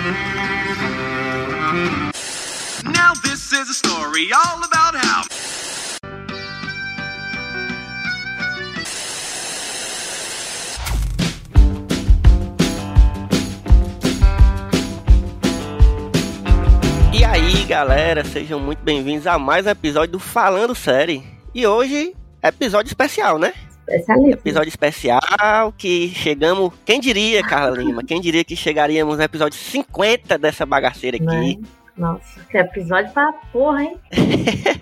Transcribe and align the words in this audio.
Now 0.00 0.08
this 3.22 3.52
is 3.52 3.68
a 3.68 3.74
story 3.74 4.32
all 4.32 4.64
about 4.64 4.96
how. 4.96 5.24
E 17.12 17.22
aí, 17.22 17.64
galera, 17.64 18.24
sejam 18.24 18.58
muito 18.58 18.82
bem-vindos 18.82 19.26
a 19.26 19.38
mais 19.38 19.66
um 19.66 19.70
episódio 19.70 20.12
do 20.12 20.18
Falando 20.18 20.74
Série. 20.74 21.22
E 21.54 21.66
hoje, 21.66 22.16
episódio 22.42 22.88
especial, 22.88 23.38
né? 23.38 23.52
Episódio 23.90 24.68
especial 24.68 25.20
que 25.76 26.12
chegamos. 26.14 26.72
Quem 26.84 27.00
diria, 27.00 27.42
Carla 27.42 27.76
Lima? 27.76 28.04
Quem 28.04 28.20
diria 28.20 28.44
que 28.44 28.54
chegaríamos 28.54 29.18
no 29.18 29.22
episódio 29.22 29.58
50 29.58 30.38
dessa 30.38 30.64
bagaceira 30.64 31.16
aqui? 31.16 31.26
Né? 31.26 31.56
Nossa, 31.96 32.40
que 32.48 32.56
episódio 32.56 33.12
pra 33.12 33.32
porra, 33.52 33.82
hein? 33.82 33.96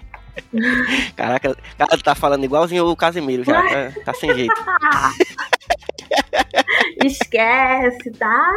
Caraca, 1.16 1.56
cara 1.76 1.98
tá 2.02 2.14
falando 2.14 2.44
igualzinho 2.44 2.86
o 2.86 2.94
Casimiro 2.94 3.42
já, 3.44 3.62
tá, 3.62 3.92
tá 4.04 4.14
sem 4.14 4.32
jeito. 4.34 4.54
Esquece, 7.04 8.10
tá? 8.12 8.50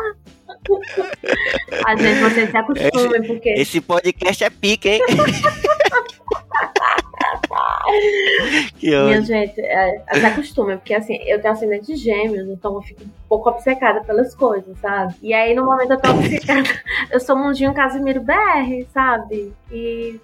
Às 1.88 2.02
vezes 2.02 2.22
vocês 2.22 2.52
se 2.52 2.58
acostumem, 2.58 3.24
porque. 3.24 3.50
Esse 3.50 3.82
podcast 3.82 4.44
é 4.44 4.50
pica, 4.50 4.90
hein? 4.90 5.02
que 8.78 8.90
Minha 8.90 9.22
gente, 9.22 9.60
é, 9.62 10.04
se 10.14 10.26
acostumem, 10.26 10.78
porque 10.78 10.94
assim, 10.94 11.16
eu 11.26 11.42
tenho 11.42 11.54
ascendente 11.54 11.88
de 11.88 11.96
gêmeos, 11.96 12.48
então 12.50 12.76
eu 12.76 12.82
fico 12.82 13.04
um 13.04 13.10
pouco 13.28 13.50
obcecada 13.50 14.02
pelas 14.02 14.36
coisas, 14.36 14.78
sabe? 14.80 15.16
E 15.22 15.34
aí, 15.34 15.54
no 15.54 15.66
momento 15.66 15.94
eu 15.94 16.02
tô 16.02 16.12
obcecada, 16.12 16.70
eu 17.12 17.20
sou 17.20 17.36
Mundinho 17.36 17.74
Casimiro 17.74 18.22
BR, 18.22 18.86
sabe? 18.94 19.54
E 19.72 20.20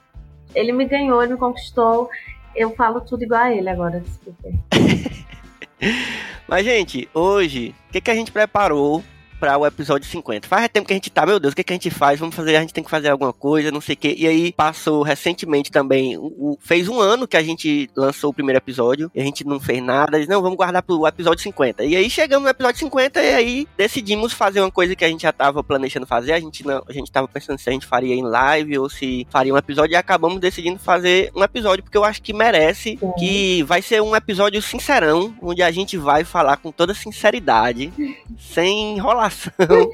ele 0.53 0.71
me 0.71 0.85
ganhou, 0.85 1.21
ele 1.21 1.33
me 1.33 1.39
conquistou. 1.39 2.09
Eu 2.55 2.71
falo 2.71 3.01
tudo 3.01 3.23
igual 3.23 3.41
a 3.41 3.53
ele 3.53 3.69
agora, 3.69 3.99
desculpa. 3.99 4.49
Mas, 6.47 6.65
gente, 6.65 7.07
hoje, 7.13 7.75
o 7.89 7.91
que, 7.91 8.01
que 8.01 8.11
a 8.11 8.15
gente 8.15 8.31
preparou 8.31 9.03
para 9.39 9.57
o 9.57 9.65
episódio 9.65 10.07
50? 10.09 10.47
Faz 10.47 10.67
tempo 10.69 10.87
que 10.87 10.93
a 10.93 10.95
gente 10.95 11.09
tá, 11.09 11.25
meu 11.25 11.39
Deus, 11.39 11.53
o 11.53 11.55
que, 11.55 11.63
que 11.63 11.73
a 11.73 11.75
gente 11.75 11.89
faz? 11.89 12.19
Vamos 12.19 12.35
fazer, 12.35 12.55
a 12.55 12.61
gente 12.61 12.73
tem 12.73 12.83
que 12.83 12.89
fazer 12.89 13.09
alguma 13.09 13.33
coisa, 13.33 13.71
não 13.71 13.81
sei 13.81 13.93
o 13.93 13.97
quê. 13.97 14.15
E 14.17 14.27
aí 14.27 14.51
passou 14.51 15.01
recentemente 15.03 15.71
também, 15.71 16.17
o, 16.17 16.25
o- 16.25 16.57
fez 16.61 16.87
um 16.87 16.99
ano 16.99 17.27
que 17.27 17.37
a 17.37 17.43
gente 17.43 17.89
lançou 17.95 18.29
o 18.31 18.33
primeiro 18.33 18.57
episódio, 18.57 19.11
e 19.13 19.21
a 19.21 19.23
gente 19.23 19.45
não 19.45 19.59
fez 19.59 19.81
nada, 19.83 20.17
disse, 20.17 20.29
não, 20.29 20.41
vamos 20.41 20.57
guardar 20.57 20.81
pro 20.83 21.05
episódio 21.07 21.41
50. 21.43 21.83
E 21.85 21.95
aí 21.95 22.09
chegamos 22.09 22.43
no 22.43 22.49
episódio 22.49 22.79
50 22.79 23.21
e 23.21 23.33
aí 23.33 23.67
decidimos 23.77 24.33
fazer 24.33 24.59
uma 24.61 24.71
coisa 24.71 24.95
que 24.95 25.05
a 25.05 25.09
gente 25.09 25.21
já 25.21 25.31
tava 25.31 25.63
planejando 25.63 26.05
fazer, 26.05 26.33
a 26.33 26.39
gente 26.39 26.65
não, 26.65 26.81
a 26.87 26.93
gente 26.93 27.11
tava 27.11 27.27
pensando 27.27 27.57
se 27.59 27.69
a 27.69 27.73
gente 27.73 27.85
faria 27.85 28.15
em 28.15 28.23
live 28.23 28.77
ou 28.79 28.89
se 28.89 29.25
faria 29.29 29.53
um 29.53 29.57
episódio 29.57 29.93
e 29.93 29.95
acabamos 29.95 30.39
decidindo 30.39 30.79
fazer 30.79 31.31
um 31.35 31.43
episódio 31.43 31.83
porque 31.83 31.97
eu 31.97 32.03
acho 32.03 32.21
que 32.21 32.33
merece, 32.33 32.97
Sim. 32.99 33.11
que 33.17 33.63
vai 33.63 33.81
ser 33.81 34.01
um 34.01 34.15
episódio 34.15 34.61
sincerão, 34.61 35.33
onde 35.41 35.61
a 35.61 35.71
gente 35.71 35.97
vai 35.97 36.23
falar 36.23 36.57
com 36.57 36.71
toda 36.71 36.93
sinceridade, 36.93 37.91
sem 38.39 38.97
enrolação. 39.27 39.91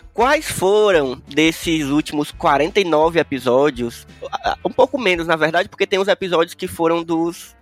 Quais 0.12 0.50
foram 0.50 1.20
desses 1.28 1.86
últimos 1.86 2.30
49 2.30 3.18
episódios? 3.18 4.06
Um 4.64 4.70
pouco 4.70 4.98
menos, 4.98 5.26
na 5.26 5.36
verdade, 5.36 5.68
porque 5.68 5.86
tem 5.86 5.98
os 5.98 6.08
episódios 6.08 6.54
que 6.54 6.66
foram 6.66 7.02
dos, 7.02 7.56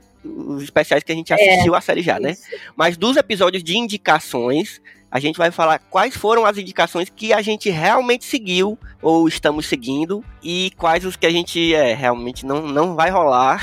especiais 0.62 1.02
que 1.02 1.12
a 1.12 1.14
gente 1.14 1.32
assistiu 1.32 1.74
a 1.74 1.80
série 1.80 2.02
já, 2.02 2.18
né? 2.18 2.32
Isso. 2.32 2.42
Mas 2.76 2.96
dos 2.96 3.16
episódios 3.16 3.62
de 3.62 3.76
indicações, 3.76 4.80
a 5.10 5.18
gente 5.18 5.36
vai 5.36 5.50
falar 5.50 5.78
quais 5.78 6.16
foram 6.16 6.44
as 6.44 6.58
indicações 6.58 7.08
que 7.08 7.32
a 7.32 7.40
gente 7.40 7.70
realmente 7.70 8.24
seguiu 8.24 8.78
ou 9.00 9.26
estamos 9.28 9.66
seguindo 9.66 10.24
e 10.42 10.70
quais 10.76 11.04
os 11.04 11.16
que 11.16 11.26
a 11.26 11.30
gente 11.30 11.74
é, 11.74 11.94
realmente 11.94 12.44
não, 12.44 12.66
não 12.66 12.94
vai 12.94 13.10
rolar. 13.10 13.60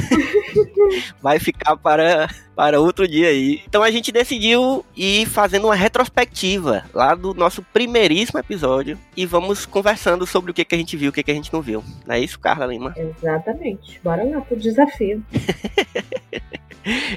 vai 1.21 1.39
ficar 1.39 1.75
para, 1.77 2.29
para 2.55 2.79
outro 2.79 3.07
dia 3.07 3.27
aí. 3.27 3.61
Então 3.67 3.83
a 3.83 3.91
gente 3.91 4.11
decidiu 4.11 4.85
ir 4.95 5.25
fazendo 5.25 5.65
uma 5.65 5.75
retrospectiva 5.75 6.85
lá 6.93 7.13
do 7.13 7.33
nosso 7.33 7.61
primeiríssimo 7.61 8.39
episódio 8.39 8.97
e 9.15 9.25
vamos 9.25 9.65
conversando 9.65 10.25
sobre 10.25 10.51
o 10.51 10.53
que, 10.53 10.65
que 10.65 10.75
a 10.75 10.77
gente 10.77 10.97
viu, 10.97 11.09
o 11.09 11.13
que, 11.13 11.23
que 11.23 11.31
a 11.31 11.35
gente 11.35 11.53
não 11.53 11.61
viu. 11.61 11.83
Não 12.05 12.15
é 12.15 12.19
isso, 12.19 12.39
Carla 12.39 12.65
Lima? 12.65 12.93
Exatamente. 12.97 13.99
Bora 14.03 14.23
lá 14.23 14.41
pro 14.41 14.57
desafio. 14.57 15.23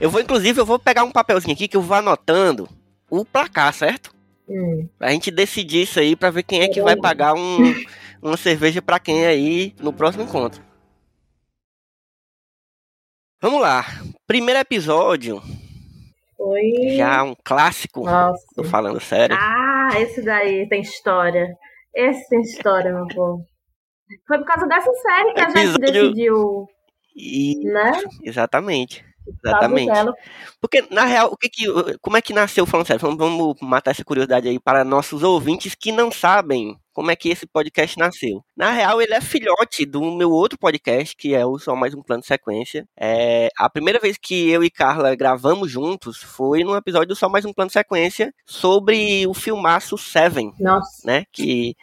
Eu 0.01 0.11
vou, 0.11 0.21
inclusive, 0.21 0.59
eu 0.59 0.65
vou 0.65 0.79
pegar 0.79 1.05
um 1.05 1.11
papelzinho 1.11 1.53
aqui 1.53 1.69
que 1.69 1.77
eu 1.77 1.83
vou 1.83 1.95
anotando 1.95 2.67
o 3.11 3.23
placar, 3.23 3.73
certo? 3.75 4.11
Hum, 4.49 4.89
Pra 4.99 5.11
gente 5.11 5.31
decidir 5.31 5.83
isso 5.83 6.01
aí 6.01 6.17
pra 6.17 6.31
ver 6.31 6.43
quem 6.43 6.63
é 6.63 6.69
que 6.69 6.81
vai 6.81 6.97
pagar 6.97 7.35
um, 7.35 7.59
uma 8.23 8.37
cerveja 8.37 8.81
pra 8.81 8.99
quem 8.99 9.27
aí 9.27 9.75
no 9.81 9.93
próximo 9.93 10.25
encontro. 10.25 10.63
Vamos 13.41 13.61
lá. 13.61 13.85
Primeiro 14.27 14.59
episódio, 14.61 15.41
foi. 16.37 16.97
já 16.97 17.23
um 17.23 17.35
clássico. 17.45 18.05
Nossa. 18.05 18.45
Tô 18.55 18.65
falando 18.65 18.99
sério. 19.01 19.37
Ah, 19.39 19.91
esse 20.01 20.23
daí 20.23 20.69
tem 20.69 20.81
história. 20.81 21.47
Esse 21.95 22.29
tem 22.29 22.41
história, 22.41 22.93
meu 22.93 23.07
povo. 23.07 23.45
Foi 24.27 24.39
por 24.39 24.47
causa 24.47 24.67
dessa 24.67 24.93
série 24.95 25.35
que 25.35 25.41
a 25.41 25.49
gente 25.51 25.59
Episódio- 25.77 26.03
decidiu, 26.13 26.67
E 27.15 27.61
né? 27.65 27.93
exatamente. 28.25 29.05
Exatamente. 29.45 29.93
dela. 29.93 30.15
Porque, 30.61 30.85
na 30.91 31.05
real, 31.05 31.31
o 31.33 31.37
que 31.37 31.49
que, 31.49 31.67
como 32.01 32.17
é 32.17 32.23
que 32.23 32.33
nasceu 32.33 32.67
falando 32.67 32.87
sério? 32.87 33.01
Vamos, 33.01 33.19
vamos 33.19 33.57
matar 33.61 33.91
essa 33.93 34.05
curiosidade 34.05 34.49
aí 34.49 34.59
para 34.59 34.85
nossos 34.85 35.23
ouvintes 35.23 35.75
que 35.75 35.93
não 35.93 36.11
sabem 36.11 36.77
como 36.99 37.13
é 37.13 37.17
que 37.17 37.29
esse 37.29 37.47
podcast 37.47 37.97
nasceu. 37.97 38.45
Na 38.57 38.73
real, 38.73 39.01
ele 39.01 39.15
é 39.15 39.21
filhote 39.21 39.87
do 39.87 40.03
meu 40.17 40.33
outro 40.33 40.59
podcast, 40.59 41.15
que 41.17 41.33
é 41.33 41.47
o 41.47 41.57
Só 41.57 41.77
Mais 41.77 41.95
Um 41.95 42.03
Plano 42.03 42.23
de 42.23 42.27
Sequência. 42.27 42.89
É, 42.99 43.49
a 43.57 43.71
primeira 43.71 44.01
vez 44.01 44.17
que 44.21 44.51
eu 44.51 44.65
e 44.65 44.71
Carla 44.71 45.15
gravamos 45.15 45.71
juntos 45.71 46.17
foi 46.17 46.65
num 46.65 46.77
episódio 46.77 47.09
do 47.09 47.17
Só 47.17 47.29
Mais 47.29 47.45
Um 47.45 47.53
Plano 47.53 47.69
de 47.69 47.75
Sequência 47.75 48.35
sobre 48.45 49.25
o 49.29 49.33
filmaço 49.33 49.97
Seven, 49.97 50.53
Nossa. 50.59 51.07
né? 51.07 51.25
Que, 51.33 51.77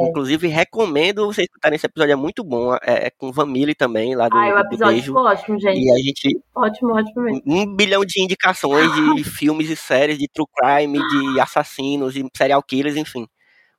É. 0.00 0.08
inclusive, 0.08 0.46
recomendo 0.48 1.26
vocês 1.26 1.46
escutarem 1.46 1.76
esse 1.76 1.86
episódio, 1.86 2.12
é 2.12 2.16
muito 2.16 2.42
bom. 2.44 2.74
É, 2.76 3.06
é 3.06 3.10
com 3.10 3.30
Vanille 3.32 3.74
também, 3.74 4.14
lá 4.14 4.28
do, 4.28 4.36
Ai, 4.36 4.52
o 4.52 4.58
episódio 4.58 4.92
Beijo. 4.94 5.06
ficou 5.06 5.24
ótimo, 5.24 5.60
gente. 5.60 5.80
E 5.80 5.90
a 5.90 5.96
gente 5.96 6.40
Ótimo, 6.54 6.92
ótimo 6.94 7.22
mesmo. 7.22 7.42
um 7.46 7.66
bilhão 7.76 8.04
de 8.04 8.22
indicações 8.22 8.90
de 8.94 9.24
filmes 9.24 9.70
e 9.70 9.76
séries 9.76 10.18
de 10.18 10.28
true 10.28 10.46
crime, 10.56 10.98
de 10.98 11.40
assassinos 11.40 12.16
e 12.16 12.24
serial 12.36 12.62
killers, 12.62 12.96
enfim. 12.96 13.26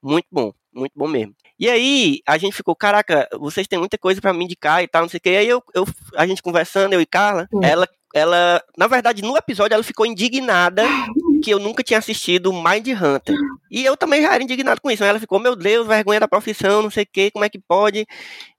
Muito 0.02 0.28
bom, 0.32 0.52
muito 0.74 0.94
bom 0.96 1.08
mesmo. 1.08 1.34
E 1.60 1.70
aí, 1.70 2.20
a 2.28 2.38
gente 2.38 2.56
ficou, 2.56 2.76
caraca, 2.76 3.28
vocês 3.40 3.66
têm 3.68 3.80
muita 3.80 3.98
coisa 3.98 4.20
pra 4.20 4.34
me 4.34 4.44
indicar 4.44 4.84
e 4.84 4.88
tal, 4.88 5.04
não 5.04 5.10
sei 5.10 5.18
o 5.18 5.22
que. 5.22 5.30
Aí 5.30 5.48
eu, 5.48 5.64
eu, 5.74 5.86
a 6.16 6.28
gente 6.28 6.42
conversando, 6.42 6.94
eu 6.94 7.02
e 7.02 7.06
Carla, 7.06 7.48
ela, 7.64 7.88
ela, 8.14 8.62
na 8.78 8.88
verdade, 8.88 9.22
no 9.22 9.38
episódio 9.38 9.74
ela 9.74 9.84
ficou 9.84 10.06
indignada 10.06 10.84
que 11.46 11.52
eu 11.52 11.60
nunca 11.60 11.84
tinha 11.84 12.00
assistido 12.00 12.52
Mind 12.52 12.88
Hunter. 12.88 13.36
E 13.70 13.86
eu 13.86 13.96
também 13.96 14.20
já 14.20 14.34
era 14.34 14.44
indignado 14.44 14.82
com 14.82 14.90
isso. 14.90 15.04
Ela 15.04 15.20
ficou, 15.20 15.40
meu 15.40 15.56
Deus, 15.56 15.86
vergonha 15.86 16.20
da 16.20 16.28
profissão, 16.28 16.82
não 16.82 16.90
sei 16.90 17.04
o 17.04 17.08
que, 17.08 17.30
como 17.30 17.46
é 17.46 17.50
que 17.50 17.60
pode? 17.60 18.04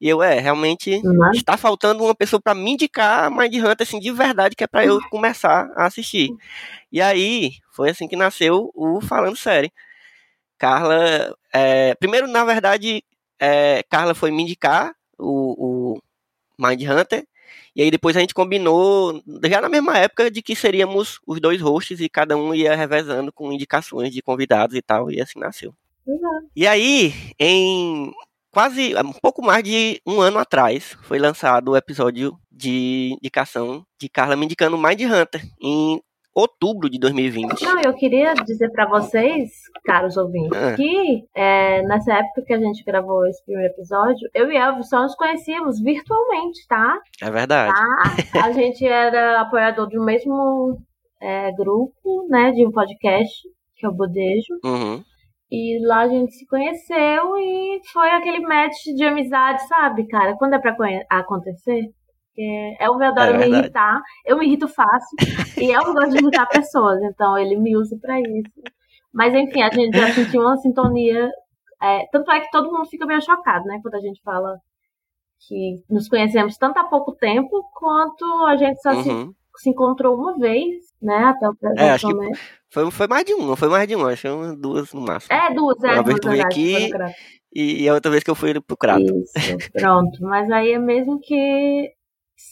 E 0.00 0.08
eu, 0.08 0.22
é, 0.22 0.38
realmente 0.38 1.02
Mas, 1.02 1.38
está 1.38 1.56
faltando 1.56 2.04
uma 2.04 2.14
pessoa 2.14 2.40
pra 2.40 2.54
me 2.54 2.70
indicar 2.70 3.28
Mind 3.28 3.52
Hunter, 3.56 3.78
assim, 3.80 3.98
de 3.98 4.12
verdade, 4.12 4.54
que 4.54 4.62
é 4.62 4.68
pra 4.68 4.86
eu 4.86 5.00
começar 5.10 5.68
a 5.74 5.86
assistir. 5.86 6.30
E 6.92 7.02
aí, 7.02 7.54
foi 7.72 7.90
assim 7.90 8.06
que 8.06 8.14
nasceu 8.14 8.70
o 8.72 9.00
Falando 9.00 9.36
Série. 9.36 9.72
Carla, 10.56 11.36
é, 11.52 11.92
primeiro, 11.96 12.28
na 12.28 12.44
verdade, 12.44 13.02
é, 13.40 13.82
Carla 13.90 14.14
foi 14.14 14.30
me 14.30 14.44
indicar 14.44 14.94
o, 15.18 15.96
o 15.96 16.02
Mind 16.56 16.82
Hunter, 16.82 17.26
e 17.76 17.82
aí 17.82 17.90
depois 17.90 18.16
a 18.16 18.20
gente 18.20 18.32
combinou, 18.32 19.22
já 19.44 19.60
na 19.60 19.68
mesma 19.68 19.98
época, 19.98 20.30
de 20.30 20.40
que 20.40 20.56
seríamos 20.56 21.20
os 21.26 21.38
dois 21.38 21.60
hosts 21.60 22.00
e 22.00 22.08
cada 22.08 22.34
um 22.34 22.54
ia 22.54 22.74
revezando 22.74 23.30
com 23.30 23.52
indicações 23.52 24.10
de 24.10 24.22
convidados 24.22 24.74
e 24.74 24.80
tal, 24.80 25.10
e 25.10 25.20
assim 25.20 25.38
nasceu. 25.38 25.74
Exato. 26.08 26.46
E 26.56 26.66
aí, 26.66 27.12
em 27.38 28.10
quase 28.50 28.94
um 28.96 29.12
pouco 29.12 29.44
mais 29.44 29.62
de 29.62 30.00
um 30.06 30.22
ano 30.22 30.38
atrás, 30.38 30.96
foi 31.02 31.18
lançado 31.18 31.72
o 31.72 31.76
episódio 31.76 32.38
de 32.50 33.14
indicação 33.18 33.84
de 34.00 34.08
Carla 34.08 34.36
me 34.36 34.46
indicando 34.46 34.78
Mind 34.78 35.02
Hunter, 35.02 35.46
em 35.60 36.00
outubro 36.36 36.90
de 36.90 36.98
2020. 36.98 37.62
Não, 37.62 37.80
eu 37.80 37.94
queria 37.94 38.34
dizer 38.34 38.70
pra 38.70 38.86
vocês, 38.86 39.50
caros 39.86 40.18
ouvintes, 40.18 40.52
Ah. 40.56 40.74
que 40.76 41.24
é, 41.34 41.82
nessa 41.82 42.12
época 42.12 42.42
que 42.46 42.52
a 42.52 42.58
gente 42.60 42.84
gravou 42.84 43.26
esse 43.26 43.42
primeiro 43.44 43.72
episódio, 43.72 44.28
eu 44.34 44.50
e 44.52 44.56
Elvis 44.56 44.88
só 44.90 45.00
nos 45.00 45.14
conhecíamos 45.14 45.80
virtualmente, 45.80 46.66
tá? 46.68 46.98
É 47.22 47.30
verdade. 47.30 47.72
Tá? 47.72 48.44
A 48.44 48.52
gente 48.52 48.86
era 48.86 49.40
apoiador 49.40 49.88
do 49.88 50.04
mesmo 50.04 50.76
é, 51.22 51.50
grupo, 51.52 52.26
né, 52.28 52.50
de 52.52 52.66
um 52.66 52.70
podcast, 52.70 53.32
que 53.74 53.86
é 53.86 53.88
o 53.88 53.94
Bodejo. 53.94 54.54
Uhum. 54.62 55.02
E 55.50 55.78
lá 55.86 56.00
a 56.00 56.08
gente 56.08 56.32
se 56.32 56.46
conheceu 56.46 57.36
e 57.38 57.80
foi 57.92 58.10
aquele 58.10 58.40
match 58.40 58.82
de 58.94 59.04
amizade, 59.04 59.66
sabe, 59.68 60.06
cara? 60.08 60.36
Quando 60.36 60.54
é 60.54 60.58
pra 60.58 60.76
acontecer, 61.08 61.82
é, 62.38 62.84
Elvis 62.84 63.08
adora 63.08 63.32
É 63.32 63.38
me 63.38 63.58
irritar, 63.58 64.00
eu 64.24 64.36
me 64.36 64.46
irrito 64.46 64.68
fácil, 64.68 65.16
e 65.56 65.72
Elvis 65.72 65.94
gosta 65.94 66.10
de 66.10 66.18
irritar 66.18 66.46
pessoas, 66.46 67.02
então 67.02 67.36
ele 67.38 67.56
me 67.56 67.76
usa 67.76 67.96
pra 68.00 68.18
isso. 68.20 68.62
Mas 69.12 69.34
enfim, 69.34 69.62
a 69.62 69.70
gente 69.70 69.96
já 69.96 70.12
sentiu 70.12 70.42
uma 70.42 70.56
sintonia 70.58 71.30
É, 71.82 72.06
tanto 72.12 72.30
é 72.30 72.40
que 72.40 72.50
todo 72.50 72.70
mundo 72.70 72.86
fica 72.88 73.06
meio 73.06 73.22
chocado, 73.22 73.64
né? 73.64 73.80
Quando 73.82 73.94
a 73.94 74.00
gente 74.00 74.20
fala 74.22 74.58
que 75.46 75.82
nos 75.88 76.08
conhecemos 76.08 76.56
tanto 76.56 76.78
há 76.78 76.84
pouco 76.84 77.12
tempo, 77.12 77.62
quanto 77.74 78.24
a 78.46 78.56
gente 78.56 78.80
só 78.80 78.90
uhum. 78.92 79.02
se, 79.02 79.62
se, 79.62 79.70
encontrou 79.70 80.16
uma 80.16 80.36
vez, 80.38 80.76
né? 81.00 81.24
Até 81.24 81.48
o 81.48 81.54
presente 81.54 81.82
é, 81.82 81.90
acho 81.90 82.08
que 82.08 82.14
foi, 82.70 82.90
foi 82.90 83.06
mais 83.06 83.24
de 83.24 83.34
um, 83.34 83.46
não 83.46 83.56
foi 83.56 83.68
mais 83.68 83.86
de 83.86 83.96
um, 83.96 84.06
acho 84.06 84.22
que 84.22 84.56
duas 84.56 84.92
no 84.92 85.02
máximo. 85.02 85.34
É, 85.34 85.54
duas, 85.54 85.82
é. 85.84 85.92
Uma 85.92 86.02
vez 86.02 86.20
tu 86.20 86.28
veio 86.28 86.42
aqui 86.42 86.90
e 87.54 87.88
a 87.88 87.94
outra 87.94 88.10
vez 88.10 88.22
que 88.22 88.30
eu 88.30 88.34
fui 88.34 88.60
pro 88.60 88.76
Crato. 88.76 89.02
Isso, 89.02 89.72
pronto. 89.72 90.18
Mas 90.20 90.50
aí 90.50 90.72
é 90.72 90.78
mesmo 90.78 91.18
que 91.18 91.90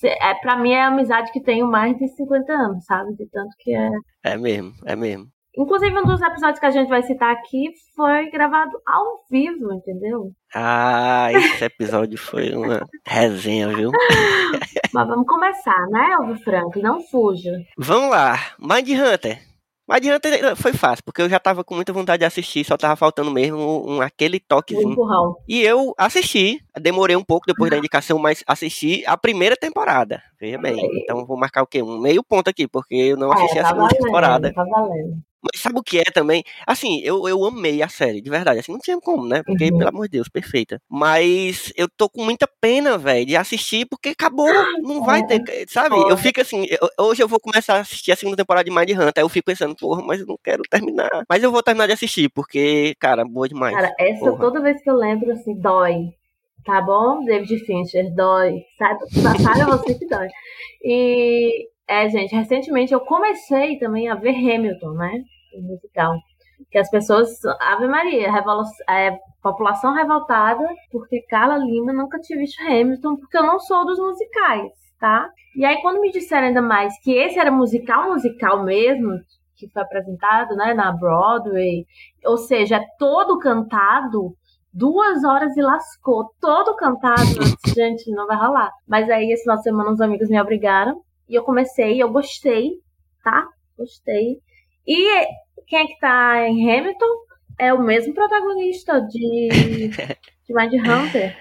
é, 0.05 0.35
pra 0.35 0.57
mim 0.57 0.73
é 0.73 0.83
a 0.83 0.89
amizade 0.89 1.33
que 1.33 1.43
tenho 1.43 1.67
mais 1.67 1.97
de 1.97 2.09
50 2.09 2.53
anos, 2.53 2.85
sabe? 2.85 3.15
De 3.17 3.29
tanto 3.31 3.51
que 3.59 3.75
é. 3.75 3.91
É 4.25 4.37
mesmo, 4.37 4.73
é 4.87 4.97
mesmo. 4.97 5.27
Inclusive, 5.57 5.97
um 5.97 6.05
dos 6.05 6.21
episódios 6.21 6.59
que 6.59 6.67
a 6.67 6.71
gente 6.71 6.89
vai 6.89 7.03
citar 7.05 7.33
aqui 7.33 7.71
foi 7.95 8.29
gravado 8.31 8.73
ao 8.85 9.21
vivo, 9.31 9.73
entendeu? 9.73 10.33
Ah, 10.53 11.29
esse 11.31 11.65
episódio 11.65 12.19
foi 12.19 12.53
uma 12.53 12.85
resenha, 13.07 13.69
viu? 13.69 13.91
Mas 14.93 15.09
vamos 15.09 15.27
começar, 15.27 15.87
né, 15.91 16.13
Elvio 16.19 16.43
Frank? 16.43 16.81
Não 16.83 17.01
fuja. 17.03 17.53
Vamos 17.79 18.11
lá. 18.11 18.35
Mind 18.59 18.89
Hunter. 18.91 19.54
Mas 19.87 19.99
adianta, 19.99 20.57
foi 20.57 20.73
fácil, 20.73 21.05
porque 21.05 21.21
eu 21.21 21.29
já 21.29 21.39
tava 21.39 21.63
com 21.63 21.75
muita 21.75 21.93
vontade 21.93 22.21
de 22.21 22.25
assistir, 22.25 22.65
só 22.65 22.77
tava 22.77 22.97
faltando 22.97 23.31
mesmo 23.31 23.85
um, 23.87 24.01
aquele 24.01 24.41
toquezinho. 24.41 24.89
Um 24.89 24.93
empurrão. 24.93 25.37
E 25.47 25.61
eu 25.61 25.95
assisti, 25.99 26.59
demorei 26.81 27.17
um 27.17 27.25
pouco 27.25 27.47
depois 27.47 27.71
da 27.71 27.77
indicação, 27.77 28.19
mas 28.19 28.43
assisti 28.47 29.05
a 29.07 29.17
primeira 29.17 29.57
temporada. 29.57 30.23
Veja 30.41 30.57
bem. 30.57 30.89
Então 31.03 31.27
vou 31.27 31.37
marcar 31.37 31.63
o 31.63 31.67
quê? 31.67 31.83
Um 31.83 32.01
meio 32.01 32.25
ponto 32.25 32.49
aqui, 32.49 32.67
porque 32.67 32.95
eu 32.95 33.17
não 33.17 33.31
é, 33.31 33.37
assisti 33.37 33.59
é, 33.59 33.63
tá 33.63 33.69
a 33.69 33.71
segunda 33.73 33.89
valendo, 33.89 34.05
temporada. 34.05 34.53
Tá 34.55 34.65
valendo. 34.65 35.23
Mas 35.53 35.61
sabe 35.61 35.79
o 35.79 35.83
que 35.83 35.99
é 35.99 36.05
também? 36.05 36.43
Assim, 36.67 37.01
eu, 37.03 37.29
eu 37.29 37.45
amei 37.45 37.83
a 37.83 37.89
série, 37.89 38.21
de 38.21 38.31
verdade. 38.31 38.61
Assim, 38.61 38.73
não 38.73 38.79
tinha 38.79 38.99
como, 38.99 39.27
né? 39.27 39.43
Porque, 39.45 39.65
uhum. 39.65 39.79
pelo 39.79 39.89
amor 39.91 40.07
de 40.07 40.13
Deus, 40.13 40.29
perfeita. 40.29 40.81
Mas 40.89 41.73
eu 41.77 41.89
tô 41.89 42.09
com 42.09 42.25
muita 42.25 42.49
pena, 42.61 42.97
velho, 42.97 43.27
de 43.27 43.37
assistir, 43.37 43.87
porque 43.87 44.11
acabou. 44.11 44.51
Não 44.83 45.05
vai 45.05 45.25
ter. 45.27 45.43
Sabe? 45.69 45.97
Eu 45.97 46.17
fico 46.17 46.41
assim. 46.41 46.67
Eu, 46.69 47.07
hoje 47.07 47.23
eu 47.23 47.29
vou 47.29 47.39
começar 47.39 47.77
a 47.77 47.81
assistir 47.81 48.13
a 48.13 48.17
segunda 48.17 48.37
temporada 48.37 48.65
de 48.65 48.75
Mind 48.75 48.91
Hunter. 48.91 49.13
Aí 49.17 49.23
eu 49.23 49.29
fico 49.29 49.47
pensando, 49.47 49.77
porra, 49.77 50.03
mas 50.03 50.21
eu 50.21 50.27
não 50.27 50.39
quero 50.43 50.63
terminar. 50.71 51.11
Mas 51.29 51.43
eu 51.43 51.51
vou 51.51 51.63
terminar 51.63 51.87
de 51.87 51.93
assistir, 51.93 52.31
porque, 52.31 52.95
cara, 52.99 53.25
boa 53.25 53.49
demais. 53.49 53.75
Cara, 53.75 53.93
essa 53.99 54.21
porra. 54.21 54.39
toda 54.39 54.63
vez 54.63 54.83
que 54.83 54.89
eu 54.91 54.97
lembro, 54.97 55.31
assim, 55.33 55.55
dói. 55.61 56.15
Tá 56.65 56.81
bom? 56.81 57.23
David 57.25 57.59
Fincher, 57.67 58.15
dói. 58.15 58.63
Sabe, 58.79 58.99
sabe 59.43 59.65
você 59.65 59.95
que 59.95 60.07
dói. 60.07 60.29
E. 60.83 61.69
É, 61.87 62.09
gente, 62.09 62.35
recentemente 62.35 62.95
eu 62.95 63.01
comecei 63.01 63.79
também 63.79 64.09
a 64.09 64.15
ver 64.15 64.35
Hamilton, 64.35 64.93
né? 64.95 65.23
Musical. 65.63 66.15
Que 66.71 66.79
as 66.79 66.89
pessoas, 66.91 67.29
Ave 67.61 67.87
Maria, 67.87 68.29
é, 68.89 69.19
população 69.43 69.93
revoltada, 69.93 70.65
porque 70.91 71.23
Carla 71.29 71.59
Lima 71.59 71.93
nunca 71.93 72.19
tinha 72.21 72.39
visto 72.39 72.63
Hamilton, 72.63 73.17
porque 73.17 73.37
eu 73.37 73.43
não 73.43 73.59
sou 73.59 73.85
dos 73.85 73.99
musicais, 73.99 74.73
tá? 74.99 75.29
E 75.57 75.65
aí, 75.65 75.81
quando 75.83 76.01
me 76.01 76.11
disseram 76.11 76.49
ainda 76.49 76.63
mais 76.63 76.99
que 77.01 77.13
esse 77.13 77.39
era 77.39 77.51
musical, 77.51 78.11
musical 78.11 78.65
mesmo, 78.65 79.19
que 79.57 79.69
foi 79.69 79.83
apresentado 79.83 80.57
né, 80.57 80.75
na 80.75 80.93
Broadway, 80.93 81.87
ou 82.25 82.37
seja, 82.37 82.77
é 82.77 82.85
todo 82.99 83.39
cantado, 83.39 84.35
duas 84.73 85.23
horas 85.25 85.57
e 85.57 85.63
lascou, 85.63 86.31
todo 86.41 86.75
cantado, 86.77 87.23
gente, 87.75 88.11
não 88.11 88.27
vai 88.27 88.37
rolar. 88.37 88.71
Mas 88.87 89.09
aí, 89.11 89.31
esse 89.31 89.43
final 89.43 89.57
de 89.57 89.63
semana, 89.63 89.91
os 89.91 90.01
amigos 90.01 90.29
me 90.29 90.41
obrigaram, 90.41 91.01
e 91.29 91.35
eu 91.35 91.43
comecei, 91.43 92.03
eu 92.03 92.11
gostei, 92.11 92.73
tá? 93.23 93.47
Gostei. 93.79 94.39
E 94.87 95.27
quem 95.67 95.79
é 95.81 95.87
que 95.87 95.99
tá 95.99 96.49
em 96.49 96.71
Hamilton 96.71 97.25
é 97.59 97.73
o 97.73 97.83
mesmo 97.83 98.15
protagonista 98.15 99.01
de, 99.01 99.49
de 99.89 100.55
Mind 100.55 100.75
Hunter, 100.75 101.37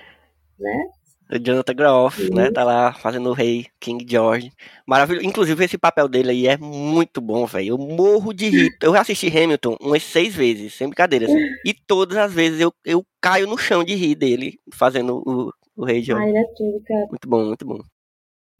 né? 0.59 0.85
O 1.31 1.39
Jonathan 1.39 1.73
Groff, 1.73 2.29
né? 2.31 2.51
Tá 2.51 2.63
lá 2.63 2.93
fazendo 2.93 3.29
o 3.29 3.33
rei 3.33 3.65
King 3.79 4.05
George. 4.07 4.51
Maravilhoso. 4.85 5.25
Inclusive, 5.25 5.65
esse 5.65 5.77
papel 5.77 6.07
dele 6.07 6.29
aí 6.29 6.47
é 6.47 6.57
muito 6.57 7.19
bom, 7.21 7.45
velho. 7.45 7.69
Eu 7.69 7.77
morro 7.77 8.33
de 8.33 8.49
rir. 8.49 8.69
Eu 8.83 8.93
assisti 8.93 9.27
Hamilton 9.27 9.77
umas 9.81 10.03
seis 10.03 10.35
vezes, 10.35 10.73
sem 10.75 10.87
brincadeira. 10.87 11.25
Assim. 11.25 11.39
E 11.65 11.73
todas 11.73 12.17
as 12.17 12.31
vezes 12.31 12.59
eu, 12.59 12.71
eu 12.85 13.03
caio 13.19 13.47
no 13.47 13.57
chão 13.57 13.83
de 13.83 13.95
rir 13.95 14.15
dele, 14.15 14.59
fazendo 14.73 15.23
o, 15.25 15.51
o 15.75 15.85
rei 15.85 16.03
George. 16.03 16.25
Ah, 16.25 16.29
ele 16.29 16.37
é 16.37 16.45
tudo, 16.55 16.83
cara. 16.85 17.07
Muito 17.09 17.27
bom, 17.27 17.45
muito 17.45 17.65
bom. 17.65 17.79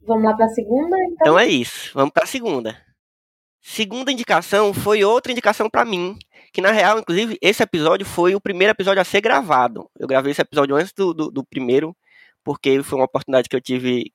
Vamos 0.01 0.23
lá 0.23 0.35
pra 0.35 0.47
segunda, 0.47 0.97
então? 0.97 1.15
Então 1.21 1.39
é 1.39 1.47
isso. 1.47 1.91
Vamos 1.93 2.11
pra 2.11 2.25
segunda. 2.25 2.75
Segunda 3.65 4.11
indicação 4.11 4.73
foi 4.73 5.05
outra 5.05 5.31
indicação 5.31 5.69
para 5.69 5.85
mim, 5.85 6.17
que 6.51 6.61
na 6.61 6.69
real, 6.69 6.99
inclusive, 6.99 7.37
esse 7.41 7.63
episódio 7.63 8.05
foi 8.05 8.35
o 8.35 8.41
primeiro 8.41 8.71
episódio 8.71 9.01
a 9.01 9.05
ser 9.05 9.21
gravado. 9.21 9.89
Eu 9.97 10.05
gravei 10.05 10.33
esse 10.33 10.41
episódio 10.41 10.75
antes 10.75 10.91
do, 10.91 11.13
do, 11.13 11.31
do 11.31 11.45
primeiro, 11.45 11.95
porque 12.43 12.83
foi 12.83 12.99
uma 12.99 13.05
oportunidade 13.05 13.47
que 13.47 13.55
eu 13.55 13.61
tive. 13.61 14.11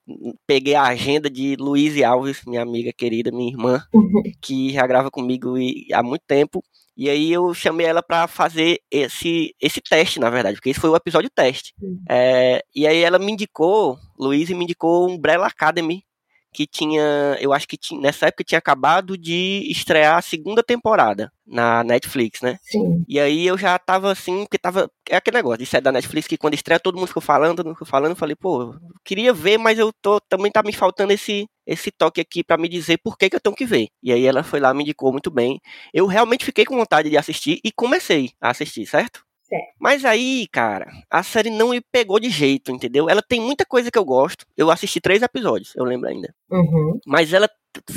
Peguei 0.46 0.74
a 0.74 0.82
agenda 0.82 1.30
de 1.30 1.56
Luiz 1.56 2.00
Alves, 2.02 2.42
minha 2.46 2.60
amiga 2.60 2.92
querida, 2.92 3.32
minha 3.32 3.50
irmã, 3.50 3.82
uhum. 3.92 4.22
que 4.42 4.70
já 4.70 4.86
grava 4.86 5.10
comigo 5.10 5.54
há 5.94 6.02
muito 6.02 6.22
tempo. 6.26 6.62
E 6.94 7.08
aí 7.08 7.32
eu 7.32 7.54
chamei 7.54 7.86
ela 7.86 8.02
para 8.02 8.26
fazer 8.26 8.80
esse, 8.90 9.54
esse 9.60 9.80
teste, 9.80 10.20
na 10.20 10.28
verdade, 10.28 10.56
porque 10.56 10.68
esse 10.68 10.80
foi 10.80 10.90
o 10.90 10.96
episódio 10.96 11.30
teste. 11.30 11.72
Uhum. 11.80 12.02
É, 12.08 12.62
e 12.74 12.86
aí 12.86 12.98
ela 12.98 13.18
me 13.18 13.32
indicou, 13.32 13.96
Luiz 14.18 14.50
me 14.50 14.64
indicou 14.64 15.08
um 15.08 15.14
Umbrella 15.14 15.46
Academy, 15.46 16.04
que 16.58 16.66
tinha, 16.66 17.36
eu 17.40 17.52
acho 17.52 17.68
que 17.68 17.76
tinha, 17.76 18.00
nessa 18.00 18.26
época 18.26 18.42
tinha 18.42 18.58
acabado 18.58 19.16
de 19.16 19.64
estrear 19.70 20.18
a 20.18 20.22
segunda 20.22 20.60
temporada 20.60 21.30
na 21.46 21.84
Netflix, 21.84 22.40
né? 22.40 22.58
Sim. 22.64 23.04
E 23.06 23.20
aí 23.20 23.46
eu 23.46 23.56
já 23.56 23.78
tava 23.78 24.10
assim, 24.10 24.40
porque 24.40 24.58
tava, 24.58 24.90
é 25.08 25.14
aquele 25.14 25.36
negócio 25.36 25.58
de 25.58 25.66
série 25.66 25.84
da 25.84 25.92
Netflix 25.92 26.26
que 26.26 26.36
quando 26.36 26.54
estreia 26.54 26.80
todo 26.80 26.96
mundo 26.96 27.06
ficou 27.06 27.22
falando, 27.22 27.58
todo 27.58 27.66
mundo 27.66 27.76
ficou 27.76 27.86
falando, 27.86 28.10
eu 28.10 28.16
falei, 28.16 28.34
pô, 28.34 28.62
eu 28.62 28.74
queria 29.04 29.32
ver, 29.32 29.56
mas 29.56 29.78
eu 29.78 29.92
tô, 30.02 30.20
também 30.22 30.50
tá 30.50 30.60
me 30.60 30.72
faltando 30.72 31.12
esse 31.12 31.46
esse 31.64 31.92
toque 31.92 32.20
aqui 32.20 32.42
para 32.42 32.56
me 32.56 32.68
dizer 32.68 32.98
por 33.04 33.16
que, 33.16 33.30
que 33.30 33.36
eu 33.36 33.40
tenho 33.40 33.54
que 33.54 33.66
ver. 33.66 33.88
E 34.02 34.10
aí 34.10 34.24
ela 34.24 34.42
foi 34.42 34.58
lá, 34.58 34.72
me 34.74 34.82
indicou 34.82 35.12
muito 35.12 35.30
bem. 35.30 35.60
Eu 35.92 36.06
realmente 36.06 36.44
fiquei 36.44 36.64
com 36.64 36.74
vontade 36.76 37.10
de 37.10 37.16
assistir 37.16 37.60
e 37.62 37.70
comecei 37.70 38.30
a 38.40 38.50
assistir, 38.50 38.86
certo? 38.86 39.27
Mas 39.80 40.04
aí, 40.04 40.46
cara, 40.52 40.90
a 41.10 41.22
série 41.22 41.50
não 41.50 41.70
me 41.70 41.80
pegou 41.80 42.20
de 42.20 42.28
jeito, 42.28 42.70
entendeu? 42.70 43.08
Ela 43.08 43.22
tem 43.22 43.40
muita 43.40 43.64
coisa 43.64 43.90
que 43.90 43.98
eu 43.98 44.04
gosto. 44.04 44.44
Eu 44.56 44.70
assisti 44.70 45.00
três 45.00 45.22
episódios, 45.22 45.74
eu 45.76 45.84
lembro 45.84 46.08
ainda. 46.08 46.34
Uhum. 46.50 46.98
Mas 47.06 47.32
ela, 47.32 47.48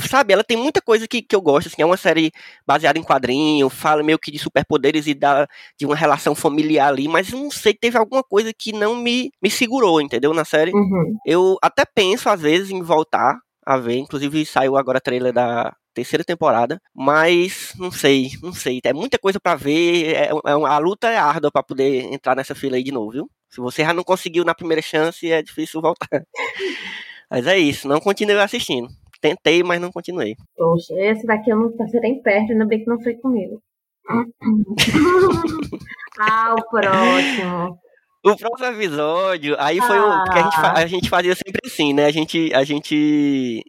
sabe, 0.10 0.34
ela 0.34 0.44
tem 0.44 0.58
muita 0.58 0.82
coisa 0.82 1.08
que, 1.08 1.22
que 1.22 1.36
eu 1.36 1.42
gosto, 1.42 1.68
assim. 1.68 1.82
É 1.82 1.86
uma 1.86 1.98
série 1.98 2.32
baseada 2.66 2.98
em 2.98 3.04
quadrinho, 3.04 3.70
fala 3.70 4.04
meio 4.04 4.20
que 4.20 4.32
de 4.32 4.40
superpoderes 4.40 5.08
e 5.08 5.14
da, 5.14 5.48
de 5.78 5.86
uma 5.86 5.96
relação 5.96 6.34
familiar 6.34 6.88
ali. 6.88 7.08
Mas 7.08 7.32
não 7.32 7.52
sei, 7.52 7.74
teve 7.74 7.98
alguma 7.98 8.24
coisa 8.24 8.52
que 8.58 8.72
não 8.72 8.96
me, 8.96 9.32
me 9.42 9.50
segurou, 9.50 10.02
entendeu? 10.02 10.34
Na 10.34 10.46
série. 10.46 10.72
Uhum. 10.74 11.18
Eu 11.26 11.58
até 11.62 11.84
penso, 11.86 12.30
às 12.30 12.40
vezes, 12.40 12.72
em 12.72 12.82
voltar 12.82 13.38
a 13.66 13.78
ver. 13.78 13.98
Inclusive, 13.98 14.46
saiu 14.46 14.78
agora 14.78 15.02
trailer 15.02 15.34
da, 15.34 15.76
terceira 15.94 16.24
temporada, 16.24 16.80
mas 16.96 17.74
não 17.78 17.92
sei, 17.92 18.30
não 18.42 18.54
sei, 18.54 18.80
é 18.84 18.94
muita 18.94 19.18
coisa 19.18 19.40
para 19.40 19.56
ver, 19.56 20.16
é, 20.16 20.30
é, 20.30 20.52
a 20.52 20.78
luta 20.78 21.10
é 21.10 21.18
árdua 21.18 21.52
para 21.52 21.64
poder 21.64 22.14
entrar 22.14 22.36
nessa 22.36 22.56
fila 22.56 22.76
aí 22.76 22.84
de 22.84 22.92
novo, 22.92 23.12
viu? 23.12 23.30
Se 23.50 23.60
você 23.60 23.84
já 23.84 23.94
não 23.94 24.04
conseguiu 24.04 24.46
na 24.46 24.56
primeira 24.56 24.82
chance, 24.82 25.30
é 25.30 25.42
difícil 25.42 25.82
voltar. 25.82 26.08
mas 27.30 27.46
é 27.48 27.58
isso, 27.58 27.88
não 27.88 28.00
continue 28.00 28.40
assistindo. 28.40 28.88
Tentei, 29.20 29.62
mas 29.62 29.80
não 29.80 29.92
continuei. 29.92 30.36
Poxa, 30.56 30.94
esse 30.98 31.28
daqui 31.28 31.52
eu 31.52 31.58
não 31.58 31.78
passei 31.78 32.00
nem 32.00 32.22
perto, 32.22 32.54
ainda 32.54 32.66
bem 32.66 32.80
que 32.80 32.90
não 32.90 33.00
foi 33.02 33.14
comigo. 33.16 33.62
ah, 36.20 36.56
o 36.58 36.70
próximo. 36.70 37.78
O 38.24 38.36
próximo 38.36 38.68
episódio, 38.68 39.56
aí 39.60 39.80
foi 39.80 39.98
ah. 39.98 40.06
o 40.06 40.24
que 40.24 40.40
a 40.40 40.44
gente, 40.44 40.58
a 40.58 40.88
gente 40.88 41.10
fazia 41.10 41.36
sempre 41.36 41.60
assim, 41.66 41.94
né? 41.94 42.06
A 42.06 42.12
gente, 42.12 42.54
a 42.54 42.64
gente 42.64 43.64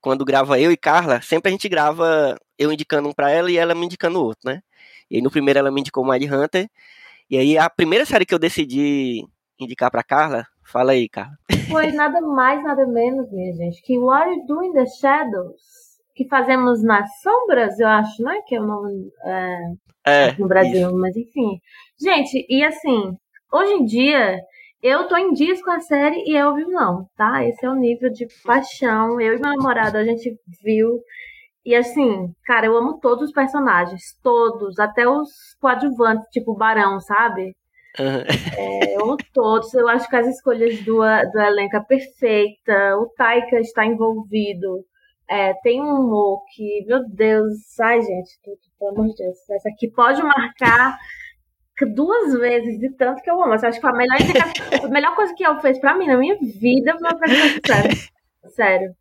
quando 0.00 0.24
grava 0.24 0.60
eu 0.60 0.70
e 0.70 0.76
Carla, 0.76 1.20
sempre 1.20 1.48
a 1.48 1.52
gente 1.52 1.68
grava 1.68 2.36
eu 2.58 2.72
indicando 2.72 3.08
um 3.08 3.12
pra 3.12 3.30
ela 3.30 3.50
e 3.50 3.56
ela 3.56 3.74
me 3.74 3.86
indicando 3.86 4.22
outro, 4.22 4.50
né? 4.50 4.60
E 5.10 5.16
aí 5.16 5.22
no 5.22 5.30
primeiro 5.30 5.58
ela 5.58 5.70
me 5.70 5.80
indicou 5.80 6.04
Mind 6.04 6.30
Hunter. 6.30 6.68
E 7.30 7.36
aí 7.36 7.58
a 7.58 7.68
primeira 7.68 8.04
série 8.04 8.26
que 8.26 8.34
eu 8.34 8.38
decidi 8.38 9.24
indicar 9.58 9.90
pra 9.90 10.02
Carla, 10.02 10.46
fala 10.62 10.92
aí, 10.92 11.08
Carla. 11.08 11.36
Foi 11.70 11.90
nada 11.92 12.20
mais, 12.20 12.62
nada 12.62 12.86
menos, 12.86 13.30
minha 13.30 13.52
gente, 13.54 13.82
que 13.82 13.98
What 13.98 14.30
You 14.30 14.46
Do 14.46 14.64
in 14.64 14.72
the 14.72 14.86
Shadows. 14.86 15.78
Que 16.14 16.26
fazemos 16.26 16.82
nas 16.82 17.08
sombras, 17.20 17.78
eu 17.78 17.86
acho, 17.86 18.22
não 18.22 18.32
é? 18.32 18.42
Que 18.42 18.56
é 18.56 18.60
o 18.60 18.66
nome 18.66 19.12
é, 19.22 19.58
é, 20.04 20.32
no 20.36 20.48
Brasil, 20.48 20.88
isso. 20.88 20.98
mas 20.98 21.16
enfim. 21.16 21.60
Gente, 22.00 22.44
e 22.48 22.64
assim, 22.64 23.16
hoje 23.52 23.72
em 23.74 23.84
dia 23.84 24.40
eu 24.82 25.08
tô 25.08 25.16
em 25.16 25.32
dias 25.32 25.60
com 25.62 25.70
a 25.70 25.80
série 25.80 26.22
e 26.26 26.36
eu 26.36 26.54
viu 26.54 26.68
não, 26.68 27.08
tá? 27.16 27.44
Esse 27.44 27.66
é 27.66 27.70
o 27.70 27.74
nível 27.74 28.10
de 28.10 28.26
paixão. 28.44 29.20
Eu 29.20 29.36
e 29.36 29.40
meu 29.40 29.56
namorado, 29.56 29.96
a 29.96 30.04
gente 30.04 30.36
viu. 30.62 31.00
E 31.64 31.74
assim, 31.74 32.32
cara, 32.44 32.66
eu 32.66 32.76
amo 32.76 32.98
todos 33.00 33.28
os 33.28 33.32
personagens. 33.32 34.02
Todos. 34.22 34.78
Até 34.78 35.08
os 35.08 35.28
coadjuvantes, 35.60 36.28
tipo 36.30 36.52
o 36.52 36.56
Barão, 36.56 37.00
sabe? 37.00 37.54
Uhum. 37.98 38.24
É, 38.56 38.96
eu 38.96 39.02
amo 39.02 39.16
todos. 39.34 39.74
Eu 39.74 39.88
acho 39.88 40.08
que 40.08 40.16
as 40.16 40.26
escolhas 40.28 40.80
do, 40.82 40.98
do 40.98 41.40
elenco 41.40 41.76
é 41.76 41.80
perfeita. 41.80 42.96
O 42.98 43.06
Taika 43.16 43.60
está 43.60 43.84
envolvido. 43.84 44.84
É, 45.28 45.52
tem 45.62 45.82
um 45.82 46.00
humor 46.00 46.42
que, 46.54 46.84
meu 46.86 47.06
Deus, 47.06 47.52
ai 47.80 48.00
gente, 48.00 48.30
pelo 48.78 48.92
amor 48.92 49.08
de 49.08 49.16
Deus, 49.16 49.36
essa 49.50 49.68
aqui 49.68 49.86
pode 49.90 50.22
marcar 50.22 50.98
duas 51.86 52.32
vezes 52.38 52.78
de 52.78 52.90
tanto 52.90 53.22
que 53.22 53.30
eu 53.30 53.42
amo. 53.42 53.54
Eu 53.54 53.68
acho 53.68 53.72
que 53.72 53.80
foi 53.80 53.90
a 53.90 53.94
melhor, 53.94 54.16
a 54.84 54.88
melhor 54.88 55.14
coisa 55.14 55.34
que 55.34 55.44
ele 55.44 55.60
fez 55.60 55.78
pra 55.78 55.96
mim 55.96 56.06
na 56.06 56.16
minha 56.16 56.36
vida 56.40 56.96
foi 56.98 57.08
uma 57.08 57.18
sério. 57.66 57.96
Sério. 58.48 58.94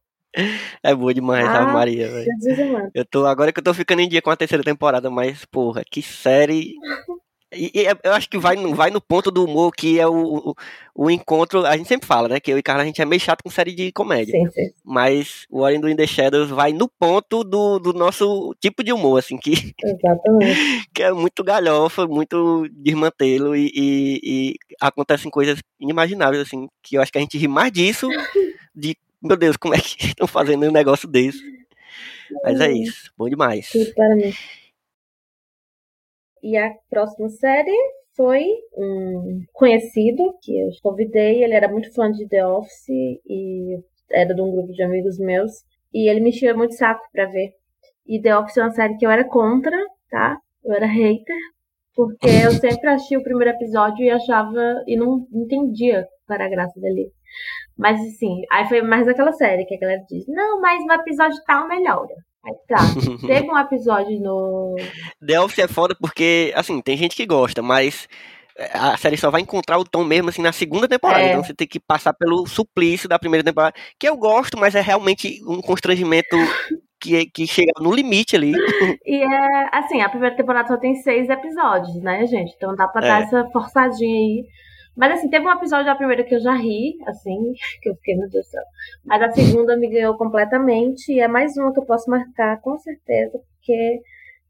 É 0.84 0.94
boa 0.94 1.14
demais, 1.14 1.48
Ah, 1.48 1.64
a 1.64 1.74
Maria, 1.74 2.10
velho. 2.10 2.92
Eu 2.94 3.06
tô, 3.06 3.26
agora 3.26 3.52
que 3.52 3.60
eu 3.60 3.64
tô 3.64 3.74
ficando 3.74 4.02
em 4.02 4.10
dia 4.10 4.22
com 4.22 4.30
a 4.30 4.36
terceira 4.36 4.64
temporada, 4.64 5.10
mas, 5.10 5.46
porra, 5.46 5.84
que 5.90 6.02
série. 6.02 6.74
E, 7.58 7.72
e 7.74 7.86
eu 8.04 8.14
acho 8.14 8.30
que 8.30 8.38
vai, 8.38 8.56
no- 8.56 8.76
vai 8.76 8.90
no 8.92 9.02
ponto 9.02 9.32
do 9.32 9.44
humor 9.44 9.72
que 9.76 10.00
é 10.00 10.08
o, 10.08 10.50
o, 10.50 10.56
o 10.96 11.10
encontro. 11.12 11.66
A 11.66 11.76
gente 11.76 11.88
sempre 11.88 12.08
fala, 12.08 12.28
né? 12.30 12.40
Que 12.40 12.52
eu 12.52 12.58
e 12.58 12.64
Carla 12.64 12.84
a 12.84 12.86
gente 12.86 13.02
é 13.02 13.06
meio 13.06 13.20
chato 13.20 13.42
com 13.44 13.50
série 13.50 13.74
de 13.74 13.92
comédia. 13.92 14.32
Sim, 14.32 14.50
sim. 14.52 14.70
Mas 14.86 15.46
o 15.50 15.62
Warren 15.62 15.80
do 15.82 15.90
In 15.90 15.96
The 15.96 16.06
Shadows 16.08 16.50
vai 16.50 16.72
no 16.74 16.88
ponto 16.88 17.44
do, 17.44 17.80
do 17.80 17.94
nosso 17.94 18.56
tipo 18.62 18.84
de 18.84 18.94
humor, 18.94 19.20
assim, 19.20 19.38
que, 19.38 19.74
Exatamente. 19.84 20.88
que 20.94 21.04
é 21.04 21.12
muito 21.12 21.44
galhofa, 21.44 22.06
muito 22.08 22.68
desmantelo 22.72 23.56
e, 23.56 23.72
e, 23.74 24.20
e 24.24 24.56
acontecem 24.80 25.32
coisas 25.32 25.60
inimagináveis, 25.80 26.42
assim, 26.44 26.68
que 26.84 26.96
eu 26.98 27.02
acho 27.02 27.12
que 27.12 27.18
a 27.18 27.22
gente 27.22 27.38
ri 27.38 27.48
mais 27.48 27.72
disso, 27.72 28.08
de, 28.76 28.96
meu 29.22 29.36
Deus, 29.38 29.58
como 29.58 29.74
é 29.74 29.80
que 29.80 29.98
estão 30.08 30.28
fazendo 30.28 30.66
um 30.66 30.72
negócio 30.72 31.08
desse? 31.08 31.42
Mas 32.44 32.60
é 32.60 32.72
isso, 32.72 33.10
bom 33.18 33.30
demais. 33.30 33.70
Para 33.96 34.16
mim. 34.16 34.34
E 36.48 36.56
a 36.56 36.74
próxima 36.90 37.28
série 37.28 37.76
foi 38.16 38.48
um 38.74 39.44
conhecido 39.52 40.34
que 40.42 40.58
eu 40.58 40.70
convidei. 40.82 41.44
Ele 41.44 41.54
era 41.54 41.68
muito 41.68 41.94
fã 41.94 42.10
de 42.10 42.26
The 42.26 42.48
Office 42.48 42.88
e 42.88 43.78
era 44.10 44.34
de 44.34 44.42
um 44.42 44.50
grupo 44.52 44.72
de 44.72 44.82
amigos 44.82 45.20
meus. 45.20 45.52
E 45.94 46.10
ele 46.10 46.22
me 46.22 46.30
enchia 46.30 46.56
muito 46.56 46.74
saco 46.76 47.06
pra 47.12 47.26
ver. 47.26 47.52
E 48.08 48.22
The 48.22 48.38
Office 48.38 48.56
é 48.56 48.62
uma 48.62 48.72
série 48.72 48.96
que 48.96 49.06
eu 49.06 49.12
era 49.12 49.26
contra, 49.26 49.78
tá? 50.10 50.40
Eu 50.64 50.74
era 50.74 50.86
hater. 50.86 51.36
Porque 51.94 52.30
eu 52.46 52.52
sempre 52.52 52.92
achei 52.92 53.18
o 53.18 53.24
primeiro 53.24 53.54
episódio 53.54 54.06
e 54.06 54.10
achava. 54.10 54.86
E 54.88 54.96
não 54.96 55.28
entendia 55.34 56.08
era 56.30 56.46
a 56.46 56.50
graça 56.50 56.80
dele. 56.80 57.12
Mas 57.78 58.00
assim, 58.00 58.44
aí 58.50 58.70
foi 58.70 58.82
mais 58.82 59.06
aquela 59.06 59.34
série 59.34 59.66
que 59.66 59.76
a 59.76 59.80
galera 59.80 60.02
diz: 60.10 60.26
Não, 60.30 60.62
mas 60.62 60.82
no 60.86 60.94
episódio 60.94 61.44
tal 61.46 61.68
melhora. 61.68 62.16
Tá. 62.68 62.78
Teve 63.26 63.50
um 63.50 63.58
episódio 63.58 64.20
no. 64.20 64.76
The 65.26 65.40
Office 65.40 65.60
é 65.60 65.68
foda 65.68 65.96
porque, 66.00 66.52
assim, 66.56 66.82
tem 66.82 66.98
gente 66.98 67.16
que 67.16 67.26
gosta, 67.26 67.62
mas 67.62 68.08
a 68.74 68.98
série 68.98 69.18
só 69.18 69.30
vai 69.30 69.42
encontrar 69.42 69.78
o 69.78 69.86
tom 69.86 70.04
mesmo, 70.04 70.30
assim, 70.30 70.42
na 70.42 70.52
segunda 70.52 70.88
temporada. 70.88 71.22
É. 71.22 71.32
Então 71.32 71.44
você 71.44 71.54
tem 71.54 71.68
que 71.68 71.80
passar 71.80 72.14
pelo 72.14 72.46
suplício 72.48 73.08
da 73.08 73.20
primeira 73.20 73.44
temporada, 73.44 73.76
que 74.00 74.08
eu 74.08 74.18
gosto, 74.18 74.58
mas 74.58 74.74
é 74.76 74.82
realmente 74.82 75.40
um 75.46 75.62
constrangimento 75.62 76.36
que, 77.00 77.28
que 77.28 77.46
chega 77.46 77.72
no 77.80 77.94
limite 77.94 78.36
ali. 78.36 78.54
E 79.06 79.18
é 79.24 79.70
assim, 79.78 80.02
a 80.02 80.10
primeira 80.10 80.36
temporada 80.36 80.68
só 80.68 80.78
tem 80.78 80.96
seis 80.96 81.30
episódios, 81.30 82.02
né, 82.02 82.26
gente? 82.26 82.54
Então 82.56 82.76
dá 82.76 82.88
pra 82.88 83.06
É. 83.06 83.08
dar 83.08 83.22
essa 83.22 83.46
forçadinha 83.52 84.18
aí. 84.18 84.46
Mas 84.98 85.12
assim, 85.14 85.30
teve 85.30 85.46
um 85.46 85.52
episódio 85.52 85.86
da 85.86 85.96
primeira 85.96 86.24
que 86.24 86.34
eu 86.36 86.40
já 86.40 86.54
ri, 86.54 86.98
assim, 87.06 87.54
que 87.82 87.90
eu 87.90 87.96
fiquei, 87.96 88.16
meu 88.16 88.28
Deus 88.30 88.46
do 88.46 88.50
céu. 88.50 88.64
Mas 89.06 89.22
a 89.22 89.32
segunda 89.32 89.78
me 89.78 89.88
ganhou 89.90 90.18
completamente 90.18 91.14
e 91.14 91.20
é 91.20 91.28
mais 91.28 91.56
uma 91.56 91.72
que 91.72 91.80
eu 91.80 91.86
posso 91.86 92.10
marcar, 92.10 92.60
com 92.62 92.78
certeza, 92.80 93.40
porque 93.56 94.02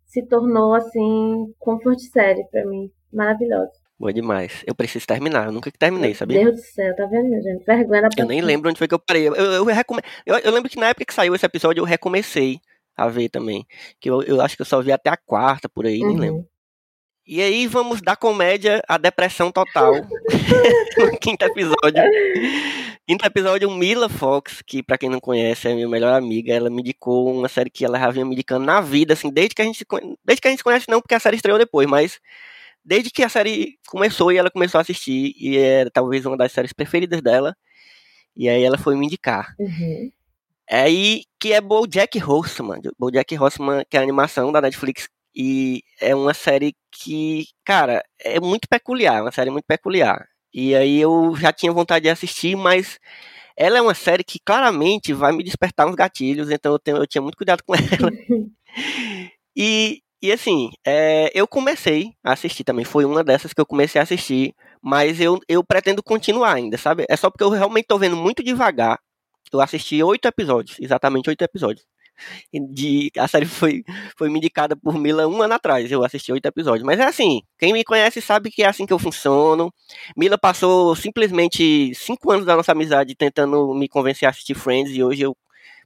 se 0.06 0.26
tornou, 0.26 0.74
assim, 0.74 1.54
comfort 1.60 2.00
série 2.00 2.46
pra 2.46 2.66
mim. 2.66 2.90
Maravilhosa. 3.12 3.72
Boa 4.00 4.14
demais. 4.14 4.64
Eu 4.66 4.76
preciso 4.76 5.08
terminar, 5.08 5.48
eu 5.48 5.52
nunca 5.52 5.72
que 5.72 5.78
terminei, 5.78 6.14
sabia? 6.14 6.38
Meu 6.38 6.52
Deus 6.52 6.62
do 6.62 6.68
céu, 6.68 6.96
tá 6.96 7.06
vendo, 7.08 7.42
gente? 7.42 7.66
Vergonha 7.66 8.04
da 8.04 8.10
Eu 8.16 8.26
nem 8.28 8.42
lembro 8.42 8.70
onde 8.70 8.78
foi 8.78 8.88
que 8.88 8.94
eu 8.94 9.00
parei. 9.00 9.28
Eu, 9.28 9.34
eu, 9.36 9.66
recome... 9.66 10.02
eu, 10.26 10.38
eu 10.38 10.52
lembro 10.52 10.70
que 10.70 10.80
na 10.80 10.90
época 10.90 11.06
que 11.06 11.14
saiu 11.14 11.34
esse 11.36 11.46
episódio 11.46 11.82
eu 11.82 11.86
recomecei 11.86 12.60
a 12.96 13.08
ver 13.08 13.28
também. 13.30 13.66
Que 14.00 14.10
eu, 14.10 14.22
eu 14.24 14.40
acho 14.40 14.56
que 14.56 14.62
eu 14.62 14.66
só 14.68 14.82
vi 14.82 14.92
até 14.92 15.10
a 15.10 15.18
quarta 15.18 15.68
por 15.68 15.86
aí, 15.86 16.00
nem 16.00 16.10
Uhum. 16.10 16.20
lembro. 16.20 16.48
E 17.28 17.42
aí 17.42 17.68
vamos 17.68 18.02
da 18.02 18.16
comédia 18.16 18.82
à 18.88 18.98
depressão 18.98 19.52
total. 19.52 19.96
no 20.98 21.18
quinto 21.20 21.44
episódio. 21.44 22.04
Quinto 23.06 23.26
episódio, 23.26 23.70
Mila 23.70 24.08
Fox, 24.08 24.62
que 24.66 24.82
pra 24.82 24.98
quem 24.98 25.10
não 25.10 25.20
conhece 25.20 25.68
é 25.68 25.74
minha 25.74 25.90
melhor 25.90 26.14
amiga, 26.14 26.54
ela 26.54 26.70
me 26.70 26.80
indicou 26.80 27.38
uma 27.38 27.50
série 27.50 27.70
que 27.70 27.84
ela 27.84 28.00
já 28.00 28.10
vinha 28.12 28.26
me 28.26 28.32
indicando 28.32 28.66
na 28.66 28.80
vida, 28.80 29.14
assim, 29.14 29.30
desde 29.30 29.56
que 29.56 29.62
a 29.62 29.66
gente 29.66 29.86
desde 30.24 30.42
que 30.42 30.48
a 30.48 30.52
gente 30.52 30.64
conhece 30.64 30.86
não, 30.90 31.02
porque 31.02 31.16
a 31.16 31.20
série 31.20 31.36
estreou 31.36 31.58
depois, 31.58 31.86
mas 31.86 32.18
desde 32.84 33.10
que 33.12 33.22
a 33.22 33.30
série 33.30 33.78
começou 33.88 34.32
e 34.32 34.38
ela 34.38 34.50
começou 34.50 34.80
a 34.80 34.82
assistir 34.82 35.34
e 35.38 35.58
é 35.58 35.90
talvez 35.90 36.26
uma 36.26 36.38
das 36.38 36.54
séries 36.54 36.72
preferidas 36.72 37.22
dela. 37.22 37.54
E 38.38 38.48
aí 38.48 38.64
ela 38.64 38.78
foi 38.78 38.96
me 38.96 39.06
indicar. 39.06 39.54
Uhum. 39.60 40.12
Aí, 40.70 41.24
que 41.40 41.52
é 41.54 41.60
BoJack 41.60 42.24
Horseman. 42.24 42.82
BoJack 42.98 43.38
Horseman, 43.38 43.84
que 43.90 43.98
é 43.98 44.00
a 44.00 44.04
animação 44.04 44.52
da 44.52 44.62
Netflix. 44.62 45.10
E 45.38 45.84
é 46.02 46.16
uma 46.16 46.34
série 46.34 46.74
que, 46.92 47.46
cara, 47.64 48.04
é 48.20 48.40
muito 48.40 48.68
peculiar. 48.68 49.22
Uma 49.22 49.32
série 49.32 49.52
muito 49.52 49.66
peculiar. 49.66 50.28
E 50.52 50.76
aí 50.76 51.00
eu 51.00 51.36
já 51.36 51.54
tinha 51.54 51.72
vontade 51.72 52.04
de 52.04 52.10
assistir, 52.10 52.56
mas 52.56 52.98
ela 53.56 53.78
é 53.78 53.82
uma 53.82 53.94
série 53.94 54.24
que 54.24 54.40
claramente 54.44 55.14
vai 55.14 55.32
me 55.32 55.44
despertar 55.44 55.86
uns 55.88 55.94
gatilhos. 55.94 56.50
Então 56.50 56.72
eu, 56.72 56.80
tenho, 56.80 56.98
eu 56.98 57.06
tinha 57.06 57.22
muito 57.22 57.38
cuidado 57.38 57.62
com 57.64 57.74
ela. 57.78 58.12
E, 59.56 60.02
e 60.24 60.32
assim, 60.32 60.72
é, 60.86 61.32
eu 61.36 61.48
comecei 61.48 62.14
a 62.24 62.34
assistir 62.34 62.64
também. 62.64 62.84
Foi 62.84 63.06
uma 63.06 63.24
dessas 63.24 63.54
que 63.54 63.62
eu 63.62 63.66
comecei 63.66 64.00
a 64.00 64.04
assistir. 64.04 64.56
Mas 64.82 65.22
eu, 65.22 65.40
eu 65.48 65.64
pretendo 65.64 66.02
continuar 66.02 66.54
ainda, 66.54 66.80
sabe? 66.80 67.06
É 67.08 67.16
só 67.16 67.30
porque 67.30 67.44
eu 67.44 67.50
realmente 67.50 67.86
tô 67.86 68.00
vendo 68.00 68.16
muito 68.16 68.44
devagar. 68.44 69.00
Eu 69.54 69.62
assisti 69.62 70.02
oito 70.02 70.28
episódios, 70.28 70.78
exatamente 70.80 71.30
oito 71.30 71.42
episódios. 71.44 71.86
De, 72.54 73.12
a 73.18 73.28
série 73.28 73.46
foi, 73.46 73.84
foi 74.18 74.30
me 74.30 74.38
indicada 74.38 74.76
por 74.76 74.98
Mila 74.98 75.28
um 75.28 75.42
ano 75.42 75.54
atrás. 75.54 75.92
Eu 75.92 76.04
assisti 76.04 76.32
oito 76.32 76.46
episódios. 76.46 76.86
Mas 76.86 77.00
é 77.00 77.06
assim, 77.06 77.42
quem 77.58 77.74
me 77.74 77.84
conhece 77.84 78.22
sabe 78.22 78.50
que 78.50 78.64
é 78.64 78.68
assim 78.68 78.86
que 78.86 78.94
eu 78.94 79.00
funciono. 79.00 79.74
Mila 80.16 80.38
passou 80.38 80.96
simplesmente 80.96 81.94
cinco 81.96 82.32
anos 82.32 82.46
da 82.46 82.56
nossa 82.56 82.72
amizade 82.72 83.16
tentando 83.16 83.74
me 83.74 83.88
convencer 83.88 84.28
a 84.28 84.32
assistir 84.32 84.56
Friends. 84.56 84.96
E 84.96 85.04
hoje 85.04 85.22
eu 85.24 85.36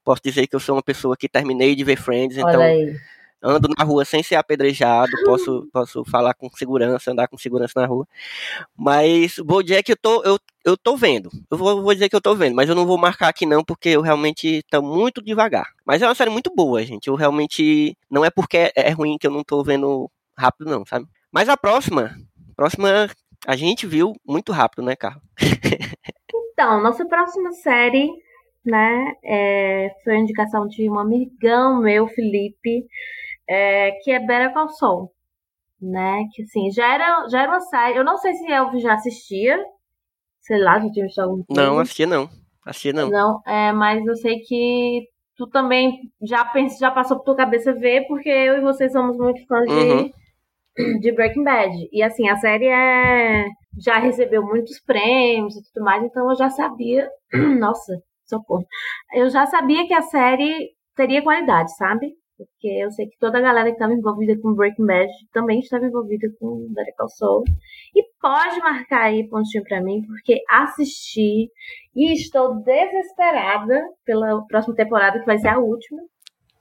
posso 0.04 0.22
dizer 0.24 0.48
que 0.48 0.56
eu 0.56 0.60
sou 0.60 0.76
uma 0.76 0.84
pessoa 0.84 1.16
que 1.18 1.30
terminei 1.30 1.76
de 1.76 1.84
ver 1.84 1.98
Friends. 1.98 2.38
Então. 2.38 2.52
Ando 3.42 3.70
na 3.78 3.84
rua 3.84 4.06
sem 4.06 4.22
ser 4.22 4.36
apedrejado, 4.36 5.12
posso, 5.26 5.68
posso 5.72 6.04
falar 6.06 6.34
com 6.34 6.50
segurança, 6.50 7.12
andar 7.12 7.28
com 7.28 7.38
segurança 7.38 7.80
na 7.80 7.88
rua. 7.88 8.08
Mas 8.76 9.38
Bojack 9.40 9.90
eu 9.90 9.98
tô, 9.98 10.24
eu, 10.24 10.40
eu 10.64 10.78
tô 10.78 10.96
vendo. 10.96 11.30
Eu 11.50 11.58
vou, 11.58 11.82
vou 11.82 11.94
dizer 11.94 12.10
que 12.10 12.16
eu 12.16 12.22
tô 12.22 12.36
vendo, 12.36 12.56
mas 12.56 12.70
eu 12.70 12.76
não 12.76 12.86
vou 12.86 12.98
marcar 12.98 13.30
aqui 13.30 13.46
não, 13.46 13.64
porque 13.64 13.90
eu 13.90 14.02
realmente 14.02 14.64
tô 14.70 14.82
muito 14.82 15.22
devagar. 15.22 15.68
Mas 15.86 16.02
é 16.02 16.08
uma 16.08 16.16
série 16.16 16.30
muito 16.30 16.54
boa, 16.54 16.84
gente. 16.84 17.08
Eu 17.08 17.16
realmente. 17.16 17.98
Não 18.10 18.24
é 18.24 18.30
porque 18.30 18.58
é, 18.58 18.72
é 18.76 18.90
ruim 18.92 19.18
que 19.18 19.28
eu 19.28 19.32
não 19.32 19.44
tô 19.44 19.64
vendo 19.64 20.10
rápido, 20.38 20.70
não, 20.70 20.86
sabe? 20.86 21.08
Mas 21.32 21.50
a 21.50 21.58
próxima. 21.58 22.16
Próxima. 22.56 23.10
A 23.48 23.56
gente 23.56 23.88
viu 23.88 24.14
muito 24.24 24.52
rápido, 24.52 24.84
né, 24.84 24.96
Carlos? 24.96 25.24
Então, 26.54 26.80
nossa 26.84 27.04
próxima 27.06 27.52
série, 27.54 28.08
né, 28.64 29.14
é, 29.24 29.90
foi 30.04 30.14
a 30.14 30.20
indicação 30.20 30.68
de 30.68 30.88
um 30.88 31.00
amigão 31.00 31.82
meu, 31.82 32.08
Felipe, 32.08 32.86
é, 33.52 33.92
que 34.04 34.12
é 34.12 34.20
Better 34.20 34.54
Call 34.54 34.70
Saul, 34.70 35.12
né, 35.82 36.24
que 36.34 36.44
assim, 36.44 36.72
já 36.72 36.94
era, 36.94 37.28
já 37.30 37.42
era 37.42 37.52
uma 37.52 37.60
série, 37.62 37.98
eu 37.98 38.04
não 38.04 38.18
sei 38.18 38.34
se 38.34 38.50
eu 38.50 38.80
já 38.80 38.94
assistia, 38.94 39.58
sei 40.40 40.58
lá, 40.60 40.80
já 40.80 40.90
tinha 40.92 41.06
visto 41.06 41.20
alguma 41.20 41.44
coisa. 41.46 41.62
Não, 41.62 41.80
assistia 41.80 42.08
não. 42.08 42.30
Assistia 42.66 42.94
não. 42.94 43.10
Não, 43.10 43.42
é, 43.46 43.72
mas 43.74 44.06
eu 44.06 44.16
sei 44.16 44.40
que 44.40 45.08
tu 45.36 45.48
também 45.48 46.00
já 46.22 46.46
pensa, 46.46 46.78
já 46.80 46.92
passou 46.92 47.18
por 47.18 47.26
tua 47.26 47.36
cabeça 47.36 47.74
ver, 47.74 48.06
porque 48.08 48.30
eu 48.30 48.58
e 48.58 48.62
você 48.62 48.90
somos 48.90 49.18
muito 49.18 49.46
fãs 49.48 49.68
Uhum. 49.70 50.12
de, 50.78 51.00
de 51.00 51.12
Breaking 51.12 51.44
Bad. 51.44 51.90
E 51.92 52.04
assim, 52.04 52.30
a 52.30 52.36
série 52.38 52.68
é, 52.68 53.48
já 53.80 53.98
recebeu 53.98 54.44
muitos 54.46 54.80
prêmios 54.80 55.56
e 55.56 55.64
tudo 55.64 55.84
mais, 55.84 56.04
então 56.04 56.30
eu 56.30 56.36
já 56.36 56.50
sabia. 56.50 57.10
Nossa, 57.60 58.02
socorro. 58.26 58.66
Eu 59.14 59.30
já 59.30 59.46
sabia 59.48 59.88
que 59.88 59.94
a 59.94 60.04
série 60.04 60.70
teria 60.96 61.24
qualidade, 61.24 61.76
sabe? 61.76 62.14
Porque 62.46 62.68
eu 62.68 62.92
sei 62.92 63.08
que 63.08 63.18
toda 63.20 63.38
a 63.38 63.42
galera 63.42 63.70
que 63.70 63.74
estava 63.74 63.94
envolvida 63.94 64.40
com 64.42 64.54
Breaking 64.54 64.86
Bad 64.86 65.12
também 65.32 65.60
estava 65.60 65.86
envolvida 65.86 66.28
com 66.40 66.68
Better 66.74 66.96
Call 66.96 67.10
Saul. 67.10 67.44
E 67.96 68.04
pode 68.20 68.60
marcar 68.60 69.04
aí 69.04 69.28
pontinho 69.28 69.64
pra 69.64 69.82
mim, 69.82 70.02
porque 70.04 70.42
assisti 70.50 71.50
e 71.96 72.14
estou 72.14 72.56
desesperada 72.62 73.84
pela 74.06 74.46
próxima 74.48 74.76
temporada, 74.76 75.20
que 75.20 75.26
vai 75.26 75.38
ser 75.38 75.50
a 75.50 75.60
última. 75.60 76.02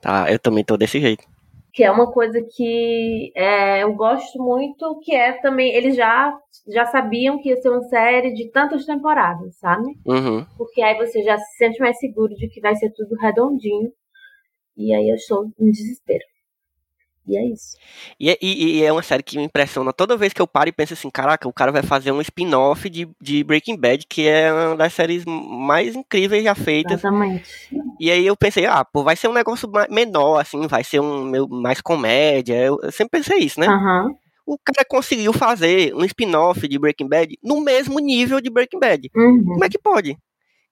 Tá, 0.01 0.31
eu 0.31 0.39
também 0.39 0.65
tô 0.65 0.77
desse 0.77 1.01
jeito. 1.01 1.25
Que 1.73 1.85
é 1.85 1.91
uma 1.91 2.11
coisa 2.11 2.43
que 2.57 3.31
é, 3.37 3.85
eu 3.85 3.95
gosto 3.95 4.43
muito, 4.43 4.99
que 5.05 5.15
é 5.15 5.35
também. 5.35 5.73
Eles 5.73 5.95
já, 5.95 6.37
já 6.67 6.85
sabiam 6.87 7.41
que 7.41 7.49
ia 7.49 7.57
ser 7.57 7.69
uma 7.69 7.83
série 7.83 8.33
de 8.35 8.51
tantas 8.51 8.85
temporadas, 8.85 9.57
sabe? 9.57 9.87
Uhum. 10.05 10.45
Porque 10.59 10.83
aí 10.83 10.97
você 10.97 11.23
já 11.23 11.39
se 11.39 11.57
sente 11.57 11.79
mais 11.79 11.97
seguro 11.99 12.35
de 12.35 12.49
que 12.49 12.61
vai 12.61 12.75
ser 12.75 12.91
tudo 12.91 13.15
redondinho. 13.17 13.93
E 14.81 14.95
aí 14.95 15.09
eu 15.11 15.15
estou 15.17 15.51
em 15.59 15.71
desespero. 15.71 16.25
E 17.27 17.37
é 17.37 17.45
isso. 17.47 17.77
E, 18.19 18.37
e- 18.43 18.79
e 18.79 18.83
é 18.83 18.91
uma 18.91 19.03
série 19.03 19.23
que 19.23 19.37
me 19.37 19.45
impressiona 19.45 19.93
toda 19.93 20.17
vez 20.17 20.33
que 20.33 20.41
eu 20.43 20.49
paro 20.49 20.69
e 20.69 20.73
penso 20.73 20.95
assim, 20.95 21.11
caraca, 21.11 21.47
o 21.47 21.53
cara 21.53 21.71
vai 21.71 21.83
fazer 21.83 22.11
um 22.11 22.21
spin-off 22.21 22.89
de, 22.89 23.09
de 23.21 23.45
Breaking 23.45 23.77
Bad, 23.77 24.05
que 24.09 24.27
é 24.27 24.53
uma 24.53 24.75
das 24.77 24.95
séries 24.95 25.25
mais 25.27 25.95
incríveis 25.95 26.43
já 26.43 26.55
feitas. 26.55 26.93
Exatamente. 27.01 27.49
E 28.01 28.11
aí 28.11 28.27
eu 28.27 28.37
pensei, 28.37 28.65
ah, 28.67 28.85
pô, 28.85 29.05
vai 29.05 29.15
ser 29.15 29.29
um 29.29 29.33
negócio 29.35 29.71
menor, 29.91 30.39
assim, 30.41 30.67
vai 30.67 30.83
ser 30.83 30.99
um 31.01 31.23
meu, 31.25 31.47
mais 31.47 31.81
comédia. 31.81 32.55
Eu, 32.57 32.81
eu 32.83 32.91
sempre 32.91 33.21
pensei 33.21 33.39
isso, 33.39 33.61
né? 33.61 33.67
Aham. 33.69 34.09
o 34.47 34.59
cara 34.59 34.85
conseguiu 34.89 35.33
fazer 35.33 35.95
um 35.95 36.05
spin-off 36.07 36.67
de 36.67 36.79
Breaking 36.79 37.07
Bad 37.09 37.39
no 37.45 37.61
mesmo 37.61 38.01
nível 38.01 38.41
de 38.41 38.51
Breaking 38.51 38.81
Bad. 38.81 39.09
Uhum. 39.15 39.45
Como 39.45 39.65
é 39.65 39.69
que 39.69 39.79
pode? 39.79 40.17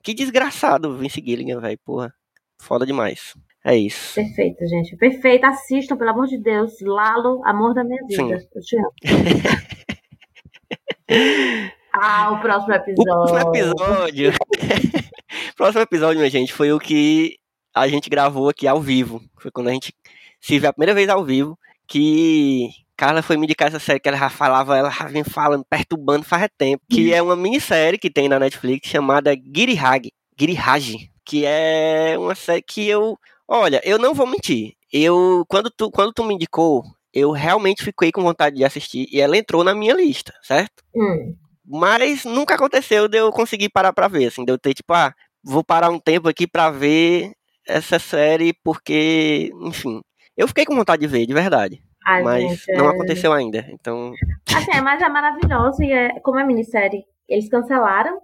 Que 0.02 0.12
desgraçado 0.14 0.96
Vince 0.96 1.22
Gilligan, 1.24 1.60
velho, 1.60 1.78
porra. 1.84 2.12
Foda 2.60 2.84
demais. 2.84 3.34
É 3.68 3.76
isso. 3.76 4.14
Perfeito, 4.14 4.66
gente. 4.66 4.96
Perfeito. 4.96 5.44
Assistam, 5.44 5.98
pelo 5.98 6.08
amor 6.08 6.26
de 6.26 6.38
Deus. 6.38 6.72
Lalo, 6.80 7.42
amor 7.44 7.74
da 7.74 7.84
minha 7.84 8.00
vida. 8.08 8.40
Sim. 8.40 8.48
Eu 8.54 8.62
te 8.62 8.78
amo. 8.78 8.90
ah, 11.92 12.30
o 12.32 12.40
próximo 12.40 12.72
O 12.72 12.76
episódio. 12.76 13.04
próximo 13.04 13.38
episódio. 13.40 14.30
o 14.30 15.52
próximo 15.54 15.82
episódio, 15.82 16.18
minha 16.18 16.30
gente, 16.30 16.50
foi 16.50 16.72
o 16.72 16.78
que 16.78 17.36
a 17.74 17.86
gente 17.88 18.08
gravou 18.08 18.48
aqui 18.48 18.66
ao 18.66 18.80
vivo. 18.80 19.20
Foi 19.38 19.50
quando 19.50 19.68
a 19.68 19.72
gente 19.72 19.92
se 20.40 20.58
viu 20.58 20.70
a 20.70 20.72
primeira 20.72 20.94
vez 20.94 21.10
ao 21.10 21.22
vivo. 21.22 21.58
Que 21.86 22.70
Carla 22.96 23.20
foi 23.20 23.36
me 23.36 23.44
indicar 23.44 23.68
essa 23.68 23.78
série 23.78 24.00
que 24.00 24.08
ela 24.08 24.16
já 24.16 24.30
falava, 24.30 24.78
ela 24.78 24.90
já 24.90 25.04
vem 25.08 25.24
falando, 25.24 25.66
perturbando 25.68 26.24
faz 26.24 26.48
tempo. 26.56 26.82
Que 26.88 27.12
é 27.12 27.20
uma 27.20 27.36
minissérie 27.36 27.98
que 27.98 28.08
tem 28.08 28.30
na 28.30 28.38
Netflix 28.38 28.88
chamada 28.88 29.34
Girihag. 29.34 30.10
Girihage. 30.40 31.10
Que 31.22 31.44
é 31.44 32.16
uma 32.18 32.34
série 32.34 32.62
que 32.62 32.88
eu. 32.88 33.18
Olha, 33.48 33.80
eu 33.84 33.98
não 33.98 34.12
vou 34.14 34.26
mentir. 34.26 34.74
Eu. 34.92 35.44
Quando 35.48 35.70
tu, 35.70 35.90
quando 35.90 36.12
tu 36.12 36.22
me 36.24 36.34
indicou, 36.34 36.84
eu 37.12 37.30
realmente 37.30 37.82
fiquei 37.82 38.12
com 38.12 38.22
vontade 38.22 38.56
de 38.56 38.64
assistir. 38.64 39.06
E 39.10 39.20
ela 39.20 39.36
entrou 39.36 39.64
na 39.64 39.74
minha 39.74 39.94
lista, 39.94 40.32
certo? 40.42 40.82
Hum. 40.94 41.34
Mas 41.66 42.24
nunca 42.24 42.54
aconteceu 42.54 43.08
de 43.08 43.18
eu 43.18 43.30
conseguir 43.30 43.68
parar 43.70 43.92
pra 43.92 44.08
ver, 44.08 44.26
assim, 44.26 44.44
de 44.44 44.52
eu 44.52 44.58
ter 44.58 44.74
tipo, 44.74 44.92
ah, 44.94 45.12
vou 45.42 45.62
parar 45.64 45.90
um 45.90 45.98
tempo 45.98 46.28
aqui 46.28 46.46
pra 46.46 46.70
ver 46.70 47.32
essa 47.66 47.98
série 47.98 48.54
porque, 48.64 49.50
enfim, 49.60 50.00
eu 50.36 50.48
fiquei 50.48 50.64
com 50.64 50.74
vontade 50.74 51.00
de 51.02 51.06
ver, 51.06 51.26
de 51.26 51.34
verdade, 51.34 51.82
Ai, 52.06 52.22
mas 52.22 52.42
gente, 52.50 52.72
não 52.72 52.86
é- 52.86 52.88
aconteceu 52.88 53.32
ainda. 53.34 53.66
Então, 53.70 54.14
Assim, 54.54 54.70
é, 54.72 54.80
mas 54.80 55.02
é 55.02 55.08
maravilhoso 55.10 55.82
e 55.82 55.92
é, 55.92 56.18
como 56.20 56.38
é 56.38 56.44
minissérie, 56.46 57.04
eles 57.28 57.50
cancelaram. 57.50 58.18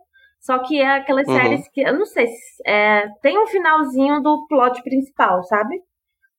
Só 0.45 0.59
que 0.59 0.79
é 0.81 0.87
aquelas 0.97 1.27
Uhum. 1.27 1.35
séries 1.35 1.69
que, 1.71 1.81
eu 1.81 1.99
não 1.99 2.05
sei, 2.05 2.27
se- 2.27 2.63
é, 2.67 3.09
tem 3.23 3.39
um 3.43 3.47
finalzinho 3.47 4.21
do 4.23 4.47
plot 4.47 4.83
principal, 4.83 5.43
sabe? 5.45 5.81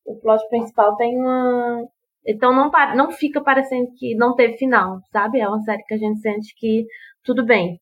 O 0.05 0.15
plot 0.19 0.47
principal 0.49 0.95
tem 0.95 1.17
uma. 1.19 1.83
Então 2.27 2.53
não, 2.53 2.69
não 2.95 3.11
fica 3.11 3.41
parecendo 3.41 3.91
que 3.97 4.15
não 4.15 4.35
teve 4.35 4.57
final, 4.57 4.99
sabe? 5.11 5.39
É 5.39 5.47
uma 5.47 5.59
série 5.61 5.83
que 5.83 5.93
a 5.95 5.97
gente 5.97 6.19
sente 6.19 6.53
que 6.57 6.85
tudo 7.23 7.43
bem. 7.43 7.79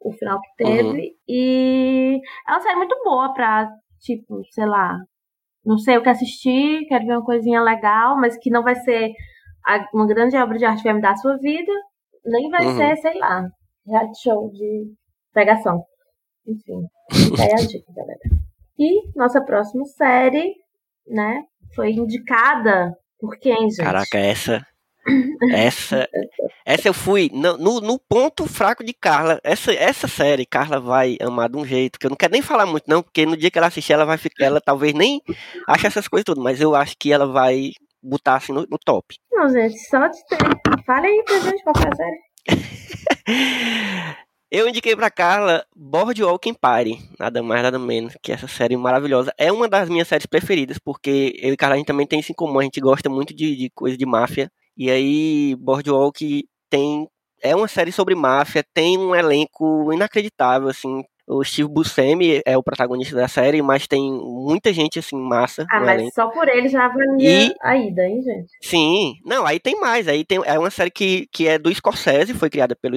O 0.00 0.12
final 0.12 0.40
que 0.40 0.48
teve. 0.64 0.82
Uhum. 0.88 1.10
E 1.28 2.20
é 2.46 2.50
uma 2.52 2.60
série 2.60 2.76
muito 2.76 2.96
boa 3.02 3.32
pra, 3.32 3.70
tipo, 4.00 4.42
sei 4.50 4.66
lá. 4.66 4.98
Não 5.64 5.78
sei 5.78 5.96
o 5.98 6.02
que 6.02 6.08
assistir, 6.10 6.86
quero 6.86 7.06
ver 7.06 7.12
uma 7.16 7.24
coisinha 7.24 7.62
legal, 7.62 8.16
mas 8.18 8.36
que 8.38 8.50
não 8.50 8.62
vai 8.62 8.74
ser 8.76 9.12
uma 9.94 10.06
grande 10.06 10.36
obra 10.36 10.58
de 10.58 10.64
arte 10.66 10.78
que 10.82 10.84
vai 10.88 10.94
mudar 10.94 11.12
a 11.12 11.16
sua 11.16 11.36
vida, 11.38 11.72
nem 12.24 12.50
vai 12.50 12.66
Uhum. 12.66 12.76
ser, 12.76 12.96
sei 12.98 13.18
lá, 13.18 13.42
reality 13.86 14.22
show 14.22 14.50
de 14.52 14.92
pegação. 15.36 15.84
Enfim, 16.48 16.86
aí 17.38 17.52
a 17.52 17.66
dica, 17.66 17.92
galera. 17.94 18.18
E 18.78 19.10
nossa 19.14 19.42
próxima 19.42 19.84
série, 19.84 20.54
né, 21.06 21.42
foi 21.74 21.92
indicada 21.92 22.96
por 23.20 23.38
quem, 23.38 23.68
gente? 23.68 23.84
caraca, 23.84 24.18
essa. 24.18 24.66
Essa. 25.52 26.08
Essa 26.64 26.88
eu 26.88 26.94
fui 26.94 27.30
no, 27.32 27.80
no, 27.80 27.96
ponto 27.96 28.44
fraco 28.46 28.82
de 28.82 28.92
Carla. 28.92 29.38
Essa, 29.44 29.72
essa 29.72 30.08
série, 30.08 30.44
Carla 30.44 30.80
vai 30.80 31.16
amar 31.20 31.48
de 31.48 31.56
um 31.56 31.64
jeito 31.64 31.96
que 31.96 32.06
eu 32.06 32.10
não 32.10 32.16
quero 32.16 32.32
nem 32.32 32.42
falar 32.42 32.66
muito, 32.66 32.88
não, 32.88 33.02
porque 33.04 33.24
no 33.24 33.36
dia 33.36 33.48
que 33.48 33.56
ela 33.56 33.68
assistir, 33.68 33.92
ela 33.92 34.04
vai 34.04 34.18
ficar. 34.18 34.46
Ela 34.46 34.60
talvez 34.60 34.92
nem 34.94 35.20
ache 35.68 35.86
essas 35.86 36.08
coisas 36.08 36.24
tudo, 36.24 36.40
mas 36.42 36.60
eu 36.60 36.74
acho 36.74 36.96
que 36.98 37.12
ela 37.12 37.26
vai 37.26 37.70
botar 38.02 38.36
assim 38.36 38.52
no, 38.52 38.62
no 38.62 38.78
top. 38.84 39.14
Não, 39.30 39.48
gente, 39.48 39.78
só 39.88 40.08
de 40.08 40.18
ter. 40.26 40.38
Fale 40.84 41.06
aí 41.06 41.22
pra 41.24 41.38
gente 41.38 41.62
qual 41.62 41.76
foi 41.76 41.88
a 41.88 41.96
série. 41.96 42.26
Eu 44.50 44.68
indiquei 44.68 44.94
pra 44.94 45.10
Carla 45.10 45.66
Boardwalk 45.74 46.48
Empire, 46.48 47.02
nada 47.18 47.42
mais 47.42 47.62
nada 47.64 47.78
menos 47.80 48.16
que 48.22 48.30
essa 48.30 48.46
série 48.46 48.76
maravilhosa. 48.76 49.32
É 49.36 49.50
uma 49.50 49.68
das 49.68 49.88
minhas 49.88 50.06
séries 50.06 50.26
preferidas, 50.26 50.78
porque 50.78 51.36
eu 51.42 51.52
e 51.52 51.56
Carla 51.56 51.74
a 51.74 51.78
gente 51.78 51.86
também 51.88 52.06
tem 52.06 52.20
isso 52.20 52.30
em 52.30 52.34
comum, 52.34 52.60
a 52.60 52.62
gente 52.62 52.80
gosta 52.80 53.10
muito 53.10 53.34
de, 53.34 53.56
de 53.56 53.70
coisa 53.70 53.96
de 53.96 54.06
máfia. 54.06 54.50
E 54.76 54.88
aí 54.90 55.56
Boardwalk 55.56 56.48
tem 56.70 57.08
é 57.42 57.54
uma 57.56 57.68
série 57.68 57.90
sobre 57.92 58.14
máfia, 58.14 58.64
tem 58.72 58.96
um 58.98 59.14
elenco 59.14 59.92
inacreditável 59.92 60.68
assim. 60.68 61.02
O 61.28 61.42
Steve 61.42 61.68
Buscemi 61.68 62.40
é 62.46 62.56
o 62.56 62.62
protagonista 62.62 63.16
da 63.16 63.26
série, 63.26 63.60
mas 63.60 63.86
tem 63.88 64.00
muita 64.12 64.72
gente 64.72 64.98
assim 64.98 65.16
massa 65.16 65.66
Ah, 65.70 65.80
mas 65.80 65.98
elenco. 66.00 66.14
só 66.14 66.28
por 66.28 66.48
ele 66.48 66.68
já 66.68 66.86
valia 66.88 67.48
E- 67.48 67.54
a 67.62 67.76
ida, 67.76 68.02
hein, 68.04 68.22
gente? 68.22 68.52
Sim, 68.62 69.14
não, 69.24 69.44
aí 69.44 69.58
tem 69.58 69.78
mais. 69.80 70.06
Aí 70.06 70.24
tem, 70.24 70.40
é 70.44 70.58
uma 70.58 70.70
série 70.70 70.90
que, 70.90 71.26
que 71.32 71.48
é 71.48 71.58
do 71.58 71.74
Scorsese, 71.74 72.32
foi 72.32 72.48
criada 72.48 72.76
pelo 72.76 72.96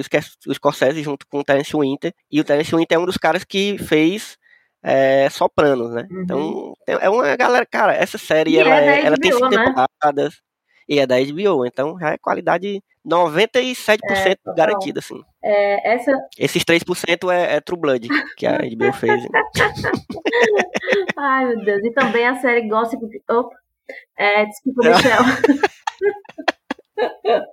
Scorsese 0.54 1.02
junto 1.02 1.26
com 1.26 1.40
o 1.40 1.44
Terence 1.44 1.76
Winter. 1.76 2.12
E 2.30 2.40
o 2.40 2.44
Terence 2.44 2.74
Winter 2.74 2.96
é 2.96 3.00
um 3.00 3.06
dos 3.06 3.16
caras 3.16 3.42
que 3.42 3.76
fez 3.78 4.38
é, 4.82 5.28
Sopranos, 5.28 5.92
né? 5.92 6.06
Uhum. 6.10 6.22
Então, 6.22 6.74
é 6.86 7.10
uma 7.10 7.36
galera, 7.36 7.66
cara, 7.66 7.94
essa 7.94 8.16
série 8.16 8.52
E 8.52 8.58
ela, 8.58 8.80
é 8.80 9.00
é- 9.00 9.06
ela 9.06 9.16
tem 9.18 9.32
cinco 9.32 9.48
né? 9.50 9.64
temporadas. 9.64 10.40
E 10.88 10.98
é 10.98 11.06
da 11.06 11.16
HBO, 11.16 11.64
então 11.66 11.96
já 12.00 12.10
é 12.12 12.18
qualidade 12.18 12.82
97% 13.06 13.98
É, 14.04 14.34
total. 14.36 14.54
garantida, 14.54 14.98
assim. 15.00 15.20
É, 15.42 15.94
essa. 15.94 16.12
Esses 16.38 16.64
3% 16.64 17.30
é, 17.32 17.56
é 17.56 17.60
True 17.60 17.80
Blood, 17.80 18.08
que 18.36 18.46
a 18.46 18.58
HBO 18.76 18.92
fez. 18.92 19.24
Ai, 21.16 21.46
meu 21.46 21.64
Deus. 21.64 21.84
E 21.84 21.92
também 21.92 22.26
a 22.26 22.34
série 22.40 22.68
Gossip. 22.68 23.00
Opa. 23.28 23.56
É, 24.16 24.44
desculpa, 24.46 24.82
Michel. 24.88 25.22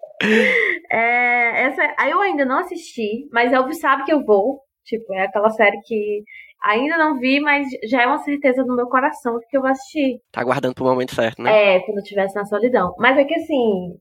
é, 0.91 1.63
essa, 1.63 1.95
aí 1.97 2.11
eu 2.11 2.19
ainda 2.21 2.45
não 2.45 2.59
assisti, 2.59 3.27
mas 3.31 3.51
eu 3.51 3.71
sabe 3.73 4.03
que 4.03 4.13
eu 4.13 4.23
vou. 4.23 4.61
Tipo, 4.85 5.13
é 5.13 5.23
aquela 5.23 5.49
série 5.49 5.79
que 5.81 6.23
ainda 6.63 6.97
não 6.97 7.19
vi, 7.19 7.39
mas 7.39 7.67
já 7.89 8.03
é 8.03 8.07
uma 8.07 8.19
certeza 8.19 8.63
no 8.63 8.75
meu 8.75 8.87
coração 8.87 9.37
que 9.49 9.57
eu 9.57 9.61
vou 9.61 9.69
assistir. 9.69 10.19
Tá 10.31 10.41
aguardando 10.41 10.75
pro 10.75 10.85
momento 10.85 11.13
certo, 11.13 11.41
né? 11.41 11.75
É, 11.75 11.79
quando 11.81 11.97
eu 11.97 12.03
estivesse 12.03 12.35
na 12.35 12.45
solidão. 12.45 12.93
Mas 12.97 13.17
é 13.17 13.23
que 13.25 13.35
assim, 13.35 13.97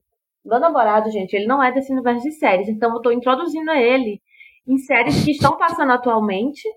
meu 0.47 0.59
namorado, 0.59 1.11
gente, 1.11 1.33
ele 1.33 1.45
não 1.45 1.61
é 1.61 1.71
desse 1.71 1.91
universo 1.91 2.23
de 2.23 2.31
séries, 2.33 2.67
então 2.69 2.93
eu 2.93 3.01
tô 3.01 3.11
introduzindo 3.11 3.71
ele 3.71 4.21
em 4.67 4.77
séries 4.77 5.23
que 5.23 5.31
estão 5.31 5.57
passando 5.57 5.91
atualmente 5.91 6.67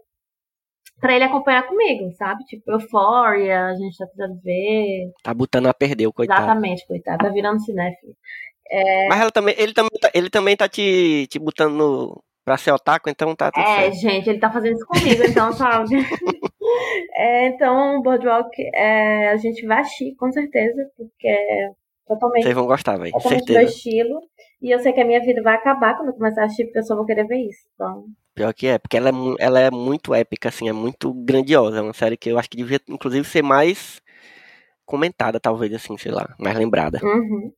pra 1.00 1.14
ele 1.14 1.24
acompanhar 1.24 1.66
comigo, 1.66 2.12
sabe? 2.12 2.44
Tipo, 2.44 2.70
Euphoria, 2.72 3.66
a 3.66 3.74
gente 3.74 3.96
tá 3.96 4.06
precisando 4.06 4.40
ver. 4.42 5.11
Tá 5.22 5.33
botando 5.33 5.66
a 5.66 5.74
perder 5.74 6.06
o 6.06 6.12
coitado. 6.12 6.42
Exatamente, 6.42 6.87
coitado, 6.87 7.24
tá 7.24 7.30
virando 7.30 7.61
cinéfilo. 7.61 8.14
Mas 9.09 9.20
ela 9.20 9.30
também, 9.33 9.54
ele, 9.59 9.72
também 9.72 9.98
tá, 10.00 10.11
ele 10.14 10.30
também 10.30 10.56
tá 10.56 10.68
te, 10.68 11.26
te 11.28 11.38
botando 11.40 11.74
no, 11.74 12.22
pra 12.44 12.56
ser 12.56 12.70
otaku, 12.72 13.11
então 13.11 13.35
tá 13.35 13.50
tudo 13.50 13.62
É, 13.62 13.90
certo. 13.90 13.94
gente, 13.96 14.30
ele 14.30 14.38
tá 14.38 14.50
fazendo 14.52 14.76
isso 14.76 14.87
comigo, 14.87 15.22
então, 15.24 15.52
sabe? 15.54 15.96
É, 17.14 17.48
então, 17.48 18.00
Boardwalk, 18.02 18.50
é, 18.74 19.30
a 19.30 19.37
gente 19.37 19.66
vai 19.66 19.80
assistir, 19.80 20.14
com 20.14 20.30
certeza, 20.30 20.88
porque 20.96 21.26
é 21.28 21.70
totalmente 22.14 22.42
Vocês 22.42 22.55
vão 22.55 22.66
gostar, 22.66 22.99
velho. 22.99 23.12
totalmente 23.12 23.46
meu 23.49 23.55
Certeza. 23.57 23.77
estilo. 23.77 24.20
E 24.62 24.70
eu 24.70 24.79
sei 24.81 24.92
que 24.92 25.01
a 25.01 25.05
minha 25.05 25.20
vida 25.20 25.42
vai 25.42 25.55
acabar 25.55 25.96
quando 25.96 26.09
eu 26.09 26.14
começar 26.14 26.42
a 26.42 26.44
assistir, 26.44 26.64
porque 26.64 26.79
eu 26.81 26.83
só 26.85 26.94
vou 26.96 27.07
querer 27.07 27.27
ver 27.27 27.38
isso. 27.38 27.61
Então, 27.75 28.05
Pior 28.35 28.53
que 28.55 28.66
é, 28.66 28.79
porque 28.79 28.96
ela 28.96 29.09
é, 29.11 29.12
ela 29.38 29.61
é 29.61 29.70
muito 29.70 30.14
épica, 30.14 30.49
assim, 30.49 30.68
é 30.68 30.73
muito 30.73 31.12
grandiosa. 31.12 31.79
É 31.79 31.81
uma 31.81 31.92
série 31.92 32.16
que 32.16 32.31
eu 32.31 32.38
acho 32.38 32.49
que 32.51 32.57
devia, 32.57 32.81
inclusive, 32.88 33.27
ser 33.27 33.42
mais 33.42 34.01
comentada, 34.85 35.38
talvez, 35.40 35.73
assim, 35.73 35.96
sei 35.99 36.12
lá, 36.12 36.35
mais 36.38 36.57
lembrada. 36.57 37.01
uhum. 37.03 37.53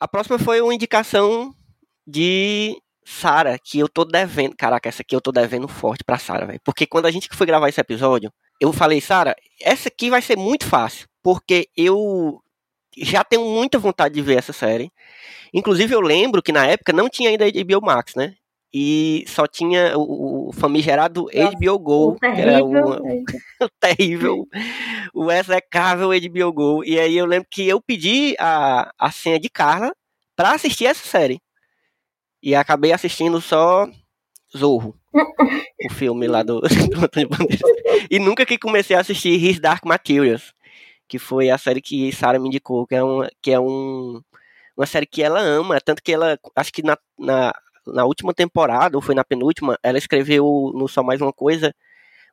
A 0.00 0.08
próxima 0.08 0.38
foi 0.38 0.60
uma 0.60 0.74
indicação 0.74 1.52
de 2.06 2.76
Sara, 3.04 3.58
que 3.58 3.78
eu 3.78 3.88
tô 3.88 4.04
devendo. 4.04 4.54
Caraca, 4.56 4.88
essa 4.88 5.02
aqui 5.02 5.14
eu 5.14 5.20
tô 5.20 5.32
devendo 5.32 5.68
forte 5.68 6.04
pra 6.04 6.18
Sara, 6.18 6.46
velho. 6.46 6.60
Porque 6.64 6.86
quando 6.86 7.06
a 7.06 7.10
gente 7.10 7.28
foi 7.32 7.46
gravar 7.46 7.68
esse 7.68 7.80
episódio, 7.80 8.30
eu 8.60 8.72
falei, 8.72 9.00
Sara, 9.00 9.34
essa 9.62 9.88
aqui 9.88 10.10
vai 10.10 10.20
ser 10.20 10.36
muito 10.36 10.66
fácil. 10.66 11.06
Porque 11.22 11.68
eu 11.76 12.40
já 12.96 13.24
tenho 13.24 13.44
muita 13.44 13.78
vontade 13.78 14.14
de 14.14 14.22
ver 14.22 14.38
essa 14.38 14.52
série. 14.52 14.90
Inclusive, 15.52 15.94
eu 15.94 16.00
lembro 16.00 16.42
que 16.42 16.52
na 16.52 16.66
época 16.66 16.92
não 16.92 17.08
tinha 17.08 17.30
ainda 17.30 17.44
HBO 17.50 17.84
Max, 17.84 18.14
né? 18.14 18.34
E 18.76 19.24
só 19.28 19.46
tinha 19.46 19.96
o, 19.96 20.48
o 20.48 20.52
famigerado 20.52 21.28
Nossa, 21.32 21.56
HBO 21.56 21.78
Go, 21.78 22.08
o 22.08 22.18
que 22.18 22.26
era 22.26 22.58
terrível. 22.58 22.98
o, 22.98 23.24
o 23.64 23.68
terrível, 23.78 24.48
o 25.14 25.30
execrável 25.30 26.08
HBO 26.08 26.52
Go. 26.52 26.84
E 26.84 26.98
aí 26.98 27.16
eu 27.16 27.24
lembro 27.24 27.46
que 27.48 27.68
eu 27.68 27.80
pedi 27.80 28.34
a, 28.36 28.92
a 28.98 29.12
senha 29.12 29.38
de 29.38 29.48
Carla 29.48 29.94
pra 30.34 30.52
assistir 30.52 30.86
essa 30.86 31.06
série. 31.06 31.40
E 32.42 32.54
acabei 32.54 32.92
assistindo 32.92 33.40
só 33.40 33.88
Zorro, 34.56 34.96
o 35.88 35.92
filme 35.92 36.26
lá 36.26 36.42
do, 36.42 36.60
do 36.90 37.04
Antônio 37.04 37.28
Bandeiras. 37.28 37.62
E 38.10 38.18
nunca 38.18 38.44
que 38.44 38.58
comecei 38.58 38.96
a 38.96 39.00
assistir 39.00 39.42
His 39.42 39.60
Dark 39.60 39.84
Materials, 39.84 40.52
que 41.14 41.18
foi 41.18 41.48
a 41.48 41.56
série 41.56 41.80
que 41.80 42.10
Sarah 42.12 42.40
me 42.40 42.48
indicou, 42.48 42.84
que 42.88 42.96
é, 42.96 43.02
uma, 43.02 43.30
que 43.40 43.52
é 43.52 43.60
um, 43.60 44.20
uma 44.76 44.84
série 44.84 45.06
que 45.06 45.22
ela 45.22 45.40
ama, 45.40 45.80
tanto 45.80 46.02
que 46.02 46.12
ela, 46.12 46.36
acho 46.56 46.72
que 46.72 46.82
na, 46.82 46.98
na, 47.16 47.54
na 47.86 48.04
última 48.04 48.34
temporada, 48.34 48.96
ou 48.96 49.02
foi 49.02 49.14
na 49.14 49.22
penúltima, 49.22 49.78
ela 49.80 49.96
escreveu 49.96 50.72
no 50.74 50.88
Só 50.88 51.04
Mais 51.04 51.20
Uma 51.20 51.32
Coisa, 51.32 51.72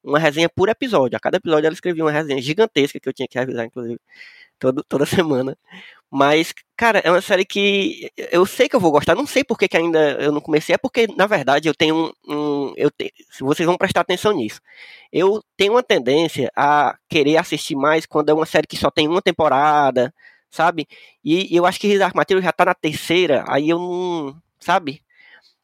uma 0.04 0.18
resenha 0.18 0.50
por 0.50 0.68
episódio. 0.68 1.16
A 1.16 1.20
cada 1.20 1.38
episódio 1.38 1.68
ela 1.68 1.76
escrevia 1.76 2.04
uma 2.04 2.12
resenha 2.12 2.42
gigantesca, 2.42 3.00
que 3.00 3.08
eu 3.08 3.14
tinha 3.14 3.28
que 3.28 3.38
revisar, 3.38 3.68
inclusive, 3.68 4.00
todo, 4.62 4.84
toda 4.88 5.06
semana. 5.08 5.58
Mas, 6.10 6.54
cara, 6.78 7.00
é 7.00 7.10
uma 7.10 7.22
série 7.22 7.46
que 7.46 8.12
eu 8.32 8.46
sei 8.46 8.68
que 8.70 8.76
eu 8.76 8.80
vou 8.82 8.92
gostar. 8.92 9.16
Não 9.16 9.26
sei 9.26 9.44
por 9.44 9.58
que, 9.58 9.68
que 9.68 9.78
ainda 9.78 10.00
eu 10.22 10.32
não 10.32 10.42
comecei. 10.42 10.76
É 10.76 10.78
porque, 10.78 11.08
na 11.18 11.26
verdade, 11.28 11.68
eu 11.70 11.74
tenho 11.76 12.14
um. 12.28 12.34
um 12.34 12.74
eu 12.78 12.92
te, 12.92 13.14
vocês 13.40 13.66
vão 13.66 13.78
prestar 13.78 14.02
atenção 14.02 14.34
nisso. 14.34 14.62
Eu 15.12 15.44
tenho 15.58 15.74
uma 15.74 15.84
tendência 15.84 16.52
a 16.56 16.98
querer 17.10 17.38
assistir 17.38 17.76
mais 17.76 18.06
quando 18.06 18.30
é 18.30 18.34
uma 18.34 18.46
série 18.46 18.68
que 18.68 18.78
só 18.78 18.92
tem 18.92 19.08
uma 19.08 19.22
temporada, 19.22 20.14
sabe? 20.50 20.88
E, 21.24 21.54
e 21.54 21.58
eu 21.58 21.66
acho 21.66 21.80
que 21.80 21.98
Dark 21.98 22.16
Material 22.16 22.44
já 22.44 22.52
tá 22.52 22.66
na 22.66 22.74
terceira. 22.76 23.46
Aí 23.48 23.70
eu 23.70 23.80
não. 23.80 24.36
Sabe? 24.60 25.02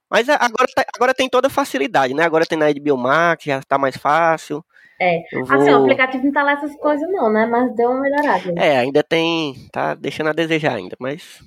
Mas 0.09 0.29
agora, 0.29 0.67
tá, 0.75 0.85
agora 0.95 1.13
tem 1.13 1.29
toda 1.29 1.49
facilidade, 1.49 2.13
né? 2.13 2.23
Agora 2.23 2.45
tem 2.45 2.57
na 2.57 2.71
HBO 2.71 2.97
Max, 2.97 3.43
já 3.45 3.61
tá 3.61 3.77
mais 3.77 3.97
fácil. 3.97 4.63
É. 4.99 5.21
Vou... 5.31 5.43
Assim, 5.43 5.71
o 5.71 5.77
aplicativo 5.77 6.25
não 6.25 6.31
tá 6.31 6.43
lá 6.43 6.53
essas 6.53 6.75
coisas 6.77 7.07
não, 7.11 7.31
né? 7.31 7.45
Mas 7.45 7.75
deu 7.75 7.89
uma 7.89 8.01
melhorada. 8.01 8.53
É, 8.57 8.77
ainda 8.77 9.03
tem. 9.03 9.53
Tá 9.71 9.93
deixando 9.95 10.29
a 10.29 10.33
desejar 10.33 10.75
ainda, 10.75 10.95
mas. 10.99 11.41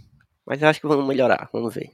Mas 0.46 0.62
eu 0.62 0.68
acho 0.68 0.80
que 0.80 0.86
vamos 0.86 1.06
melhorar, 1.06 1.48
vamos 1.52 1.74
ver. 1.74 1.90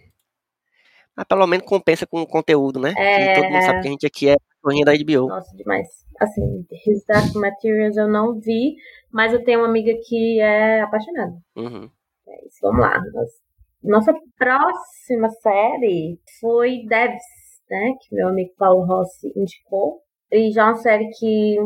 Mas 1.16 1.27
pelo 1.27 1.47
menos 1.47 1.66
compensa 1.66 2.07
com 2.07 2.21
o 2.21 2.27
conteúdo, 2.27 2.79
né? 2.79 2.92
É... 2.97 3.35
todo 3.35 3.51
mundo 3.51 3.62
sabe 3.62 3.81
que 3.81 3.88
a 3.88 3.90
gente 3.90 4.07
aqui 4.07 4.29
é 4.29 4.37
corrinha 4.62 4.85
da 4.85 4.92
HBO. 4.92 5.29
Nossa, 5.29 5.57
demais. 5.57 5.88
Assim, 6.21 6.66
His 6.87 7.05
Dark 7.07 7.35
Materials 7.35 7.97
eu 7.97 8.09
não 8.09 8.38
vi, 8.38 8.77
mas 9.11 9.33
eu 9.33 9.42
tenho 9.45 9.61
uma 9.61 9.69
amiga 9.69 9.92
que 10.07 10.40
é 10.40 10.81
apaixonada. 10.83 11.35
Uhum. 11.57 11.90
É 12.29 12.47
isso, 12.47 12.59
vamos 12.61 12.81
lá. 12.81 13.01
Nossa 13.83 14.12
próxima 14.37 15.31
série 15.40 16.19
foi 16.40 16.85
Devs, 16.87 17.23
né? 17.71 17.92
Que 18.01 18.14
meu 18.14 18.29
amigo 18.29 18.53
Paulo 18.59 18.85
Rossi 18.85 19.33
indicou. 19.37 20.03
E 20.33 20.51
já 20.53 20.62
é 20.62 20.65
uma 20.65 20.77
série 20.77 21.09
que 21.19 21.57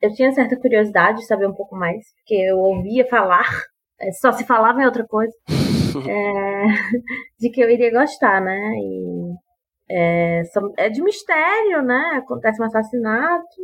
eu 0.00 0.12
tinha 0.14 0.32
certa 0.32 0.56
curiosidade 0.56 1.18
de 1.18 1.26
saber 1.26 1.48
um 1.48 1.54
pouco 1.54 1.76
mais, 1.76 2.04
porque 2.16 2.34
eu 2.34 2.58
ouvia 2.58 3.06
falar, 3.06 3.48
só 4.20 4.32
se 4.32 4.44
falava 4.44 4.82
em 4.82 4.86
outra 4.86 5.06
coisa, 5.06 5.32
é, 6.08 6.64
de 7.40 7.50
que 7.50 7.60
eu 7.60 7.70
iria 7.70 7.90
gostar, 7.90 8.40
né? 8.40 8.58
E, 8.76 9.34
é, 9.90 10.42
é 10.78 10.88
de 10.88 11.02
mistério, 11.02 11.82
né? 11.82 12.12
Acontece 12.16 12.60
um 12.60 12.66
assassinato 12.66 13.56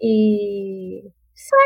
e 0.00 1.02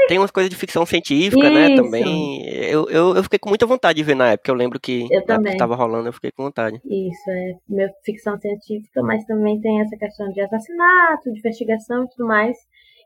tem 0.09 0.19
umas 0.19 0.31
coisas 0.31 0.49
de 0.49 0.57
ficção 0.57 0.87
científica, 0.87 1.51
né, 1.51 1.67
Isso. 1.67 1.71
né, 1.71 1.77
também. 1.77 2.47
Eu, 2.47 2.89
eu, 2.89 3.17
eu, 3.17 3.23
fiquei 3.23 3.39
com 3.39 3.51
muita 3.51 3.67
vontade 3.67 3.99
de 3.99 4.03
ver 4.03 4.15
na 4.15 4.33
época. 4.33 4.51
Eu 4.51 4.55
lembro 4.55 4.81
que 4.81 5.07
estava 5.13 5.77
rolando, 5.77 6.09
eu 6.09 6.13
fiquei 6.13 6.31
com 6.31 6.45
vontade. 6.45 6.81
Isso, 6.85 7.31
é 7.31 7.93
ficção 8.05 8.39
científica, 8.39 9.03
mas 9.03 9.25
também 9.27 9.61
tem 9.61 9.81
essa 9.81 9.97
questão 9.97 10.31
de 10.33 10.41
assassinato, 10.41 11.31
de 11.31 11.39
investigação 11.39 12.05
e 12.05 12.09
tudo 12.09 12.27
mais, 12.27 12.57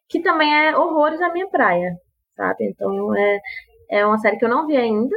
que 0.09 0.21
também 0.21 0.55
é 0.55 0.77
horrores 0.77 1.21
a 1.21 1.33
minha 1.33 1.49
praia, 1.49 1.97
sabe? 2.37 2.65
Então 2.69 3.17
é, 3.17 3.41
é 3.91 4.07
uma 4.07 4.19
série 4.19 4.37
que 4.37 4.45
eu 4.45 4.49
não 4.49 4.67
vi 4.67 4.77
ainda, 4.77 5.17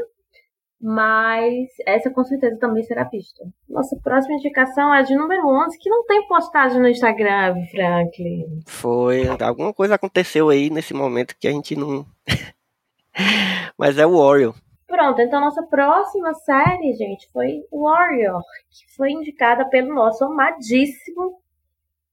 mas 0.82 1.70
essa 1.86 2.10
com 2.12 2.24
certeza 2.24 2.58
também 2.60 2.84
será 2.84 3.04
vista. 3.06 3.46
Nossa 3.68 3.96
próxima 3.98 4.36
indicação 4.36 4.94
é 4.94 5.04
de 5.04 5.16
número 5.16 5.48
11, 5.48 5.78
que 5.80 5.90
não 5.90 6.06
tem 6.06 6.28
postagem 6.28 6.80
no 6.80 6.88
Instagram, 6.88 7.56
Franklin. 7.72 8.62
Foi, 8.66 9.28
alguma 9.28 9.74
coisa 9.74 9.96
aconteceu 9.96 10.50
aí 10.50 10.70
nesse 10.70 10.94
momento 10.94 11.36
que 11.40 11.48
a 11.48 11.52
gente 11.52 11.76
não. 11.76 12.06
mas 13.78 13.98
é 13.98 14.06
o 14.06 14.18
Warrior. 14.18 14.56
Pronto, 14.88 15.20
então 15.20 15.42
nossa 15.42 15.64
próxima 15.64 16.34
série, 16.34 16.94
gente, 16.94 17.28
foi 17.32 17.64
Warrior, 17.72 18.42
que 18.70 18.96
foi 18.96 19.12
indicada 19.12 19.68
pelo 19.68 19.94
nosso 19.94 20.24
amadíssimo 20.24 21.40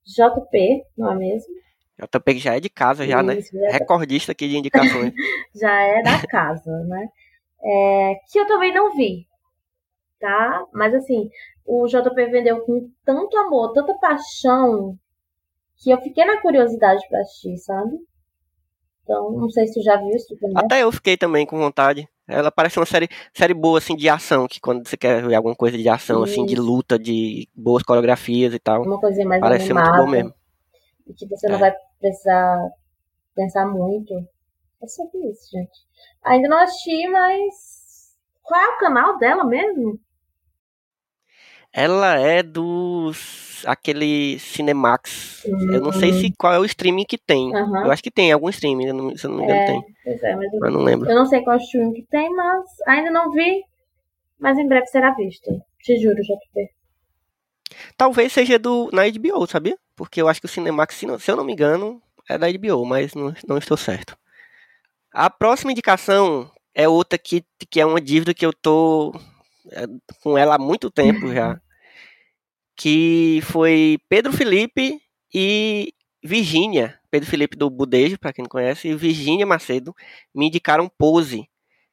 JP, 0.04 0.84
não 0.96 1.12
é 1.12 1.14
mesmo? 1.14 1.54
JP 1.98 2.34
que 2.34 2.40
já 2.40 2.56
é 2.56 2.60
de 2.60 2.68
casa, 2.68 3.06
já, 3.06 3.22
né? 3.22 3.36
Isso, 3.36 3.54
né? 3.54 3.68
Recordista 3.70 4.32
aqui 4.32 4.48
de 4.48 4.56
indicações. 4.56 5.12
já 5.54 5.80
é 5.80 6.02
da 6.02 6.26
casa, 6.26 6.70
né? 6.84 7.08
É, 7.64 8.14
que 8.30 8.38
eu 8.38 8.46
também 8.46 8.72
não 8.72 8.94
vi, 8.94 9.26
tá? 10.18 10.66
Mas 10.72 10.94
assim, 10.94 11.30
o 11.64 11.86
JP 11.86 12.14
vendeu 12.26 12.64
com 12.64 12.90
tanto 13.04 13.36
amor, 13.38 13.72
tanta 13.72 13.94
paixão, 13.94 14.96
que 15.82 15.90
eu 15.90 16.00
fiquei 16.00 16.24
na 16.24 16.40
curiosidade 16.40 17.06
para 17.08 17.20
assistir, 17.20 17.56
sabe? 17.58 17.98
Então, 19.02 19.32
não 19.32 19.50
sei 19.50 19.66
se 19.66 19.74
tu 19.74 19.82
já 19.82 19.96
viu 19.96 20.10
isso. 20.10 20.32
Né? 20.40 20.52
Até 20.56 20.82
eu 20.82 20.92
fiquei 20.92 21.16
também 21.16 21.44
com 21.44 21.58
vontade. 21.58 22.08
Ela 22.26 22.52
parece 22.52 22.78
uma 22.78 22.86
série, 22.86 23.08
série 23.34 23.52
boa, 23.52 23.78
assim, 23.78 23.96
de 23.96 24.08
ação, 24.08 24.46
que 24.46 24.60
quando 24.60 24.86
você 24.86 24.96
quer 24.96 25.26
ver 25.26 25.34
alguma 25.34 25.56
coisa 25.56 25.76
de 25.76 25.88
ação, 25.88 26.24
isso. 26.24 26.32
assim, 26.32 26.46
de 26.46 26.54
luta, 26.54 26.98
de 26.98 27.48
boas 27.54 27.82
coreografias 27.82 28.54
e 28.54 28.58
tal. 28.60 28.82
Uma 28.82 29.00
coisinha 29.00 29.26
mais 29.26 29.40
Parece 29.40 29.64
animada, 29.64 29.86
ser 29.86 29.92
muito 29.92 30.04
bom 30.04 30.10
mesmo. 30.10 30.34
E 31.08 31.14
que 31.14 31.26
você 31.26 31.48
não 31.48 31.56
é. 31.56 31.58
vai 31.58 31.74
precisar 32.00 32.70
pensar 33.34 33.66
muito. 33.66 34.14
É 34.82 34.86
sobre 34.88 35.30
isso, 35.30 35.50
gente. 35.50 35.78
Ainda 36.24 36.48
não 36.48 36.58
assisti, 36.58 37.06
mas. 37.08 38.16
Qual 38.42 38.60
é 38.60 38.68
o 38.68 38.78
canal 38.78 39.18
dela 39.18 39.44
mesmo? 39.44 39.98
Ela 41.72 42.18
é 42.18 42.42
dos. 42.42 43.64
aquele 43.66 44.38
Cinemax. 44.38 45.44
Uhum. 45.44 45.74
Eu 45.74 45.80
não 45.80 45.92
sei 45.92 46.12
se 46.12 46.32
qual 46.36 46.52
é 46.52 46.58
o 46.58 46.64
streaming 46.64 47.04
que 47.04 47.16
tem. 47.16 47.54
Uhum. 47.54 47.84
Eu 47.84 47.92
acho 47.92 48.02
que 48.02 48.10
tem 48.10 48.32
algum 48.32 48.48
streaming, 48.48 49.16
se 49.16 49.26
eu 49.26 49.30
não 49.30 49.38
me 49.38 49.44
engano, 49.44 49.60
é, 49.60 49.66
tem. 49.66 49.84
Pois 50.04 50.22
é, 50.22 50.36
mas, 50.36 50.52
eu, 50.52 50.60
mas 50.60 50.72
não 50.72 50.82
lembro. 50.82 51.08
Eu 51.08 51.14
não 51.14 51.26
sei 51.26 51.42
qual 51.42 51.56
streaming 51.58 51.94
que 51.94 52.06
tem, 52.10 52.28
mas 52.34 52.64
ainda 52.86 53.10
não 53.10 53.30
vi. 53.30 53.64
Mas 54.38 54.58
em 54.58 54.66
breve 54.66 54.86
será 54.86 55.14
visto. 55.14 55.48
Te 55.80 55.96
juro, 56.00 56.16
JP. 56.16 56.70
Talvez 57.96 58.32
seja 58.32 58.58
do 58.58 58.90
na 58.92 59.02
HBO, 59.08 59.46
sabia? 59.46 59.78
Porque 59.94 60.20
eu 60.20 60.28
acho 60.28 60.40
que 60.40 60.46
o 60.46 60.48
Cinemax, 60.48 60.96
se, 60.96 61.06
não, 61.06 61.18
se 61.18 61.30
eu 61.30 61.36
não 61.36 61.44
me 61.44 61.52
engano, 61.52 62.02
é 62.28 62.36
da 62.36 62.50
HBO, 62.50 62.84
mas 62.84 63.14
não, 63.14 63.32
não 63.46 63.56
estou 63.56 63.76
certo. 63.76 64.16
A 65.12 65.28
próxima 65.28 65.72
indicação 65.72 66.50
é 66.74 66.88
outra 66.88 67.18
que, 67.18 67.44
que 67.70 67.80
é 67.80 67.86
uma 67.86 68.00
dívida 68.00 68.32
que 68.32 68.46
eu 68.46 68.52
tô 68.52 69.12
é, 69.70 69.84
com 70.22 70.38
ela 70.38 70.54
há 70.54 70.58
muito 70.58 70.90
tempo 70.90 71.32
já. 71.32 71.60
Que 72.76 73.40
foi 73.44 73.98
Pedro 74.08 74.32
Felipe 74.32 74.98
e 75.34 75.92
Virgínia. 76.24 76.98
Pedro 77.10 77.28
Felipe 77.28 77.56
do 77.56 77.68
Budejo, 77.68 78.18
para 78.18 78.32
quem 78.32 78.42
não 78.42 78.48
conhece, 78.48 78.88
e 78.88 78.94
Virgínia 78.94 79.44
Macedo 79.44 79.94
me 80.34 80.46
indicaram 80.46 80.88
Pose, 80.88 81.46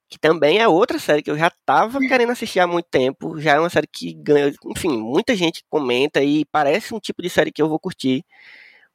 que 0.09 0.17
também 0.17 0.59
é 0.59 0.67
outra 0.67 0.97
série 0.97 1.21
que 1.21 1.29
eu 1.29 1.37
já 1.37 1.51
tava 1.65 1.99
querendo 1.99 2.31
assistir 2.31 2.61
há 2.61 2.67
muito 2.67 2.87
tempo. 2.89 3.37
Já 3.39 3.55
é 3.55 3.59
uma 3.59 3.69
série 3.69 3.87
que 3.87 4.13
ganha, 4.13 4.53
enfim, 4.65 4.97
muita 4.97 5.35
gente 5.35 5.63
comenta 5.69 6.23
e 6.23 6.45
parece 6.45 6.93
um 6.93 6.99
tipo 6.99 7.21
de 7.21 7.29
série 7.29 7.51
que 7.51 7.61
eu 7.61 7.67
vou 7.67 7.79
curtir. 7.79 8.23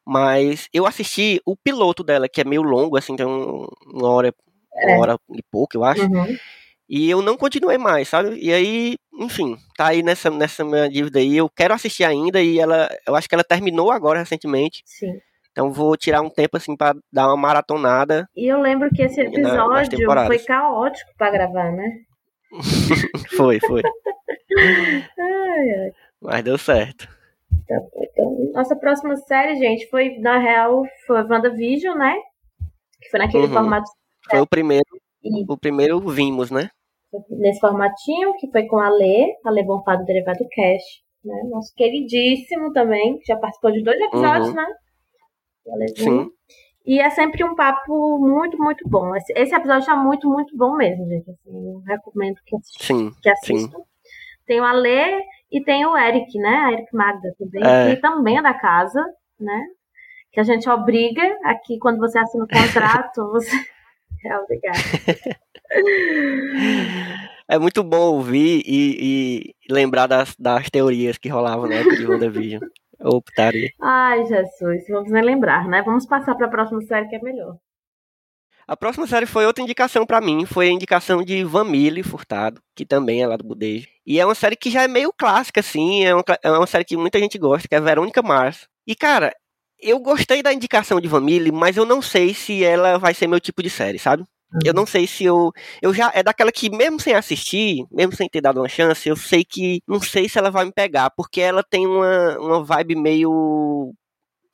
Mas 0.07 0.69
eu 0.73 0.87
assisti 0.87 1.41
o 1.47 1.57
piloto 1.57 2.05
dela, 2.05 2.29
que 2.29 2.41
é 2.41 2.45
meio 2.45 2.63
longo, 2.63 2.97
assim, 2.97 3.17
tem 3.17 3.25
uma 3.27 4.09
hora, 4.09 4.35
uma 4.75 4.91
é. 4.91 4.99
hora 4.99 5.19
e 5.33 5.43
pouco, 5.51 5.77
eu 5.77 5.85
acho. 5.85 6.03
Uhum. 6.03 6.37
E 6.89 7.09
eu 7.09 7.23
não 7.23 7.37
continuei 7.37 7.79
mais, 7.79 8.09
sabe? 8.09 8.39
E 8.39 8.53
aí, 8.53 8.97
enfim, 9.19 9.57
tá 9.77 9.89
aí 9.89 10.03
nessa, 10.03 10.31
nessa 10.31 10.63
minha 10.65 10.89
dívida 10.89 11.19
aí. 11.19 11.37
Eu 11.37 11.49
quero 11.49 11.73
assistir 11.73 12.05
ainda 12.05 12.43
e 12.43 12.59
ela, 12.59 12.89
eu 13.07 13.17
acho 13.17 13.29
que 13.29 13.35
ela 13.35 13.43
terminou 13.43 13.91
agora 13.91 14.19
recentemente. 14.19 14.83
Sim. 14.85 15.19
Então 15.51 15.73
vou 15.73 15.97
tirar 15.97 16.21
um 16.21 16.29
tempo 16.29 16.57
assim 16.57 16.77
para 16.77 16.97
dar 17.13 17.29
uma 17.29 17.37
maratonada. 17.37 18.29
E 18.37 18.53
eu 18.53 18.61
lembro 18.61 18.91
que 18.91 19.03
esse 19.03 19.21
episódio 19.21 20.07
na, 20.07 20.27
foi 20.27 20.39
caótico 20.41 21.11
para 21.17 21.31
gravar, 21.31 21.73
né? 21.73 22.01
foi, 23.37 23.61
foi. 23.61 23.83
ai, 24.59 25.71
ai. 25.71 25.93
Mas 26.21 26.45
deu 26.45 26.59
certo. 26.59 27.09
Tá 27.67 27.77
então, 27.97 28.53
nossa 28.53 28.77
próxima 28.77 29.17
série, 29.17 29.57
gente, 29.57 29.89
foi, 29.89 30.19
na 30.19 30.39
real, 30.39 30.83
foi 31.07 31.23
WandaVision, 31.23 31.97
né? 31.97 32.15
Que 33.01 33.11
foi 33.11 33.21
naquele 33.21 33.47
uhum. 33.47 33.53
formato. 33.53 33.91
Foi 34.31 34.41
o 34.41 34.47
primeiro. 34.47 34.85
E... 35.23 35.45
O 35.51 35.57
primeiro 35.57 36.01
vimos, 36.01 36.51
né? 36.51 36.69
Nesse 37.31 37.61
formatinho, 37.61 38.35
que 38.39 38.51
foi 38.51 38.67
com 38.67 38.79
a 38.79 38.89
Lê, 38.91 39.35
a 39.45 39.51
Lê 39.51 39.63
Bonfá 39.63 39.97
do 39.97 40.05
Derivado 40.05 40.45
Cash, 40.55 40.83
né? 41.25 41.43
Nosso 41.49 41.73
queridíssimo 41.75 42.73
também, 42.73 43.19
que 43.19 43.27
já 43.27 43.37
participou 43.37 43.73
de 43.73 43.83
dois 43.83 44.01
episódios, 44.01 44.49
uhum. 44.49 44.55
né? 44.55 44.67
Sim. 45.97 46.31
E 46.87 47.01
é 47.01 47.09
sempre 47.11 47.43
um 47.43 47.55
papo 47.55 48.19
muito, 48.19 48.59
muito 48.59 48.87
bom. 48.89 49.17
Esse, 49.17 49.33
esse 49.37 49.55
episódio 49.55 49.87
tá 49.87 49.97
muito, 49.97 50.29
muito 50.29 50.55
bom 50.57 50.77
mesmo, 50.77 51.07
gente. 51.07 51.31
Assim, 51.31 51.83
recomendo 51.87 52.37
que, 52.45 52.57
assista, 52.57 52.85
sim, 52.85 53.11
que 53.23 53.29
assistam. 53.31 53.79
Sim. 53.79 53.85
Tem 54.47 54.61
o 54.61 54.65
Alê 54.65 55.23
e 55.55 55.63
tem 55.63 55.87
o 55.87 55.97
Eric, 55.97 56.37
né? 56.39 56.57
A 56.57 56.73
Eric 56.73 56.89
Magda 56.93 57.35
também, 57.39 57.63
é. 57.65 57.95
que 57.95 58.01
também 58.01 58.39
é 58.39 58.43
da 58.43 58.53
casa, 58.53 59.01
né? 59.39 59.67
Que 60.33 60.41
a 60.41 60.43
gente 60.43 60.69
obriga 60.69 61.23
aqui, 61.45 61.79
quando 61.79 61.99
você 61.99 62.19
assina 62.19 62.45
o 62.45 62.49
contrato, 62.49 63.31
você 63.31 63.57
é 64.27 64.39
obrigado. 64.39 64.79
É 67.47 67.59
muito 67.59 67.85
bom 67.85 68.15
ouvir 68.15 68.63
e, 68.65 69.53
e 69.69 69.73
lembrar 69.73 70.07
das, 70.07 70.35
das 70.39 70.71
teorias 70.71 71.19
que 71.19 71.29
rolavam 71.29 71.69
na 71.69 71.75
época 71.75 71.97
de 71.97 72.07
WandaVision. 72.07 72.63
Optaria. 73.05 73.69
Ai, 73.83 74.25
Jesus, 74.25 74.85
vamos 74.89 75.11
nem 75.11 75.23
lembrar, 75.23 75.69
né? 75.69 75.83
Vamos 75.83 76.07
passar 76.07 76.35
para 76.37 76.47
a 76.47 76.51
próxima 76.51 76.81
série 76.83 77.07
que 77.07 77.17
é 77.17 77.21
melhor. 77.21 77.57
A 78.67 78.77
próxima 78.77 79.07
série 79.07 79.27
foi 79.27 79.47
outra 79.47 79.63
indicação 79.63 80.07
para 80.07 80.21
mim, 80.21 80.47
foi 80.47 80.69
a 80.69 80.73
indicação 80.73 81.23
de 81.23 81.45
Vanille 81.45 82.03
Furtado, 82.03 82.61
que 82.75 82.87
também 82.87 83.23
é 83.23 83.27
lá 83.27 83.37
do 83.37 83.45
Budejo. 83.45 83.89
E 84.07 84.19
é 84.19 84.25
uma 84.25 84.35
série 84.35 84.57
que 84.57 84.71
já 84.71 84.83
é 84.83 84.89
meio 84.89 85.13
clássica, 85.13 85.61
assim, 85.61 86.05
é 86.05 86.15
uma, 86.15 86.25
é 86.43 86.51
uma 86.51 86.67
série 86.67 86.85
que 86.85 86.97
muita 86.97 87.19
gente 87.19 87.39
gosta, 87.39 87.69
que 87.69 87.75
é 87.75 87.81
Verônica 87.81 88.23
Mars. 88.23 88.67
E, 88.87 88.95
cara, 88.95 89.35
eu 89.81 89.99
gostei 90.01 90.43
da 90.43 90.53
indicação 90.53 91.01
de 91.01 91.09
Vanille, 91.09 91.53
mas 91.53 91.77
eu 91.77 91.85
não 91.85 92.01
sei 92.01 92.33
se 92.33 92.65
ela 92.65 92.99
vai 92.99 93.13
ser 93.13 93.27
meu 93.27 93.41
tipo 93.41 93.63
de 93.63 93.69
série, 93.69 93.99
sabe? 93.99 94.25
Eu 94.65 94.73
não 94.73 94.87
sei 94.87 95.07
se 95.07 95.25
eu. 95.25 95.51
Eu 95.83 95.93
já. 95.93 96.13
É 96.15 96.23
daquela 96.23 96.53
que, 96.53 96.71
mesmo 96.71 97.01
sem 97.01 97.15
assistir, 97.15 97.85
mesmo 97.91 98.15
sem 98.15 98.29
ter 98.29 98.41
dado 98.41 98.61
uma 98.61 98.69
chance, 98.69 99.09
eu 99.09 99.17
sei 99.17 99.45
que. 99.45 99.81
Não 99.89 100.01
sei 100.01 100.29
se 100.29 100.39
ela 100.39 100.51
vai 100.51 100.65
me 100.65 100.73
pegar, 100.73 101.11
porque 101.11 101.41
ela 101.41 101.63
tem 101.63 101.87
uma, 101.87 102.39
uma 102.39 102.65
vibe 102.65 102.95
meio. 102.95 103.93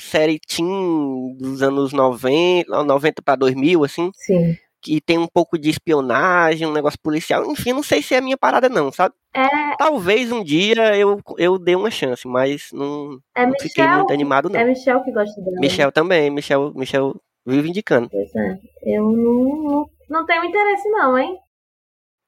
Série 0.00 0.38
teen 0.40 1.36
dos 1.38 1.62
anos 1.62 1.92
90, 1.92 2.84
90 2.84 3.22
para 3.22 3.36
2000, 3.36 3.84
assim. 3.84 4.10
Sim. 4.14 4.56
Que 4.82 5.00
tem 5.00 5.18
um 5.18 5.26
pouco 5.26 5.58
de 5.58 5.68
espionagem, 5.68 6.66
um 6.66 6.72
negócio 6.72 6.98
policial. 7.02 7.44
Enfim, 7.44 7.72
não 7.72 7.82
sei 7.82 8.02
se 8.02 8.14
é 8.14 8.18
a 8.18 8.22
minha 8.22 8.36
parada, 8.36 8.68
não, 8.68 8.90
sabe? 8.90 9.14
É, 9.34 9.76
Talvez 9.76 10.32
um 10.32 10.42
dia 10.42 10.96
eu, 10.96 11.20
eu 11.36 11.58
dê 11.58 11.76
uma 11.76 11.90
chance, 11.90 12.26
mas 12.26 12.70
não, 12.72 13.18
é 13.36 13.46
não 13.46 13.54
fiquei 13.60 13.86
muito 13.86 14.12
animado, 14.12 14.48
não. 14.48 14.58
É 14.58 14.64
Michel 14.64 15.04
que 15.04 15.12
gosta 15.12 15.40
dela. 15.40 15.60
Michel 15.60 15.92
também, 15.92 16.30
Michel, 16.30 16.72
Michel 16.74 17.14
vive 17.46 17.68
indicando. 17.68 18.08
Pois 18.10 18.34
é. 18.34 18.58
Eu 18.82 19.12
não, 19.12 19.62
não, 19.62 19.90
não 20.08 20.26
tenho 20.26 20.44
interesse, 20.44 20.88
não, 20.88 21.18
hein? 21.18 21.36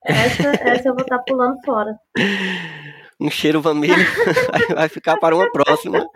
Essa, 0.05 0.51
essa 0.63 0.89
eu 0.89 0.95
vou 0.95 1.03
estar 1.03 1.19
pulando 1.21 1.57
fora. 1.65 1.97
Um 3.23 3.31
cheiro 3.31 3.61
vermelho 3.61 3.95
vai- 4.75 4.89
ficar 4.89 5.17
para 5.19 5.35
uma 5.37 5.51
próxima. 5.51 6.07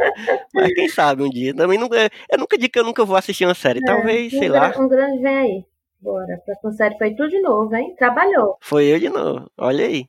Mas 0.53 0.73
quem 0.75 0.89
sabe 0.89 1.23
um 1.23 1.31
dia. 1.31 1.55
Também 1.55 1.79
nunca, 1.79 1.97
eu 2.31 2.39
nunca 2.39 2.59
digo 2.59 2.73
que 2.73 2.79
eu 2.79 2.85
nunca 2.85 3.05
vou 3.05 3.17
assistir 3.17 3.45
uma 3.45 3.55
série. 3.55 3.81
Talvez, 3.81 4.33
sei 4.33 4.49
lá. 4.49 4.73
Um 4.79 4.89
grande 4.89 5.23
vem 5.23 5.37
aí. 5.37 5.65
Bora. 6.01 6.41
Pra 6.63 6.73
série 6.73 6.97
foi 6.99 7.11
tudo 7.15 7.29
de 7.31 7.41
novo, 7.41 7.75
hein? 7.75 7.95
Trabalhou. 7.99 8.57
Foi 8.61 8.85
eu 8.87 8.99
de 8.99 9.09
novo. 9.09 9.51
Olha 9.57 9.87
aí. 9.87 10.07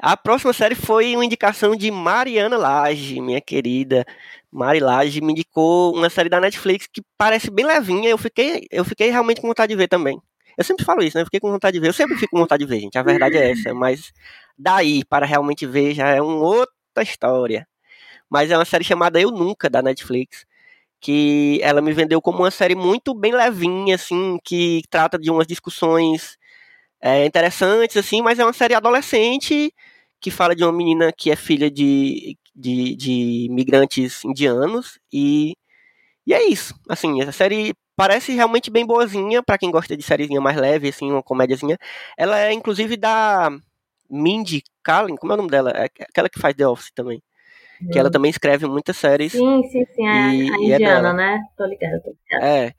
A 0.00 0.16
próxima 0.16 0.52
série 0.52 0.74
foi 0.74 1.14
uma 1.14 1.24
indicação 1.24 1.74
de 1.74 1.90
Mariana 1.90 2.56
Lage, 2.58 3.20
minha 3.20 3.40
querida. 3.40 4.04
Mari 4.52 4.80
Lage 4.80 5.20
me 5.20 5.32
indicou 5.32 5.94
uma 5.94 6.10
série 6.10 6.28
da 6.28 6.40
Netflix 6.40 6.86
que 6.86 7.00
parece 7.16 7.50
bem 7.50 7.64
levinha. 7.64 8.10
Eu 8.10 8.18
fiquei, 8.18 8.66
eu 8.70 8.84
fiquei 8.84 9.10
realmente 9.10 9.40
com 9.40 9.48
vontade 9.48 9.70
de 9.70 9.76
ver 9.76 9.88
também. 9.88 10.20
Eu 10.56 10.62
sempre 10.62 10.84
falo 10.84 11.02
isso, 11.02 11.16
né? 11.16 11.22
Eu 11.22 11.26
fiquei 11.26 11.40
com 11.40 11.50
vontade 11.50 11.74
de 11.74 11.80
ver. 11.80 11.88
Eu 11.88 11.92
sempre 11.92 12.16
fico 12.16 12.30
com 12.32 12.38
vontade 12.38 12.64
de 12.64 12.70
ver, 12.70 12.80
gente. 12.80 12.96
A 12.98 13.02
verdade 13.02 13.36
é 13.36 13.50
essa. 13.52 13.72
Mas 13.74 14.12
daí, 14.58 15.04
para 15.04 15.26
realmente 15.26 15.66
ver, 15.66 15.94
já 15.94 16.08
é 16.08 16.20
uma 16.22 16.36
outra 16.36 17.02
história. 17.02 17.66
Mas 18.30 18.50
é 18.50 18.58
uma 18.58 18.64
série 18.64 18.84
chamada 18.84 19.20
Eu 19.20 19.30
Nunca, 19.30 19.70
da 19.70 19.82
Netflix. 19.82 20.46
Que 21.00 21.60
ela 21.62 21.82
me 21.82 21.92
vendeu 21.92 22.20
como 22.22 22.38
uma 22.40 22.50
série 22.50 22.74
muito 22.74 23.14
bem 23.14 23.32
levinha, 23.32 23.96
assim, 23.96 24.38
que 24.44 24.82
trata 24.90 25.18
de 25.18 25.30
umas 25.30 25.46
discussões 25.46 26.38
é, 27.00 27.26
interessantes, 27.26 27.96
assim, 27.98 28.22
mas 28.22 28.38
é 28.38 28.44
uma 28.44 28.52
série 28.54 28.74
adolescente 28.74 29.72
que 30.20 30.30
fala 30.30 30.56
de 30.56 30.64
uma 30.64 30.72
menina 30.72 31.12
que 31.12 31.30
é 31.30 31.36
filha 31.36 31.70
de, 31.70 32.38
de, 32.56 32.96
de 32.96 33.46
imigrantes 33.46 34.24
indianos 34.24 34.98
e, 35.12 35.54
e 36.26 36.34
é 36.34 36.48
isso. 36.48 36.74
Assim, 36.88 37.20
essa 37.22 37.32
série 37.32 37.74
parece 37.96 38.32
realmente 38.32 38.70
bem 38.70 38.86
boazinha 38.86 39.42
para 39.42 39.58
quem 39.58 39.70
gosta 39.70 39.96
de 39.96 40.02
sériezinha 40.02 40.40
mais 40.40 40.56
leve, 40.56 40.88
assim, 40.88 41.10
uma 41.12 41.22
comédiazinha. 41.22 41.78
Ela 42.16 42.40
é 42.40 42.52
inclusive 42.54 42.96
da 42.96 43.50
Mindy 44.10 44.62
Kaling, 44.82 45.16
como 45.16 45.32
é 45.32 45.34
o 45.34 45.38
nome 45.38 45.50
dela? 45.50 45.70
É 45.70 45.84
aquela 46.00 46.28
que 46.28 46.38
faz 46.40 46.54
The 46.54 46.66
Office 46.66 46.90
também. 46.94 47.22
Que 47.92 47.98
ela 47.98 48.10
também 48.10 48.30
escreve 48.30 48.66
muitas 48.66 48.96
séries. 48.96 49.32
Sim, 49.32 49.62
sim, 49.64 49.84
sim. 49.94 50.06
A, 50.06 50.34
E- 50.34 50.50
a 50.50 50.54
é 50.54 50.56
indiana, 50.74 50.78
dela. 50.78 51.12
né? 51.12 51.40
Tô 51.56 51.64
ligada, 51.66 52.00
tô 52.02 52.10
ligada. 52.10 52.46
É. 52.46 52.72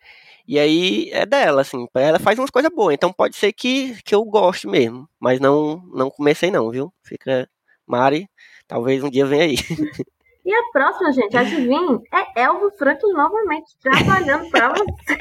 E 0.48 0.58
aí 0.60 1.10
é 1.12 1.26
dela, 1.26 1.62
assim. 1.62 1.88
Ela 1.94 2.18
faz 2.20 2.40
umas 2.40 2.50
coisas 2.50 2.72
boas. 2.74 2.94
Então 2.94 3.12
pode 3.12 3.36
ser 3.36 3.52
que, 3.54 4.02
que 4.04 4.16
eu 4.16 4.24
goste 4.24 4.68
mesmo. 4.68 5.08
Mas 5.20 5.40
não, 5.40 5.78
não 5.94 6.10
comecei 6.10 6.50
não, 6.50 6.72
viu? 6.72 6.94
Fica. 7.04 7.48
Mari, 7.86 8.28
talvez 8.68 9.04
um 9.04 9.10
dia 9.10 9.26
venha 9.26 9.44
aí. 9.44 9.56
E 10.48 10.54
a 10.54 10.62
próxima, 10.72 11.12
gente, 11.12 11.36
adivinha? 11.36 12.00
É 12.36 12.44
Elvio 12.44 12.70
Franklin 12.78 13.14
novamente 13.14 13.66
trabalhando 13.82 14.48
pra 14.52 14.70
você. 14.70 15.18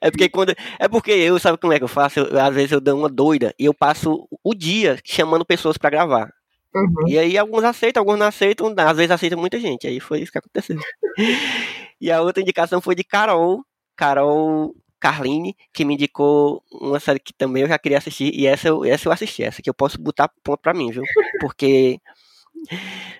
É 0.00 0.10
porque 0.10 0.28
quando. 0.28 0.54
É 0.78 0.88
porque 0.88 1.12
eu, 1.12 1.38
sabe 1.38 1.58
como 1.58 1.72
é 1.72 1.78
que 1.78 1.84
eu 1.84 1.88
faço? 1.88 2.20
Eu- 2.20 2.40
às 2.40 2.54
vezes 2.54 2.72
eu 2.72 2.80
dou 2.80 2.98
uma 2.98 3.08
doida 3.08 3.54
e 3.58 3.64
eu 3.66 3.74
passo 3.74 4.28
o 4.42 4.54
dia 4.54 4.98
chamando 5.04 5.44
pessoas 5.44 5.78
pra 5.78 5.90
gravar. 5.90 6.30
Uhum. 6.74 7.08
E 7.08 7.18
aí 7.18 7.38
alguns 7.38 7.62
aceitam, 7.62 8.00
alguns 8.00 8.18
não 8.18 8.26
aceitam, 8.26 8.74
às 8.76 8.96
vezes 8.96 9.10
aceita 9.12 9.36
muita 9.36 9.60
gente. 9.60 9.86
Aí 9.86 10.00
foi 10.00 10.20
isso 10.20 10.32
que 10.32 10.38
aconteceu. 10.38 10.76
e 12.00 12.10
a 12.10 12.20
outra 12.20 12.42
indicação 12.42 12.80
foi 12.80 12.94
de 12.96 13.04
Carol, 13.04 13.64
Carol 13.96 14.74
Carline, 14.98 15.54
que 15.72 15.84
me 15.84 15.94
indicou 15.94 16.62
uma 16.72 16.98
série 16.98 17.20
que 17.20 17.32
também 17.32 17.62
eu 17.62 17.68
já 17.68 17.78
queria 17.78 17.98
assistir, 17.98 18.32
e 18.34 18.46
essa 18.46 18.68
eu, 18.68 18.84
essa 18.84 19.06
eu 19.06 19.12
assisti, 19.12 19.42
essa 19.42 19.60
que 19.62 19.68
eu 19.68 19.74
posso 19.74 20.00
botar 20.00 20.30
ponto 20.42 20.60
pra 20.60 20.72
mim, 20.74 20.90
viu? 20.90 21.02
Porque 21.40 22.00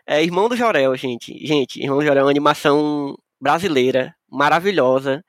é 0.06 0.22
Irmão 0.22 0.48
do 0.48 0.56
Jorel, 0.56 0.96
gente. 0.96 1.36
Gente, 1.46 1.80
Irmão 1.82 1.98
do 1.98 2.04
Jorel 2.04 2.22
é 2.22 2.24
uma 2.24 2.30
animação 2.30 3.16
brasileira, 3.40 4.14
maravilhosa, 4.30 5.22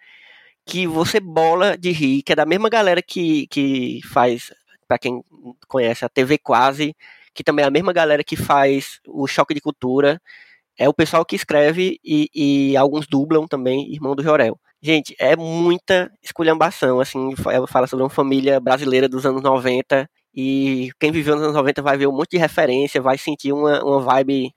que 0.66 0.88
você 0.88 1.20
bola 1.20 1.78
de 1.78 1.92
rir, 1.92 2.24
que 2.24 2.34
é 2.34 2.36
da 2.36 2.46
mesma 2.46 2.70
galera 2.70 3.02
que, 3.02 3.48
que 3.48 4.02
faz, 4.12 4.52
pra 4.88 4.98
quem 4.98 5.24
conhece, 5.68 6.06
a 6.06 6.10
TV 6.10 6.38
Quase, 6.40 6.96
que 7.34 7.44
também 7.44 7.64
é 7.64 7.68
a 7.68 7.72
mesma 7.72 7.94
galera 7.94 8.24
que 8.24 8.36
faz 8.36 9.00
o 9.08 9.28
Choque 9.28 9.54
de 9.54 9.62
Cultura. 9.62 10.20
É 10.78 10.90
o 10.90 10.94
pessoal 10.94 11.26
que 11.26 11.36
escreve 11.36 12.00
e, 12.04 12.30
e 12.34 12.78
alguns 12.78 13.08
dublam 13.08 13.48
também, 13.48 13.92
Irmão 13.94 14.16
do 14.16 14.24
Jorel. 14.24 14.60
Gente, 14.82 15.16
é 15.20 15.36
muita 15.36 16.12
esculhambação, 16.22 17.00
assim, 17.00 17.34
fala 17.68 17.88
sobre 17.88 18.04
uma 18.04 18.10
família 18.10 18.60
brasileira 18.60 19.08
dos 19.10 19.26
anos 19.26 19.42
90 19.42 20.10
e 20.36 20.92
quem 21.00 21.12
viveu 21.12 21.36
nos 21.36 21.44
anos 21.46 21.56
90 21.56 21.82
vai 21.82 21.98
ver 21.98 22.08
um 22.08 22.12
monte 22.12 22.32
de 22.32 22.38
referência, 22.38 23.02
vai 23.02 23.18
sentir 23.18 23.54
uma, 23.54 23.84
uma 23.84 24.02
vibe 24.02 24.52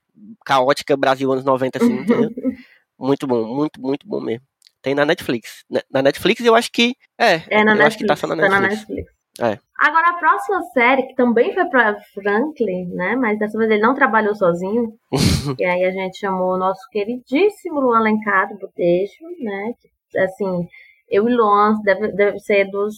caótica 0.45 0.97
Brasil 0.97 1.31
anos 1.33 1.45
90, 1.45 1.79
assim, 1.79 1.93
entendeu? 1.93 2.31
Muito 2.99 3.29
bom, 3.29 3.55
muito, 3.55 3.81
muito 3.81 4.09
bom 4.09 4.21
mesmo. 4.21 4.48
Tem 4.83 4.95
na 4.95 5.05
Netflix. 5.05 5.65
Na- 5.91 6.03
Netflix 6.03 6.41
eu 6.45 6.55
acho 6.55 6.71
que. 6.73 6.95
É, 7.19 7.43
É 7.49 7.65
na 7.65 7.73
eu 7.73 7.77
Netflix. 7.77 7.87
acho 7.87 7.99
que 7.99 8.07
tá 8.07 8.17
só 8.17 8.27
na 8.27 8.37
tá 8.37 8.49
na 8.49 8.61
Netflix. 8.61 8.89
Netflix. 8.89 9.19
É. 9.41 9.59
Agora, 9.79 10.09
a 10.11 10.15
próxima 10.19 10.61
série, 10.73 11.05
que 11.05 11.15
também 11.15 11.55
foi 11.55 11.65
pra 11.67 11.97
Franklin, 12.13 12.87
né? 12.95 13.15
Mas 13.15 13.39
dessa 13.39 13.57
vez 13.57 13.71
ele 13.71 13.81
não 13.83 13.95
trabalhou 13.95 14.35
sozinho. 14.35 14.93
e 15.61 15.65
aí 15.65 15.85
a 15.85 15.91
gente 15.93 16.19
chamou 16.19 16.55
o 16.55 16.59
nosso 16.59 16.81
queridíssimo 16.91 17.81
Luan 17.81 17.99
Alencar 17.99 18.49
do 18.49 18.59
Botejo, 18.59 19.25
né? 19.41 19.73
Que, 19.81 20.19
assim, 20.19 20.67
eu 21.09 21.29
e 21.29 21.33
Luan 21.35 21.81
deve, 21.85 22.09
deve 22.13 22.41
ser 22.41 22.69
dos, 22.71 22.95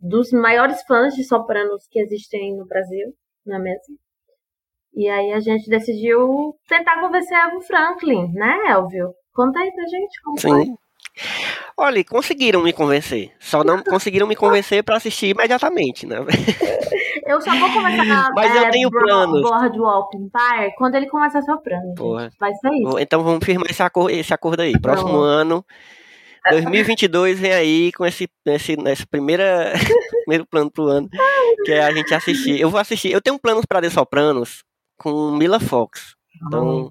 dos 0.00 0.32
maiores 0.32 0.82
fãs 0.84 1.14
de 1.14 1.24
sopranos 1.24 1.86
que 1.90 2.00
existem 2.00 2.56
no 2.56 2.66
Brasil, 2.66 3.12
não 3.44 3.56
é 3.56 3.58
mesmo? 3.58 3.96
E 4.94 5.08
aí 5.08 5.32
a 5.32 5.40
gente 5.40 5.68
decidiu 5.68 6.54
tentar 6.66 7.00
convencer 7.00 7.36
a 7.36 7.44
Elvio 7.44 7.60
Franklin, 7.60 8.32
né, 8.32 8.56
Elvio? 8.70 9.12
Conta 9.38 9.60
aí 9.60 9.70
pra 9.70 9.84
gente 9.84 10.20
como 10.24 10.40
foi. 10.40 10.64
Sim. 10.64 10.76
Olha, 11.76 12.04
conseguiram 12.04 12.60
me 12.60 12.72
convencer. 12.72 13.30
Só 13.38 13.62
não 13.62 13.80
conseguiram 13.84 14.26
me 14.26 14.34
convencer 14.34 14.82
pra 14.82 14.96
assistir 14.96 15.28
imediatamente, 15.28 16.06
né? 16.06 16.16
Eu 17.24 17.40
só 17.40 17.54
vou 17.56 17.70
começar 17.72 18.30
Mas 18.34 18.56
eu 18.56 18.62
é, 18.64 18.70
tenho 18.70 18.88
Bro- 18.90 19.04
planos. 19.04 19.42
Boardwalk 19.42 20.16
Empire 20.16 20.74
quando 20.78 20.94
ele 20.94 21.06
começar 21.08 21.42
soprando. 21.42 21.94
Porra. 21.94 22.24
Gente. 22.24 22.38
Vai 22.40 22.52
ser 22.54 22.70
isso. 22.72 22.98
Então 22.98 23.22
vamos 23.22 23.44
firmar 23.44 23.70
esse 23.70 23.82
acordo, 23.82 24.10
esse 24.10 24.32
acordo 24.34 24.60
aí. 24.62 24.72
Próximo 24.80 25.10
Pronto. 25.10 25.24
ano, 25.24 25.64
2022, 26.50 27.38
vem 27.38 27.52
aí 27.52 27.92
com 27.92 28.06
esse, 28.06 28.26
esse, 28.46 28.72
esse 28.86 29.06
primeira, 29.06 29.72
primeiro 30.24 30.46
plano 30.46 30.70
pro 30.70 30.86
ano, 30.86 31.08
que 31.66 31.72
é 31.72 31.84
a 31.84 31.92
gente 31.92 32.14
assistir. 32.14 32.58
Eu 32.58 32.70
vou 32.70 32.80
assistir. 32.80 33.12
Eu 33.12 33.20
tenho 33.20 33.38
planos 33.38 33.66
pra 33.66 33.82
The 33.82 33.90
Sopranos 33.90 34.64
com 34.96 35.30
Mila 35.32 35.60
Fox. 35.60 36.14
Então, 36.46 36.90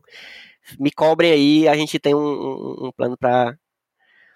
me 0.80 0.91
cobrem 0.91 1.32
aí. 1.32 1.67
A 1.67 1.75
gente 1.75 1.99
tem 1.99 2.15
um, 2.15 2.88
um, 2.88 2.91
plano 2.95 3.17
pra 3.17 3.56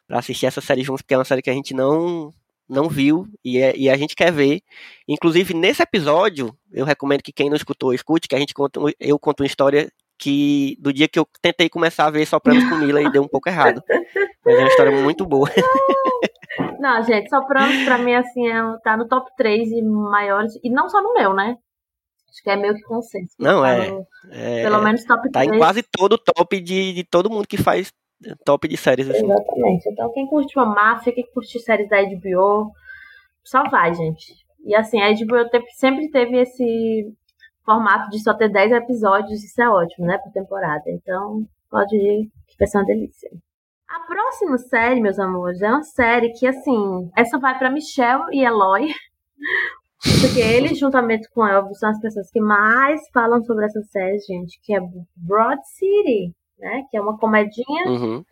assistir 0.10 0.46
essa 0.46 0.62
série 0.62 0.84
juntos, 0.84 1.02
porque 1.02 1.14
é 1.14 1.18
uma 1.18 1.26
série 1.26 1.42
que 1.42 1.50
a 1.50 1.54
gente 1.54 1.74
não 1.74 2.34
não 2.70 2.88
viu 2.88 3.28
e, 3.44 3.58
é- 3.58 3.76
e 3.76 3.90
a 3.90 3.98
gente 3.98 4.16
quer 4.16 4.32
ver. 4.32 4.62
Inclusive, 5.06 5.54
nesse 5.54 5.84
episódio, 5.84 6.56
eu 6.72 6.86
recomendo 6.86 7.22
que 7.22 7.34
quem 7.34 7.50
não 7.50 7.58
escutou, 7.58 7.94
escute, 7.94 8.30
que 8.30 8.36
a 8.36 8.40
gente 8.40 8.54
conta, 8.54 8.80
eu 8.98 9.20
conto 9.20 9.42
uma 9.42 9.46
história 9.46 9.92
que 10.18 10.78
do 10.80 10.94
dia 10.94 11.08
que 11.08 11.20
eu 11.20 11.28
tentei 11.42 11.68
começar 11.68 12.06
a 12.06 12.12
ver 12.12 12.26
Sopranos 12.26 12.64
com 12.70 12.76
Mila 12.78 13.02
e 13.02 13.12
deu 13.12 13.24
um 13.24 13.28
pouco 13.28 13.50
errado. 13.50 13.84
Mas 14.46 14.56
é 14.56 14.60
uma 14.60 14.68
história 14.68 14.92
muito 14.92 15.26
boa. 15.26 15.50
Não, 16.80 17.04
gente, 17.04 17.30
Sopranos 17.30 17.84
pra 17.84 17.98
mim, 17.98 18.14
assim, 18.14 18.48
é, 18.48 18.62
tá 18.84 18.96
no 18.96 19.08
top 19.08 19.30
3 19.36 19.72
e 19.72 19.82
maiores. 19.82 20.58
E 20.64 20.70
não 20.70 20.88
só 20.90 21.02
no 21.02 21.14
meu, 21.14 21.34
né? 21.34 21.58
Acho 22.32 22.44
que 22.44 22.50
é 22.50 22.56
meio 22.56 22.74
que 22.76 22.82
consenso. 22.84 23.36
Não, 23.38 23.62
Tá 23.62 23.70
é. 23.74 23.92
no- 23.92 24.08
É, 24.32 24.64
pelo 24.64 24.82
menos 24.82 25.04
top 25.04 25.30
tá 25.32 25.42
3. 25.42 25.52
em 25.54 25.58
quase 25.60 25.84
todo 25.84 26.14
o 26.14 26.18
top 26.18 26.60
de, 26.62 26.94
de 26.94 27.04
todo 27.04 27.30
mundo 27.30 27.46
que 27.48 27.58
faz 27.58 27.92
top 28.46 28.68
de 28.68 28.78
séries 28.78 29.10
assim. 29.10 29.26
Exatamente. 29.26 29.90
Então, 29.90 30.12
quem 30.14 30.26
curte 30.28 30.58
uma 30.58 30.66
máfia, 30.66 31.12
quem 31.14 31.26
curte 31.34 31.60
séries 31.60 31.90
da 31.90 31.98
HBO, 32.02 32.72
só 33.44 33.64
vai, 33.70 33.94
gente. 33.94 34.34
E 34.64 34.74
assim, 34.76 35.02
a 35.02 35.10
HBO 35.12 35.50
sempre 35.76 36.10
teve 36.10 36.38
esse 36.40 37.12
formato 37.66 38.10
de 38.10 38.20
só 38.24 38.34
ter 38.34 38.50
10 38.50 38.72
episódios, 38.72 39.44
isso 39.44 39.62
é 39.62 39.68
ótimo, 39.70 40.06
né, 40.08 40.18
por 40.20 40.32
temporada. 40.32 40.84
Então, 40.88 41.44
pode 41.70 41.96
ir, 41.96 42.30
que 42.48 42.56
vai 42.58 42.68
ser 42.68 42.78
uma 42.78 42.86
delícia. 42.86 43.30
A 43.90 44.00
próxima 44.08 44.58
série, 44.58 45.02
meus 45.02 45.20
amores, 45.20 45.62
é 45.62 45.70
uma 45.70 45.84
série 45.84 46.32
que, 46.34 46.48
assim, 46.48 47.12
essa 47.18 47.38
vai 47.38 47.58
pra 47.58 47.70
Michelle 47.70 48.24
e 48.32 48.44
Eloy. 48.44 48.88
Porque 50.20 50.40
eles, 50.40 50.80
juntamente 50.80 51.30
com 51.30 51.46
Elvis, 51.46 51.78
são 51.80 51.90
as 51.90 52.00
pessoas 52.00 52.30
que 52.32 52.42
mais 52.42 53.00
falam 53.14 53.44
sobre 53.44 53.66
essa 53.66 53.82
série, 53.84 54.18
gente, 54.20 54.60
que 54.64 54.74
é 54.76 54.80
Broad 55.16 55.62
City, 55.78 56.34
né? 56.60 56.84
Que 56.90 56.98
é 56.98 57.02
uma 57.02 57.18
comedinha 57.18 57.88
Uhum. 57.88 58.24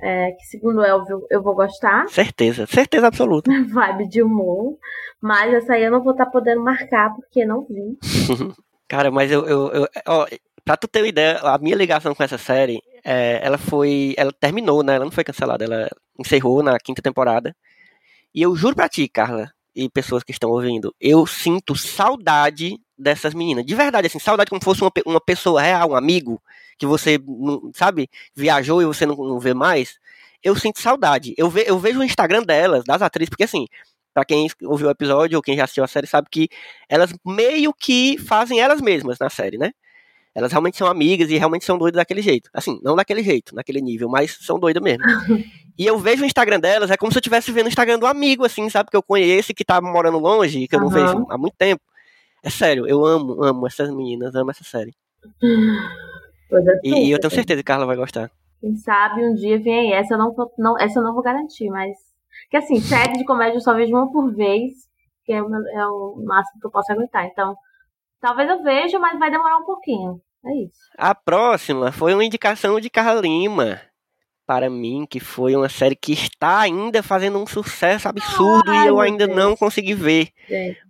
é, 0.00 0.32
que 0.32 0.44
segundo 0.46 0.78
o 0.78 0.84
Elvio 0.84 1.26
eu 1.30 1.42
vou 1.42 1.54
gostar. 1.54 2.08
Certeza, 2.08 2.66
certeza 2.66 3.06
absoluta. 3.06 3.50
Vibe 3.68 4.08
de 4.08 4.22
humor. 4.22 4.78
Mas 5.20 5.52
essa 5.54 5.74
aí 5.74 5.84
eu 5.84 5.90
não 5.90 6.02
vou 6.02 6.12
estar 6.12 6.26
tá 6.26 6.30
podendo 6.30 6.62
marcar 6.62 7.14
porque 7.14 7.44
não 7.44 7.66
vi. 7.66 7.98
Cara, 8.88 9.10
mas 9.10 9.30
eu, 9.30 9.46
eu, 9.46 9.72
eu 9.72 9.88
ó, 10.06 10.26
pra 10.64 10.76
tu 10.76 10.86
ter 10.88 11.00
uma 11.00 11.08
ideia, 11.08 11.38
a 11.40 11.58
minha 11.58 11.76
ligação 11.76 12.14
com 12.14 12.22
essa 12.22 12.38
série, 12.38 12.80
é, 13.04 13.40
ela 13.42 13.58
foi. 13.58 14.14
Ela 14.16 14.32
terminou, 14.32 14.82
né? 14.82 14.94
Ela 14.96 15.04
não 15.04 15.12
foi 15.12 15.24
cancelada, 15.24 15.64
ela 15.64 15.88
encerrou 16.18 16.62
na 16.62 16.78
quinta 16.78 17.02
temporada. 17.02 17.54
E 18.34 18.42
eu 18.42 18.54
juro 18.56 18.74
pra 18.74 18.88
ti, 18.88 19.08
Carla, 19.08 19.50
e 19.74 19.88
pessoas 19.88 20.22
que 20.22 20.32
estão 20.32 20.50
ouvindo, 20.50 20.94
eu 21.00 21.26
sinto 21.26 21.76
saudade 21.76 22.78
dessas 22.96 23.34
meninas. 23.34 23.64
De 23.64 23.74
verdade, 23.74 24.06
assim, 24.06 24.18
saudade 24.18 24.50
como 24.50 24.62
fosse 24.62 24.82
uma, 24.82 24.92
uma 25.04 25.20
pessoa 25.20 25.60
real, 25.60 25.90
um 25.90 25.96
amigo, 25.96 26.40
que 26.78 26.86
você, 26.86 27.18
não, 27.26 27.70
sabe, 27.74 28.08
viajou 28.34 28.80
e 28.80 28.86
você 28.86 29.04
não, 29.04 29.16
não 29.16 29.38
vê 29.38 29.52
mais. 29.54 29.98
Eu 30.42 30.54
sinto 30.56 30.80
saudade. 30.80 31.34
Eu, 31.36 31.48
ve, 31.50 31.64
eu 31.66 31.78
vejo 31.78 32.00
o 32.00 32.04
Instagram 32.04 32.42
delas, 32.42 32.84
das 32.84 33.02
atrizes, 33.02 33.30
porque 33.30 33.44
assim, 33.44 33.66
para 34.12 34.24
quem 34.24 34.46
ouviu 34.62 34.88
o 34.88 34.90
episódio 34.90 35.36
ou 35.36 35.42
quem 35.42 35.56
já 35.56 35.64
assistiu 35.64 35.82
a 35.84 35.88
série 35.88 36.06
sabe 36.06 36.28
que 36.30 36.48
elas 36.88 37.12
meio 37.24 37.72
que 37.74 38.16
fazem 38.18 38.60
elas 38.60 38.80
mesmas 38.80 39.18
na 39.18 39.28
série, 39.28 39.58
né? 39.58 39.72
Elas 40.34 40.50
realmente 40.50 40.76
são 40.76 40.88
amigas 40.88 41.30
e 41.30 41.38
realmente 41.38 41.64
são 41.64 41.78
doidas 41.78 41.98
daquele 41.98 42.20
jeito. 42.20 42.50
Assim, 42.52 42.80
não 42.82 42.96
daquele 42.96 43.22
jeito, 43.22 43.54
naquele 43.54 43.80
nível, 43.80 44.08
mas 44.08 44.36
são 44.40 44.58
doidas 44.58 44.82
mesmo. 44.82 45.04
e 45.78 45.86
eu 45.86 45.96
vejo 45.98 46.24
o 46.24 46.26
Instagram 46.26 46.58
delas, 46.58 46.90
é 46.90 46.96
como 46.96 47.12
se 47.12 47.18
eu 47.18 47.20
estivesse 47.20 47.52
vendo 47.52 47.66
o 47.66 47.68
Instagram 47.68 47.98
do 47.98 48.06
amigo, 48.06 48.44
assim, 48.44 48.68
sabe? 48.68 48.90
Que 48.90 48.96
eu 48.96 49.02
conheço 49.02 49.52
e 49.52 49.54
que 49.54 49.64
tá 49.64 49.80
morando 49.80 50.18
longe, 50.18 50.66
que 50.66 50.74
eu 50.74 50.80
não 50.80 50.88
vejo 50.88 51.24
há 51.30 51.38
muito 51.38 51.54
tempo. 51.56 51.82
É 52.42 52.50
sério, 52.50 52.86
eu 52.86 53.04
amo, 53.06 53.42
amo 53.42 53.66
essas 53.66 53.88
meninas, 53.90 54.34
amo 54.34 54.50
essa 54.50 54.64
série. 54.64 54.94
e, 56.82 57.06
e, 57.06 57.10
eu 57.10 57.18
tenho 57.18 57.30
certeza 57.30 57.62
que 57.62 57.70
a 57.70 57.74
Carla 57.74 57.86
vai 57.86 57.96
gostar. 57.96 58.30
Quem 58.60 58.76
sabe 58.76 59.26
um 59.26 59.34
dia 59.34 59.58
vem 59.58 59.92
aí. 59.92 59.92
Essa 59.92 60.14
eu 60.14 60.18
não, 60.18 60.34
não, 60.58 60.78
essa 60.78 60.98
eu 60.98 61.02
não 61.02 61.14
vou 61.14 61.22
garantir, 61.22 61.68
mas. 61.70 61.96
Que 62.50 62.56
assim, 62.56 62.80
série 62.80 63.12
de 63.12 63.24
comédia 63.24 63.56
eu 63.56 63.60
só 63.60 63.74
vejo 63.74 63.94
uma 63.94 64.10
por 64.10 64.34
vez, 64.34 64.72
que 65.24 65.32
é 65.32 65.42
o, 65.42 65.54
é 65.54 65.86
o 65.86 66.22
máximo 66.24 66.60
que 66.60 66.66
eu 66.66 66.70
posso 66.70 66.92
aguentar. 66.92 67.26
Então, 67.26 67.56
talvez 68.24 68.48
eu 68.48 68.62
veja, 68.62 68.98
mas 68.98 69.18
vai 69.18 69.30
demorar 69.30 69.58
um 69.58 69.66
pouquinho. 69.66 70.18
É 70.46 70.64
isso. 70.64 70.78
A 70.96 71.14
próxima 71.14 71.92
foi 71.92 72.14
uma 72.14 72.24
indicação 72.24 72.80
de 72.80 72.88
Carla 72.88 73.20
Lima 73.20 73.82
para 74.46 74.70
mim, 74.70 75.06
que 75.08 75.20
foi 75.20 75.54
uma 75.54 75.68
série 75.68 75.94
que 75.94 76.12
está 76.12 76.60
ainda 76.60 77.02
fazendo 77.02 77.38
um 77.38 77.46
sucesso 77.46 78.08
absurdo 78.08 78.70
Ai, 78.70 78.84
e 78.84 78.88
eu 78.88 79.00
ainda 79.00 79.26
Deus. 79.26 79.38
não 79.38 79.54
consegui 79.54 79.92
ver. 79.94 80.28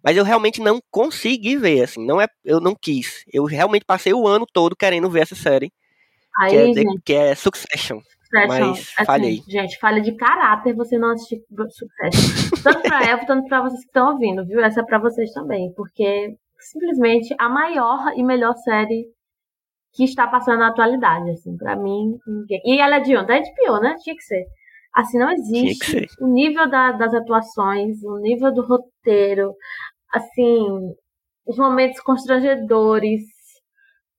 Mas 0.02 0.16
eu 0.16 0.24
realmente 0.24 0.60
não 0.60 0.80
consegui 0.90 1.56
ver, 1.56 1.82
assim, 1.82 2.04
não 2.04 2.20
é, 2.20 2.28
eu 2.44 2.60
não 2.60 2.74
quis. 2.74 3.24
Eu 3.32 3.44
realmente 3.44 3.84
passei 3.84 4.12
o 4.12 4.26
ano 4.28 4.46
todo 4.52 4.76
querendo 4.76 5.10
ver 5.10 5.22
essa 5.22 5.34
série. 5.34 5.72
Aí, 6.40 6.50
que, 6.50 6.56
é, 6.56 6.72
gente, 6.72 7.02
que 7.04 7.12
é 7.14 7.34
Succession. 7.34 8.00
Succession. 8.00 8.48
Mas 8.48 8.60
assim, 8.60 9.04
falhei. 9.04 9.42
Gente, 9.48 9.78
falha 9.78 10.00
de 10.00 10.12
caráter 10.16 10.74
você 10.74 10.98
não 10.98 11.10
assistir 11.12 11.40
Succession. 11.50 12.58
tanto 12.62 12.82
pra 12.82 13.02
Elvo, 13.06 13.26
tanto 13.26 13.48
pra 13.48 13.60
vocês 13.60 13.80
que 13.80 13.86
estão 13.86 14.12
ouvindo, 14.12 14.44
viu? 14.44 14.60
Essa 14.60 14.80
é 14.80 14.84
pra 14.84 14.98
vocês 14.98 15.32
também, 15.32 15.72
porque 15.76 16.36
simplesmente 16.66 17.34
a 17.38 17.48
maior 17.48 18.12
e 18.16 18.22
melhor 18.22 18.54
série 18.56 19.06
que 19.94 20.04
está 20.04 20.26
passando 20.26 20.58
na 20.58 20.68
atualidade, 20.68 21.30
assim, 21.30 21.56
para 21.56 21.76
mim, 21.76 22.18
ninguém. 22.26 22.60
E 22.64 22.80
ela 22.80 22.96
é 22.96 23.00
de 23.00 23.16
onde? 23.16 23.32
É 23.32 23.40
de 23.40 23.54
pior, 23.54 23.80
né? 23.80 23.94
Tinha 24.02 24.16
que 24.16 24.22
ser. 24.22 24.44
Assim, 24.92 25.18
não 25.18 25.30
existe 25.30 26.06
o 26.20 26.28
nível 26.28 26.68
da, 26.68 26.92
das 26.92 27.14
atuações, 27.14 28.02
o 28.04 28.18
nível 28.18 28.52
do 28.52 28.62
roteiro, 28.62 29.54
assim, 30.12 30.94
os 31.46 31.56
momentos 31.56 32.00
constrangedores. 32.00 33.22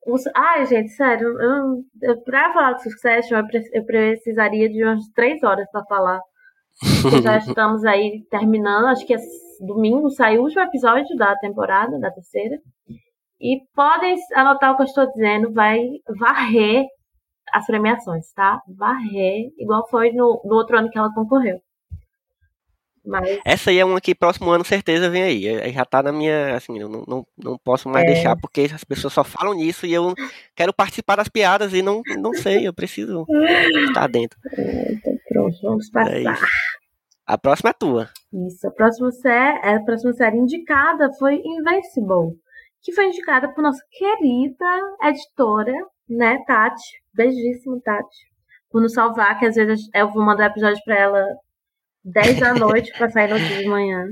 Os... 0.06 0.24
Ai, 0.36 0.66
gente, 0.66 0.90
sério, 0.90 1.28
eu, 1.42 1.84
eu, 2.04 2.22
pra 2.24 2.54
falar 2.54 2.74
de 2.74 2.84
Succession, 2.84 3.38
eu, 3.38 3.62
eu 3.74 3.86
precisaria 3.86 4.70
de 4.70 4.84
umas 4.84 5.08
três 5.14 5.42
horas 5.44 5.70
para 5.72 5.86
falar. 5.86 6.20
Já 7.24 7.38
estamos 7.40 7.84
aí 7.86 8.26
terminando, 8.30 8.88
acho 8.88 9.06
que 9.06 9.14
é 9.14 9.20
domingo 9.62 10.10
saiu 10.10 10.42
o 10.42 10.44
último 10.46 10.62
episódio 10.62 11.16
da 11.16 11.36
temporada, 11.38 12.00
da 12.00 12.12
terceira. 12.12 12.60
E 13.40 13.62
podem 13.74 14.16
anotar 14.34 14.72
o 14.72 14.76
que 14.76 14.84
eu 14.84 14.86
estou 14.86 15.08
dizendo, 15.12 15.54
vai 15.54 15.80
varrer 16.20 16.86
as 17.54 17.66
premiações, 17.66 18.32
tá? 18.34 18.62
Varrer, 18.68 19.52
igual 19.58 19.88
foi 19.90 20.12
no, 20.12 20.42
no 20.44 20.56
outro 20.56 20.78
ano 20.78 20.90
que 20.90 20.98
ela 20.98 21.14
concorreu. 21.14 21.62
Mas... 23.06 23.40
Essa 23.46 23.70
aí 23.70 23.78
é 23.78 23.86
uma 23.86 24.02
que 24.02 24.16
próximo 24.16 24.50
ano 24.50 24.66
certeza 24.66 25.10
vem 25.10 25.22
aí. 25.22 25.72
Já 25.72 25.86
tá 25.86 26.02
na 26.02 26.12
minha. 26.12 26.56
Assim, 26.56 26.80
eu 26.80 26.90
não, 26.90 27.04
não, 27.08 27.28
não 27.38 27.58
posso 27.58 27.88
mais 27.88 28.04
é... 28.06 28.14
deixar, 28.14 28.36
porque 28.36 28.68
as 28.74 28.84
pessoas 28.84 29.14
só 29.14 29.24
falam 29.24 29.54
nisso 29.54 29.86
e 29.86 29.94
eu 29.94 30.14
quero 30.56 30.74
participar 30.74 31.18
das 31.18 31.30
piadas 31.30 31.74
e 31.74 31.84
não, 31.84 32.02
não 32.18 32.34
sei, 32.34 32.68
eu 32.68 32.74
preciso 32.74 33.26
estar 33.88 34.08
dentro. 34.08 34.40
É, 34.58 34.94
então 34.94 35.14
pronto, 35.50 35.62
vamos 35.64 35.90
passar. 35.90 36.14
É 36.14 36.76
a 37.28 37.38
próxima 37.38 37.72
é 37.72 37.74
tua. 37.74 38.10
Isso, 38.48 38.68
a 38.68 38.72
próxima 38.72 39.12
série, 39.12 39.68
a 39.68 39.80
próxima 39.84 40.14
série 40.14 40.38
indicada 40.38 41.12
foi 41.18 41.42
Invincible 41.44 42.38
que 42.86 42.94
foi 42.94 43.08
indicada 43.08 43.52
por 43.52 43.64
nossa 43.64 43.84
querida 43.90 44.82
editora, 45.02 45.74
né, 46.08 46.38
Tati. 46.46 47.02
Beijíssimo, 47.16 47.82
Tati. 47.82 48.16
Por 48.70 48.80
nos 48.80 48.94
salvar, 48.94 49.40
que 49.40 49.46
às 49.48 49.56
vezes 49.56 49.90
eu 49.94 50.12
vou 50.12 50.24
mandar 50.24 50.52
episódio 50.52 50.80
pra 50.86 50.96
ela 50.96 51.26
10 52.04 52.40
da 52.40 52.54
noite 52.54 52.96
pra 52.96 53.10
sair 53.10 53.28
no 53.28 53.40
dia 53.40 53.58
de 53.58 53.68
manhã. 53.68 54.06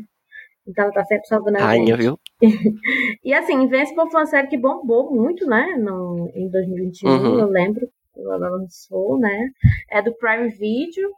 Então 0.68 0.86
ela 0.86 0.94
tá 0.94 1.06
sempre 1.06 1.28
salvando 1.28 1.58
a 1.58 1.62
Rainha, 1.62 1.96
viu? 1.96 2.18
e 3.24 3.32
assim, 3.34 3.54
Invincible 3.54 4.10
foi 4.10 4.22
uma 4.22 4.26
série 4.26 4.48
que 4.48 4.58
bombou 4.58 5.14
muito, 5.14 5.46
né? 5.46 5.76
No, 5.78 6.32
em 6.34 6.50
2021, 6.50 7.10
uhum. 7.10 7.40
eu 7.40 7.48
lembro. 7.50 7.88
Ela 8.18 8.38
lançou, 8.38 9.20
né? 9.20 9.50
É 9.92 10.02
do 10.02 10.16
Prime 10.16 10.50
Video. 10.50 11.12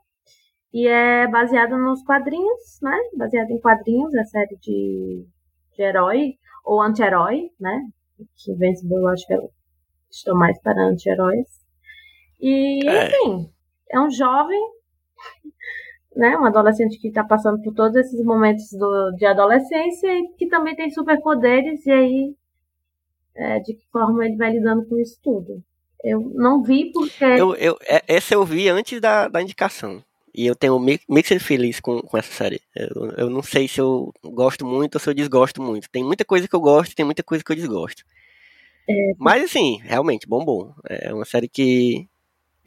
E 0.75 0.89
é 0.89 1.25
baseada 1.25 1.77
nos 1.77 2.03
quadrinhos, 2.03 2.81
né? 2.81 2.99
Baseada 3.15 3.49
em 3.49 3.61
quadrinhos, 3.61 4.13
é 4.13 4.25
série 4.25 4.57
de, 4.57 5.25
de 5.73 5.81
herói 5.81 6.33
ou 6.65 6.81
anti-herói, 6.81 7.49
né? 7.57 7.79
Que 8.35 8.51
Invincible 8.51 8.97
eu 8.97 9.07
acho 9.07 9.25
que 9.25 9.33
eu 9.35 9.49
estou 10.11 10.35
mais 10.35 10.61
para 10.61 10.83
anti-heróis. 10.83 11.47
E, 12.41 12.85
é. 12.89 13.07
enfim, 13.07 13.49
é 13.89 14.01
um 14.01 14.11
jovem, 14.11 14.59
né? 16.13 16.37
Um 16.37 16.43
adolescente 16.43 16.99
que 16.99 17.07
está 17.07 17.23
passando 17.23 17.63
por 17.63 17.73
todos 17.73 17.95
esses 17.95 18.21
momentos 18.25 18.69
do, 18.77 19.11
de 19.11 19.25
adolescência 19.25 20.09
e 20.09 20.27
que 20.37 20.45
também 20.47 20.75
tem 20.75 20.91
superpoderes, 20.91 21.85
e 21.85 21.91
aí 21.91 22.35
é, 23.33 23.59
de 23.59 23.75
que 23.75 23.87
forma 23.93 24.25
ele 24.25 24.35
vai 24.35 24.51
lidando 24.51 24.85
com 24.85 24.97
isso 24.97 25.17
tudo. 25.23 25.63
Eu 26.03 26.19
não 26.35 26.61
vi 26.61 26.91
porque. 26.91 27.23
Eu, 27.23 27.55
eu, 27.55 27.77
é, 27.87 28.03
essa 28.09 28.33
eu 28.33 28.43
vi 28.43 28.67
antes 28.67 28.99
da, 28.99 29.29
da 29.29 29.41
indicação. 29.41 30.03
E 30.35 30.45
eu 30.45 30.55
tenho 30.55 30.77
mixed 30.79 31.39
feliz 31.39 31.79
com, 31.79 32.01
com 32.01 32.17
essa 32.17 32.31
série. 32.31 32.61
Eu, 32.75 33.11
eu 33.17 33.29
não 33.29 33.41
sei 33.41 33.67
se 33.67 33.79
eu 33.79 34.13
gosto 34.23 34.65
muito 34.65 34.95
ou 34.95 34.99
se 34.99 35.09
eu 35.09 35.13
desgosto 35.13 35.61
muito. 35.61 35.89
Tem 35.89 36.03
muita 36.03 36.25
coisa 36.25 36.47
que 36.47 36.55
eu 36.55 36.59
gosto 36.59 36.91
e 36.91 36.95
tem 36.95 37.05
muita 37.05 37.23
coisa 37.23 37.43
que 37.43 37.51
eu 37.51 37.55
desgosto. 37.55 38.03
É, 38.89 38.93
Mas 39.17 39.43
assim, 39.43 39.79
realmente, 39.83 40.27
bom 40.27 40.43
bom. 40.43 40.73
É 40.89 41.13
uma 41.13 41.25
série 41.25 41.47
que. 41.47 42.07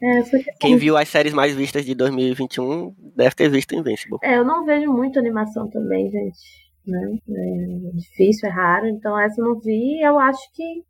É, 0.01 0.21
Quem 0.59 0.77
viu 0.77 0.97
as 0.97 1.09
séries 1.09 1.33
mais 1.33 1.53
vistas 1.55 1.85
de 1.85 1.93
2021 1.93 2.95
deve 3.15 3.35
ter 3.35 3.49
visto 3.49 3.75
Invincible. 3.75 4.17
É, 4.23 4.37
eu 4.37 4.45
não 4.45 4.65
vejo 4.65 4.91
muito 4.91 5.19
animação 5.19 5.69
também, 5.69 6.09
gente. 6.09 6.39
Né? 6.87 7.19
É 7.29 7.95
difícil, 7.97 8.49
é 8.49 8.51
raro. 8.51 8.87
Então 8.87 9.19
essa 9.19 9.39
eu 9.39 9.45
não 9.45 9.59
vi. 9.59 10.01
Eu 10.01 10.17
acho 10.17 10.41
que 10.53 10.83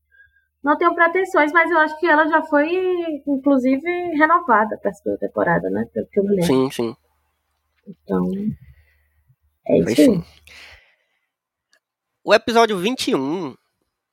não 0.63 0.77
tenho 0.77 0.93
pretensões, 0.93 1.51
mas 1.51 1.71
eu 1.71 1.77
acho 1.79 1.97
que 1.99 2.07
ela 2.07 2.27
já 2.27 2.41
foi, 2.43 2.69
inclusive, 3.25 3.89
renovada 4.17 4.77
para 4.77 4.91
a 4.91 4.93
segunda 4.93 5.17
temporada, 5.17 5.69
né? 5.69 5.85
Pelo 5.93 6.07
que 6.07 6.19
eu 6.19 6.23
me 6.23 6.29
lembro. 6.31 6.45
Sim, 6.45 6.71
sim. 6.71 6.95
Então, 7.87 8.29
é 9.67 9.79
isso 9.79 10.01
aí. 10.01 10.23
O 12.23 12.33
episódio 12.33 12.77
21 12.77 13.55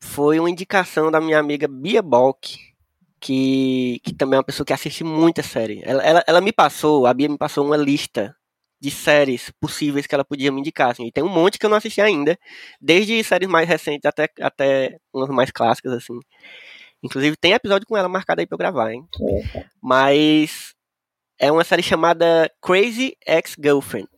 foi 0.01 0.39
uma 0.39 0.49
indicação 0.49 1.11
da 1.11 1.21
minha 1.21 1.39
amiga 1.39 1.67
Bia 1.67 2.01
Balk, 2.01 2.57
que, 3.21 4.01
que 4.05 4.15
também 4.15 4.37
é 4.37 4.39
uma 4.39 4.45
pessoa 4.45 4.65
que 4.65 4.73
assiste 4.73 5.03
muita 5.03 5.43
série. 5.43 5.83
Ela, 5.85 6.03
ela, 6.03 6.25
ela 6.27 6.41
me 6.41 6.53
passou, 6.53 7.07
a 7.07 7.13
Bia 7.13 7.29
me 7.29 7.37
passou 7.37 7.67
uma 7.67 7.77
lista 7.77 8.35
de 8.81 8.91
séries 8.91 9.51
possíveis 9.61 10.07
que 10.07 10.15
ela 10.15 10.25
podia 10.25 10.53
me 10.53 10.61
indicar. 10.61 10.91
Assim. 10.91 11.07
E 11.07 11.13
tem 11.13 11.25
um 11.25 11.29
monte 11.29 11.59
que 11.59 11.67
eu 11.67 11.71
não 11.71 11.77
assisti 11.77 12.01
ainda, 12.01 12.39
desde 12.81 13.23
séries 13.25 13.49
mais 13.49 13.69
recentes 13.69 14.05
até, 14.05 14.29
até 14.41 14.97
umas 15.13 15.31
mais 15.31 15.51
clássicas, 15.51 15.93
assim. 15.93 16.19
Inclusive 17.03 17.37
tem 17.37 17.53
episódio 17.53 17.87
com 17.87 17.97
ela 17.97 18.09
marcado 18.09 18.41
aí 18.41 18.47
pra 18.47 18.55
eu 18.55 18.59
gravar, 18.59 18.93
hein? 18.93 19.05
Mas 19.83 20.75
é 21.39 21.53
uma 21.53 21.65
série 21.65 21.83
chamada 21.83 22.51
Crazy 22.63 23.17
Ex-Girlfriend. 23.27 24.09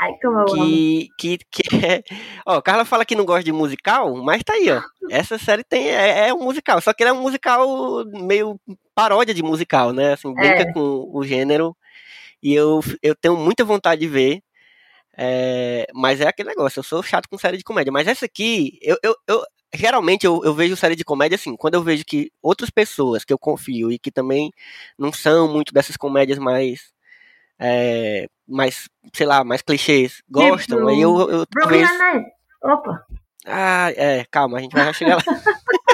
Ai, 0.00 0.12
como 0.20 0.44
que, 0.46 1.08
que, 1.18 1.38
que 1.50 1.86
é... 1.86 2.02
Ó, 2.44 2.60
Carla 2.60 2.84
fala 2.84 3.04
que 3.04 3.14
não 3.14 3.24
gosta 3.24 3.44
de 3.44 3.52
musical, 3.52 4.14
mas 4.16 4.42
tá 4.42 4.54
aí, 4.54 4.70
ó. 4.70 4.82
Essa 5.10 5.38
série 5.38 5.62
tem, 5.62 5.88
é, 5.88 6.28
é 6.28 6.34
um 6.34 6.42
musical, 6.42 6.80
só 6.80 6.92
que 6.92 7.02
ele 7.02 7.10
é 7.10 7.12
um 7.12 7.22
musical 7.22 8.04
meio 8.06 8.60
paródia 8.94 9.32
de 9.32 9.42
musical, 9.42 9.92
né? 9.92 10.14
Assim, 10.14 10.34
brinca 10.34 10.62
é. 10.62 10.72
com 10.72 11.08
o 11.12 11.24
gênero 11.24 11.76
e 12.42 12.54
eu, 12.54 12.80
eu 13.02 13.14
tenho 13.14 13.36
muita 13.36 13.64
vontade 13.64 14.00
de 14.00 14.08
ver. 14.08 14.42
É, 15.18 15.86
mas 15.94 16.20
é 16.20 16.28
aquele 16.28 16.50
negócio, 16.50 16.80
eu 16.80 16.84
sou 16.84 17.02
chato 17.02 17.28
com 17.28 17.38
série 17.38 17.56
de 17.56 17.64
comédia. 17.64 17.92
Mas 17.92 18.06
essa 18.06 18.26
aqui, 18.26 18.78
eu, 18.82 18.98
eu, 19.02 19.16
eu 19.26 19.42
geralmente 19.74 20.26
eu, 20.26 20.42
eu, 20.44 20.54
vejo 20.54 20.76
série 20.76 20.96
de 20.96 21.04
comédia 21.04 21.36
assim, 21.36 21.56
quando 21.56 21.74
eu 21.74 21.82
vejo 21.82 22.04
que 22.04 22.30
outras 22.42 22.70
pessoas 22.70 23.24
que 23.24 23.32
eu 23.32 23.38
confio 23.38 23.90
e 23.90 23.98
que 23.98 24.10
também 24.10 24.52
não 24.98 25.12
são 25.12 25.50
muito 25.52 25.72
dessas 25.72 25.96
comédias 25.96 26.38
mais 26.38 26.92
é, 27.58 28.26
mais, 28.46 28.88
sei 29.14 29.26
lá, 29.26 29.42
mais 29.42 29.62
clichês 29.62 30.22
gostam, 30.28 30.78
Tipo, 30.78 30.88
aí 30.88 31.00
eu, 31.00 31.18
eu 31.18 31.46
Brooklyn 31.50 31.82
talvez. 31.82 31.90
Nine-Nine. 31.90 32.26
Opa. 32.62 33.06
Ah, 33.46 33.90
é, 33.96 34.24
calma, 34.30 34.58
a 34.58 34.60
gente 34.60 34.72
vai 34.72 34.84
já 34.84 34.92
chegar 34.92 35.16
lá. 35.16 35.22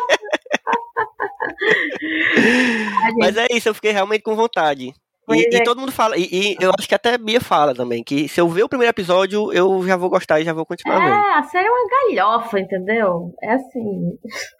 A 1.62 3.12
Mas 3.18 3.36
é 3.36 3.46
isso, 3.52 3.68
eu 3.68 3.74
fiquei 3.74 3.92
realmente 3.92 4.22
com 4.22 4.34
vontade. 4.34 4.92
E, 5.30 5.54
e 5.54 5.56
é. 5.56 5.62
todo 5.62 5.78
mundo 5.78 5.92
fala, 5.92 6.16
e, 6.16 6.28
e 6.32 6.56
eu 6.60 6.72
acho 6.76 6.88
que 6.88 6.94
até 6.94 7.16
Bia 7.16 7.40
fala 7.40 7.74
também, 7.74 8.02
que 8.02 8.26
se 8.28 8.40
eu 8.40 8.48
ver 8.48 8.64
o 8.64 8.68
primeiro 8.68 8.90
episódio, 8.90 9.52
eu 9.52 9.86
já 9.86 9.96
vou 9.96 10.10
gostar 10.10 10.40
e 10.40 10.44
já 10.44 10.52
vou 10.52 10.66
continuar 10.66 10.98
vendo. 10.98 11.14
É, 11.14 11.38
a 11.38 11.42
série 11.44 11.66
é 11.66 11.70
uma 11.70 11.88
galhofa, 11.88 12.58
entendeu? 12.58 13.34
É 13.42 13.52
assim. 13.54 14.18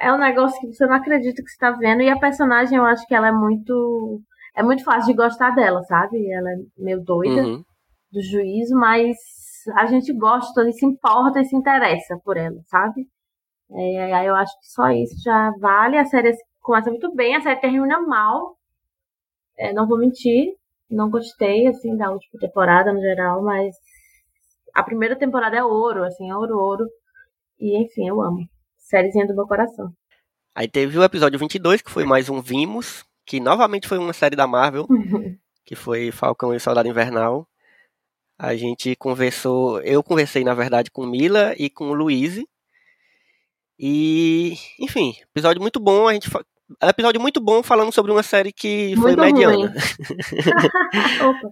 É 0.00 0.12
um 0.12 0.18
negócio 0.18 0.60
que 0.60 0.66
você 0.72 0.84
não 0.86 0.94
acredita 0.96 1.40
que 1.40 1.48
você 1.48 1.56
tá 1.56 1.70
vendo. 1.70 2.02
E 2.02 2.10
a 2.10 2.18
personagem, 2.18 2.76
eu 2.76 2.84
acho 2.84 3.06
que 3.06 3.14
ela 3.14 3.28
é 3.28 3.32
muito. 3.32 4.20
É 4.56 4.62
muito 4.62 4.82
fácil 4.82 5.06
de 5.06 5.14
gostar 5.16 5.50
dela, 5.52 5.82
sabe? 5.84 6.30
Ela 6.32 6.50
é 6.50 6.56
meio 6.76 7.00
doida 7.02 7.42
Uhum. 7.42 7.64
do 8.12 8.20
juízo, 8.22 8.74
mas 8.74 9.16
a 9.76 9.86
gente 9.86 10.12
gosta 10.12 10.68
e 10.68 10.72
se 10.72 10.84
importa 10.84 11.40
e 11.40 11.44
se 11.44 11.56
interessa 11.56 12.18
por 12.24 12.36
ela, 12.36 12.56
sabe? 12.66 13.06
É, 13.72 14.12
aí 14.14 14.26
eu 14.26 14.34
acho 14.34 14.52
que 14.60 14.66
só 14.66 14.90
isso 14.90 15.14
já 15.24 15.52
vale. 15.60 15.96
A 15.96 16.04
série 16.04 16.32
começa 16.60 16.90
muito 16.90 17.14
bem, 17.14 17.36
a 17.36 17.40
série 17.40 17.60
termina 17.60 18.00
mal. 18.00 18.56
É, 19.58 19.72
não 19.72 19.86
vou 19.86 19.98
mentir, 19.98 20.54
não 20.90 21.10
gostei, 21.10 21.66
assim, 21.66 21.96
da 21.96 22.10
última 22.10 22.40
temporada 22.40 22.92
no 22.92 23.00
geral, 23.00 23.42
mas 23.42 23.74
a 24.74 24.82
primeira 24.82 25.16
temporada 25.16 25.56
é 25.56 25.64
ouro, 25.64 26.04
assim, 26.04 26.30
é 26.30 26.36
ouro, 26.36 26.58
ouro. 26.58 26.84
E, 27.58 27.80
enfim, 27.82 28.08
eu 28.08 28.20
amo. 28.20 28.48
Sériezinha 28.78 29.26
do 29.26 29.34
meu 29.34 29.46
coração. 29.46 29.92
Aí 30.54 30.68
teve 30.68 30.98
o 30.98 31.04
episódio 31.04 31.38
22, 31.38 31.82
que 31.82 31.90
foi 31.90 32.04
mais 32.04 32.28
um 32.28 32.40
Vimos, 32.40 33.04
que 33.24 33.40
novamente 33.40 33.88
foi 33.88 33.98
uma 33.98 34.12
série 34.12 34.36
da 34.36 34.46
Marvel, 34.46 34.86
que 35.64 35.74
foi 35.74 36.12
Falcão 36.12 36.54
e 36.54 36.60
Soldado 36.60 36.88
Invernal. 36.88 37.46
A 38.38 38.54
gente 38.56 38.94
conversou, 38.96 39.80
eu 39.80 40.02
conversei 40.02 40.44
na 40.44 40.54
verdade 40.54 40.90
com 40.90 41.06
Mila 41.06 41.54
e 41.56 41.70
com 41.70 41.90
o 41.90 41.94
Luiz. 41.94 42.44
E, 43.78 44.54
enfim, 44.80 45.14
episódio 45.22 45.60
muito 45.60 45.80
bom, 45.80 46.08
a 46.08 46.14
gente 46.14 46.30
um 46.82 46.88
episódio 46.88 47.20
muito 47.20 47.40
bom 47.40 47.62
falando 47.62 47.92
sobre 47.92 48.10
uma 48.12 48.22
série 48.22 48.52
que 48.52 48.94
foi 48.96 49.14
Muito 49.16 49.20
mediana. 49.34 49.54
ruim. 49.56 49.68
Opa. 51.28 51.50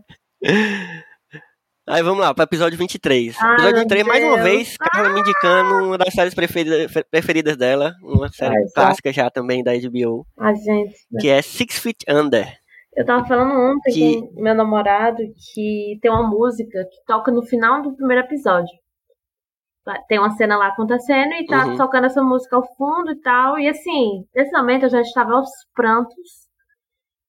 Aí 1.89 2.03
vamos 2.03 2.21
lá, 2.21 2.33
para 2.33 2.43
o 2.43 2.45
episódio 2.45 2.79
23. 2.79 3.37
Ai, 3.41 3.53
episódio 3.55 3.73
meu 3.75 3.81
23, 3.89 4.07
mais 4.07 4.25
uma 4.25 4.43
vez, 4.43 4.77
Carla 4.77 5.09
me 5.11 5.21
indicando 5.21 5.87
uma 5.87 5.99
das 5.99 6.15
séries 6.15 6.33
preferida- 6.35 6.87
preferidas 7.11 7.57
dela, 7.57 7.93
uma 8.03 8.29
série 8.33 8.57
Ai, 8.57 8.65
clássica 8.75 9.13
já 9.13 9.29
também 9.29 9.65
da 9.65 9.73
HBO, 9.73 10.25
gente. 10.65 10.95
que 11.21 11.29
é 11.29 11.43
Six 11.43 11.79
Feet 11.81 12.05
Under. 12.09 12.57
Eu 12.95 13.05
tava 13.05 13.27
falando 13.27 13.53
ontem 13.59 13.93
Que- 13.93 14.21
com 14.21 14.41
meu 14.43 14.55
namorado 14.55 15.17
que 15.53 15.99
tem 16.01 16.11
uma 16.11 16.23
música 16.29 16.85
que 16.85 17.05
toca 17.07 17.33
no 17.33 17.43
final 17.43 17.83
do 17.83 17.97
primeiro 17.97 18.23
episódio. 18.25 18.73
Tem 20.09 20.18
uma 20.18 20.30
cena 20.33 20.57
lá 20.57 20.68
acontecendo 20.68 21.33
e 21.35 21.47
tá 21.47 21.66
Uhum. 21.66 21.76
tocando 21.76 22.07
essa 22.07 22.22
música 22.22 22.57
ao 22.57 22.64
fundo 22.76 23.11
e 23.12 23.20
tal. 23.20 23.59
E 23.59 23.68
assim, 23.68 24.24
nesse 24.35 24.53
momento 24.57 24.85
eu 24.85 24.91
já 24.91 25.01
estava 25.01 25.35
aos 25.35 25.51
prantos 25.74 26.49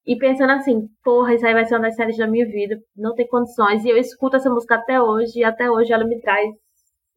e 0.05 0.15
pensando 0.17 0.51
assim, 0.51 0.87
porra, 1.03 1.33
isso 1.33 1.45
aí 1.47 1.53
vai 1.53 1.65
ser 1.65 1.75
uma 1.75 1.81
das 1.83 1.95
séries 1.95 2.17
da 2.17 2.27
minha 2.27 2.45
vida, 2.45 2.77
não 2.95 3.15
tem 3.15 3.27
condições. 3.27 3.83
E 3.85 3.89
eu 3.89 3.97
escuto 3.97 4.35
essa 4.35 4.49
música 4.49 4.75
até 4.75 5.01
hoje 5.01 5.39
e 5.39 5.43
até 5.43 5.69
hoje 5.71 5.93
ela 5.93 6.03
me 6.05 6.19
traz 6.21 6.49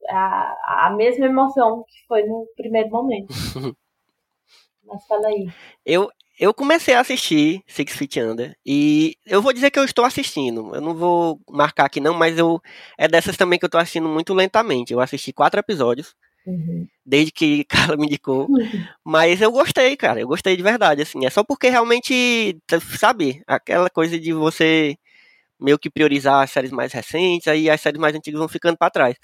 a, 0.09 0.87
a 0.87 0.95
mesma 0.97 1.27
emoção 1.27 1.85
que 1.89 2.07
foi 2.07 2.23
no 2.25 2.47
primeiro 2.57 2.91
momento. 2.91 3.29
Mas 4.85 5.05
fala 5.07 5.27
aí. 5.29 5.49
Eu, 5.85 6.09
eu 6.39 6.53
comecei 6.55 6.95
a 6.95 7.01
assistir 7.01 7.63
Six 7.67 7.93
Feet 7.97 8.17
Under 8.19 8.57
e 8.65 9.17
eu 9.27 9.41
vou 9.43 9.53
dizer 9.53 9.71
que 9.71 9.79
eu 9.79 9.85
estou 9.85 10.05
assistindo. 10.05 10.75
Eu 10.75 10.81
não 10.81 10.95
vou 10.95 11.41
marcar 11.51 11.87
aqui 11.87 12.01
não, 12.01 12.15
mas 12.15 12.39
eu 12.39 12.61
é 12.99 13.09
dessas 13.09 13.37
também 13.37 13.59
que 13.59 13.65
eu 13.65 13.69
estou 13.69 13.81
assistindo 13.81 14.09
muito 14.09 14.35
lentamente. 14.35 14.93
Eu 14.93 15.01
assisti 15.01 15.33
quatro 15.33 15.59
episódios 15.61 16.15
Uhum. 16.47 16.87
desde 17.05 17.33
que 17.33 17.65
Carla 17.69 17.97
me 17.97 18.07
indicou, 18.07 18.47
mas 19.05 19.41
eu 19.43 19.51
gostei, 19.51 19.97
cara. 19.97 20.21
Eu 20.21 20.29
gostei 20.29 20.57
de 20.57 20.63
verdade, 20.63 21.03
assim. 21.03 21.27
É 21.27 21.31
só 21.31 21.43
porque 21.43 21.69
realmente, 21.69 22.57
sabe, 22.97 23.43
aquela 23.49 23.91
coisa 23.91 24.17
de 24.19 24.33
você 24.33 24.97
meio 25.59 25.79
que 25.79 25.89
priorizar 25.91 26.43
as 26.43 26.51
séries 26.51 26.71
mais 26.71 26.93
recentes, 26.93 27.49
aí 27.49 27.69
as 27.71 27.81
séries 27.81 28.01
mais 28.01 28.15
antigas 28.15 28.39
vão 28.39 28.49
ficando 28.49 28.77
para 28.77 28.91
trás. 28.91 29.17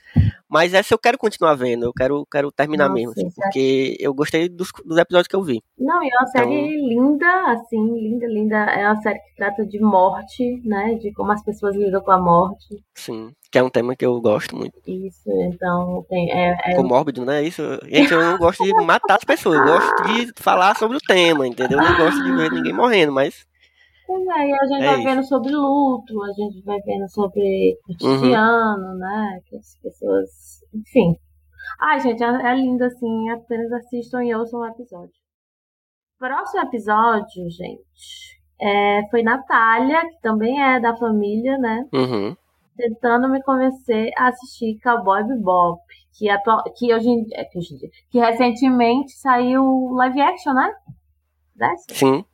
Mas 0.49 0.75
essa 0.75 0.93
eu 0.93 0.99
quero 0.99 1.17
continuar 1.19 1.55
vendo, 1.55 1.85
eu 1.87 1.93
quero, 1.93 2.27
quero 2.31 2.51
terminar 2.53 2.89
Nossa, 2.89 2.95
mesmo, 2.95 3.13
assim, 3.13 3.31
porque 3.35 3.97
eu 3.99 4.13
gostei 4.15 4.49
dos, 4.49 4.69
dos 4.85 4.99
episódios 4.99 5.29
que 5.29 5.37
eu 5.37 5.43
vi. 5.43 5.63
Não, 5.79 6.03
e 6.03 6.09
é 6.09 6.19
uma 6.19 6.27
série 6.27 6.55
Então- 6.55 6.89
linda, 6.89 7.53
assim, 7.53 7.95
linda, 8.01 8.27
linda. 8.27 8.57
É 8.57 8.87
uma 8.87 9.01
série 9.01 9.19
que 9.19 9.35
trata 9.37 9.65
de 9.67 9.81
morte, 9.81 10.61
né? 10.65 10.95
De 10.95 11.13
como 11.15 11.33
as 11.33 11.43
pessoas 11.43 11.75
lidam 11.77 12.01
com 12.03 12.11
a 12.11 12.21
morte. 12.21 12.83
Sim, 12.95 13.31
que 13.51 13.59
é 13.59 13.63
um 13.63 13.71
tema 13.71 13.97
que 13.97 14.05
eu 14.05 14.21
gosto 14.21 14.55
muito. 14.57 14.75
Isso, 14.87 15.31
então 15.31 16.05
tem. 16.09 16.31
É, 16.31 16.57
é- 16.65 16.71
Ficou 16.71 16.85
mórbido, 16.87 17.25
né? 17.25 17.43
Isso. 17.43 17.63
Gente, 17.85 18.13
eu 18.13 18.21
não 18.21 18.39
gosto 18.39 18.63
de 18.63 18.73
matar 18.85 19.17
as 19.17 19.25
pessoas, 19.25 19.57
eu 19.59 19.65
gosto 19.65 20.03
de 20.05 20.33
falar 20.37 20.77
sobre 20.77 20.97
o 20.97 21.01
tema, 21.01 21.47
entendeu? 21.47 21.79
Eu 21.79 21.85
não 21.91 21.97
gosto 21.97 22.23
de 22.23 22.33
ver 22.33 22.51
ninguém 22.51 22.73
morrendo, 22.75 23.13
mas. 23.13 23.47
Pois 24.13 24.27
é, 24.27 24.49
e 24.49 24.53
a 24.53 24.67
gente 24.67 24.83
É 24.83 24.87
vai 24.87 24.95
isso. 24.97 25.05
vendo 25.05 25.25
sobre 25.25 25.53
luto, 25.53 26.23
a 26.23 26.33
gente 26.33 26.63
vai 26.65 26.79
vendo 26.81 27.09
sobre 27.09 27.79
Uhum. 27.89 27.95
cotidiano, 27.97 28.95
né? 28.99 29.41
Que 29.47 29.57
as 29.57 29.79
pessoas. 29.83 30.29
Enfim. 30.75 31.17
Ai, 31.81 31.99
gente, 32.01 32.23
é, 32.23 32.27
é 32.27 32.55
lindo 32.55 32.85
assim. 32.85 33.31
Apenas 33.31 33.73
assistam 33.73 34.23
e 34.25 34.35
ouçam 34.35 34.61
o 34.61 34.67
episódio. 34.67 35.13
Próximo 36.19 36.63
episódio, 36.63 37.51
gente, 37.51 38.39
é, 38.61 39.01
foi 39.11 39.23
Natália, 39.23 40.03
que 40.09 40.21
também 40.21 40.63
é 40.63 40.79
da 40.79 40.95
família, 40.97 41.57
né? 41.59 41.85
Uhum. 41.93 42.37
tentando 42.77 43.29
me 43.29 43.43
convencer 43.43 44.11
a 44.17 44.29
assistir 44.29 44.79
Cowboy 44.83 45.23
Bebop, 45.25 45.81
que, 46.19 46.29
atual, 46.31 46.63
que 46.77 46.93
hoje 46.93 47.09
em 47.09 47.25
é, 47.35 47.45
que, 47.45 47.59
hoje 47.59 47.75
em 47.75 47.77
dia- 47.79 47.91
que 48.11 48.19
recentemente 48.19 49.13
saiu 49.13 49.91
live 49.95 50.21
action, 50.21 50.55
né? 50.55 50.73
Dessa. 51.55 51.85
Sim. 51.93 52.25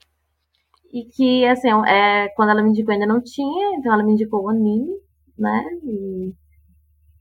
E 0.93 1.05
que, 1.05 1.45
assim, 1.47 1.69
é, 1.87 2.29
quando 2.35 2.51
ela 2.51 2.63
me 2.63 2.71
indicou 2.71 2.93
ainda 2.93 3.07
não 3.07 3.21
tinha, 3.21 3.77
então 3.77 3.93
ela 3.93 4.03
me 4.03 4.13
indicou 4.13 4.45
o 4.45 4.49
anime, 4.49 4.95
né? 5.37 5.65
E 5.85 6.33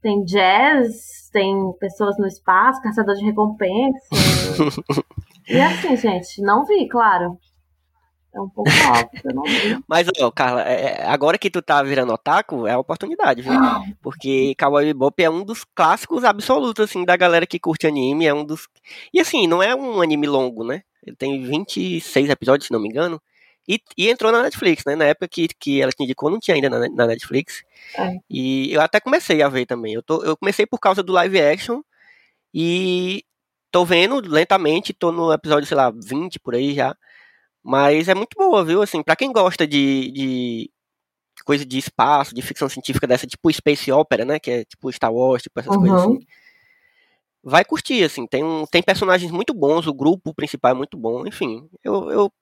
tem 0.00 0.24
jazz, 0.24 1.28
tem 1.32 1.54
pessoas 1.78 2.16
no 2.18 2.26
espaço, 2.26 2.80
caçador 2.82 3.14
de 3.14 3.24
recompensa. 3.24 4.08
e 5.48 5.60
assim, 5.60 5.96
gente, 5.96 6.40
não 6.40 6.64
vi, 6.64 6.88
claro. 6.88 7.38
É 8.34 8.40
um 8.40 8.48
pouco 8.48 8.70
óbvio 8.70 9.20
que 9.20 9.28
eu 9.28 9.34
não 9.34 9.42
vi. 9.42 9.78
Mas, 9.88 10.06
ó, 10.20 10.30
Carla, 10.30 10.62
é- 10.62 11.00
é- 11.00 11.06
agora 11.06 11.38
que 11.38 11.50
tu 11.50 11.60
tá 11.60 11.82
virando 11.82 12.12
otaku, 12.12 12.66
é 12.66 12.72
a 12.72 12.78
oportunidade, 12.78 13.42
viu? 13.42 13.52
Porque 14.00 14.54
Cowboy 14.58 14.84
Bebop 14.84 15.22
é 15.22 15.28
um 15.30 15.44
dos 15.44 15.64
clássicos 15.64 16.24
absolutos, 16.24 16.84
assim, 16.84 17.04
da 17.04 17.16
galera 17.16 17.46
que 17.46 17.58
curte 17.58 17.86
anime, 17.86 18.26
é 18.26 18.32
um 18.32 18.44
dos... 18.44 18.68
E, 19.12 19.20
assim, 19.20 19.46
não 19.46 19.62
é 19.62 19.74
um 19.74 20.00
anime 20.00 20.26
longo, 20.26 20.62
né? 20.62 20.82
Ele 21.04 21.16
tem 21.16 21.42
26 21.42 22.28
episódios, 22.28 22.66
se 22.66 22.72
não 22.72 22.80
me 22.80 22.88
engano, 22.88 23.20
e, 23.68 23.80
e 23.96 24.08
entrou 24.08 24.32
na 24.32 24.42
Netflix, 24.42 24.82
né? 24.86 24.96
Na 24.96 25.04
época 25.04 25.28
que, 25.28 25.48
que 25.48 25.82
ela 25.82 25.92
te 25.92 26.02
indicou, 26.02 26.30
não 26.30 26.40
tinha 26.40 26.54
ainda 26.54 26.70
na, 26.70 26.88
na 26.88 27.06
Netflix. 27.06 27.62
É. 27.98 28.16
E 28.30 28.72
eu 28.72 28.80
até 28.80 28.98
comecei 28.98 29.42
a 29.42 29.48
ver 29.48 29.66
também. 29.66 29.94
Eu, 29.94 30.02
tô, 30.02 30.22
eu 30.24 30.36
comecei 30.36 30.66
por 30.66 30.78
causa 30.78 31.02
do 31.02 31.12
live 31.12 31.38
action, 31.40 31.82
e 32.52 33.24
tô 33.70 33.84
vendo 33.84 34.20
lentamente, 34.26 34.92
tô 34.94 35.12
no 35.12 35.32
episódio, 35.32 35.66
sei 35.68 35.76
lá, 35.76 35.90
20 35.90 36.38
por 36.40 36.54
aí 36.54 36.74
já. 36.74 36.96
Mas 37.62 38.08
é 38.08 38.14
muito 38.14 38.34
boa, 38.36 38.64
viu? 38.64 38.80
Assim, 38.82 39.02
pra 39.02 39.16
quem 39.16 39.30
gosta 39.32 39.66
de, 39.66 40.10
de 40.12 40.70
coisa 41.44 41.66
de 41.66 41.78
espaço, 41.78 42.34
de 42.34 42.42
ficção 42.42 42.68
científica 42.68 43.06
dessa, 43.06 43.26
tipo 43.26 43.52
Space 43.52 43.90
Opera, 43.92 44.24
né? 44.24 44.38
Que 44.38 44.50
é 44.50 44.64
tipo 44.64 44.90
Star 44.92 45.12
Wars, 45.12 45.42
tipo 45.42 45.60
essas 45.60 45.76
coisas 45.76 46.02
Uhum. 46.04 46.14
assim. 46.14 46.26
Vai 47.42 47.64
curtir, 47.64 48.02
assim. 48.04 48.26
Tem, 48.26 48.42
um, 48.42 48.64
tem 48.66 48.82
personagens 48.82 49.30
muito 49.30 49.54
bons, 49.54 49.86
o 49.86 49.94
grupo 49.94 50.34
principal 50.34 50.72
é 50.72 50.74
muito 50.74 50.96
bom. 50.96 51.26
Enfim, 51.26 51.68
eu, 51.84 52.10
eu, 52.10 52.32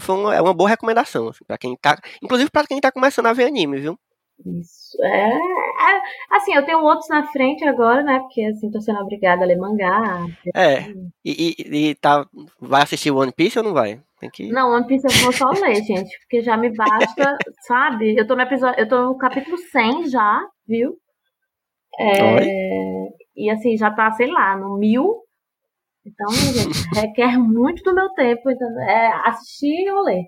foi 0.00 0.16
uma, 0.16 0.34
é 0.34 0.40
uma 0.40 0.54
boa 0.54 0.68
recomendação, 0.68 1.28
assim, 1.28 1.44
pra 1.44 1.58
quem 1.58 1.76
tá. 1.76 1.98
Inclusive 2.22 2.50
pra 2.50 2.66
quem 2.66 2.80
tá 2.80 2.90
começando 2.92 3.26
a 3.26 3.32
ver 3.32 3.46
anime, 3.46 3.78
viu? 3.78 3.98
Isso. 4.46 4.96
É, 5.02 5.30
é, 5.30 6.00
assim, 6.30 6.54
eu 6.54 6.64
tenho 6.64 6.80
outros 6.80 7.08
na 7.08 7.26
frente 7.26 7.66
agora, 7.66 8.02
né? 8.02 8.20
Porque, 8.20 8.42
assim, 8.44 8.70
tô 8.70 8.80
sendo 8.80 9.00
obrigada 9.00 9.44
a 9.44 9.46
ler 9.46 9.58
mangá. 9.58 10.26
É. 10.54 10.90
E, 11.24 11.54
e, 11.58 11.90
e 11.90 11.94
tá. 11.94 12.26
Vai 12.58 12.82
assistir 12.82 13.10
One 13.10 13.32
Piece 13.32 13.58
ou 13.58 13.64
não 13.64 13.74
vai? 13.74 14.00
Tem 14.18 14.30
que. 14.30 14.50
Não, 14.50 14.70
One 14.72 14.86
Piece 14.86 15.06
eu 15.06 15.12
vou 15.22 15.32
só 15.32 15.50
ler, 15.50 15.82
gente, 15.82 16.18
porque 16.20 16.42
já 16.42 16.56
me 16.56 16.74
basta, 16.74 17.36
sabe? 17.66 18.16
Eu 18.16 18.26
tô 18.26 18.34
no 18.34 18.42
episódio, 18.42 18.80
eu 18.80 18.88
tô 18.88 19.02
no 19.02 19.18
capítulo 19.18 19.58
100 19.58 20.08
já, 20.08 20.40
viu? 20.66 20.96
É, 21.98 22.40
e 23.36 23.50
assim, 23.50 23.76
já 23.76 23.90
tá, 23.90 24.10
sei 24.12 24.28
lá, 24.28 24.56
no 24.56 24.78
mil. 24.78 25.22
Então, 26.06 26.30
gente, 26.32 26.78
requer 26.94 27.38
muito 27.38 27.82
do 27.82 27.94
meu 27.94 28.08
tempo, 28.10 28.50
então, 28.50 28.68
é 28.82 29.28
assistir 29.28 29.90
ou 29.92 30.02
ler. 30.02 30.24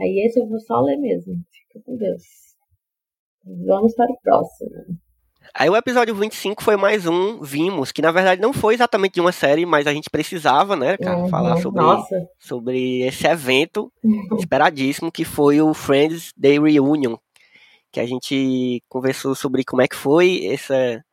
Aí 0.00 0.24
esse 0.26 0.40
eu 0.40 0.48
vou 0.48 0.58
só 0.60 0.80
ler 0.80 0.96
mesmo. 0.96 1.34
Fica 1.50 1.84
com 1.84 1.96
Deus. 1.96 2.22
Vamos 3.66 3.94
para 3.94 4.10
o 4.10 4.18
próximo. 4.22 4.70
Aí 5.54 5.68
o 5.68 5.76
episódio 5.76 6.14
25 6.14 6.62
foi 6.62 6.76
mais 6.76 7.06
um 7.06 7.40
Vimos, 7.42 7.92
que 7.92 8.00
na 8.00 8.10
verdade 8.10 8.40
não 8.40 8.52
foi 8.52 8.74
exatamente 8.74 9.14
de 9.14 9.20
uma 9.20 9.30
série, 9.30 9.66
mas 9.66 9.86
a 9.86 9.92
gente 9.92 10.08
precisava, 10.08 10.74
né, 10.74 10.96
cara, 10.96 11.18
Uhum. 11.18 11.28
falar 11.28 11.58
sobre, 11.58 11.82
Nossa. 11.82 12.26
sobre 12.38 13.02
esse 13.02 13.26
evento 13.26 13.92
esperadíssimo 14.40 15.12
que 15.12 15.24
foi 15.24 15.60
o 15.60 15.74
Friends 15.74 16.32
Day 16.34 16.58
Reunion, 16.58 17.16
que 17.92 18.00
a 18.00 18.06
gente 18.06 18.82
conversou 18.88 19.34
sobre 19.34 19.62
como 19.64 19.82
é 19.82 19.86
que 19.86 19.94
foi 19.96 20.46
essa 20.46 21.04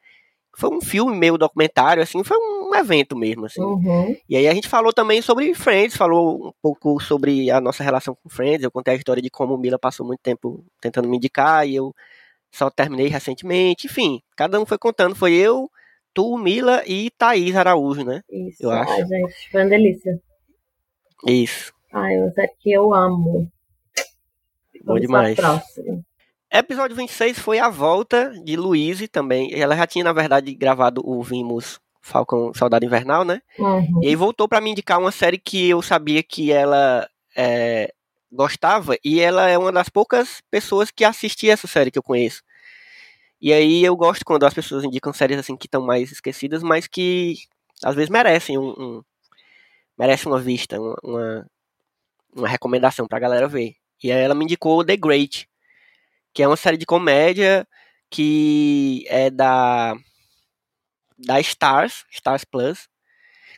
foi 0.58 0.70
um 0.70 0.82
filme 0.82 1.16
meio 1.16 1.38
documentário, 1.38 2.02
assim, 2.04 2.24
foi 2.24 2.38
um 2.38 2.61
evento 2.76 3.18
mesmo, 3.18 3.46
assim. 3.46 3.62
Uhum. 3.62 4.16
E 4.28 4.36
aí 4.36 4.48
a 4.48 4.54
gente 4.54 4.68
falou 4.68 4.94
também 4.94 5.22
sobre 5.22 5.54
Friends, 5.54 5.96
falou 5.96 6.48
um 6.48 6.54
pouco 6.62 7.00
sobre 7.00 7.50
a 7.52 7.60
nossa 7.60 7.84
relação 7.84 8.16
com 8.16 8.30
Friends. 8.30 8.64
Eu 8.64 8.72
contei 8.72 8.94
a 8.94 8.98
história 8.98 9.22
de 9.22 9.30
como 9.30 9.58
Mila 9.58 9.80
passou 9.80 10.06
muito 10.06 10.20
tempo 10.22 10.64
tentando 10.80 11.08
me 11.08 11.18
indicar 11.18 11.68
e 11.68 11.76
eu 11.76 11.94
só 12.52 12.70
terminei 12.70 13.08
recentemente. 13.08 13.88
Enfim, 13.88 14.22
cada 14.36 14.60
um 14.60 14.66
foi 14.66 14.78
contando. 14.78 15.16
Foi 15.16 15.34
eu, 15.34 15.70
tu, 16.14 16.38
Mila 16.38 16.84
e 16.86 17.10
Thaís 17.12 17.56
Araújo, 17.56 18.04
né? 18.04 18.22
Isso. 18.30 18.64
Eu 18.64 18.72
acho. 18.72 18.92
Ai, 18.92 19.06
gente, 19.06 19.52
foi 19.52 19.62
uma 19.62 19.70
delícia. 19.70 20.20
Isso. 21.28 21.74
Ai, 21.94 22.18
uma 22.18 22.32
série 22.32 22.52
que 22.60 22.72
eu 22.72 22.94
amo. 22.94 23.52
Bom 24.84 24.86
Vamos 24.86 25.02
demais. 25.02 25.38
Episódio 26.54 26.98
26 26.98 27.40
foi 27.40 27.60
a 27.60 27.70
volta 27.70 28.34
de 28.44 28.58
Louise 28.58 29.08
também. 29.08 29.54
Ela 29.54 29.76
já 29.76 29.88
tinha, 29.88 30.04
na 30.04 30.12
verdade, 30.12 30.54
gravado 30.54 31.02
o 31.06 31.22
Vimos 31.24 31.80
Falcão 32.02 32.52
Soldado 32.54 32.86
Invernal, 32.86 33.24
né? 33.24 33.42
Uhum. 33.58 34.00
E 34.02 34.08
aí 34.08 34.16
voltou 34.16 34.48
pra 34.48 34.60
me 34.60 34.72
indicar 34.72 35.00
uma 35.00 35.12
série 35.12 35.38
que 35.38 35.70
eu 35.70 35.82
sabia 35.82 36.24
que 36.24 36.52
ela 36.52 37.08
é, 37.36 37.94
gostava 38.32 38.98
e 39.04 39.20
ela 39.20 39.48
é 39.50 39.58
uma 39.58 39.72
das 39.72 39.90
poucas 39.90 40.42
pessoas 40.50 40.90
que 40.90 41.04
assistia 41.04 41.54
essa 41.54 41.68
série 41.68 41.92
que 41.92 42.00
eu 42.00 42.04
conheço. 42.04 42.42
E 43.40 43.52
aí 43.52 43.84
eu 43.84 43.96
gosto 43.96 44.24
quando 44.24 44.46
as 44.46 44.54
pessoas 44.54 44.84
indicam 44.84 45.14
séries 45.14 45.40
assim 45.40 45.58
que 45.58 45.68
estão 45.68 45.82
mais 45.82 46.12
esquecidas, 46.12 46.64
mas 46.64 46.88
que 46.88 47.36
às 47.84 47.96
vezes 47.96 48.10
merecem 48.10 48.58
um, 48.58 48.70
um 48.70 49.04
merecem 49.98 50.32
uma 50.32 50.40
vista, 50.40 50.80
uma, 50.80 50.96
uma, 51.04 51.48
uma 52.36 52.48
recomendação 52.48 53.08
pra 53.08 53.20
galera 53.20 53.48
ver. 53.48 53.76
E 54.04 54.12
aí 54.12 54.22
ela 54.22 54.36
me 54.36 54.46
indicou 54.46 54.84
The 54.84 54.98
Great, 54.98 55.48
que 56.34 56.42
é 56.42 56.48
uma 56.48 56.58
série 56.58 56.78
de 56.78 56.86
comédia 56.86 57.68
que 58.10 59.06
é 59.08 59.30
da 59.30 59.96
da 61.26 61.40
Stars, 61.40 62.06
Stars 62.12 62.44
Plus. 62.44 62.90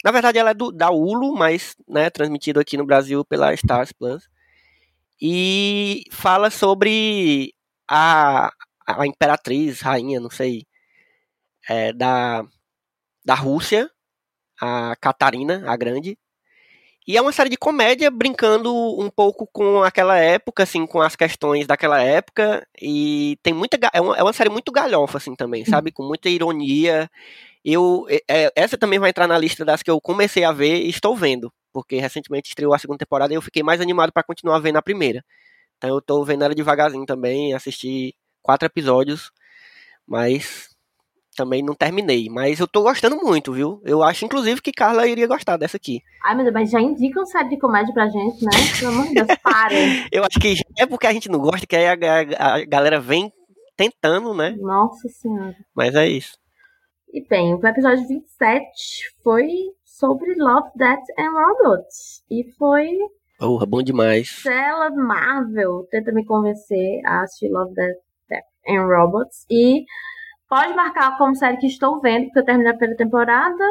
Na 0.03 0.11
verdade, 0.11 0.37
ela 0.37 0.51
é 0.51 0.53
do, 0.53 0.71
da 0.71 0.89
Hulu, 0.89 1.35
mas 1.35 1.75
né, 1.87 2.09
transmitido 2.09 2.59
aqui 2.59 2.77
no 2.77 2.85
Brasil 2.85 3.23
pela 3.25 3.53
Stars 3.53 3.91
Plus. 3.91 4.27
E 5.21 6.03
fala 6.11 6.49
sobre 6.49 7.53
a, 7.89 8.51
a 8.85 9.07
imperatriz, 9.07 9.81
rainha, 9.81 10.19
não 10.19 10.29
sei, 10.29 10.65
é, 11.69 11.93
da, 11.93 12.43
da 13.23 13.35
Rússia, 13.35 13.89
a 14.59 14.95
Catarina, 14.99 15.63
a 15.67 15.77
Grande. 15.77 16.17
E 17.05 17.17
é 17.17 17.21
uma 17.21 17.33
série 17.33 17.49
de 17.49 17.57
comédia 17.57 18.09
brincando 18.09 18.73
um 18.73 19.09
pouco 19.09 19.45
com 19.51 19.83
aquela 19.83 20.17
época, 20.17 20.63
assim, 20.63 20.85
com 20.85 21.01
as 21.01 21.15
questões 21.17 21.67
daquela 21.67 22.01
época. 22.01 22.65
E 22.81 23.37
tem 23.43 23.53
muita. 23.53 23.77
É 23.93 23.99
uma, 23.99 24.17
é 24.17 24.23
uma 24.23 24.31
série 24.31 24.49
muito 24.49 24.71
galhofa, 24.71 25.17
assim, 25.17 25.35
também, 25.35 25.65
sabe? 25.65 25.91
Com 25.91 26.03
muita 26.03 26.29
ironia. 26.29 27.09
Eu, 27.63 28.05
é- 28.09 28.21
é- 28.29 28.51
essa 28.55 28.77
também 28.77 28.99
vai 28.99 29.09
entrar 29.09 29.27
na 29.27 29.37
lista 29.37 29.63
das 29.63 29.81
que 29.83 29.89
eu 29.89 29.99
comecei 30.01 30.43
a 30.43 30.51
ver 30.51 30.81
e 30.83 30.89
estou 30.89 31.15
vendo. 31.15 31.51
Porque 31.71 31.97
recentemente 31.97 32.49
estreou 32.49 32.73
a 32.73 32.77
segunda 32.79 32.99
temporada 32.99 33.33
e 33.33 33.35
eu 33.37 33.41
fiquei 33.41 33.63
mais 33.63 33.81
animado 33.81 34.11
para 34.11 34.21
continuar 34.23 34.59
vendo 34.59 34.77
a 34.77 34.81
primeira. 34.81 35.23
Então 35.77 35.89
eu 35.89 36.01
tô 36.01 36.23
vendo 36.23 36.43
ela 36.43 36.53
devagarzinho 36.53 37.05
também, 37.05 37.53
assisti 37.53 38.13
quatro 38.41 38.65
episódios, 38.67 39.31
mas 40.07 40.69
também 41.35 41.63
não 41.63 41.73
terminei. 41.73 42.29
Mas 42.29 42.59
eu 42.59 42.67
tô 42.67 42.83
gostando 42.83 43.15
muito, 43.17 43.51
viu? 43.51 43.81
Eu 43.83 44.03
acho, 44.03 44.23
inclusive, 44.23 44.61
que 44.61 44.71
Carla 44.71 45.07
iria 45.07 45.25
gostar 45.27 45.57
dessa 45.57 45.77
aqui. 45.77 46.01
Ai, 46.23 46.35
meu 46.35 46.43
Deus, 46.43 46.53
mas 46.53 46.69
já 46.69 46.79
indicam 46.79 47.25
série 47.25 47.49
de 47.49 47.57
comédia 47.57 47.93
pra 47.93 48.07
gente, 48.07 48.43
né? 48.45 48.51
Pelo 48.79 48.91
amor 48.91 49.07
de 49.07 49.13
Deus, 49.15 49.27
parem. 49.41 50.07
Eu 50.11 50.23
acho 50.23 50.39
que 50.39 50.53
é 50.77 50.85
porque 50.85 51.07
a 51.07 51.13
gente 51.13 51.29
não 51.29 51.39
gosta, 51.39 51.65
que 51.65 51.75
aí 51.75 51.87
a, 51.87 51.93
a- 52.37 52.55
a 52.57 52.65
galera 52.65 52.99
vem 52.99 53.33
tentando, 53.75 54.33
né? 54.33 54.55
Nossa 54.59 55.09
Senhora. 55.09 55.55
Mas 55.73 55.95
é 55.95 56.07
isso. 56.07 56.37
E 57.13 57.21
bem, 57.27 57.53
o 57.53 57.67
episódio 57.67 58.07
27 58.07 59.13
foi 59.23 59.47
sobre 59.85 60.33
Love, 60.33 60.71
Death 60.75 61.03
and 61.19 61.29
Robots. 61.29 62.23
E 62.27 62.43
foi 62.57 62.89
Porra, 63.37 63.67
bom 63.67 63.83
demais. 63.83 64.29
Stella 64.29 64.89
Marvel 64.89 65.87
tenta 65.91 66.11
me 66.11 66.25
convencer 66.25 67.05
a 67.05 67.21
assistir 67.21 67.49
Love, 67.49 67.71
Death, 67.75 67.97
Death 68.27 68.45
and 68.67 68.87
Robots. 68.87 69.45
E 69.47 69.85
pode 70.49 70.73
marcar 70.73 71.15
como 71.19 71.35
série 71.35 71.57
que 71.57 71.67
estou 71.67 72.01
vendo, 72.01 72.23
porque 72.25 72.39
eu 72.39 72.45
terminei 72.45 72.71
a 72.71 72.75
primeira 72.75 72.97
temporada. 72.97 73.63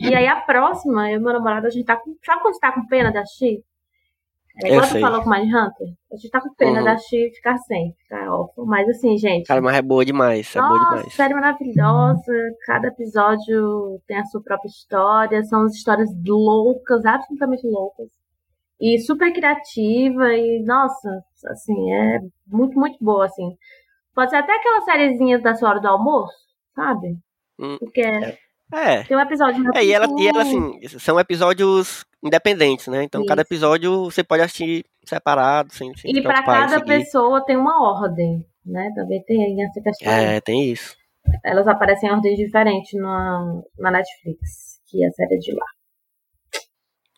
E 0.00 0.12
aí 0.12 0.26
a 0.26 0.40
próxima, 0.40 1.08
eu 1.08 1.20
e 1.20 1.22
meu 1.22 1.34
namorado, 1.34 1.68
a 1.68 1.70
gente 1.70 1.86
tá 1.86 1.94
com. 1.94 2.16
Sabe 2.26 2.42
quando 2.42 2.54
você 2.54 2.60
tá 2.60 2.72
com 2.72 2.84
pena 2.88 3.12
de 3.12 3.18
assistir? 3.18 3.62
É 4.62 4.68
igual 4.68 4.88
tu 4.88 5.00
falou 5.00 5.22
com 5.22 5.30
Mind 5.30 5.48
Hunter. 5.54 5.88
A 6.12 6.16
gente 6.16 6.30
tá 6.30 6.40
com 6.40 6.52
pena 6.54 6.80
Uhum. 6.82 6.88
assistir 6.88 7.28
e 7.28 7.34
ficar 7.34 7.56
sem, 7.58 7.94
ficar 8.02 8.28
órfão. 8.32 8.64
Mas 8.66 8.88
assim, 8.88 9.16
gente. 9.16 9.46
Cara, 9.46 9.60
mas 9.60 9.76
é 9.76 9.82
boa 9.82 10.04
demais. 10.04 10.54
É 10.56 10.58
boa 10.60 10.70
Nossa, 10.78 10.96
demais. 10.96 11.14
série 11.14 11.34
maravilhosa. 11.34 12.32
Cada 12.66 12.88
episódio 12.88 14.00
tem 14.06 14.18
a 14.18 14.24
sua 14.24 14.42
própria 14.42 14.68
história. 14.68 15.42
São 15.44 15.62
as 15.62 15.74
histórias 15.74 16.10
loucas, 16.26 17.04
absolutamente 17.04 17.66
loucas. 17.66 18.08
E 18.80 18.98
super 19.00 19.32
criativa. 19.32 20.32
E, 20.34 20.62
nossa, 20.64 21.22
assim, 21.46 21.92
é 21.92 22.20
muito, 22.46 22.78
muito 22.78 22.96
boa, 23.00 23.26
assim. 23.26 23.56
Pode 24.14 24.30
ser 24.30 24.36
até 24.36 24.52
aquela 24.56 24.80
sériezinha 24.82 25.38
da 25.38 25.54
sua 25.54 25.68
hora 25.70 25.80
do 25.80 25.86
almoço, 25.88 26.34
sabe? 26.74 27.16
Hum. 27.60 27.76
Porque 27.78 28.00
É. 28.00 28.36
tem 29.06 29.16
um 29.16 29.20
episódio... 29.20 29.64
É, 29.74 29.84
e 29.84 29.92
ela, 29.92 30.06
e 30.18 30.28
ela, 30.28 30.42
assim, 30.42 30.78
são 30.98 31.18
episódios 31.18 32.04
independentes, 32.22 32.86
né? 32.88 33.02
Então, 33.02 33.24
cada 33.24 33.42
Isso. 33.42 33.48
episódio 33.48 34.04
você 34.04 34.22
pode 34.22 34.42
assistir 34.42 34.84
separado, 35.04 35.72
sem, 35.72 35.94
se 35.96 36.06
E 36.06 36.18
em 36.18 36.22
cada 36.22 36.80
pessoa 36.84 37.44
tem 37.44 37.56
uma 37.56 37.98
ordem, 37.98 38.44
né? 38.64 38.92
Também 38.94 39.22
tem 39.24 39.62
essa 39.64 39.80
questão. 39.80 40.12
É, 40.12 40.40
tem 40.40 40.70
isso. 40.70 40.96
Elas 41.44 41.66
aparecem 41.66 42.08
em 42.08 42.12
ordens 42.12 42.36
diferentes 42.36 42.92
na, 43.00 43.62
na 43.78 43.90
Netflix, 43.90 44.80
que 44.86 45.02
é 45.04 45.08
a 45.08 45.12
série 45.12 45.38
de 45.38 45.52
lá. 45.52 45.66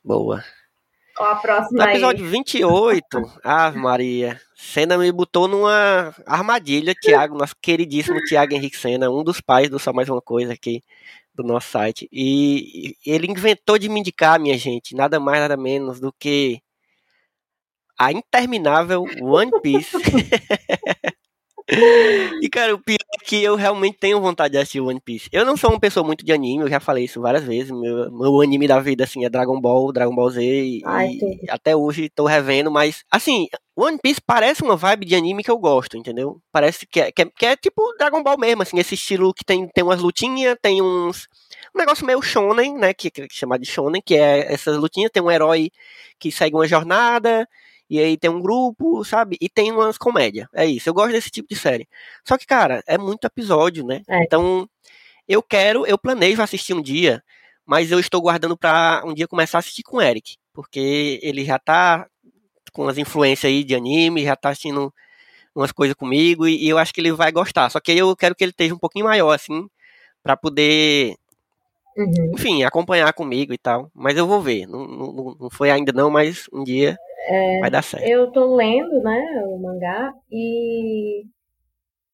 Boa. 0.04 0.42
Ó, 1.18 1.24
a 1.24 1.36
próxima 1.36 1.82
No 1.82 1.88
aí. 1.88 1.94
episódio 1.94 2.26
28, 2.26 3.06
Ave 3.44 3.78
Maria, 3.78 4.40
Senna 4.54 4.96
me 4.96 5.10
botou 5.12 5.48
numa 5.48 6.14
armadilha, 6.26 6.94
Thiago, 6.94 7.36
nosso 7.36 7.54
queridíssimo 7.60 8.20
Thiago 8.28 8.54
Henrique 8.54 8.76
Senna, 8.76 9.10
um 9.10 9.22
dos 9.22 9.40
pais 9.40 9.68
do 9.68 9.78
Só 9.78 9.92
Mais 9.92 10.08
Uma 10.08 10.22
Coisa 10.22 10.52
aqui 10.52 10.82
do 11.42 11.48
nosso 11.48 11.70
site. 11.70 12.08
E 12.12 12.96
ele 13.04 13.30
inventou 13.30 13.78
de 13.78 13.88
me 13.88 14.00
indicar, 14.00 14.38
minha 14.40 14.56
gente, 14.58 14.94
nada 14.94 15.20
mais, 15.20 15.40
nada 15.40 15.56
menos 15.56 16.00
do 16.00 16.12
que 16.12 16.60
a 17.98 18.12
interminável 18.12 19.04
One 19.20 19.50
Piece. 19.62 19.96
e, 22.42 22.48
cara, 22.48 22.74
o 22.74 22.78
pior 22.78 22.98
que 23.30 23.44
eu 23.44 23.54
realmente 23.54 23.96
tenho 23.96 24.20
vontade 24.20 24.50
de 24.50 24.58
assistir 24.58 24.80
One 24.80 24.98
Piece. 24.98 25.28
Eu 25.30 25.44
não 25.44 25.56
sou 25.56 25.70
uma 25.70 25.78
pessoa 25.78 26.04
muito 26.04 26.24
de 26.24 26.32
anime, 26.32 26.64
eu 26.64 26.68
já 26.68 26.80
falei 26.80 27.04
isso 27.04 27.20
várias 27.20 27.44
vezes. 27.44 27.70
Meu, 27.70 28.10
meu 28.10 28.40
anime 28.40 28.66
da 28.66 28.80
vida, 28.80 29.04
assim, 29.04 29.24
é 29.24 29.30
Dragon 29.30 29.60
Ball, 29.60 29.92
Dragon 29.92 30.12
Ball 30.12 30.30
Z. 30.30 30.42
E, 30.42 30.82
Ai, 30.84 31.10
e 31.10 31.48
até 31.48 31.76
hoje 31.76 32.08
tô 32.08 32.26
revendo, 32.26 32.72
mas, 32.72 33.04
assim, 33.08 33.46
One 33.76 34.00
Piece 34.02 34.20
parece 34.20 34.64
uma 34.64 34.74
vibe 34.74 35.06
de 35.06 35.14
anime 35.14 35.44
que 35.44 35.50
eu 35.50 35.58
gosto, 35.58 35.96
entendeu? 35.96 36.42
Parece 36.50 36.84
que 36.84 37.00
é, 37.00 37.12
que 37.12 37.22
é, 37.22 37.24
que 37.26 37.46
é 37.46 37.54
tipo 37.54 37.80
Dragon 37.96 38.20
Ball 38.20 38.36
mesmo, 38.36 38.62
assim, 38.62 38.80
esse 38.80 38.96
estilo 38.96 39.32
que 39.32 39.44
tem, 39.44 39.68
tem 39.68 39.84
umas 39.84 40.00
lutinhas, 40.00 40.56
tem 40.60 40.82
uns. 40.82 41.28
Um 41.72 41.78
negócio 41.78 42.04
meio 42.04 42.20
shonen, 42.20 42.74
né? 42.74 42.92
Que, 42.92 43.12
que 43.12 43.22
é 43.22 43.26
chamado 43.30 43.60
de 43.60 43.70
shonen, 43.70 44.02
que 44.04 44.16
é 44.16 44.52
essas 44.52 44.76
lutinhas, 44.76 45.12
tem 45.12 45.22
um 45.22 45.30
herói 45.30 45.70
que 46.18 46.32
segue 46.32 46.56
uma 46.56 46.66
jornada, 46.66 47.46
e 47.90 47.98
aí 47.98 48.16
tem 48.16 48.30
um 48.30 48.40
grupo, 48.40 49.04
sabe? 49.04 49.36
E 49.40 49.48
tem 49.48 49.72
umas 49.72 49.98
comédias. 49.98 50.46
É 50.54 50.64
isso. 50.64 50.88
Eu 50.88 50.94
gosto 50.94 51.10
desse 51.10 51.30
tipo 51.30 51.48
de 51.48 51.56
série. 51.56 51.88
Só 52.26 52.38
que, 52.38 52.46
cara, 52.46 52.82
é 52.86 52.96
muito 52.96 53.26
episódio, 53.26 53.84
né? 53.84 54.02
É. 54.08 54.22
Então, 54.22 54.68
eu 55.28 55.42
quero, 55.42 55.84
eu 55.86 55.98
planejo 55.98 56.40
assistir 56.40 56.72
um 56.72 56.80
dia, 56.80 57.22
mas 57.66 57.90
eu 57.90 57.98
estou 57.98 58.20
guardando 58.20 58.56
pra 58.56 59.02
um 59.04 59.12
dia 59.12 59.26
começar 59.26 59.58
a 59.58 59.60
assistir 59.60 59.82
com 59.82 59.96
o 59.96 60.02
Eric. 60.02 60.36
Porque 60.52 61.18
ele 61.22 61.44
já 61.44 61.58
tá 61.58 62.06
com 62.72 62.86
as 62.88 62.96
influências 62.96 63.50
aí 63.50 63.64
de 63.64 63.74
anime, 63.74 64.24
já 64.24 64.36
tá 64.36 64.50
assistindo 64.50 64.94
umas 65.54 65.72
coisas 65.72 65.96
comigo, 65.96 66.46
e, 66.46 66.64
e 66.64 66.68
eu 66.68 66.78
acho 66.78 66.92
que 66.94 67.00
ele 67.00 67.12
vai 67.12 67.32
gostar. 67.32 67.68
Só 67.70 67.80
que 67.80 67.92
eu 67.92 68.14
quero 68.16 68.36
que 68.36 68.44
ele 68.44 68.52
esteja 68.52 68.74
um 68.74 68.78
pouquinho 68.78 69.06
maior, 69.06 69.32
assim, 69.32 69.68
pra 70.22 70.36
poder, 70.36 71.16
Uhum. 71.96 72.32
enfim, 72.34 72.62
acompanhar 72.62 73.12
comigo 73.12 73.52
e 73.52 73.58
tal. 73.58 73.90
Mas 73.94 74.16
eu 74.16 74.26
vou 74.26 74.40
ver. 74.40 74.66
Não, 74.66 74.86
não, 74.86 75.36
não 75.40 75.50
foi 75.50 75.70
ainda 75.70 75.92
não, 75.92 76.10
mas 76.10 76.44
um 76.52 76.62
dia 76.64 76.96
É, 77.28 77.60
vai 77.60 77.70
dar 77.70 77.82
certo. 77.82 78.06
eu 78.06 78.30
tô 78.30 78.54
lendo, 78.56 79.02
né, 79.02 79.42
o 79.46 79.58
mangá, 79.60 80.12
e 80.30 81.24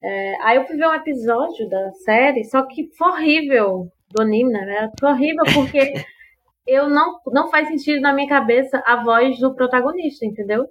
é, 0.02 0.42
aí 0.42 0.56
eu 0.56 0.66
fui 0.66 0.76
ver 0.76 0.86
um 0.88 0.94
episódio 0.94 1.68
da 1.68 1.92
série, 2.04 2.44
só 2.44 2.62
que 2.66 2.88
foi 2.96 3.08
horrível 3.08 3.88
do 4.10 4.22
anime, 4.22 4.52
né? 4.52 4.90
Foi 5.00 5.10
horrível 5.10 5.44
porque 5.54 5.78
eu 6.66 6.88
não, 6.88 7.18
não 7.28 7.50
faz 7.50 7.68
sentido 7.68 8.00
na 8.00 8.12
minha 8.14 8.28
cabeça 8.28 8.82
a 8.86 9.02
voz 9.04 9.38
do 9.38 9.54
protagonista, 9.54 10.24
entendeu? 10.24 10.66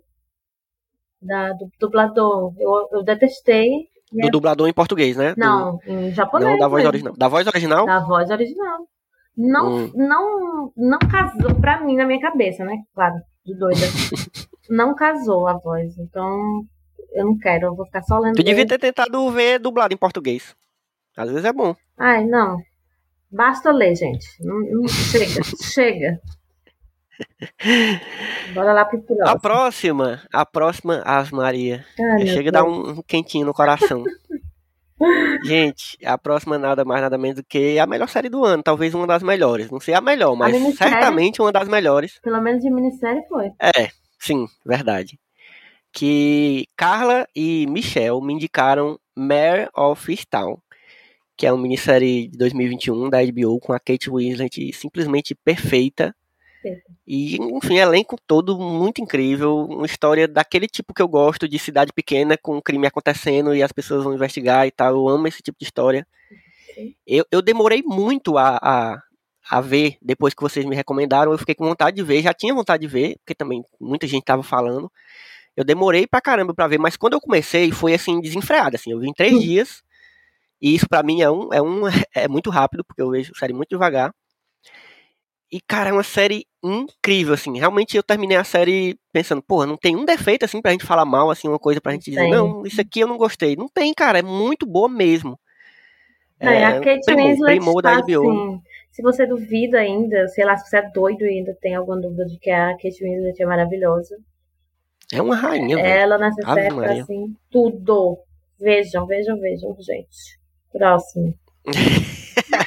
Da, 1.21 1.53
do 1.53 1.69
dublador. 1.79 2.53
Eu, 2.59 2.87
eu 2.91 3.03
detestei. 3.03 3.89
Do 4.11 4.29
dublador 4.29 4.67
em 4.67 4.73
português, 4.73 5.17
né? 5.17 5.33
Do- 5.33 5.39
Não, 5.39 5.79
em 5.87 6.11
japonês. 6.11 6.51
não 6.51 6.57
da 6.59 6.67
voz 6.67 6.83
mesmo. 6.83 6.89
original. 6.89 7.13
Da 7.17 7.27
voz 7.27 7.47
original? 7.47 7.85
Da 7.85 7.99
voz 7.99 8.29
original. 8.29 8.87
Não, 9.37 9.85
Hum. 9.85 9.91
não, 9.95 10.71
não 10.77 10.99
casou 10.99 11.55
pra 11.59 11.81
mim 11.81 11.95
na 11.97 12.05
minha 12.05 12.21
cabeça, 12.21 12.63
né? 12.63 12.77
Claro, 12.93 13.15
de 13.45 13.53
doida. 13.57 13.79
não 14.69 14.95
casou 14.95 15.47
a 15.47 15.53
voz. 15.57 15.97
Então, 15.97 16.63
eu 17.13 17.25
não 17.25 17.37
quero, 17.37 17.67
eu 17.67 17.75
vou 17.75 17.85
ficar 17.85 18.01
só 18.03 18.17
lendo. 18.19 18.35
Tu 18.35 18.43
devia 18.43 18.65
ter 18.65 18.79
tentado 18.79 19.29
ver 19.31 19.59
dublado 19.59 19.93
em 19.93 19.97
português. 19.97 20.55
Às 21.17 21.29
vezes 21.29 21.45
é 21.45 21.51
bom. 21.53 21.75
Ai, 21.97 22.25
não. 22.25 22.57
Basta 23.31 23.71
ler, 23.71 23.95
gente. 23.95 24.25
Não, 24.41 24.59
não- 24.59 24.87
chega, 24.87 25.41
chega. 25.61 26.19
Bora 28.53 28.73
lá 28.73 28.85
pro 28.85 28.99
A 28.99 29.03
próximo. 29.37 29.39
próxima, 29.41 30.21
a 30.33 30.45
próxima, 30.45 31.01
As 31.05 31.31
Maria. 31.31 31.85
Ai, 31.99 32.23
meu 32.23 32.27
Chega 32.27 32.49
a 32.49 32.51
dar 32.51 32.63
um, 32.63 32.89
um 32.91 33.01
quentinho 33.01 33.45
no 33.45 33.53
coração. 33.53 34.03
Gente, 35.43 35.97
a 36.05 36.17
próxima 36.17 36.57
nada 36.57 36.85
mais 36.85 37.01
nada 37.01 37.17
menos 37.17 37.37
do 37.37 37.43
que 37.43 37.77
a 37.77 37.85
melhor 37.85 38.07
série 38.07 38.29
do 38.29 38.45
ano, 38.45 38.63
talvez 38.63 38.93
uma 38.93 39.05
das 39.05 39.21
melhores. 39.21 39.69
Não 39.69 39.79
sei 39.79 39.93
a 39.93 40.01
melhor, 40.01 40.35
mas 40.35 40.53
minissérie? 40.53 40.93
certamente 40.93 41.41
uma 41.41 41.51
das 41.51 41.67
melhores. 41.67 42.19
Pelo 42.21 42.41
menos 42.41 42.61
de 42.61 42.69
minissérie 42.69 43.23
foi. 43.27 43.47
É, 43.61 43.89
sim, 44.19 44.47
verdade. 44.65 45.19
Que 45.91 46.67
Carla 46.75 47.27
e 47.35 47.65
Michelle 47.67 48.21
me 48.21 48.33
indicaram 48.33 48.99
Mare 49.15 49.69
of 49.75 50.11
Easttown, 50.11 50.57
que 51.37 51.45
é 51.45 51.51
uma 51.51 51.61
minissérie 51.61 52.27
de 52.29 52.37
2021 52.37 53.09
da 53.09 53.23
HBO 53.23 53.59
com 53.59 53.73
a 53.73 53.79
Kate 53.79 54.09
Winslet 54.09 54.71
simplesmente 54.73 55.35
perfeita. 55.35 56.15
Perfeita. 56.65 56.91
E, 57.05 57.35
enfim, 57.37 57.77
elenco 57.77 58.17
todo 58.25 58.57
muito 58.59 58.99
incrível. 59.01 59.65
Uma 59.65 59.85
história 59.85 60.27
daquele 60.27 60.67
tipo 60.67 60.93
que 60.93 61.01
eu 61.01 61.07
gosto, 61.07 61.47
de 61.47 61.59
cidade 61.59 61.93
pequena, 61.93 62.35
com 62.37 62.57
um 62.57 62.61
crime 62.61 62.87
acontecendo 62.87 63.53
e 63.53 63.61
as 63.61 63.71
pessoas 63.71 64.03
vão 64.03 64.13
investigar 64.15 64.65
e 64.65 64.71
tal. 64.71 64.95
Eu 64.95 65.07
amo 65.07 65.27
esse 65.27 65.41
tipo 65.43 65.57
de 65.59 65.65
história. 65.65 66.07
Eu, 67.05 67.25
eu 67.31 67.41
demorei 67.41 67.83
muito 67.85 68.37
a, 68.37 68.57
a, 68.61 69.01
a 69.49 69.61
ver, 69.61 69.97
depois 70.01 70.33
que 70.33 70.41
vocês 70.41 70.65
me 70.65 70.75
recomendaram. 70.75 71.31
Eu 71.31 71.37
fiquei 71.37 71.53
com 71.55 71.65
vontade 71.65 71.95
de 71.95 72.03
ver, 72.03 72.23
já 72.23 72.33
tinha 72.33 72.53
vontade 72.53 72.81
de 72.81 72.87
ver, 72.87 73.15
porque 73.19 73.35
também 73.35 73.63
muita 73.79 74.07
gente 74.07 74.23
tava 74.23 74.41
falando. 74.43 74.91
Eu 75.55 75.63
demorei 75.63 76.05
pra 76.07 76.19
caramba 76.19 76.53
pra 76.53 76.67
ver, 76.67 76.79
mas 76.79 76.97
quando 76.97 77.13
eu 77.13 77.21
comecei, 77.21 77.71
foi 77.71 77.93
assim, 77.93 78.19
desenfreado. 78.19 78.75
Assim, 78.75 78.91
eu 78.91 78.99
vi 78.99 79.07
em 79.07 79.13
três 79.13 79.33
Hum. 79.33 79.39
dias. 79.39 79.83
E 80.61 80.73
isso 80.73 80.87
pra 80.89 81.03
mim 81.03 81.21
é 81.21 81.29
um, 81.29 81.53
é 81.53 81.61
um 81.61 81.81
é 82.15 82.27
muito 82.27 82.49
rápido, 82.49 82.83
porque 82.83 83.01
eu 83.01 83.09
vejo 83.11 83.35
série 83.35 83.53
muito 83.53 83.69
devagar. 83.69 84.11
E, 85.51 85.61
cara, 85.61 85.89
é 85.89 85.93
uma 85.93 86.03
série 86.03 86.45
incrível, 86.63 87.33
assim. 87.33 87.57
Realmente 87.57 87.95
eu 87.95 88.03
terminei 88.03 88.37
a 88.37 88.43
série 88.43 88.97
pensando, 89.13 89.41
porra, 89.41 89.65
não 89.65 89.77
tem 89.77 89.95
um 89.95 90.05
defeito, 90.05 90.43
assim, 90.43 90.61
pra 90.61 90.71
gente 90.71 90.85
falar 90.85 91.05
mal, 91.05 91.29
assim, 91.29 91.47
uma 91.47 91.59
coisa 91.59 91.79
pra 91.79 91.93
gente 91.93 92.09
dizer, 92.09 92.21
Tem. 92.21 92.31
não, 92.31 92.65
isso 92.65 92.81
aqui 92.81 92.99
eu 92.99 93.07
não 93.07 93.17
gostei. 93.17 93.55
Não 93.55 93.67
tem, 93.67 93.93
cara, 93.93 94.19
é 94.19 94.23
muito 94.23 94.65
boa 94.65 94.89
mesmo. 94.89 95.39
Não, 96.41 96.51
e 96.51 96.63
a 96.63 96.81
Kate 96.81 97.05
primor, 97.05 97.25
Winslet 97.27 97.57
primor 97.57 97.81
da 97.81 97.95
tá 97.95 98.01
HBO. 98.01 98.29
assim, 98.29 98.61
se 98.91 99.01
você 99.01 99.25
duvida 99.25 99.79
ainda, 99.79 100.27
sei 100.29 100.43
lá, 100.43 100.57
se 100.57 100.69
você 100.69 100.77
é 100.77 100.89
doido 100.89 101.25
e 101.25 101.29
ainda 101.29 101.55
tem 101.61 101.75
alguma 101.75 101.99
dúvida 101.99 102.25
de 102.25 102.37
que 102.37 102.49
a 102.49 102.73
Kate 102.73 103.03
Winslet 103.03 103.41
é 103.41 103.45
maravilhosa. 103.45 104.17
É 105.13 105.21
uma 105.21 105.35
rainha, 105.35 105.75
velho. 105.75 105.87
Ela 105.87 106.17
nessa 106.17 106.41
Ave 106.43 107.01
assim, 107.01 107.35
tudo. 107.49 108.17
Vejam, 108.59 109.05
vejam, 109.05 109.39
vejam, 109.39 109.75
gente. 109.79 110.39
Próximo. 110.71 111.33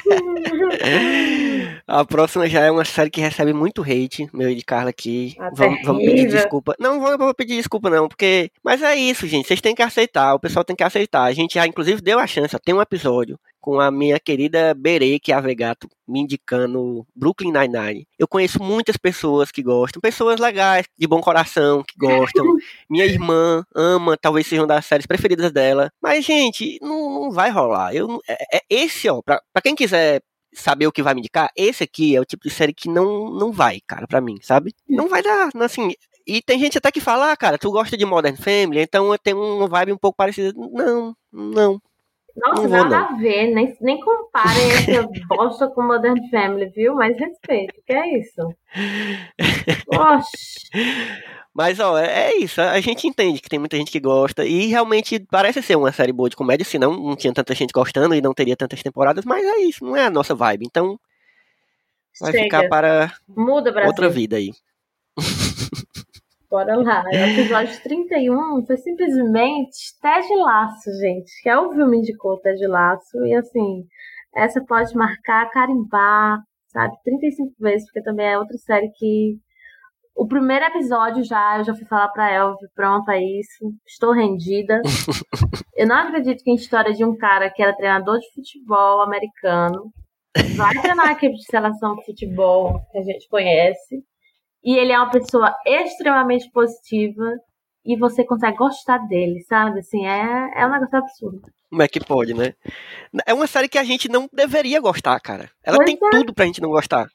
A 1.87 2.05
próxima 2.05 2.47
já 2.47 2.61
é 2.61 2.69
uma 2.69 2.85
série 2.85 3.09
que 3.09 3.19
recebe 3.19 3.51
muito 3.51 3.81
hate, 3.81 4.29
meu 4.31 4.49
e 4.49 4.55
de 4.55 4.63
Carla 4.63 4.91
aqui. 4.91 5.35
Ah, 5.39 5.49
vamos, 5.53 5.81
vamos 5.83 6.05
pedir 6.05 6.27
desculpa. 6.27 6.75
Não, 6.79 6.99
vou, 6.99 7.17
vou 7.17 7.33
pedir 7.33 7.55
desculpa 7.55 7.89
não, 7.89 8.07
porque... 8.07 8.51
Mas 8.63 8.83
é 8.83 8.95
isso, 8.95 9.25
gente, 9.27 9.47
vocês 9.47 9.59
têm 9.59 9.73
que 9.73 9.81
aceitar, 9.81 10.35
o 10.35 10.39
pessoal 10.39 10.63
tem 10.63 10.75
que 10.75 10.83
aceitar. 10.83 11.23
A 11.23 11.33
gente 11.33 11.55
já, 11.55 11.65
inclusive, 11.65 11.99
deu 11.99 12.19
a 12.19 12.27
chance, 12.27 12.55
ó, 12.55 12.59
tem 12.59 12.75
um 12.75 12.81
episódio 12.81 13.39
com 13.59 13.79
a 13.79 13.91
minha 13.91 14.19
querida 14.19 14.75
que 15.21 15.31
é 15.31 15.35
a 15.35 15.41
Vegato, 15.41 15.87
me 16.07 16.21
indicando 16.21 17.05
Brooklyn 17.15 17.51
Nine-Nine. 17.51 18.07
Eu 18.17 18.27
conheço 18.27 18.61
muitas 18.61 18.97
pessoas 18.97 19.51
que 19.51 19.61
gostam, 19.61 20.01
pessoas 20.01 20.39
legais, 20.39 20.85
de 20.97 21.07
bom 21.07 21.21
coração, 21.21 21.83
que 21.83 21.97
gostam. 21.97 22.45
minha 22.89 23.05
irmã 23.05 23.63
ama, 23.75 24.17
talvez 24.17 24.47
seja 24.47 24.61
uma 24.61 24.67
das 24.67 24.85
séries 24.85 25.05
preferidas 25.05 25.51
dela. 25.51 25.91
Mas, 26.01 26.25
gente, 26.25 26.79
não, 26.81 27.13
não 27.13 27.31
vai 27.31 27.49
rolar. 27.49 27.93
Eu, 27.93 28.19
é, 28.27 28.57
é 28.57 28.61
esse, 28.69 29.09
ó, 29.09 29.21
pra, 29.21 29.41
pra 29.53 29.61
quem 29.61 29.75
quiser 29.75 30.21
saber 30.53 30.87
o 30.87 30.91
que 30.91 31.03
vai 31.03 31.13
me 31.13 31.19
indicar, 31.19 31.51
esse 31.55 31.83
aqui 31.83 32.15
é 32.15 32.19
o 32.19 32.25
tipo 32.25 32.43
de 32.43 32.49
série 32.49 32.73
que 32.73 32.89
não, 32.89 33.29
não 33.29 33.51
vai, 33.51 33.79
cara, 33.85 34.07
pra 34.07 34.21
mim, 34.21 34.37
sabe? 34.41 34.73
Não 34.87 35.07
vai 35.07 35.21
dar, 35.21 35.49
assim. 35.55 35.93
E 36.25 36.41
tem 36.41 36.59
gente 36.59 36.77
até 36.77 36.91
que 36.91 36.99
fala, 37.01 37.31
ah, 37.31 37.37
cara, 37.37 37.57
tu 37.57 37.71
gosta 37.71 37.97
de 37.97 38.05
Modern 38.05 38.35
Family, 38.35 38.81
então 38.81 39.15
tem 39.17 39.33
uma 39.33 39.67
vibe 39.67 39.93
um 39.93 39.97
pouco 39.97 40.17
parecida. 40.17 40.53
Não, 40.55 41.15
não. 41.31 41.81
Nossa, 42.39 42.67
Não 42.67 42.69
nada 42.69 42.97
a 42.99 43.15
ver. 43.17 43.53
Nem, 43.53 43.75
nem 43.81 43.99
comparem 43.99 44.71
essa 44.71 45.09
bosta 45.27 45.67
com 45.67 45.81
Modern 45.83 46.17
Family, 46.29 46.69
viu? 46.69 46.95
Mas 46.95 47.17
respeito. 47.17 47.73
Que 47.85 47.93
é 47.93 48.19
isso? 48.19 48.55
Oxi. 49.87 50.69
Mas, 51.53 51.79
ó, 51.79 51.97
é, 51.97 52.31
é 52.31 52.37
isso. 52.37 52.61
A 52.61 52.79
gente 52.79 53.07
entende 53.07 53.41
que 53.41 53.49
tem 53.49 53.59
muita 53.59 53.75
gente 53.75 53.91
que 53.91 53.99
gosta. 53.99 54.45
E 54.45 54.67
realmente 54.67 55.19
parece 55.31 55.61
ser 55.61 55.75
uma 55.75 55.91
série 55.91 56.13
boa 56.13 56.29
de 56.29 56.35
comédia, 56.35 56.63
senão 56.63 56.91
não 56.93 57.15
tinha 57.15 57.33
tanta 57.33 57.53
gente 57.53 57.71
gostando 57.71 58.15
e 58.15 58.21
não 58.21 58.33
teria 58.33 58.55
tantas 58.55 58.81
temporadas. 58.81 59.25
Mas 59.25 59.43
é 59.43 59.57
isso, 59.61 59.83
não 59.83 59.95
é 59.95 60.05
a 60.05 60.09
nossa 60.09 60.33
vibe. 60.33 60.65
Então 60.65 60.99
vai 62.21 62.31
Chega. 62.31 62.43
ficar 62.43 62.69
para 62.69 63.13
Muda, 63.27 63.73
outra 63.85 64.09
vida 64.09 64.37
aí. 64.37 64.51
Bora 66.49 66.75
lá. 66.77 67.03
O 67.05 67.15
episódio 67.15 67.77
31 67.83 68.65
foi 68.65 68.77
simplesmente 68.77 69.77
Ted 70.01 70.27
Laço, 70.35 70.91
gente. 70.99 71.31
Que 71.43 71.49
é 71.49 71.57
o 71.57 71.71
filme 71.71 71.97
indicou 71.97 72.39
Ted 72.39 72.65
Laço. 72.65 73.23
E 73.25 73.35
assim, 73.35 73.85
essa 74.35 74.63
pode 74.65 74.95
marcar, 74.95 75.49
carimbar, 75.51 76.39
sabe? 76.67 76.95
35 77.03 77.53
vezes, 77.59 77.85
porque 77.85 78.01
também 78.01 78.27
é 78.27 78.39
outra 78.39 78.57
série 78.57 78.89
que. 78.95 79.37
O 80.15 80.27
primeiro 80.27 80.65
episódio 80.65 81.23
já, 81.23 81.59
eu 81.59 81.63
já 81.63 81.73
fui 81.73 81.85
falar 81.85 82.09
pra 82.09 82.29
Elvio, 82.29 82.67
pronto, 82.75 83.09
é 83.09 83.23
isso. 83.23 83.73
Estou 83.87 84.11
rendida. 84.11 84.81
eu 85.77 85.87
não 85.87 85.95
acredito 85.95 86.43
que 86.43 86.51
a 86.51 86.55
história 86.55 86.93
de 86.93 87.05
um 87.05 87.15
cara 87.15 87.49
que 87.49 87.63
era 87.63 87.75
treinador 87.75 88.19
de 88.19 88.33
futebol 88.33 89.01
americano 89.01 89.93
vai 90.57 90.73
treinar 90.81 91.07
a 91.07 91.11
equipe 91.13 91.35
de 91.35 91.45
seleção 91.45 91.95
de 91.95 92.05
futebol 92.05 92.81
que 92.91 92.97
a 92.97 93.01
gente 93.01 93.29
conhece. 93.29 94.03
E 94.63 94.75
ele 94.77 94.91
é 94.91 94.97
uma 94.99 95.09
pessoa 95.11 95.53
extremamente 95.65 96.49
positiva 96.51 97.33
e 97.85 97.97
você 97.97 98.25
consegue 98.25 98.57
gostar 98.57 98.97
dele, 99.07 99.41
sabe? 99.47 99.79
Assim, 99.79 100.05
é, 100.05 100.51
é 100.61 100.65
um 100.65 100.71
negócio 100.71 100.97
absurdo. 100.97 101.41
Como 101.69 101.81
é 101.81 101.87
que 101.87 101.99
pode, 101.99 102.33
né? 102.33 102.53
É 103.25 103.33
uma 103.33 103.47
série 103.47 103.69
que 103.69 103.77
a 103.77 103.83
gente 103.83 104.09
não 104.09 104.27
deveria 104.33 104.81
gostar, 104.81 105.19
cara. 105.19 105.49
Ela 105.63 105.77
Pois 105.77 105.85
tem 105.89 105.99
é. 106.01 106.09
tudo 106.09 106.33
pra 106.33 106.45
gente 106.45 106.61
não 106.61 106.69
gostar. 106.69 107.07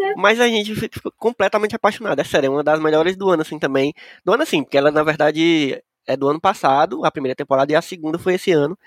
É. 0.00 0.14
Mas 0.16 0.40
a 0.40 0.46
gente 0.46 0.74
fica 0.74 0.94
fica 0.98 1.10
completamente 1.18 1.74
apaixonado. 1.74 2.18
É 2.20 2.24
sério, 2.24 2.46
é 2.46 2.50
uma 2.50 2.62
das 2.62 2.80
melhores 2.80 3.16
do 3.16 3.28
ano, 3.30 3.42
assim, 3.42 3.58
também. 3.58 3.92
Do 4.24 4.32
ano, 4.32 4.42
assim, 4.42 4.62
porque 4.62 4.78
ela, 4.78 4.90
na 4.90 5.02
verdade, 5.02 5.82
é 6.06 6.16
do 6.16 6.28
ano 6.28 6.40
passado, 6.40 7.04
a 7.04 7.10
primeira 7.10 7.34
temporada, 7.34 7.72
e 7.72 7.76
a 7.76 7.82
segunda 7.82 8.18
foi 8.18 8.34
esse 8.34 8.52
ano. 8.52 8.78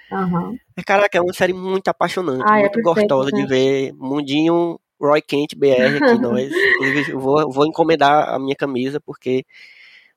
Mas, 0.76 0.86
caraca, 0.86 1.18
é 1.18 1.22
uma 1.22 1.34
série 1.34 1.54
muito 1.54 1.88
apaixonante, 1.88 2.44
Ah, 2.48 2.60
é 2.60 2.62
muito 2.62 2.74
perfeito, 2.82 2.96
gostosa 3.08 3.32
de 3.32 3.42
gente. 3.42 3.50
ver. 3.50 3.94
Mundinho 3.94 4.80
Roy 5.00 5.22
Kent 5.22 5.56
BR 5.56 5.98
aqui, 6.04 6.20
nós. 6.22 6.52
Inclusive, 6.52 7.14
vou, 7.14 7.52
vou 7.52 7.66
encomendar 7.66 8.30
a 8.30 8.40
minha 8.40 8.56
camisa, 8.56 9.00
porque 9.00 9.46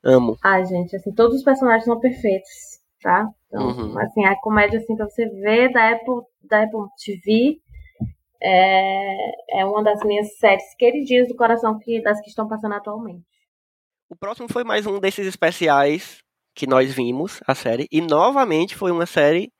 amo. 0.02 0.36
Ai, 0.42 0.64
gente, 0.64 0.96
assim, 0.96 1.12
todos 1.12 1.36
os 1.38 1.44
personagens 1.44 1.84
são 1.84 1.98
perfeitos, 2.00 2.80
tá? 3.02 3.28
Então, 3.46 3.68
Uhum. 3.68 3.98
assim, 3.98 4.24
a 4.24 4.36
comédia, 4.40 4.78
assim, 4.78 4.96
pra 4.96 5.08
você 5.08 5.26
ver 5.28 5.72
da 5.72 5.90
Apple, 5.92 6.22
da 6.42 6.62
Apple 6.62 6.86
TV, 7.04 7.60
é, 8.42 9.60
é 9.60 9.64
uma 9.64 9.82
das 9.82 10.02
minhas 10.04 10.36
séries 10.38 10.74
queridinhas 10.78 11.28
do 11.28 11.36
coração 11.36 11.78
que, 11.78 12.00
das 12.00 12.20
que 12.20 12.28
estão 12.28 12.48
passando 12.48 12.74
atualmente. 12.74 13.24
O 14.08 14.16
próximo 14.16 14.48
foi 14.50 14.64
mais 14.64 14.86
um 14.86 14.98
desses 14.98 15.26
especiais 15.26 16.18
que 16.54 16.66
nós 16.66 16.92
vimos, 16.92 17.40
a 17.46 17.54
série. 17.54 17.86
E 17.92 18.00
novamente 18.00 18.74
foi 18.74 18.90
uma 18.90 19.06
série 19.06 19.52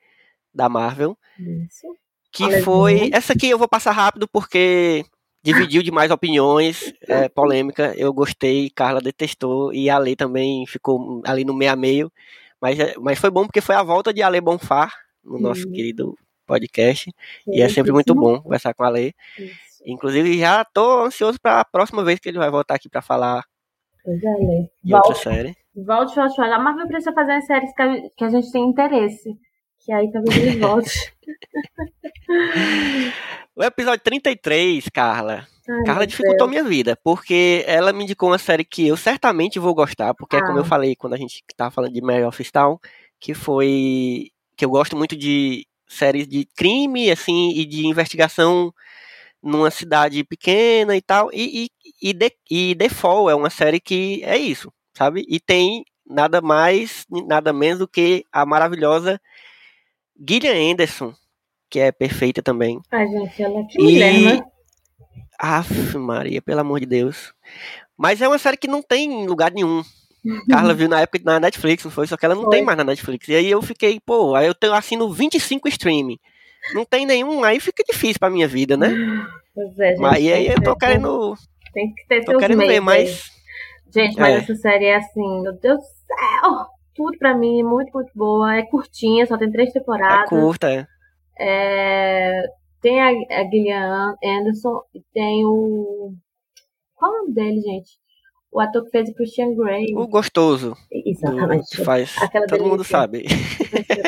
da 0.53 0.69
Marvel. 0.69 1.17
Isso. 1.39 1.87
Que 2.33 2.45
Aleluia. 2.45 2.65
foi. 2.65 3.11
Essa 3.13 3.33
aqui 3.33 3.49
eu 3.51 3.59
vou 3.59 3.69
passar 3.69 3.91
rápido 3.93 4.29
porque 4.29 5.05
dividiu 5.43 5.83
demais 5.83 6.11
opiniões, 6.11 6.93
é, 7.09 7.29
polêmica. 7.29 7.95
Eu 7.97 8.13
gostei, 8.13 8.71
Carla 8.71 9.01
detestou 9.01 9.73
e 9.73 9.89
a 9.91 9.97
Ale 9.97 10.15
também 10.15 10.67
ficou 10.67 11.23
ali 11.27 11.45
no 11.45 11.55
meio 11.55 11.73
a 11.73 11.77
meio. 11.77 12.13
Mas, 12.61 12.79
é- 12.79 12.95
mas 12.99 13.19
foi 13.19 13.31
bom 13.31 13.47
porque 13.47 13.61
foi 13.61 13.75
a 13.75 13.83
volta 13.83 14.13
de 14.13 14.23
Ale 14.23 14.41
Bonfar 14.41 14.93
no 15.25 15.39
nosso 15.41 15.67
Uhum. 15.67 15.73
querido 15.73 16.15
podcast. 16.47 17.11
E 17.49 17.63
é 17.63 17.69
sempre 17.69 17.91
muito 17.93 18.15
bom 18.15 18.41
conversar 18.41 18.75
com 18.75 18.85
a 18.85 18.89
Ale. 18.89 19.15
Isso. 19.39 19.83
Inclusive, 19.87 20.39
já 20.39 20.63
tô 20.65 21.05
ansioso 21.07 21.39
para 21.41 21.61
a 21.61 21.65
próxima 21.65 22.05
vez 22.05 22.21
que 22.21 22.29
ele 22.29 22.39
vai 22.39 22.51
voltar 22.51 22.75
aqui 22.75 22.89
para 22.89 23.01
falar 23.01 23.43
Pois 24.05 24.17
é, 24.23 24.69
de 24.85 24.95
outra 24.95 25.13
Volte, 25.15 25.23
série. 25.23 25.57
volte, 25.75 26.15
volte, 26.15 26.37
volte. 26.37 26.41
A 26.53 26.59
Marvel 26.59 26.87
precisa 26.87 27.13
fazer 27.15 27.33
as 27.33 27.47
séries 27.47 27.73
que 27.75 27.83
a, 27.83 28.11
que 28.17 28.25
a 28.25 28.29
gente 28.29 28.53
tem 28.53 28.63
interesse. 28.65 29.31
Que 29.85 29.93
aí 29.93 30.11
talvez 30.13 30.37
ele 30.37 30.59
volte. 30.59 31.13
O 33.57 33.63
episódio 33.65 34.01
33, 34.03 34.89
Carla. 34.93 35.47
Ai, 35.69 35.83
Carla 35.85 36.07
dificultou 36.07 36.49
Deus. 36.49 36.51
minha 36.51 36.65
vida, 36.65 36.97
porque 37.03 37.63
ela 37.67 37.93
me 37.93 38.05
indicou 38.05 38.31
uma 38.31 38.39
série 38.39 38.65
que 38.65 38.87
eu 38.87 38.97
certamente 38.97 39.59
vou 39.59 39.75
gostar, 39.75 40.15
porque 40.15 40.37
é 40.37 40.41
como 40.41 40.59
Ah. 40.59 40.61
eu 40.61 40.65
falei 40.65 40.95
quando 40.97 41.15
a 41.15 41.17
gente 41.17 41.43
tava 41.57 41.71
falando 41.71 41.93
de 41.93 42.01
Mary 42.01 42.25
of 42.25 42.43
Town, 42.53 42.79
que 43.19 43.35
foi 43.35 44.31
que 44.57 44.65
eu 44.65 44.71
gosto 44.71 44.97
muito 44.97 45.17
de 45.17 45.67
séries 45.87 46.27
de 46.29 46.47
crime, 46.57 47.11
assim, 47.11 47.51
e 47.55 47.67
de 47.67 47.87
investigação 47.87 48.73
numa 49.43 49.71
cidade 49.71 50.23
pequena 50.25 50.97
e 50.97 51.03
tal, 51.03 51.31
e, 51.33 51.69
e, 52.03 52.11
e, 52.11 52.15
The, 52.15 52.31
e 52.51 52.75
The 52.77 52.89
Fall 52.89 53.29
é 53.29 53.35
uma 53.35 53.51
série 53.51 53.81
que 53.81 54.23
é 54.25 54.39
isso, 54.39 54.73
sabe? 54.97 55.25
E 55.29 55.41
tem 55.41 55.85
nada 56.07 56.41
mais, 56.41 57.05
nada 57.27 57.53
menos 57.53 57.81
do 57.81 57.89
que 57.89 58.25
a 58.33 58.47
maravilhosa 58.47 59.21
Gillian 60.29 60.73
Anderson, 60.73 61.15
que 61.71 61.79
é 61.81 61.91
perfeita 61.93 62.43
também. 62.43 62.81
Ai, 62.91 63.07
gente, 63.07 63.43
ela 63.43 63.61
é 63.61 63.65
que 63.65 63.83
mulher, 63.83 64.13
E. 64.15 64.25
né? 64.25 64.41
Aff, 65.39 65.97
Maria, 65.97 66.43
pelo 66.43 66.61
amor 66.61 66.81
de 66.81 66.87
Deus. 66.87 67.33
Mas 67.97 68.21
é 68.21 68.29
uma 68.29 68.39
série 68.39 68.57
que 68.57 68.69
não 68.69 68.83
tem 68.83 69.23
em 69.23 69.27
lugar 69.27 69.51
nenhum. 69.51 69.83
Carla 70.51 70.75
viu 70.75 70.89
na 70.89 71.01
época 71.01 71.21
na 71.25 71.41
Netflix, 71.41 71.83
não 71.85 71.91
foi? 71.91 72.07
Só 72.07 72.17
que 72.17 72.27
ela 72.27 72.35
não 72.35 72.43
Foi. 72.45 72.51
tem 72.57 72.63
mais 72.65 72.77
na 72.77 72.85
Netflix. 72.85 73.27
E 73.29 73.35
aí 73.35 73.51
eu 73.51 73.63
fiquei, 73.63 73.99
pô, 74.05 74.35
aí 74.35 74.47
eu 74.47 74.55
tenho 74.55 74.75
assino 74.75 75.11
25 75.11 75.67
streaming. 75.69 76.19
Não 76.75 76.85
tem 76.85 77.07
nenhum, 77.07 77.43
aí 77.43 77.59
fica 77.59 77.83
difícil 77.83 78.19
pra 78.21 78.29
minha 78.29 78.47
vida, 78.47 78.77
né? 78.77 78.89
Pois 79.55 79.79
é, 79.81 79.89
gente. 79.91 80.01
Mas 80.01 80.15
aí 80.15 80.47
eu 80.47 80.63
tô 80.63 80.77
querendo, 80.77 81.35
Tem 81.75 81.93
que 81.93 82.07
ter 82.07 82.21
tô 82.25 82.31
seus 82.33 82.41
querendo 82.41 82.59
ver, 82.61 82.81
mas 82.81 83.31
Gente, 83.93 84.17
mas 84.17 84.35
É. 84.35 84.39
essa 84.39 84.55
série 84.55 84.85
é 84.85 84.97
assim, 84.97 85.43
meu 85.43 85.53
Deus 85.55 85.79
do 85.81 85.85
céu! 86.07 86.67
Tudo 87.03 87.17
pra 87.19 87.35
mim, 87.35 87.63
muito, 87.63 87.91
muito 87.95 88.13
boa. 88.15 88.57
É 88.57 88.63
curtinha, 88.67 89.25
só 89.27 89.39
tem 89.39 89.51
três 89.51 89.71
é 89.71 89.73
temporadas. 89.73 90.29
curta. 90.29 90.71
é. 90.71 90.87
É, 91.39 92.43
Tem 92.83 93.01
a, 93.01 93.07
a 93.09 93.45
Gillian 93.51 94.15
Anderson 94.23 94.83
e 94.95 95.01
tem 95.15 95.47
o. 95.47 96.13
Qual 96.95 97.11
é 97.11 97.15
o 97.17 97.23
nome 97.23 97.33
dele, 97.35 97.61
gente? 97.63 97.99
O 98.53 98.61
ator 98.61 98.85
que 98.85 98.91
fez 98.91 99.09
o 99.09 99.15
Christian 99.15 99.55
Grey. 99.55 99.95
O 99.97 100.07
gostoso 100.09 100.71
do, 100.75 100.77
Exatamente. 101.09 101.75
que 101.75 101.83
faz. 101.85 102.15
Aquela 102.21 102.47
Todo 102.47 102.65
mundo 102.65 102.73
delícia. 102.83 102.99
sabe. 102.99 103.25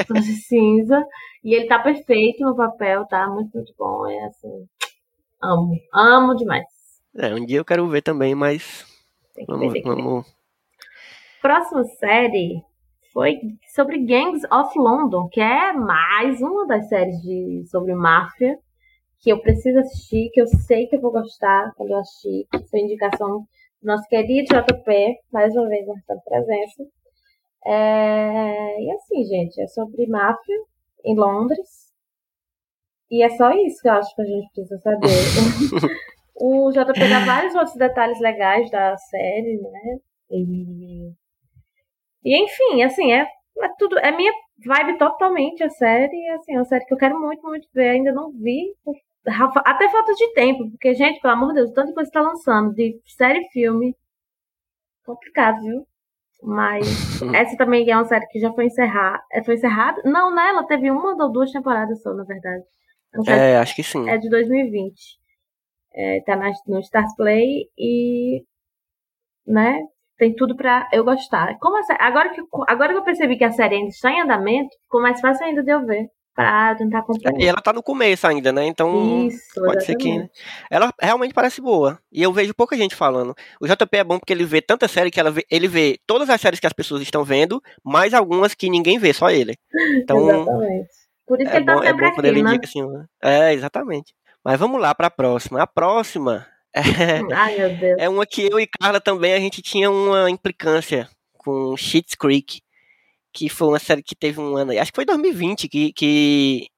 Tom 0.07 0.15
de 0.15 0.33
cinza. 0.43 1.03
E 1.43 1.55
ele 1.55 1.67
tá 1.69 1.79
perfeito 1.79 2.45
no 2.45 2.55
papel, 2.55 3.07
tá? 3.07 3.27
Muito, 3.29 3.57
muito 3.57 3.73
bom. 3.79 4.07
É 4.07 4.25
assim. 4.27 4.67
Amo. 5.43 5.75
Amo 5.95 6.35
demais. 6.37 6.67
É, 7.17 7.33
um 7.35 7.47
dia 7.47 7.59
eu 7.59 7.65
quero 7.65 7.89
ver 7.89 8.03
também, 8.03 8.35
mas 8.35 8.85
Tem 9.35 9.47
que 9.47 9.53
ver, 9.53 9.59
vamos, 9.59 9.73
ver. 9.73 9.83
vamos. 9.83 10.27
Próxima 11.41 11.85
série 11.85 12.63
foi 13.13 13.39
sobre 13.75 13.99
Gangs 14.05 14.45
of 14.51 14.79
London, 14.79 15.29
que 15.31 15.41
é 15.41 15.73
mais 15.73 16.41
uma 16.41 16.67
das 16.67 16.89
séries 16.89 17.21
de, 17.21 17.65
sobre 17.71 17.95
máfia 17.95 18.59
que 19.21 19.31
eu 19.31 19.41
preciso 19.41 19.79
assistir, 19.79 20.31
que 20.33 20.41
eu 20.41 20.47
sei 20.47 20.87
que 20.89 20.97
eu 20.97 21.01
vou 21.01 21.13
gostar 21.13 21.73
quando 21.77 21.91
eu 21.91 21.99
assistir. 21.99 22.47
Foi 22.71 22.81
indicação 22.81 23.47
do 23.81 23.87
nosso 23.87 24.09
querido 24.09 24.49
JP, 24.49 25.17
mais 25.33 25.55
uma 25.55 25.69
vez 25.69 25.87
marcando 25.87 26.21
presença. 26.25 26.85
É, 27.65 28.83
E 28.83 28.91
assim, 28.91 29.25
gente, 29.25 29.61
é 29.61 29.67
sobre 29.69 30.07
máfia 30.09 30.57
em 31.05 31.15
Londres. 31.15 31.93
E 33.11 33.23
é 33.23 33.29
só 33.31 33.53
isso 33.53 33.81
que 33.81 33.89
eu 33.89 33.93
acho 33.93 34.15
que 34.17 34.23
a 34.23 34.25
gente 34.25 34.51
precisa 34.53 34.79
saber. 34.79 35.09
o 36.35 36.71
JP 36.73 37.09
dá 37.09 37.25
vários 37.25 37.55
outros 37.55 37.77
detalhes 37.77 38.19
legais 38.21 38.71
da 38.71 38.97
série, 38.97 39.61
né? 39.61 39.99
E, 40.31 41.13
e 42.25 42.37
enfim, 42.45 42.83
assim, 42.83 43.13
é, 43.13 43.27
é 43.61 43.69
tudo. 43.79 43.99
É 43.99 44.11
minha 44.11 44.33
vibe 44.65 44.99
totalmente 44.99 45.63
a 45.63 45.71
série. 45.71 46.29
Assim, 46.31 46.55
é 46.55 46.59
uma 46.59 46.65
série 46.65 46.85
que 46.85 46.95
eu 46.95 46.99
quero 46.99 47.21
muito, 47.21 47.43
muito 47.43 47.69
ver. 47.75 47.91
Ainda 47.91 48.13
não 48.13 48.31
vi. 48.33 48.75
Até 49.65 49.89
falta 49.89 50.13
de 50.15 50.33
tempo, 50.35 50.69
porque, 50.71 50.95
gente, 50.95 51.21
pelo 51.21 51.35
amor 51.35 51.49
de 51.49 51.55
Deus, 51.55 51.73
tanta 51.73 51.93
coisa 51.93 52.11
que 52.11 52.19
tá 52.19 52.23
lançando 52.23 52.75
de 52.75 53.01
série 53.07 53.41
e 53.41 53.49
filme. 53.51 53.97
Complicado, 55.05 55.61
viu? 55.63 55.87
Mas 56.43 56.87
essa 57.35 57.57
também 57.57 57.89
é 57.89 57.97
uma 57.97 58.05
série 58.05 58.27
que 58.27 58.41
já 58.41 58.53
foi 58.53 58.67
encerrada. 58.67 59.23
Foi 59.45 59.55
encerrada? 59.55 60.03
Não, 60.05 60.35
né? 60.35 60.49
Ela 60.49 60.67
teve 60.67 60.91
uma 60.91 61.15
ou 61.15 61.33
duas 61.33 61.53
temporadas 61.53 62.03
só, 62.03 62.13
na 62.13 62.25
verdade. 62.25 62.65
É 63.29 63.33
É, 63.33 63.59
acho 63.59 63.77
que 63.77 63.83
sim. 63.83 64.09
é 64.09 64.19
de 64.19 64.29
2020. 64.29 65.19
É, 65.95 66.21
tá 66.25 66.37
na, 66.37 66.51
no 66.67 66.81
Stars 66.81 67.15
Play 67.17 67.69
e. 67.79 68.43
né? 69.47 69.79
Tem 70.19 70.35
tudo 70.35 70.55
pra 70.57 70.89
eu 70.93 71.05
gostar. 71.05 71.57
Como 71.59 71.77
a 71.77 71.81
agora, 72.07 72.31
que, 72.31 72.41
agora 72.69 72.93
que 72.93 72.99
eu 72.99 73.05
percebi 73.05 73.37
que 73.37 73.45
a 73.45 73.51
série 73.53 73.77
ainda 73.77 73.89
está 73.89 74.11
em 74.11 74.21
andamento, 74.21 74.69
ficou 74.85 75.01
mais 75.03 75.21
fácil 75.21 75.45
ainda 75.47 75.63
de 75.63 75.71
eu 75.73 75.85
ver. 75.85 76.07
Pra 76.35 76.75
tentar 76.77 77.01
acompanhar. 77.01 77.39
E 77.39 77.47
ela 77.47 77.61
tá 77.61 77.75
no 77.75 77.83
começo 77.83 78.27
ainda, 78.27 78.51
né? 78.51 78.65
Então 78.65 79.27
Isso, 79.27 79.63
pode 79.63 79.85
ser 79.85 79.95
que. 79.97 80.09
exatamente. 80.09 80.33
Ela 80.71 80.91
realmente 80.99 81.35
parece 81.35 81.61
boa. 81.61 81.99
E 82.11 82.23
eu 82.23 82.33
vejo 82.33 82.55
pouca 82.55 82.75
gente 82.75 82.95
falando. 82.95 83.35
O 83.61 83.67
JP 83.67 83.99
é 83.99 84.03
bom 84.05 84.19
porque 84.19 84.33
ele 84.33 84.47
vê 84.47 84.63
tanta 84.63 84.89
série 84.89 85.11
que 85.11 85.21
ela 85.21 85.31
vê- 85.31 85.45
ele 85.51 85.69
vê 85.69 85.99
todas 86.07 86.31
as 86.31 86.41
séries 86.41 86.59
que 86.59 86.67
as 86.67 86.73
pessoas 86.73 87.03
estão 87.03 87.23
vendo, 87.23 87.61
mais 87.85 88.15
algumas 88.15 88.55
que 88.55 88.71
ninguém 88.71 88.99
vê, 88.99 89.13
só 89.13 89.29
ele. 89.31 89.55
Então 89.99 90.17
Exatamente. 90.31 90.89
Por 91.27 91.39
isso 91.39 91.51
que 91.51 91.57
é 91.57 91.59
ele 91.61 91.67
tá 91.67 91.75
bom, 91.75 91.83
é 91.83 91.87
sempre 91.89 92.05
bom 92.07 92.15
quando 92.15 92.25
aqui, 92.27 92.35
ele 92.35 92.43
né? 92.43 92.51
indica 92.51 92.67
assim. 92.67 92.83
né? 92.91 93.05
É, 93.23 93.53
exatamente. 93.53 94.15
Mas 94.43 94.59
vamos 94.59 94.81
lá 94.81 94.95
pra 94.95 95.11
próxima. 95.11 95.63
A 95.63 95.67
próxima 95.67 96.47
é, 96.75 96.83
Ai, 97.35 97.59
meu 97.59 97.77
Deus. 97.77 97.97
é 97.99 98.09
uma 98.09 98.27
que 98.27 98.43
eu 98.51 98.59
e 98.59 98.67
Carla 98.67 99.01
também 99.01 99.35
a 99.35 99.41
gente 99.41 99.63
tinha 99.63 99.91
uma 99.91 100.31
implicância 100.31 101.09
com 101.35 101.77
Schitt's 101.77 102.15
Creek, 102.15 102.61
que 103.33 103.49
foi 103.49 103.69
uma 103.69 103.79
série 103.79 104.03
que 104.03 104.15
teve 104.15 104.41
um 104.41 104.57
ano, 104.57 104.73
acho 104.79 104.93
que 104.93 104.97
foi 104.97 105.05
2020 105.05 105.69
que 105.69 105.93
que 105.93 106.69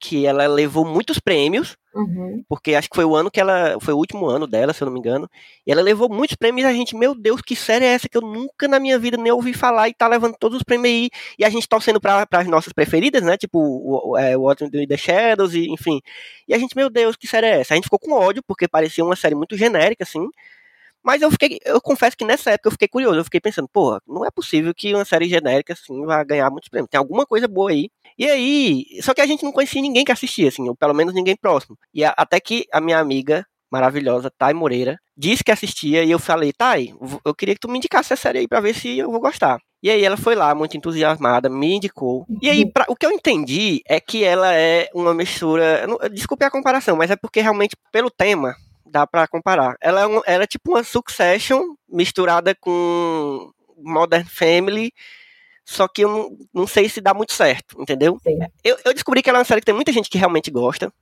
que 0.00 0.26
ela 0.26 0.46
levou 0.46 0.84
muitos 0.84 1.18
prêmios 1.18 1.76
Uhum. 1.92 2.44
porque 2.48 2.76
acho 2.76 2.88
que 2.88 2.94
foi 2.94 3.04
o 3.04 3.16
ano 3.16 3.30
que 3.30 3.40
ela. 3.40 3.76
Foi 3.80 3.92
o 3.92 3.96
último 3.96 4.26
ano 4.26 4.46
dela, 4.46 4.72
se 4.72 4.80
eu 4.80 4.86
não 4.86 4.92
me 4.92 5.00
engano. 5.00 5.28
E 5.66 5.72
ela 5.72 5.82
levou 5.82 6.08
muitos 6.08 6.36
prêmios 6.36 6.64
e 6.64 6.70
a 6.70 6.72
gente, 6.72 6.94
meu 6.94 7.16
Deus, 7.16 7.42
que 7.42 7.56
série 7.56 7.84
é 7.84 7.88
essa 7.88 8.08
que 8.08 8.16
eu 8.16 8.22
nunca 8.22 8.68
na 8.68 8.78
minha 8.78 8.96
vida 8.96 9.16
nem 9.16 9.32
ouvi 9.32 9.52
falar 9.52 9.88
e 9.88 9.94
tá 9.94 10.06
levando 10.06 10.36
todos 10.38 10.58
os 10.58 10.62
prêmios 10.62 10.88
aí. 10.94 11.10
E 11.36 11.44
a 11.44 11.50
gente 11.50 11.68
torcendo 11.68 12.00
pra, 12.00 12.24
pras 12.26 12.46
nossas 12.46 12.72
preferidas, 12.72 13.22
né? 13.22 13.36
Tipo, 13.36 13.58
o, 13.58 14.10
o, 14.12 14.16
é, 14.16 14.36
What 14.36 14.64
in 14.64 14.86
the 14.86 14.96
Shadows, 14.96 15.52
e, 15.54 15.68
enfim. 15.68 16.00
E 16.46 16.54
a 16.54 16.58
gente, 16.58 16.76
meu 16.76 16.88
Deus, 16.88 17.16
que 17.16 17.26
série 17.26 17.46
é 17.46 17.60
essa? 17.60 17.74
A 17.74 17.76
gente 17.76 17.84
ficou 17.84 17.98
com 17.98 18.12
ódio, 18.12 18.42
porque 18.46 18.68
parecia 18.68 19.04
uma 19.04 19.16
série 19.16 19.34
muito 19.34 19.56
genérica, 19.56 20.04
assim. 20.04 20.28
Mas 21.02 21.22
eu 21.22 21.30
fiquei, 21.30 21.58
eu 21.64 21.80
confesso 21.80 22.16
que 22.16 22.24
nessa 22.24 22.50
época 22.50 22.68
eu 22.68 22.72
fiquei 22.72 22.88
curioso, 22.88 23.18
eu 23.18 23.24
fiquei 23.24 23.40
pensando, 23.40 23.68
porra, 23.68 24.00
não 24.06 24.24
é 24.24 24.30
possível 24.30 24.74
que 24.74 24.94
uma 24.94 25.04
série 25.04 25.28
genérica 25.28 25.72
assim 25.72 26.04
vá 26.04 26.22
ganhar 26.22 26.50
muitos 26.50 26.68
prêmios. 26.68 26.90
Tem 26.90 26.98
alguma 26.98 27.24
coisa 27.26 27.48
boa 27.48 27.70
aí. 27.70 27.90
E 28.20 28.28
aí, 28.28 28.84
só 29.02 29.14
que 29.14 29.22
a 29.22 29.26
gente 29.26 29.42
não 29.42 29.50
conhecia 29.50 29.80
ninguém 29.80 30.04
que 30.04 30.12
assistia, 30.12 30.48
assim, 30.48 30.68
ou 30.68 30.76
pelo 30.76 30.92
menos 30.92 31.14
ninguém 31.14 31.34
próximo. 31.34 31.74
E 31.94 32.04
a- 32.04 32.12
até 32.18 32.38
que 32.38 32.66
a 32.70 32.78
minha 32.78 32.98
amiga 32.98 33.46
maravilhosa, 33.72 34.30
Thay 34.36 34.52
Moreira, 34.52 34.98
disse 35.16 35.42
que 35.42 35.50
assistia 35.50 36.04
e 36.04 36.10
eu 36.10 36.18
falei, 36.18 36.52
Thay, 36.52 36.92
eu 37.24 37.34
queria 37.34 37.54
que 37.54 37.60
tu 37.60 37.68
me 37.70 37.78
indicasse 37.78 38.12
essa 38.12 38.20
série 38.20 38.40
aí 38.40 38.48
pra 38.48 38.60
ver 38.60 38.74
se 38.74 38.98
eu 38.98 39.10
vou 39.10 39.20
gostar. 39.20 39.58
E 39.82 39.88
aí 39.90 40.04
ela 40.04 40.18
foi 40.18 40.34
lá, 40.34 40.54
muito 40.54 40.76
entusiasmada, 40.76 41.48
me 41.48 41.76
indicou. 41.76 42.26
E 42.42 42.50
aí, 42.50 42.70
pra- 42.70 42.84
o 42.88 42.94
que 42.94 43.06
eu 43.06 43.10
entendi 43.10 43.80
é 43.88 43.98
que 43.98 44.22
ela 44.22 44.52
é 44.52 44.90
uma 44.94 45.14
mistura. 45.14 45.86
não- 45.86 45.98
Desculpe 46.12 46.44
a 46.44 46.50
comparação, 46.50 46.96
mas 46.96 47.10
é 47.10 47.16
porque 47.16 47.40
realmente, 47.40 47.74
pelo 47.90 48.10
tema, 48.10 48.54
dá 48.84 49.06
pra 49.06 49.26
comparar. 49.26 49.76
Ela 49.80 50.02
é, 50.02 50.06
um, 50.06 50.20
ela 50.26 50.44
é 50.44 50.46
tipo 50.46 50.72
uma 50.72 50.84
Succession 50.84 51.62
misturada 51.88 52.54
com 52.60 53.50
Modern 53.78 54.26
Family, 54.26 54.92
só 55.70 55.86
que 55.86 56.02
eu 56.02 56.08
não, 56.08 56.38
não 56.52 56.66
sei 56.66 56.88
se 56.88 57.00
dá 57.00 57.14
muito 57.14 57.32
certo, 57.32 57.80
entendeu? 57.80 58.18
Eu, 58.64 58.76
eu 58.84 58.92
descobri 58.92 59.22
que 59.22 59.30
ela 59.30 59.38
é 59.38 59.40
uma 59.40 59.44
série 59.44 59.60
que 59.60 59.66
tem 59.66 59.74
muita 59.74 59.92
gente 59.92 60.10
que 60.10 60.18
realmente 60.18 60.50
gosta. 60.50 60.92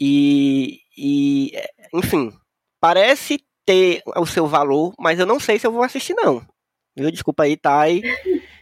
E, 0.00 0.80
e, 0.98 1.52
enfim, 1.92 2.32
parece 2.80 3.38
ter 3.64 4.02
o 4.16 4.26
seu 4.26 4.48
valor, 4.48 4.92
mas 4.98 5.20
eu 5.20 5.26
não 5.26 5.38
sei 5.38 5.60
se 5.60 5.66
eu 5.68 5.70
vou 5.70 5.84
assistir, 5.84 6.12
não. 6.12 6.44
Viu? 6.96 7.08
Desculpa 7.08 7.44
aí, 7.44 7.56
Thay. 7.56 8.02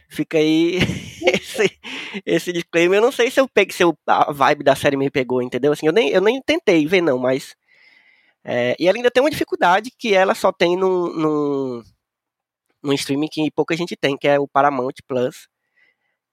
Fica 0.07 0.37
aí 0.37 0.77
esse, 1.33 1.79
esse 2.23 2.53
disclaimer. 2.53 2.99
Eu 2.99 3.01
não 3.01 3.11
sei 3.11 3.31
se 3.31 3.39
eu 3.39 3.49
peguei, 3.49 3.73
se 3.75 3.83
eu, 3.83 3.97
a 4.05 4.31
vibe 4.31 4.63
da 4.63 4.75
série 4.75 4.95
me 4.95 5.09
pegou, 5.09 5.41
entendeu? 5.41 5.71
Assim, 5.73 5.87
eu 5.87 5.93
nem, 5.93 6.09
eu 6.09 6.21
nem 6.21 6.39
tentei 6.43 6.85
ver, 6.85 7.01
não, 7.01 7.17
mas. 7.17 7.55
é, 8.43 8.75
e 8.79 8.87
ela 8.87 8.99
ainda 8.99 9.09
tem 9.09 9.23
uma 9.23 9.31
dificuldade 9.31 9.89
que 9.97 10.13
ela 10.13 10.35
só 10.35 10.51
tem 10.51 10.77
num, 10.77 11.11
num, 11.11 11.83
num 12.83 12.93
streaming 12.93 13.27
que 13.31 13.49
pouca 13.55 13.75
gente 13.75 13.95
tem, 13.95 14.17
que 14.17 14.27
é 14.27 14.39
o 14.39 14.47
Paramount 14.47 14.93
Plus. 15.07 15.47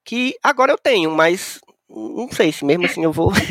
Que 0.03 0.35
agora 0.43 0.71
eu 0.71 0.77
tenho, 0.77 1.11
mas 1.11 1.59
não 1.89 2.29
sei 2.31 2.51
se 2.51 2.65
mesmo 2.65 2.85
assim 2.85 3.03
eu 3.03 3.11
vou. 3.11 3.31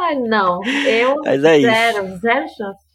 Ai, 0.00 0.16
não. 0.16 0.60
Eu 0.86 1.16
Mas 1.24 1.44
é 1.44 1.58
isso. 1.58 1.70
zero, 1.70 2.16
zero 2.18 2.46
chance. 2.48 2.90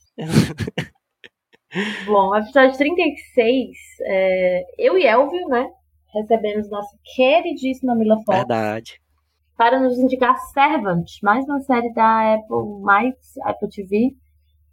Bom, 2.05 2.35
episódio 2.35 2.77
36, 2.77 3.69
é, 4.01 4.63
eu 4.77 4.97
e 4.97 5.05
Elvio, 5.05 5.47
né? 5.47 5.69
Recebemos 6.13 6.69
nossa 6.69 6.97
queridíssima 7.15 7.93
Mila 7.95 8.15
Fox 8.23 8.37
Verdade. 8.37 9.01
para 9.57 9.79
nos 9.79 9.99
indicar 9.99 10.37
Servant, 10.53 11.05
mais 11.21 11.43
uma 11.45 11.59
série 11.61 11.91
da 11.93 12.35
Apple, 12.35 12.81
mais 12.81 13.13
Apple 13.43 13.69
TV. 13.69 14.15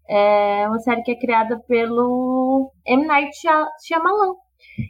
É 0.08 0.66
uma 0.68 0.78
série 0.80 1.02
que 1.02 1.12
é 1.12 1.18
criada 1.18 1.58
pelo 1.66 2.70
M. 2.86 3.06
Night 3.06 3.34
Shy- 3.36 3.68
Shyamalan. 3.86 4.34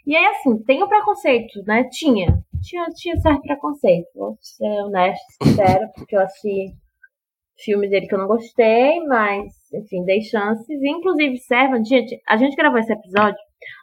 E 0.06 0.16
aí, 0.16 0.24
assim, 0.26 0.62
tem 0.64 0.82
o 0.82 0.88
preconceito, 0.88 1.62
né? 1.66 1.84
Tinha. 1.90 2.26
Tinha, 2.62 2.84
tinha 2.94 3.16
certo 3.16 3.42
preconceito. 3.42 4.06
Vou 4.14 4.36
ser 4.40 4.64
honesta, 4.84 5.24
sincera, 5.42 5.88
porque 5.94 6.16
eu 6.16 6.20
assisti 6.20 6.74
filmes 7.58 7.90
dele 7.90 8.06
que 8.06 8.14
eu 8.14 8.18
não 8.18 8.26
gostei, 8.26 9.00
mas, 9.06 9.52
enfim, 9.74 10.04
dei 10.04 10.20
chances. 10.22 10.68
Inclusive, 10.82 11.36
Servant, 11.38 11.84
gente, 11.86 12.20
a 12.28 12.36
gente 12.36 12.56
gravou 12.56 12.78
esse 12.78 12.92
episódio. 12.92 13.38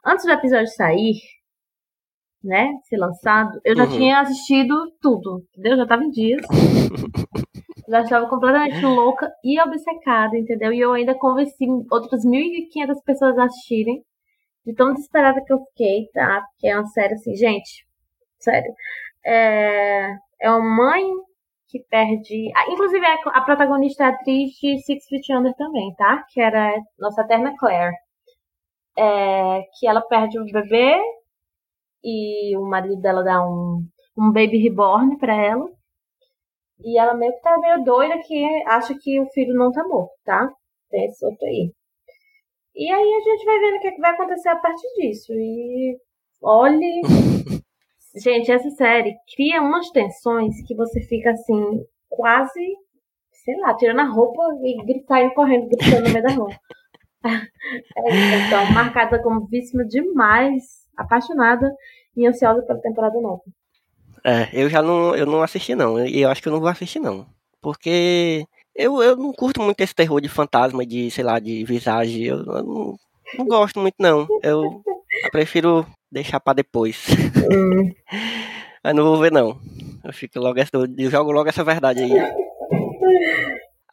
Antes 0.06 0.26
do 0.26 0.32
episódio 0.32 0.68
sair, 0.68 1.16
né? 2.44 2.72
Ser 2.86 2.98
lançado, 2.98 3.60
eu 3.66 3.76
já 3.76 3.84
Uhum. 3.86 3.90
tinha 3.92 4.20
assistido 4.22 4.76
tudo, 5.02 5.44
entendeu? 5.54 5.78
Já 5.78 5.86
tava 5.88 6.04
em 6.04 6.10
dias. 6.10 6.42
já 7.90 8.02
estava 8.02 8.30
completamente 8.30 8.82
louca 8.86 9.32
e 9.44 9.60
obcecada, 9.62 10.38
entendeu? 10.38 10.72
E 10.74 10.80
eu 10.80 10.94
ainda 10.94 11.16
convenci 11.16 11.66
outras 11.92 12.24
1.500 12.26 13.04
pessoas 13.06 13.38
a 13.38 13.46
assistirem. 13.46 14.04
de 14.66 14.76
tão 14.76 14.94
desesperada 14.94 15.44
que 15.46 15.54
eu 15.54 15.60
fiquei, 15.68 16.08
tá? 16.14 16.42
Porque 16.52 16.68
é 16.68 16.76
uma 16.78 16.86
série 16.88 17.14
assim, 17.16 17.36
gente, 17.36 17.86
sério. 18.40 18.74
É, 19.26 20.12
é 20.42 20.52
uma 20.52 20.62
mãe 20.62 21.04
que 21.70 21.80
perde. 21.90 22.52
Ah, 22.56 22.72
inclusive, 22.72 23.06
a 23.06 23.42
protagonista 23.42 24.04
é 24.04 24.08
a 24.08 24.10
atriz 24.12 24.52
de 24.62 24.80
Six 24.84 25.06
Feet 25.08 25.30
Under 25.32 25.56
também, 25.56 25.94
tá? 25.96 26.24
Que 26.30 26.42
era 26.42 26.74
nossa 27.00 27.22
eterna 27.22 27.56
Claire. 27.58 27.96
É, 28.98 29.62
que 29.80 29.88
ela 29.88 30.02
perde 30.02 30.40
o 30.40 30.46
bebê 30.46 31.00
e 32.04 32.58
o 32.58 32.66
marido 32.68 33.02
dela 33.02 33.24
dá 33.24 33.42
um, 33.46 33.86
um 34.18 34.32
baby 34.32 34.58
reborn 34.58 35.18
pra 35.18 35.34
ela. 35.36 35.66
E 36.82 36.98
ela 36.98 37.14
meio 37.14 37.34
que 37.34 37.42
tá 37.42 37.58
meio 37.58 37.84
doida 37.84 38.18
que 38.20 38.46
acha 38.66 38.96
que 38.98 39.20
o 39.20 39.30
filho 39.32 39.54
não 39.54 39.72
tá 39.72 39.84
morto, 39.84 40.12
tá? 40.24 40.50
Tem 40.90 41.06
esse 41.06 41.26
outro 41.26 41.46
aí. 41.46 41.72
E 42.76 42.90
aí 42.90 43.14
a 43.14 43.20
gente 43.22 43.46
vai 43.46 43.60
vendo 43.60 43.76
o 43.76 43.80
que, 43.82 43.88
é 43.88 43.92
que 43.92 44.02
vai 44.02 44.12
acontecer 44.12 44.50
a 44.50 44.56
partir 44.56 44.88
disso. 44.96 45.34
E 45.34 45.98
olhe. 46.42 47.02
gente, 48.24 48.52
essa 48.52 48.70
série 48.72 49.16
cria 49.36 49.62
umas 49.62 49.90
tensões 49.92 50.56
que 50.66 50.76
você 50.76 51.02
fica 51.02 51.32
assim, 51.32 51.86
quase, 52.08 52.76
sei 53.32 53.58
lá, 53.58 53.76
tirando 53.76 54.00
a 54.00 54.10
roupa 54.10 54.42
e 54.64 55.04
saindo 55.08 55.34
correndo, 55.34 55.68
gritando 55.68 56.08
no 56.08 56.14
meio 56.14 56.24
da 56.24 56.34
rua. 56.34 56.50
É, 57.98 58.48
então, 58.48 58.72
marcada 58.74 59.22
como 59.22 59.46
vítima 59.48 59.84
demais, 59.86 60.88
apaixonada 60.96 61.70
e 62.16 62.26
ansiosa 62.26 62.62
pela 62.64 62.80
temporada 62.80 63.20
nova. 63.20 63.44
É, 64.24 64.50
eu 64.54 64.70
já 64.70 64.82
não, 64.82 65.16
eu 65.16 65.26
não 65.26 65.42
assisti 65.42 65.76
não, 65.76 66.06
e 66.06 66.22
eu 66.22 66.30
acho 66.30 66.42
que 66.42 66.48
eu 66.48 66.54
não 66.54 66.60
vou 66.60 66.70
assistir 66.70 67.00
não, 67.00 67.26
porque 67.62 68.46
eu, 68.80 69.04
eu 69.04 69.16
não 69.18 69.34
curto 69.34 69.62
muito 69.62 69.82
esse 69.82 69.94
terror 69.94 70.22
de 70.22 70.30
fantasma, 70.30 70.86
de, 70.86 71.12
sei 71.12 71.24
lá, 71.24 71.38
de 71.38 71.66
visagem. 71.66 72.24
Eu, 72.24 72.38
eu 72.38 72.64
não, 72.64 72.96
não, 73.38 73.46
gosto 73.46 73.78
muito, 73.78 73.96
não. 74.00 74.26
Eu, 74.42 74.82
eu 75.24 75.32
prefiro 75.32 75.86
deixar 76.10 76.40
pra 76.40 76.54
depois. 76.54 77.06
Hum. 77.52 77.92
eu 78.84 78.94
não 78.94 79.04
vou 79.04 79.18
ver, 79.18 79.34
não. 79.34 79.60
Eu 80.02 80.14
fico 80.14 80.40
logo 80.40 80.58
eu 80.98 81.12
jogo 81.12 81.32
logo 81.32 81.50
essa 81.50 81.62
verdade 81.62 82.04
aí. 82.04 82.12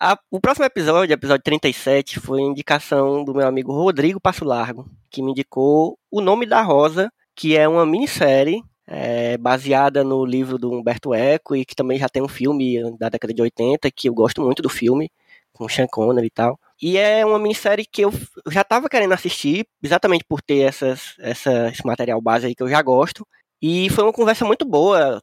A, 0.01 0.17
o 0.31 0.41
próximo 0.41 0.67
episódio, 0.67 1.13
episódio 1.13 1.43
37, 1.43 2.21
foi 2.21 2.41
indicação 2.41 3.25
do 3.25 3.35
meu 3.35 3.49
amigo 3.49 3.73
Rodrigo 3.73 4.21
Passo 4.21 4.45
Largo, 4.45 4.87
que 5.11 5.21
me 5.21 5.33
indicou 5.33 5.99
O 6.11 6.21
Nome 6.21 6.47
da 6.47 6.63
Rosa, 6.63 7.11
que 7.35 7.57
é 7.57 7.67
uma 7.67 7.85
minissérie 7.85 8.63
é, 8.87 9.37
baseada 9.37 10.05
no 10.05 10.25
livro 10.25 10.59
do 10.59 10.71
Humberto 10.71 11.13
Eco 11.13 11.57
e 11.57 11.65
que 11.65 11.75
também 11.75 11.99
já 11.99 12.09
tem 12.09 12.23
um 12.23 12.29
filme 12.29 12.79
da 12.99 13.09
década 13.09 13.35
de 13.35 13.43
80 13.43 13.91
que 13.91 14.09
eu 14.09 14.15
gosto 14.15 14.41
muito 14.41 14.63
do 14.63 14.69
filme 14.69 15.11
com 15.53 15.69
Sean 15.69 15.87
Connery 15.87 16.27
e 16.27 16.31
tal. 16.31 16.59
E 16.81 16.99
é 16.99 17.25
uma 17.25 17.39
minissérie 17.39 17.87
que 17.87 18.03
eu 18.03 18.13
já 18.51 18.61
estava 18.61 18.89
querendo 18.89 19.13
assistir, 19.13 19.67
exatamente 19.83 20.25
por 20.29 20.43
ter 20.43 20.61
essas, 20.61 21.15
essa, 21.19 21.69
esse 21.71 21.85
material 21.85 22.21
base 22.21 22.47
aí 22.47 22.55
que 22.55 22.63
eu 22.63 22.69
já 22.69 22.81
gosto. 22.83 23.27
E 23.61 23.89
foi 23.91 24.05
uma 24.05 24.13
conversa 24.13 24.45
muito 24.45 24.67
boa, 24.67 25.23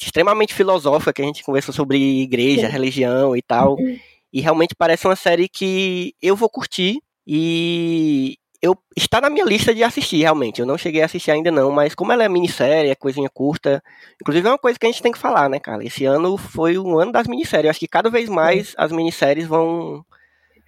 extremamente 0.00 0.52
filosófica, 0.52 1.12
que 1.12 1.22
a 1.22 1.24
gente 1.24 1.44
conversou 1.44 1.72
sobre 1.72 2.22
igreja, 2.22 2.66
Sim. 2.66 2.72
religião 2.72 3.36
e 3.36 3.42
tal. 3.42 3.76
Uhum. 3.78 3.98
E 4.32 4.40
realmente 4.40 4.74
parece 4.76 5.06
uma 5.06 5.16
série 5.16 5.48
que 5.48 6.12
eu 6.20 6.34
vou 6.34 6.50
curtir. 6.50 6.98
E 7.24 8.36
eu 8.60 8.76
está 8.96 9.20
na 9.20 9.30
minha 9.30 9.44
lista 9.44 9.74
de 9.74 9.84
assistir, 9.84 10.18
realmente. 10.18 10.60
Eu 10.60 10.66
não 10.66 10.76
cheguei 10.76 11.02
a 11.02 11.04
assistir 11.04 11.30
ainda 11.30 11.50
não, 11.50 11.70
mas 11.70 11.94
como 11.94 12.12
ela 12.12 12.24
é 12.24 12.28
minissérie, 12.28 12.90
é 12.90 12.94
coisinha 12.94 13.28
curta. 13.28 13.82
Inclusive 14.20 14.46
é 14.46 14.50
uma 14.50 14.58
coisa 14.58 14.78
que 14.78 14.86
a 14.86 14.90
gente 14.90 15.02
tem 15.02 15.12
que 15.12 15.18
falar, 15.18 15.48
né, 15.48 15.60
cara? 15.60 15.84
Esse 15.84 16.04
ano 16.04 16.36
foi 16.36 16.76
um 16.76 16.98
ano 16.98 17.12
das 17.12 17.28
minisséries. 17.28 17.64
Eu 17.64 17.70
acho 17.70 17.80
que 17.80 17.88
cada 17.88 18.10
vez 18.10 18.28
mais 18.28 18.74
as 18.76 18.90
minisséries 18.90 19.46
vão, 19.46 20.04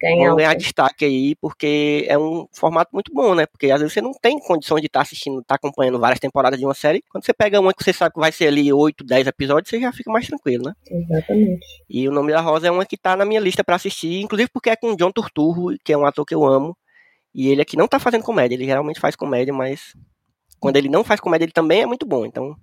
vão 0.01 0.35
ganhar 0.37 0.55
destaque 0.55 1.03
aí, 1.03 1.35
porque 1.35 2.05
é 2.07 2.17
um 2.17 2.47
formato 2.53 2.91
muito 2.93 3.13
bom, 3.13 3.35
né? 3.35 3.45
Porque 3.45 3.69
às 3.69 3.81
vezes 3.81 3.93
você 3.93 4.01
não 4.01 4.13
tem 4.13 4.39
condições 4.39 4.79
de 4.79 4.87
estar 4.87 4.99
tá 4.99 5.03
assistindo, 5.03 5.41
estar 5.41 5.55
tá 5.55 5.55
acompanhando 5.55 5.99
várias 5.99 6.19
temporadas 6.19 6.57
de 6.57 6.65
uma 6.65 6.73
série. 6.73 7.03
Quando 7.09 7.25
você 7.25 7.33
pega 7.33 7.59
uma 7.59 7.73
que 7.73 7.83
você 7.83 7.91
sabe 7.91 8.13
que 8.13 8.21
vai 8.21 8.31
ser 8.31 8.47
ali 8.47 8.71
8, 8.71 9.03
10 9.03 9.27
episódios, 9.27 9.69
você 9.69 9.81
já 9.81 9.91
fica 9.91 10.09
mais 10.09 10.25
tranquilo, 10.25 10.63
né? 10.63 10.73
Exatamente. 10.89 11.65
E 11.89 12.07
o 12.07 12.11
nome 12.11 12.31
da 12.31 12.39
Rosa 12.39 12.67
é 12.67 12.71
uma 12.71 12.85
que 12.85 12.95
tá 12.95 13.17
na 13.17 13.25
minha 13.25 13.41
lista 13.41 13.65
para 13.65 13.75
assistir, 13.75 14.21
inclusive 14.21 14.49
porque 14.53 14.69
é 14.69 14.77
com 14.77 14.93
o 14.93 14.95
John 14.95 15.11
Turturro, 15.11 15.75
que 15.83 15.91
é 15.91 15.97
um 15.97 16.05
ator 16.05 16.25
que 16.25 16.33
eu 16.33 16.45
amo. 16.45 16.73
E 17.33 17.47
ele 17.47 17.61
aqui 17.61 17.77
não 17.77 17.87
tá 17.87 17.99
fazendo 17.99 18.23
comédia, 18.23 18.55
ele 18.55 18.65
geralmente 18.65 18.99
faz 18.99 19.15
comédia, 19.15 19.53
mas 19.53 19.93
quando 20.59 20.75
ele 20.75 20.89
não 20.89 21.03
faz 21.03 21.19
comédia, 21.19 21.45
ele 21.45 21.51
também 21.51 21.81
é 21.81 21.85
muito 21.85 22.05
bom. 22.05 22.25
Então, 22.25 22.55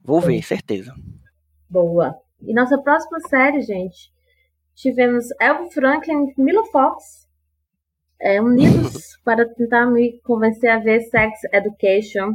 vou 0.00 0.20
ver, 0.20 0.42
certeza. 0.42 0.94
Boa. 1.68 2.14
E 2.42 2.52
nossa 2.52 2.76
próxima 2.78 3.20
série, 3.20 3.62
gente, 3.62 4.12
tivemos 4.74 5.26
Elvo 5.40 5.70
Franklin 5.70 6.32
e 6.36 6.42
Mila 6.42 6.64
Fox 6.66 7.28
é, 8.20 8.40
unidos 8.40 9.18
para 9.24 9.48
tentar 9.48 9.86
me 9.86 10.20
convencer 10.20 10.70
a 10.70 10.78
ver 10.78 11.00
Sex 11.02 11.40
Education, 11.52 12.32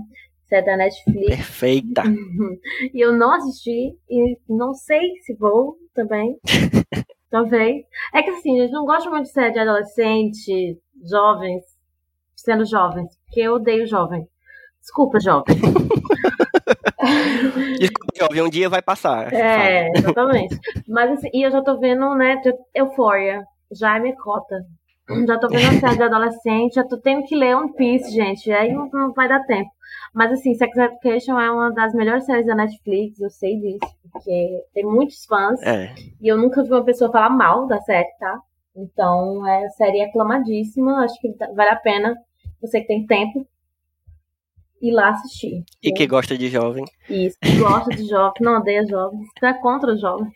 série 0.47 0.65
da 0.65 0.77
Netflix. 0.77 1.27
Perfeita! 1.27 2.03
e 2.93 2.99
eu 2.99 3.13
não 3.13 3.33
assisti 3.33 3.97
e 4.09 4.37
não 4.49 4.73
sei 4.73 5.15
se 5.21 5.33
vou 5.35 5.77
também. 5.93 6.37
Talvez. 7.29 7.85
É 8.13 8.23
que 8.23 8.29
assim, 8.29 8.59
eu 8.59 8.71
não 8.71 8.85
gosto 8.85 9.09
muito 9.09 9.25
de 9.25 9.31
série 9.33 9.51
de 9.51 9.59
adolescente, 9.59 10.79
jovens, 11.03 11.63
sendo 12.35 12.65
jovens, 12.65 13.17
porque 13.25 13.41
eu 13.41 13.55
odeio 13.55 13.87
jovem. 13.87 14.27
Desculpa, 14.79 15.19
jovem. 15.19 15.57
Desculpa, 17.79 18.13
jovem, 18.17 18.41
um 18.41 18.49
dia 18.49 18.69
vai 18.69 18.81
passar. 18.81 19.33
É, 19.33 19.91
exatamente. 19.95 20.57
Mas 20.87 21.11
assim, 21.11 21.29
e 21.33 21.45
eu 21.45 21.51
já 21.51 21.61
tô 21.61 21.77
vendo, 21.77 22.15
né, 22.15 22.41
Euphoria, 22.73 23.43
já 23.71 23.97
é 23.97 23.99
minha 23.99 24.15
cota. 24.15 24.65
Já 25.25 25.39
tô 25.39 25.47
vendo 25.47 25.69
a 25.69 25.79
série 25.79 25.95
de 25.95 26.03
adolescente, 26.03 26.75
já 26.75 26.83
tô 26.83 26.97
tendo 26.97 27.25
que 27.25 27.35
ler 27.35 27.55
One 27.55 27.73
Piece, 27.73 28.11
gente, 28.11 28.51
aí 28.51 28.73
não, 28.73 28.89
não 28.91 29.13
vai 29.13 29.29
dar 29.29 29.45
tempo. 29.45 29.69
Mas 30.13 30.33
assim, 30.33 30.53
Sex 30.53 30.75
Education 30.75 31.39
é 31.39 31.49
uma 31.49 31.71
das 31.71 31.93
melhores 31.93 32.25
séries 32.25 32.45
da 32.45 32.55
Netflix, 32.55 33.17
eu 33.19 33.29
sei 33.29 33.57
disso, 33.57 33.93
porque 34.11 34.65
tem 34.73 34.83
muitos 34.83 35.25
fãs. 35.25 35.61
É. 35.63 35.95
E 36.19 36.27
eu 36.27 36.37
nunca 36.37 36.61
vi 36.61 36.71
uma 36.71 36.83
pessoa 36.83 37.09
falar 37.09 37.29
mal 37.29 37.67
da 37.67 37.79
série, 37.81 38.09
tá? 38.19 38.41
Então, 38.77 39.45
é, 39.47 39.65
a 39.65 39.69
série 39.69 39.99
é 39.99 40.05
aclamadíssima. 40.05 41.03
Acho 41.03 41.19
que 41.19 41.33
vale 41.55 41.69
a 41.69 41.75
pena 41.75 42.15
você 42.61 42.81
que 42.81 42.87
tem 42.87 43.05
tempo 43.05 43.45
ir 44.81 44.91
lá 44.91 45.09
assistir. 45.09 45.63
E 45.81 45.91
que 45.91 46.05
gosta 46.05 46.37
de 46.37 46.47
jovem. 46.49 46.85
Isso, 47.09 47.37
que 47.41 47.57
gosta 47.57 47.89
de 47.95 48.07
jovem, 48.07 48.33
não 48.41 48.59
odeia 48.59 48.85
jovem, 48.85 49.19
está 49.35 49.53
contra 49.55 49.93
o 49.93 49.97
jovem. 49.97 50.31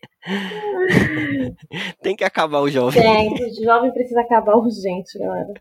tem 2.02 2.16
que 2.16 2.24
acabar 2.24 2.62
o 2.62 2.70
jovem. 2.70 3.02
Tem, 3.02 3.34
o 3.34 3.64
jovem 3.64 3.92
precisa 3.92 4.22
acabar 4.22 4.56
urgente, 4.56 5.20
galera. 5.20 5.54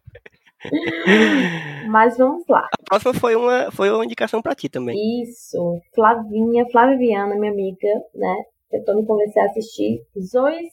Mas 1.88 2.16
vamos 2.16 2.44
lá. 2.48 2.66
A 2.72 2.84
próxima 2.84 3.14
foi 3.14 3.36
uma, 3.36 3.70
foi 3.70 3.90
uma 3.90 4.04
indicação 4.04 4.42
para 4.42 4.54
ti 4.54 4.68
também. 4.68 5.22
Isso, 5.22 5.80
Flavinha, 5.94 6.66
Flávia 6.70 6.98
Viana, 6.98 7.34
minha 7.36 7.52
amiga, 7.52 7.88
né? 8.14 8.44
Tentou 8.70 8.96
me 8.96 9.06
convencer 9.06 9.42
a 9.42 9.46
assistir 9.46 10.02
Zoe's 10.18 10.72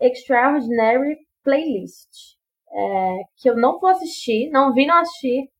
Extraordinary 0.00 1.16
playlist. 1.42 2.08
É, 2.74 3.16
que 3.36 3.50
eu 3.50 3.56
não 3.56 3.78
vou 3.78 3.90
assistir, 3.90 4.50
não 4.50 4.72
vi, 4.72 4.86
não 4.86 4.98
assistir. 4.98 5.50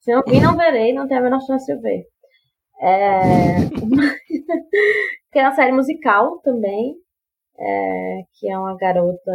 Se 0.00 0.12
não 0.12 0.22
vi, 0.26 0.40
não 0.40 0.56
verei, 0.56 0.92
não 0.92 1.08
tenho 1.08 1.20
a 1.20 1.22
menor 1.24 1.40
chance 1.40 1.66
de 1.66 1.80
ver. 1.80 2.06
É, 2.80 3.56
que 5.32 5.38
é 5.38 5.42
uma 5.42 5.54
série 5.54 5.72
musical 5.72 6.38
também, 6.40 6.94
é, 7.58 8.22
que 8.34 8.50
é 8.50 8.58
uma 8.58 8.76
garota 8.76 9.32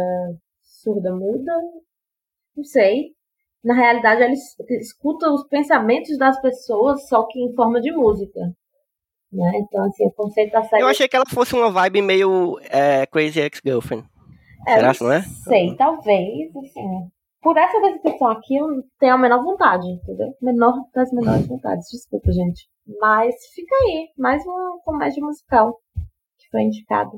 surda-muda, 0.62 1.52
não 2.56 2.64
sei. 2.64 3.12
Na 3.62 3.74
realidade, 3.74 4.22
ela 4.22 4.32
escuta 4.80 5.30
os 5.30 5.46
pensamentos 5.48 6.18
das 6.18 6.40
pessoas, 6.40 7.08
só 7.08 7.26
que 7.26 7.40
em 7.40 7.54
forma 7.54 7.80
de 7.80 7.90
música. 7.92 8.40
Né? 9.32 9.52
Então, 9.56 9.84
assim, 9.84 10.06
o 10.06 10.12
conceito 10.12 10.52
da 10.52 10.62
série... 10.62 10.82
Eu 10.82 10.88
achei 10.88 11.08
que 11.08 11.16
ela 11.16 11.24
fosse 11.28 11.54
uma 11.54 11.70
vibe 11.70 12.02
meio 12.02 12.58
é, 12.70 13.06
Crazy 13.06 13.40
Ex-Girlfriend. 13.40 14.06
É, 14.66 14.74
Será 14.74 14.92
não 15.00 15.12
é? 15.12 15.22
Sei, 15.22 15.76
talvez, 15.76 16.54
assim. 16.56 17.10
Por 17.42 17.56
essa 17.58 17.78
descrição 17.80 18.28
aqui, 18.28 18.56
eu 18.56 18.66
tenho 18.98 19.14
a 19.14 19.18
menor 19.18 19.42
vontade, 19.42 19.86
entendeu? 19.86 20.34
Menor 20.40 20.74
das 20.94 21.12
menores 21.12 21.46
vontades. 21.46 21.88
Desculpa, 21.90 22.32
gente. 22.32 22.66
Mas 23.00 23.34
fica 23.54 23.74
aí, 23.82 24.08
mais 24.16 24.44
uma 24.46 24.78
comédia 24.82 25.22
musical 25.22 25.78
que 26.38 26.48
foi 26.50 26.62
indicada. 26.62 27.12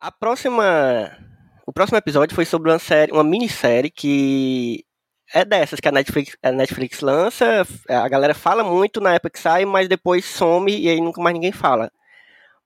A 0.00 0.10
próxima. 0.10 1.10
O 1.66 1.72
próximo 1.72 1.98
episódio 1.98 2.34
foi 2.34 2.46
sobre 2.46 2.70
uma 2.70 2.78
série, 2.78 3.12
uma 3.12 3.22
minissérie 3.22 3.90
que 3.90 4.82
é 5.32 5.44
dessas 5.44 5.78
que 5.78 5.88
a 5.88 5.92
Netflix, 5.92 6.36
a 6.42 6.50
Netflix 6.50 7.00
lança, 7.00 7.62
a 7.88 8.08
galera 8.08 8.34
fala 8.34 8.64
muito 8.64 9.00
na 9.00 9.14
época 9.14 9.30
que 9.30 9.38
sai, 9.38 9.64
mas 9.64 9.88
depois 9.88 10.24
some 10.24 10.74
e 10.74 10.88
aí 10.88 11.00
nunca 11.00 11.22
mais 11.22 11.34
ninguém 11.34 11.52
fala. 11.52 11.90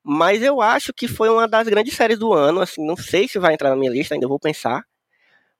Mas 0.04 0.42
eu 0.42 0.60
acho 0.60 0.92
que 0.92 1.08
foi 1.08 1.30
uma 1.30 1.48
das 1.48 1.66
grandes 1.68 1.94
séries 1.94 2.18
do 2.18 2.32
ano, 2.32 2.60
assim, 2.60 2.84
não 2.86 2.96
sei 2.96 3.26
se 3.26 3.38
vai 3.38 3.54
entrar 3.54 3.70
na 3.70 3.76
minha 3.76 3.90
lista, 3.90 4.14
ainda 4.14 4.28
vou 4.28 4.38
pensar. 4.38 4.84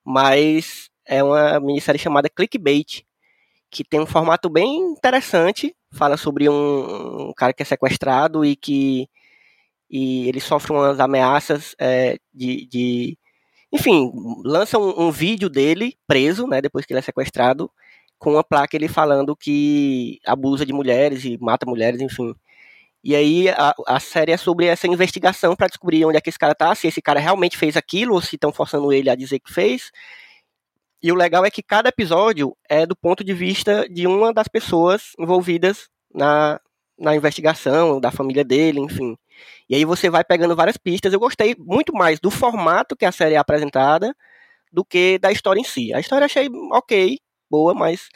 Mas 0.04 0.90
é 1.06 1.22
uma 1.22 1.58
minissérie 1.60 1.98
chamada 1.98 2.28
Clickbait, 2.28 3.04
que 3.70 3.84
tem 3.84 4.00
um 4.00 4.06
formato 4.06 4.50
bem 4.50 4.76
interessante, 4.92 5.74
fala 5.92 6.16
sobre 6.16 6.48
um, 6.48 7.30
um 7.30 7.32
cara 7.34 7.52
que 7.54 7.62
é 7.62 7.66
sequestrado 7.66 8.44
e 8.44 8.56
que 8.56 9.08
e 9.90 10.28
ele 10.28 10.40
sofre 10.40 10.72
umas 10.72 10.98
ameaças 10.98 11.74
é, 11.78 12.18
de, 12.32 12.66
de, 12.66 13.18
enfim, 13.72 14.10
lança 14.44 14.78
um, 14.78 15.06
um, 15.06 15.10
vídeo 15.10 15.48
dele 15.48 15.96
preso, 16.06 16.46
né, 16.46 16.60
depois 16.60 16.84
que 16.84 16.92
ele 16.92 16.98
é 16.98 17.02
sequestrado, 17.02 17.70
com 18.18 18.32
uma 18.32 18.44
placa 18.44 18.76
ele 18.76 18.88
falando 18.88 19.36
que 19.36 20.18
abusa 20.26 20.66
de 20.66 20.72
mulheres 20.72 21.24
e 21.24 21.38
mata 21.40 21.66
mulheres, 21.66 22.00
enfim. 22.00 22.34
E 23.04 23.14
aí 23.14 23.50
a, 23.50 23.74
a 23.86 24.00
série 24.00 24.32
é 24.32 24.36
sobre 24.38 24.64
essa 24.64 24.86
investigação 24.86 25.54
para 25.54 25.66
descobrir 25.66 26.06
onde 26.06 26.16
é 26.16 26.20
que 26.22 26.30
esse 26.30 26.38
cara 26.38 26.54
tá, 26.54 26.74
se 26.74 26.86
esse 26.86 27.02
cara 27.02 27.20
realmente 27.20 27.58
fez 27.58 27.76
aquilo 27.76 28.14
ou 28.14 28.22
se 28.22 28.36
estão 28.36 28.50
forçando 28.50 28.90
ele 28.90 29.10
a 29.10 29.14
dizer 29.14 29.40
que 29.40 29.52
fez. 29.52 29.92
E 31.02 31.12
o 31.12 31.14
legal 31.14 31.44
é 31.44 31.50
que 31.50 31.62
cada 31.62 31.90
episódio 31.90 32.56
é 32.66 32.86
do 32.86 32.96
ponto 32.96 33.22
de 33.22 33.34
vista 33.34 33.86
de 33.90 34.06
uma 34.06 34.32
das 34.32 34.48
pessoas 34.48 35.12
envolvidas 35.18 35.90
na, 36.14 36.58
na 36.98 37.14
investigação, 37.14 38.00
da 38.00 38.10
família 38.10 38.42
dele, 38.42 38.80
enfim. 38.80 39.14
E 39.68 39.74
aí 39.74 39.84
você 39.84 40.08
vai 40.08 40.24
pegando 40.24 40.56
várias 40.56 40.78
pistas. 40.78 41.12
Eu 41.12 41.20
gostei 41.20 41.54
muito 41.58 41.92
mais 41.92 42.18
do 42.18 42.30
formato 42.30 42.96
que 42.96 43.04
a 43.04 43.12
série 43.12 43.34
é 43.34 43.38
apresentada 43.38 44.16
do 44.72 44.82
que 44.82 45.18
da 45.18 45.30
história 45.30 45.60
em 45.60 45.64
si. 45.64 45.92
A 45.92 46.00
história 46.00 46.22
eu 46.22 46.26
achei 46.26 46.48
ok, 46.72 47.18
boa, 47.50 47.74
mas. 47.74 48.08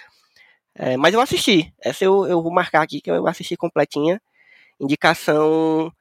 É, 0.75 0.97
mas 0.97 1.13
eu 1.13 1.21
assisti. 1.21 1.71
Essa 1.83 2.05
eu, 2.05 2.27
eu 2.27 2.43
vou 2.43 2.53
marcar 2.53 2.83
aqui 2.83 3.03
que 3.03 3.11
eu 3.11 3.27
assisti 3.27 3.55
completinha. 3.55 4.19
Indicação 4.81 5.93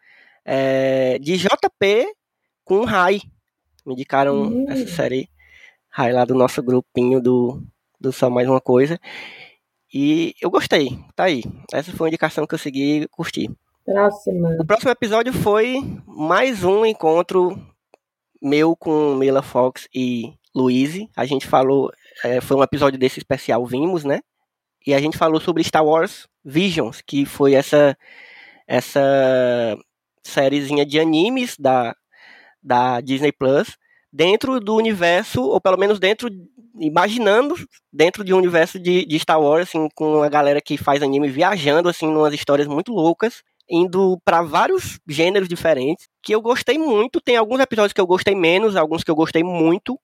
é, 0.45 1.17
de 1.19 1.37
JP 1.37 2.13
com 2.63 2.83
Rai. 2.83 3.21
Me 3.85 3.93
indicaram 3.93 4.41
uhum. 4.41 4.65
essa 4.69 4.87
série 4.87 5.29
Rai 5.89 6.11
lá 6.11 6.25
do 6.25 6.35
nosso 6.35 6.61
grupinho 6.61 7.21
do, 7.21 7.61
do 7.99 8.11
Só 8.11 8.29
Mais 8.29 8.47
Uma 8.47 8.61
Coisa. 8.61 8.99
E 9.93 10.35
eu 10.41 10.49
gostei, 10.49 10.99
tá 11.15 11.23
aí. 11.23 11.43
Essa 11.73 11.91
foi 11.91 12.05
uma 12.05 12.09
indicação 12.09 12.45
que 12.45 12.53
eu 12.53 12.59
segui 12.59 13.01
e 13.01 13.07
curti. 13.07 13.49
Próxima. 13.85 14.57
O 14.59 14.65
próximo 14.65 14.91
episódio 14.91 15.31
foi 15.31 15.77
mais 16.05 16.63
um 16.63 16.85
encontro 16.85 17.57
meu 18.41 18.75
com 18.75 19.15
Mila 19.15 19.41
Fox 19.41 19.87
e 19.95 20.33
Louise. 20.53 21.09
A 21.15 21.25
gente 21.25 21.47
falou, 21.47 21.91
é, 22.23 22.41
foi 22.41 22.57
um 22.57 22.63
episódio 22.63 22.99
desse 22.99 23.19
especial 23.19 23.65
Vimos, 23.65 24.03
né? 24.03 24.19
E 24.85 24.93
a 24.93 24.99
gente 24.99 25.17
falou 25.17 25.39
sobre 25.39 25.63
Star 25.63 25.85
Wars 25.85 26.27
Visions, 26.43 27.01
que 27.01 27.25
foi 27.25 27.53
essa 27.53 27.97
essa 28.67 29.77
sériezinha 30.23 30.85
de 30.85 30.99
animes 30.99 31.55
da, 31.57 31.95
da 32.61 32.99
Disney 33.01 33.31
Plus 33.31 33.77
dentro 34.11 34.59
do 34.59 34.75
universo, 34.75 35.41
ou 35.41 35.61
pelo 35.61 35.77
menos 35.77 35.99
dentro, 35.99 36.29
imaginando 36.79 37.55
dentro 37.91 38.23
de 38.23 38.33
um 38.33 38.37
universo 38.37 38.79
de, 38.79 39.05
de 39.05 39.19
Star 39.19 39.39
Wars, 39.39 39.69
assim, 39.69 39.87
com 39.95 40.21
a 40.23 40.29
galera 40.29 40.61
que 40.61 40.77
faz 40.77 41.01
anime 41.01 41.29
viajando, 41.29 41.89
assim, 41.89 42.07
umas 42.07 42.33
histórias 42.33 42.67
muito 42.67 42.91
loucas, 42.91 43.43
indo 43.69 44.19
para 44.23 44.41
vários 44.41 44.99
gêneros 45.07 45.47
diferentes, 45.47 46.07
que 46.23 46.33
eu 46.33 46.41
gostei 46.41 46.77
muito. 46.77 47.21
Tem 47.21 47.35
alguns 47.35 47.59
episódios 47.59 47.93
que 47.93 48.01
eu 48.01 48.07
gostei 48.07 48.35
menos, 48.35 48.75
alguns 48.75 49.03
que 49.03 49.11
eu 49.11 49.15
gostei 49.15 49.43
muito. 49.43 49.99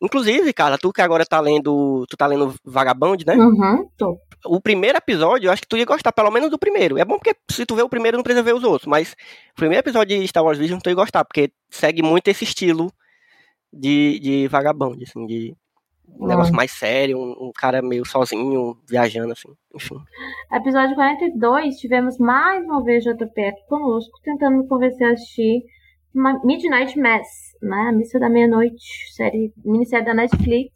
Inclusive, 0.00 0.52
cara, 0.52 0.78
tu 0.78 0.92
que 0.92 1.00
agora 1.00 1.24
tá 1.24 1.40
lendo. 1.40 2.04
Tu 2.08 2.16
tá 2.16 2.26
lendo 2.26 2.54
Vagabond, 2.64 3.24
né? 3.24 3.36
Uhum, 3.36 3.88
tô. 3.96 4.18
O 4.44 4.60
primeiro 4.60 4.98
episódio, 4.98 5.48
eu 5.48 5.52
acho 5.52 5.62
que 5.62 5.68
tu 5.68 5.76
ia 5.76 5.84
gostar, 5.84 6.12
pelo 6.12 6.30
menos 6.30 6.50
do 6.50 6.58
primeiro. 6.58 6.98
É 6.98 7.04
bom 7.04 7.18
porque 7.18 7.36
se 7.50 7.64
tu 7.64 7.74
vê 7.74 7.82
o 7.82 7.88
primeiro, 7.88 8.16
não 8.16 8.24
precisa 8.24 8.42
ver 8.42 8.54
os 8.54 8.64
outros. 8.64 8.86
Mas 8.86 9.12
o 9.52 9.56
primeiro 9.56 9.82
episódio 9.82 10.18
de 10.18 10.26
Star 10.28 10.44
Wars 10.44 10.58
Vision 10.58 10.78
tu 10.78 10.90
ia 10.90 10.94
gostar, 10.94 11.24
porque 11.24 11.52
segue 11.70 12.02
muito 12.02 12.28
esse 12.28 12.44
estilo 12.44 12.92
de, 13.72 14.18
de 14.20 14.48
Vagabond, 14.48 15.02
assim, 15.02 15.26
de 15.26 15.56
um 16.18 16.26
negócio 16.26 16.54
mais 16.54 16.70
sério, 16.70 17.18
um, 17.18 17.48
um, 17.48 17.52
cara 17.54 17.80
meio 17.80 18.04
sozinho, 18.04 18.76
viajando, 18.88 19.32
assim, 19.32 19.48
enfim. 19.74 19.96
Episódio 20.52 20.94
42, 20.94 21.76
tivemos 21.76 22.18
mais 22.18 22.64
uma 22.64 22.82
vez 22.84 23.02
JP 23.04 23.44
aqui 23.44 23.66
conosco, 23.68 24.20
tentando 24.22 24.58
me 24.58 24.68
convencer 24.68 25.06
a 25.06 25.12
assistir 25.12 25.62
Midnight 26.44 26.98
Mass, 26.98 27.28
né? 27.62 27.88
A 27.88 27.92
Missa 27.92 28.18
da 28.18 28.28
Meia-Noite, 28.28 29.14
série, 29.14 29.52
minissérie 29.64 30.04
da 30.04 30.14
Netflix, 30.14 30.72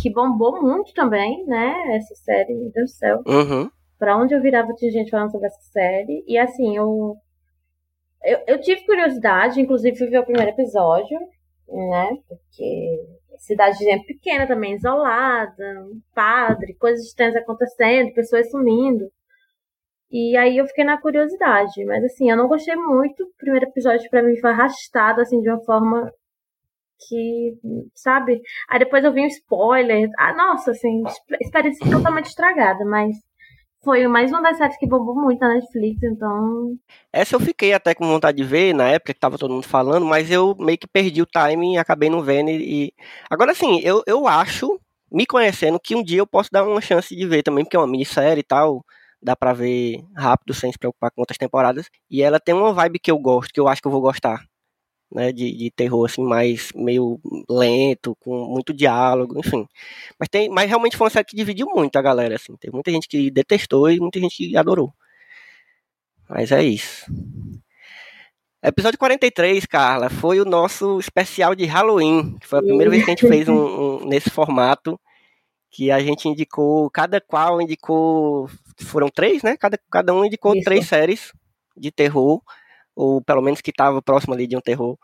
que 0.00 0.12
bombou 0.12 0.62
muito 0.62 0.92
também, 0.94 1.44
né? 1.46 1.96
Essa 1.96 2.14
série, 2.16 2.54
meu 2.54 2.70
Deus 2.70 2.90
do 2.90 2.96
céu. 2.96 3.22
Uhum. 3.26 3.70
Pra 3.98 4.16
onde 4.16 4.34
eu 4.34 4.40
virava 4.40 4.74
tinha 4.74 4.90
gente 4.90 5.10
falando 5.10 5.30
sobre 5.30 5.46
essa 5.46 5.62
série. 5.72 6.24
E 6.26 6.38
assim, 6.38 6.76
eu, 6.76 7.16
eu, 8.24 8.38
eu 8.46 8.60
tive 8.60 8.84
curiosidade, 8.86 9.60
inclusive 9.60 9.98
fui 9.98 10.08
ver 10.08 10.20
o 10.20 10.24
primeiro 10.24 10.50
episódio, 10.50 11.18
né? 11.68 12.16
Porque 12.28 13.06
cidade 13.38 13.78
pequena 14.06 14.46
também, 14.46 14.74
isolada, 14.74 15.82
um 15.82 16.00
padre, 16.14 16.74
coisas 16.74 17.06
estranhas 17.06 17.36
acontecendo, 17.36 18.12
pessoas 18.12 18.50
sumindo. 18.50 19.10
E 20.10 20.36
aí 20.36 20.58
eu 20.58 20.66
fiquei 20.66 20.84
na 20.84 21.00
curiosidade, 21.00 21.84
mas 21.84 22.04
assim, 22.04 22.30
eu 22.30 22.36
não 22.36 22.48
gostei 22.48 22.74
muito. 22.74 23.22
O 23.22 23.32
primeiro 23.38 23.66
episódio 23.66 24.10
para 24.10 24.22
mim 24.22 24.36
foi 24.36 24.50
arrastado 24.50 25.20
assim 25.20 25.40
de 25.40 25.48
uma 25.48 25.62
forma 25.64 26.12
que, 27.08 27.58
sabe? 27.94 28.40
Aí 28.68 28.78
depois 28.78 29.04
eu 29.04 29.12
vi 29.12 29.22
um 29.22 29.26
spoiler. 29.26 30.08
Ah, 30.18 30.34
nossa, 30.34 30.72
assim, 30.72 31.02
experiência 31.40 31.90
totalmente 31.90 32.26
estragada, 32.26 32.84
mas 32.84 33.16
foi 33.82 34.06
mais 34.06 34.30
uma 34.30 34.42
das 34.42 34.58
séries 34.58 34.76
que 34.78 34.86
bombou 34.86 35.14
muito 35.14 35.40
na 35.40 35.54
Netflix, 35.54 36.02
então. 36.02 36.76
Essa 37.12 37.36
eu 37.36 37.40
fiquei 37.40 37.72
até 37.72 37.94
com 37.94 38.06
vontade 38.06 38.36
de 38.36 38.44
ver 38.44 38.74
na 38.74 38.88
época 38.88 39.14
que 39.14 39.20
tava 39.20 39.38
todo 39.38 39.54
mundo 39.54 39.66
falando, 39.66 40.04
mas 40.04 40.30
eu 40.30 40.54
meio 40.58 40.78
que 40.78 40.86
perdi 40.86 41.22
o 41.22 41.26
timing 41.26 41.74
e 41.74 41.78
acabei 41.78 42.10
não 42.10 42.22
vendo. 42.22 42.50
E... 42.50 42.92
Agora 43.30 43.54
sim, 43.54 43.80
eu, 43.82 44.02
eu 44.06 44.26
acho, 44.26 44.78
me 45.10 45.26
conhecendo, 45.26 45.80
que 45.80 45.94
um 45.94 46.02
dia 46.02 46.18
eu 46.18 46.26
posso 46.26 46.50
dar 46.52 46.64
uma 46.64 46.80
chance 46.80 47.14
de 47.16 47.26
ver 47.26 47.42
também, 47.42 47.64
porque 47.64 47.76
é 47.76 47.80
uma 47.80 47.86
minissérie 47.86 48.40
e 48.40 48.44
tal 48.44 48.84
dá 49.22 49.36
pra 49.36 49.52
ver 49.52 50.02
rápido, 50.16 50.54
sem 50.54 50.72
se 50.72 50.78
preocupar 50.78 51.10
com 51.10 51.20
outras 51.20 51.38
temporadas. 51.38 51.90
E 52.10 52.22
ela 52.22 52.40
tem 52.40 52.54
uma 52.54 52.72
vibe 52.72 52.98
que 52.98 53.10
eu 53.10 53.18
gosto, 53.18 53.52
que 53.52 53.60
eu 53.60 53.68
acho 53.68 53.82
que 53.82 53.88
eu 53.88 53.92
vou 53.92 54.00
gostar. 54.00 54.44
Né, 55.12 55.32
de, 55.32 55.50
de 55.56 55.72
terror 55.72 56.04
assim 56.04 56.22
mais 56.22 56.70
meio 56.72 57.20
lento, 57.48 58.16
com 58.20 58.46
muito 58.46 58.72
diálogo, 58.72 59.36
enfim. 59.40 59.66
Mas 60.16 60.28
tem, 60.28 60.48
mas 60.48 60.68
realmente 60.68 60.96
foi 60.96 61.06
uma 61.06 61.10
série 61.10 61.24
que 61.24 61.34
dividiu 61.34 61.66
muito 61.66 61.96
a 61.96 62.02
galera 62.02 62.36
assim. 62.36 62.56
Tem 62.56 62.70
muita 62.70 62.92
gente 62.92 63.08
que 63.08 63.28
detestou 63.28 63.90
e 63.90 63.98
muita 63.98 64.20
gente 64.20 64.36
que 64.36 64.56
adorou. 64.56 64.94
Mas 66.28 66.52
é 66.52 66.62
isso. 66.62 67.06
Episódio 68.62 68.98
43, 68.98 69.66
Carla, 69.66 70.08
foi 70.08 70.38
o 70.38 70.44
nosso 70.44 71.00
especial 71.00 71.56
de 71.56 71.64
Halloween. 71.64 72.36
Foi 72.42 72.60
a 72.60 72.62
primeira 72.62 72.90
vez 72.90 73.04
que 73.04 73.10
a 73.10 73.14
gente 73.14 73.26
fez 73.26 73.48
um, 73.48 73.54
um 73.54 74.04
nesse 74.04 74.30
formato 74.30 75.00
que 75.70 75.90
a 75.90 76.00
gente 76.00 76.28
indicou, 76.28 76.90
cada 76.90 77.20
qual 77.20 77.62
indicou, 77.62 78.50
foram 78.82 79.08
três, 79.08 79.42
né? 79.42 79.56
Cada, 79.56 79.78
cada 79.90 80.12
um 80.12 80.24
indicou 80.24 80.54
Isso. 80.54 80.64
três 80.64 80.86
séries 80.86 81.32
de 81.76 81.90
terror, 81.90 82.42
ou 82.94 83.22
pelo 83.22 83.42
menos 83.42 83.60
que 83.60 83.70
estava 83.70 84.02
próximo 84.02 84.34
ali 84.34 84.46
de 84.46 84.56
um 84.56 84.60
terror, 84.60 84.98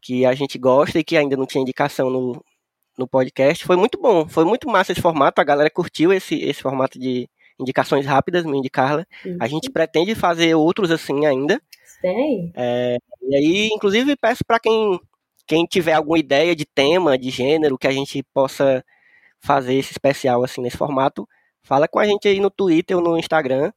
que 0.00 0.24
a 0.24 0.34
gente 0.34 0.58
gosta 0.58 0.98
e 0.98 1.04
que 1.04 1.16
ainda 1.16 1.36
não 1.36 1.46
tinha 1.46 1.62
indicação 1.62 2.10
no, 2.10 2.44
no 2.98 3.08
podcast. 3.08 3.64
Foi 3.64 3.76
muito 3.76 4.00
bom, 4.00 4.28
foi 4.28 4.44
muito 4.44 4.68
massa 4.68 4.92
esse 4.92 5.00
formato, 5.00 5.40
a 5.40 5.44
galera 5.44 5.70
curtiu 5.70 6.12
esse, 6.12 6.36
esse 6.42 6.62
formato 6.62 6.98
de 6.98 7.28
indicações 7.58 8.06
rápidas, 8.06 8.44
me 8.44 8.58
indicar 8.58 9.06
A 9.38 9.46
gente 9.46 9.70
pretende 9.70 10.14
fazer 10.14 10.54
outros 10.54 10.90
assim 10.90 11.26
ainda. 11.26 11.60
Sei. 12.00 12.50
É, 12.54 12.96
e 13.22 13.36
aí, 13.36 13.68
inclusive, 13.68 14.16
peço 14.16 14.42
para 14.46 14.58
quem, 14.58 14.98
quem 15.46 15.66
tiver 15.66 15.92
alguma 15.92 16.18
ideia 16.18 16.56
de 16.56 16.64
tema, 16.64 17.18
de 17.18 17.28
gênero, 17.30 17.76
que 17.76 17.86
a 17.86 17.92
gente 17.92 18.22
possa 18.32 18.82
fazer 19.40 19.74
esse 19.74 19.92
especial 19.92 20.42
assim 20.42 20.60
nesse 20.60 20.76
formato, 20.76 21.28
fala 21.62 21.88
com 21.88 21.98
a 21.98 22.06
gente 22.06 22.28
aí 22.28 22.40
no 22.40 22.50
Twitter 22.50 22.96
ou 22.96 23.02
no 23.02 23.18
Instagram, 23.18 23.72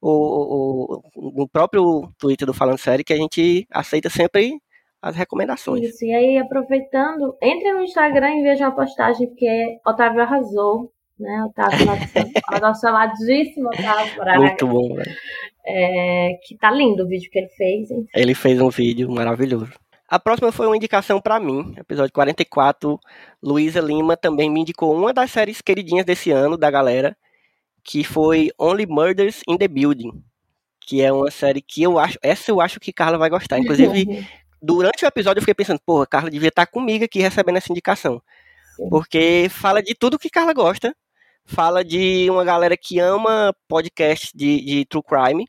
ou 0.00 1.02
no 1.16 1.48
próprio 1.48 2.08
Twitter 2.18 2.46
do 2.46 2.54
Falando 2.54 2.78
Série, 2.78 3.04
que 3.04 3.12
a 3.12 3.16
gente 3.16 3.66
aceita 3.70 4.08
sempre 4.08 4.60
as 5.00 5.16
recomendações. 5.16 5.82
Isso, 5.82 6.04
e 6.04 6.12
aí 6.12 6.38
aproveitando, 6.38 7.36
entre 7.42 7.72
no 7.72 7.82
Instagram 7.82 8.36
e 8.36 8.42
veja 8.42 8.66
uma 8.66 8.74
postagem, 8.74 9.28
porque 9.28 9.78
Otávio 9.86 10.22
arrasou, 10.22 10.92
né? 11.18 11.44
Otávio, 11.44 11.86
nosso, 11.86 12.02
nosso 12.60 12.88
amadíssimo 12.88 13.68
Otávio 13.68 14.16
Braga. 14.16 14.40
Muito 14.40 14.66
bom, 14.66 14.94
velho. 14.94 15.16
É, 15.66 16.38
que 16.42 16.56
tá 16.56 16.70
lindo 16.70 17.04
o 17.04 17.08
vídeo 17.08 17.30
que 17.30 17.38
ele 17.38 17.48
fez. 17.48 17.90
Hein? 17.90 18.06
Ele 18.14 18.34
fez 18.34 18.60
um 18.60 18.70
vídeo 18.70 19.10
maravilhoso. 19.10 19.72
A 20.08 20.18
próxima 20.18 20.50
foi 20.50 20.66
uma 20.66 20.76
indicação 20.76 21.20
para 21.20 21.38
mim, 21.38 21.74
episódio 21.76 22.12
44. 22.14 22.98
Luísa 23.42 23.80
Lima 23.80 24.16
também 24.16 24.50
me 24.50 24.60
indicou 24.60 24.94
uma 24.96 25.12
das 25.12 25.30
séries 25.30 25.60
queridinhas 25.60 26.06
desse 26.06 26.30
ano 26.30 26.56
da 26.56 26.70
galera, 26.70 27.14
que 27.88 28.04
foi 28.04 28.50
Only 28.58 28.84
Murders 28.84 29.40
in 29.48 29.56
the 29.56 29.66
Building, 29.66 30.22
que 30.78 31.00
é 31.00 31.10
uma 31.10 31.30
série 31.30 31.62
que 31.62 31.82
eu 31.82 31.98
acho, 31.98 32.18
essa 32.22 32.50
eu 32.50 32.60
acho 32.60 32.78
que 32.78 32.92
Carla 32.92 33.16
vai 33.16 33.30
gostar. 33.30 33.58
Inclusive, 33.58 34.28
durante 34.60 35.06
o 35.06 35.08
episódio 35.08 35.38
eu 35.38 35.42
fiquei 35.42 35.54
pensando, 35.54 35.80
porra, 35.86 36.06
Carla 36.06 36.30
devia 36.30 36.50
estar 36.50 36.66
comigo 36.66 37.06
aqui 37.06 37.18
recebendo 37.18 37.56
essa 37.56 37.72
indicação. 37.72 38.20
Porque 38.90 39.48
fala 39.48 39.82
de 39.82 39.94
tudo 39.94 40.18
que 40.18 40.28
Carla 40.28 40.52
gosta. 40.52 40.94
Fala 41.46 41.82
de 41.82 42.28
uma 42.30 42.44
galera 42.44 42.76
que 42.76 42.98
ama 42.98 43.54
podcast 43.66 44.36
de, 44.36 44.60
de 44.60 44.84
true 44.84 45.02
crime 45.02 45.48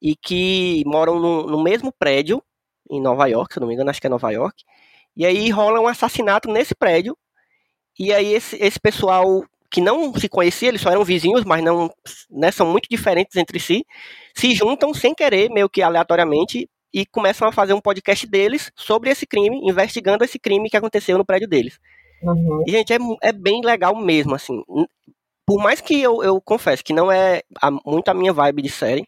e 0.00 0.16
que 0.16 0.82
moram 0.86 1.20
no, 1.20 1.46
no 1.46 1.62
mesmo 1.62 1.92
prédio 1.92 2.42
em 2.90 3.02
Nova 3.02 3.26
York, 3.26 3.52
se 3.52 3.60
não 3.60 3.68
me 3.68 3.74
engano, 3.74 3.90
acho 3.90 4.00
que 4.00 4.06
é 4.06 4.10
Nova 4.10 4.30
York. 4.30 4.64
E 5.14 5.26
aí 5.26 5.50
rola 5.50 5.78
um 5.78 5.86
assassinato 5.86 6.50
nesse 6.50 6.74
prédio. 6.74 7.14
E 7.98 8.14
aí 8.14 8.32
esse, 8.32 8.56
esse 8.56 8.80
pessoal 8.80 9.44
que 9.74 9.80
não 9.80 10.14
se 10.14 10.28
conhecia, 10.28 10.68
eles 10.68 10.80
só 10.80 10.90
eram 10.90 11.02
vizinhos, 11.02 11.42
mas 11.42 11.60
não 11.60 11.90
né, 12.30 12.52
são 12.52 12.64
muito 12.64 12.86
diferentes 12.88 13.34
entre 13.34 13.58
si, 13.58 13.84
se 14.32 14.54
juntam 14.54 14.94
sem 14.94 15.12
querer, 15.12 15.50
meio 15.50 15.68
que 15.68 15.82
aleatoriamente, 15.82 16.70
e 16.92 17.04
começam 17.04 17.48
a 17.48 17.50
fazer 17.50 17.74
um 17.74 17.80
podcast 17.80 18.24
deles 18.24 18.70
sobre 18.76 19.10
esse 19.10 19.26
crime, 19.26 19.58
investigando 19.68 20.22
esse 20.22 20.38
crime 20.38 20.70
que 20.70 20.76
aconteceu 20.76 21.18
no 21.18 21.24
prédio 21.24 21.48
deles. 21.48 21.80
Uhum. 22.22 22.62
E, 22.64 22.70
gente, 22.70 22.92
é, 22.92 22.98
é 23.20 23.32
bem 23.32 23.62
legal 23.64 23.96
mesmo, 23.96 24.36
assim. 24.36 24.62
por 25.44 25.60
mais 25.60 25.80
que 25.80 26.00
eu, 26.00 26.22
eu 26.22 26.40
confesso 26.40 26.84
que 26.84 26.92
não 26.92 27.10
é 27.10 27.42
a, 27.60 27.68
muito 27.84 28.08
a 28.08 28.14
minha 28.14 28.32
vibe 28.32 28.62
de 28.62 28.70
série, 28.70 29.04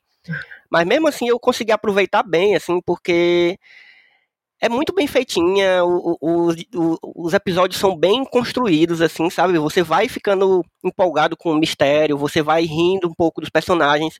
mas 0.68 0.84
mesmo 0.84 1.06
assim 1.06 1.28
eu 1.28 1.38
consegui 1.38 1.70
aproveitar 1.70 2.24
bem, 2.24 2.56
assim, 2.56 2.80
porque 2.84 3.56
é 4.60 4.68
muito 4.68 4.94
bem 4.94 5.06
feitinha, 5.06 5.84
o, 5.84 6.16
o, 6.20 6.50
o, 6.74 6.98
os 7.26 7.34
episódios 7.34 7.78
são 7.78 7.96
bem 7.96 8.24
construídos, 8.24 9.00
assim, 9.02 9.28
sabe? 9.30 9.58
Você 9.58 9.82
vai 9.82 10.08
ficando 10.08 10.64
empolgado 10.84 11.36
com 11.36 11.50
o 11.52 11.56
mistério, 11.58 12.16
você 12.16 12.42
vai 12.42 12.64
rindo 12.64 13.08
um 13.08 13.14
pouco 13.14 13.40
dos 13.40 13.50
personagens. 13.50 14.18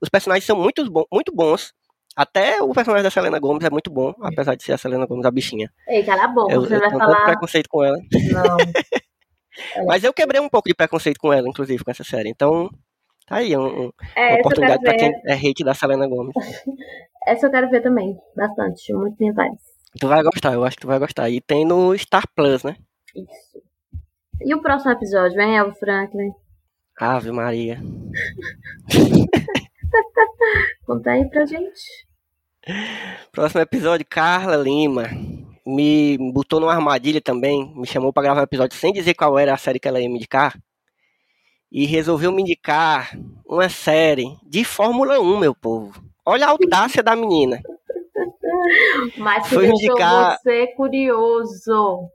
Os 0.00 0.08
personagens 0.08 0.44
são 0.44 0.56
muito, 0.56 0.88
bom, 0.90 1.04
muito 1.12 1.34
bons. 1.34 1.72
Até 2.14 2.60
o 2.62 2.72
personagem 2.72 3.04
da 3.04 3.10
Selena 3.10 3.38
Gomes 3.38 3.64
é 3.64 3.70
muito 3.70 3.90
bom, 3.90 4.12
apesar 4.20 4.54
de 4.56 4.62
ser 4.64 4.72
a 4.72 4.78
Selena 4.78 5.06
Gomes 5.06 5.24
a 5.24 5.30
bichinha. 5.30 5.70
Ei, 5.88 6.02
cala 6.04 6.24
a 6.24 6.28
boca, 6.28 6.52
Eu, 6.52 6.62
você 6.62 6.74
eu 6.74 6.80
vai 6.80 6.88
tenho 6.88 7.00
falar. 7.00 7.18
de 7.18 7.24
preconceito 7.24 7.68
com 7.68 7.84
ela. 7.84 7.96
Não. 8.32 8.56
Mas 9.86 10.04
eu 10.04 10.12
quebrei 10.12 10.40
um 10.40 10.48
pouco 10.48 10.68
de 10.68 10.74
preconceito 10.74 11.18
com 11.18 11.32
ela, 11.32 11.48
inclusive, 11.48 11.82
com 11.84 11.90
essa 11.90 12.04
série. 12.04 12.28
Então, 12.28 12.68
tá 13.26 13.36
aí 13.36 13.56
um- 13.56 13.86
um- 13.86 13.92
É, 14.16 14.30
uma 14.34 14.38
oportunidade 14.40 14.82
pra 14.82 14.96
quem 14.96 15.12
é 15.26 15.34
hate 15.34 15.64
da 15.64 15.74
Selena 15.74 16.06
Gomes. 16.06 16.34
Essa 17.26 17.46
eu 17.46 17.50
quero 17.50 17.68
ver 17.68 17.82
também. 17.82 18.16
Bastante. 18.36 18.92
Muito 18.94 19.16
minha 19.20 19.32
vibes. 19.32 19.62
Tu 19.98 20.06
vai 20.06 20.22
gostar, 20.22 20.52
eu 20.52 20.64
acho 20.64 20.76
que 20.76 20.82
tu 20.82 20.88
vai 20.88 20.98
gostar. 20.98 21.30
E 21.30 21.40
tem 21.40 21.64
no 21.64 21.96
Star 21.96 22.24
Plus, 22.34 22.62
né? 22.62 22.76
Isso. 23.14 23.62
E 24.40 24.54
o 24.54 24.60
próximo 24.60 24.92
episódio, 24.92 25.40
hein, 25.40 25.56
Elvo 25.56 25.74
Franklin? 25.74 26.30
Ave 27.00 27.32
Maria. 27.32 27.80
Conta 30.86 31.12
aí 31.12 31.28
pra 31.28 31.46
gente. 31.46 32.06
Próximo 33.32 33.60
episódio, 33.60 34.06
Carla 34.08 34.56
Lima. 34.56 35.08
Me 35.66 36.18
botou 36.32 36.60
numa 36.60 36.74
armadilha 36.74 37.20
também. 37.20 37.74
Me 37.74 37.86
chamou 37.86 38.12
pra 38.12 38.22
gravar 38.22 38.40
um 38.40 38.44
episódio 38.44 38.76
sem 38.76 38.92
dizer 38.92 39.14
qual 39.14 39.38
era 39.38 39.54
a 39.54 39.58
série 39.58 39.78
que 39.80 39.88
ela 39.88 40.00
ia 40.00 40.08
me 40.08 40.16
indicar. 40.16 40.58
E 41.70 41.84
resolveu 41.86 42.32
me 42.32 42.42
indicar 42.42 43.16
uma 43.46 43.68
série 43.68 44.36
de 44.44 44.64
Fórmula 44.64 45.20
1, 45.20 45.38
meu 45.38 45.54
povo. 45.54 46.02
Olha 46.24 46.46
a 46.46 46.50
audácia 46.50 47.02
da 47.02 47.16
menina. 47.16 47.60
Mas 49.16 49.46
Foi 49.48 49.66
indicar- 49.68 50.38
você 50.42 50.66
curioso. 50.68 52.08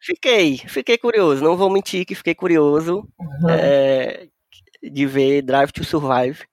Fiquei, 0.00 0.58
fiquei 0.58 0.96
curioso. 0.98 1.42
Não 1.44 1.56
vou 1.56 1.70
mentir 1.70 2.04
que 2.06 2.14
fiquei 2.14 2.34
curioso 2.34 3.06
é, 3.50 4.26
de 4.82 5.06
ver 5.06 5.42
Drive 5.42 5.72
to 5.72 5.84
Survive. 5.84 6.44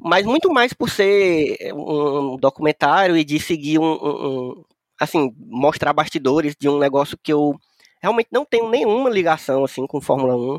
Mas 0.00 0.24
muito 0.24 0.48
mais 0.52 0.72
por 0.72 0.88
ser 0.88 1.56
um 1.74 2.36
documentário 2.36 3.16
e 3.16 3.24
de 3.24 3.40
seguir 3.40 3.78
um, 3.80 3.92
um- 3.94 4.64
assim, 5.00 5.34
mostrar 5.38 5.92
bastidores 5.92 6.54
de 6.58 6.68
um 6.68 6.78
negócio 6.78 7.18
que 7.20 7.32
eu 7.32 7.54
realmente 8.00 8.28
não 8.30 8.44
tenho 8.44 8.68
nenhuma 8.68 9.10
ligação 9.10 9.64
assim 9.64 9.86
com 9.86 10.00
Fórmula 10.00 10.36
1. 10.36 10.58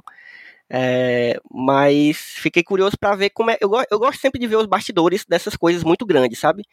É, 0.71 1.39
mas 1.49 2.17
fiquei 2.17 2.61
curioso 2.63 2.97
para 2.99 3.15
ver 3.15 3.29
como 3.31 3.49
é. 3.49 3.57
Eu, 3.61 3.71
eu 3.89 3.97
gosto 3.97 4.19
sempre 4.19 4.39
de 4.39 4.45
ver 4.45 4.57
os 4.57 4.65
bastidores 4.67 5.25
dessas 5.27 5.55
coisas 5.55 5.83
muito 5.83 6.05
grandes, 6.05 6.37
sabe? 6.37 6.63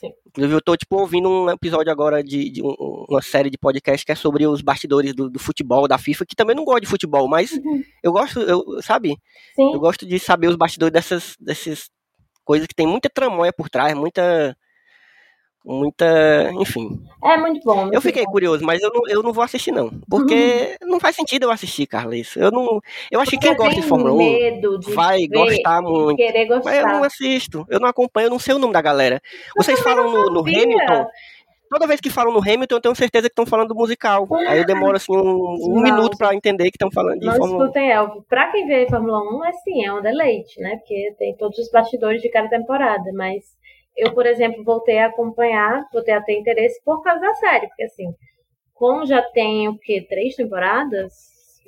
Sim. 0.00 0.12
Inclusive, 0.28 0.54
eu 0.54 0.62
tô, 0.62 0.76
tipo, 0.76 0.96
ouvindo 0.96 1.28
um 1.28 1.50
episódio 1.50 1.92
agora 1.92 2.24
de, 2.24 2.48
de 2.50 2.62
um- 2.62 3.04
uma 3.08 3.20
série 3.20 3.50
de 3.50 3.58
podcast 3.58 4.04
que 4.06 4.10
é 4.12 4.14
sobre 4.14 4.46
os 4.46 4.62
bastidores 4.62 5.14
do, 5.14 5.28
do 5.28 5.38
futebol, 5.38 5.86
da 5.86 5.98
FIFA, 5.98 6.24
que 6.24 6.34
também 6.34 6.56
não 6.56 6.64
gosto 6.64 6.80
de 6.80 6.86
futebol, 6.88 7.28
mas 7.28 7.52
Uhum. 7.52 7.82
eu 8.02 8.10
gosto, 8.12 8.40
eu, 8.40 8.64
sabe? 8.82 9.10
Sim. 9.54 9.74
Eu 9.74 9.78
gosto 9.78 10.06
de 10.06 10.18
saber 10.18 10.48
os 10.48 10.56
bastidores 10.56 10.92
dessas, 10.92 11.34
dessas 11.38 11.90
coisas 12.44 12.66
que 12.66 12.74
tem 12.74 12.86
muita 12.86 13.10
tramóia 13.10 13.52
por 13.52 13.68
trás, 13.68 13.94
muita. 13.94 14.56
Muita. 15.64 16.50
Enfim. 16.54 16.98
É 17.22 17.36
muito 17.36 17.60
bom. 17.64 17.82
muito 17.82 17.94
Eu 17.94 18.00
fiquei 18.00 18.24
bom. 18.24 18.32
curioso, 18.32 18.64
mas 18.64 18.80
eu 18.82 18.90
não, 18.92 19.02
eu 19.08 19.22
não 19.22 19.32
vou 19.32 19.44
assistir, 19.44 19.70
não. 19.72 19.90
Porque 20.08 20.76
não 20.82 20.98
faz 20.98 21.14
sentido 21.16 21.44
eu 21.44 21.50
assistir, 21.50 21.86
Carla, 21.86 22.16
isso. 22.16 22.38
Eu 22.38 22.50
não. 22.50 22.80
Eu 23.10 23.20
acho 23.20 23.32
que 23.32 23.38
quem 23.38 23.54
gosta 23.54 23.74
de 23.74 23.82
Fórmula 23.82 24.12
1 24.12 24.16
medo 24.16 24.78
de 24.78 24.92
vai 24.92 25.26
gostar 25.26 25.82
muito. 25.82 26.16
Querer 26.16 26.46
Mas 26.48 26.76
eu 26.76 26.86
não 26.86 26.92
gostar. 27.00 27.06
assisto, 27.06 27.66
eu 27.68 27.78
não 27.78 27.88
acompanho, 27.88 28.26
eu 28.26 28.30
não 28.30 28.38
sei 28.38 28.54
o 28.54 28.58
nome 28.58 28.72
da 28.72 28.80
galera. 28.82 29.20
Vocês 29.56 29.78
falam 29.80 30.10
no, 30.10 30.30
no. 30.32 30.40
Hamilton, 30.40 31.06
toda 31.70 31.86
vez 31.86 32.00
que 32.00 32.08
falam 32.10 32.32
no 32.32 32.40
Hamilton, 32.40 32.74
eu 32.76 32.80
tenho 32.80 32.94
certeza 32.96 33.28
que 33.28 33.32
estão 33.32 33.44
falando 33.46 33.68
do 33.68 33.74
musical. 33.74 34.26
Aí 34.48 34.58
eu 34.60 34.66
demoro 34.66 34.96
assim 34.96 35.14
um, 35.14 35.56
um 35.76 35.82
minuto 35.82 36.16
pra 36.16 36.34
entender 36.34 36.64
que 36.70 36.76
estão 36.76 36.90
falando 36.90 37.20
de 37.20 37.26
Não 37.26 37.36
Fórmula 37.36 37.64
1. 37.64 37.66
escutem 37.66 37.90
Elvio. 37.90 38.24
Pra 38.28 38.50
quem 38.50 38.66
vê 38.66 38.86
Fórmula 38.88 39.20
1, 39.40 39.44
é 39.44 39.52
sim, 39.52 39.84
é 39.84 39.92
um 39.92 40.00
deleite, 40.00 40.58
né? 40.58 40.76
Porque 40.78 41.14
tem 41.18 41.36
todos 41.36 41.58
os 41.58 41.70
bastidores 41.70 42.22
de 42.22 42.30
cada 42.30 42.48
temporada. 42.48 43.10
Mas 43.14 43.44
eu, 43.96 44.14
por 44.14 44.26
exemplo, 44.26 44.64
voltei 44.64 44.98
a 44.98 45.06
acompanhar, 45.06 45.86
voltei 45.92 46.14
a 46.14 46.22
ter 46.22 46.38
interesse 46.38 46.82
por 46.84 47.02
causa 47.02 47.20
da 47.20 47.34
série. 47.34 47.68
Porque 47.68 47.84
assim, 47.84 48.14
como 48.74 49.06
já 49.06 49.22
tem 49.30 49.68
o 49.68 49.78
quê? 49.78 50.04
Três 50.08 50.34
temporadas, 50.34 51.12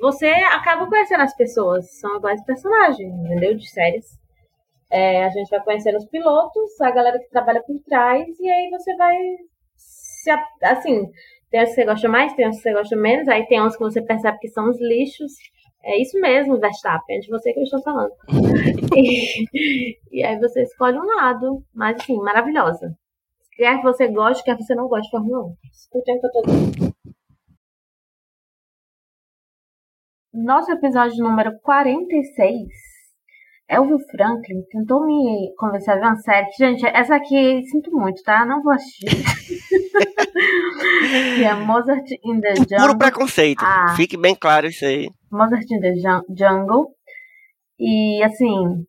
você 0.01 0.27
acaba 0.27 0.89
conhecendo 0.89 1.23
as 1.23 1.37
pessoas. 1.37 1.99
São 2.01 2.17
iguais 2.17 2.45
personagens, 2.45 3.13
entendeu? 3.15 3.55
De 3.55 3.69
séries. 3.71 4.07
É, 4.91 5.25
a 5.25 5.31
gente 5.31 5.49
vai 5.49 5.63
conhecendo 5.63 5.97
os 5.97 6.07
pilotos, 6.07 6.81
a 6.81 6.91
galera 6.91 7.19
que 7.19 7.31
trabalha 7.31 7.63
por 7.63 7.79
trás, 7.81 8.39
e 8.39 8.51
aí 8.51 8.71
você 8.71 8.95
vai 8.97 9.17
se 9.77 10.31
assim, 10.63 11.11
tem 11.51 11.63
os 11.63 11.71
que 11.71 11.75
você 11.75 11.85
gosta 11.85 12.09
mais, 12.09 12.35
tem 12.35 12.49
os 12.49 12.57
que 12.57 12.63
você 12.63 12.73
gosta 12.73 12.97
menos, 12.97 13.29
aí 13.29 13.47
tem 13.47 13.61
uns 13.63 13.77
que 13.77 13.83
você 13.83 14.01
percebe 14.01 14.39
que 14.39 14.49
são 14.49 14.69
os 14.69 14.81
lixos. 14.81 15.33
É 15.85 16.01
isso 16.01 16.19
mesmo, 16.21 16.61
Verstappen, 16.61 17.17
é 17.17 17.21
de 17.21 17.29
você 17.29 17.53
que 17.53 17.59
eu 17.59 17.65
estou 17.65 17.83
falando. 17.83 18.13
e, 18.95 19.49
e 20.13 20.23
aí 20.25 20.39
você 20.39 20.63
escolhe 20.63 20.97
um 20.97 21.05
lado, 21.05 21.65
mas 21.75 21.97
assim, 22.01 22.17
maravilhosa. 22.19 22.97
Quer 23.57 23.79
que 23.79 23.83
você 23.83 24.07
goste, 24.09 24.45
quer 24.45 24.57
que 24.57 24.63
você 24.63 24.75
não 24.75 24.89
goste 24.89 25.07
de 25.07 25.11
Fórmula 25.11 25.45
1. 25.47 25.57
Escutem 25.73 26.17
o 26.17 26.21
que 26.21 26.27
eu 26.27 26.31
tô 26.31 26.43
dizendo. 26.43 26.95
Nosso 30.33 30.71
episódio 30.73 31.23
número 31.23 31.53
46, 31.61 32.69
Elvio 33.69 33.99
Franklin 34.11 34.63
tentou 34.71 35.05
me 35.05 35.53
convencer 35.59 35.93
a 35.93 35.97
ver 35.97 36.07
uma 36.07 36.17
série. 36.17 36.47
que, 36.47 36.57
Gente, 36.57 36.87
essa 36.87 37.17
aqui, 37.17 37.63
sinto 37.71 37.91
muito, 37.91 38.23
tá? 38.23 38.47
Não 38.47 38.63
vou 38.63 38.73
assistir. 38.73 39.07
que 41.37 41.45
é 41.45 41.55
Mozart 41.55 42.11
in 42.25 42.41
the 42.41 42.55
Puro 42.55 42.67
Jungle. 42.71 42.99
preconceito. 42.99 43.63
Ah. 43.63 43.95
Fique 43.95 44.17
bem 44.17 44.35
claro 44.35 44.67
isso 44.69 44.87
aí. 44.87 45.11
Mozart 45.33 45.65
in 45.71 45.81
the 45.81 45.95
Jun- 45.97 46.25
Jungle. 46.37 46.89
E 47.79 48.23
assim, 48.23 48.85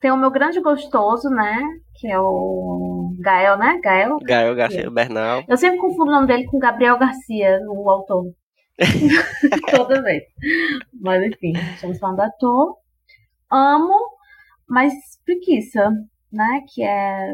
tem 0.00 0.10
o 0.12 0.16
meu 0.16 0.30
grande 0.30 0.60
gostoso, 0.60 1.28
né? 1.30 1.60
Que 1.98 2.08
é 2.12 2.18
o 2.20 3.12
Gael, 3.20 3.56
né? 3.58 3.80
Gael. 3.82 4.18
Gael 4.22 4.54
Garcia 4.54 4.90
Bernal. 4.90 5.42
Eu 5.48 5.56
sempre 5.56 5.78
confundo 5.80 6.10
o 6.10 6.14
nome 6.14 6.26
dele 6.28 6.44
com 6.46 6.58
Gabriel 6.58 6.98
Garcia, 6.98 7.58
o 7.68 7.90
autor. 7.90 8.24
Toda 9.74 10.02
vez. 10.02 10.22
Mas 11.00 11.22
enfim, 11.24 11.52
estamos 11.74 11.98
falando 11.98 12.16
do 12.16 12.22
ator. 12.22 12.76
Amo, 13.50 13.94
mas 14.68 14.92
preguiça, 15.24 15.90
né? 16.32 16.60
Que 16.72 16.84
é 16.84 17.32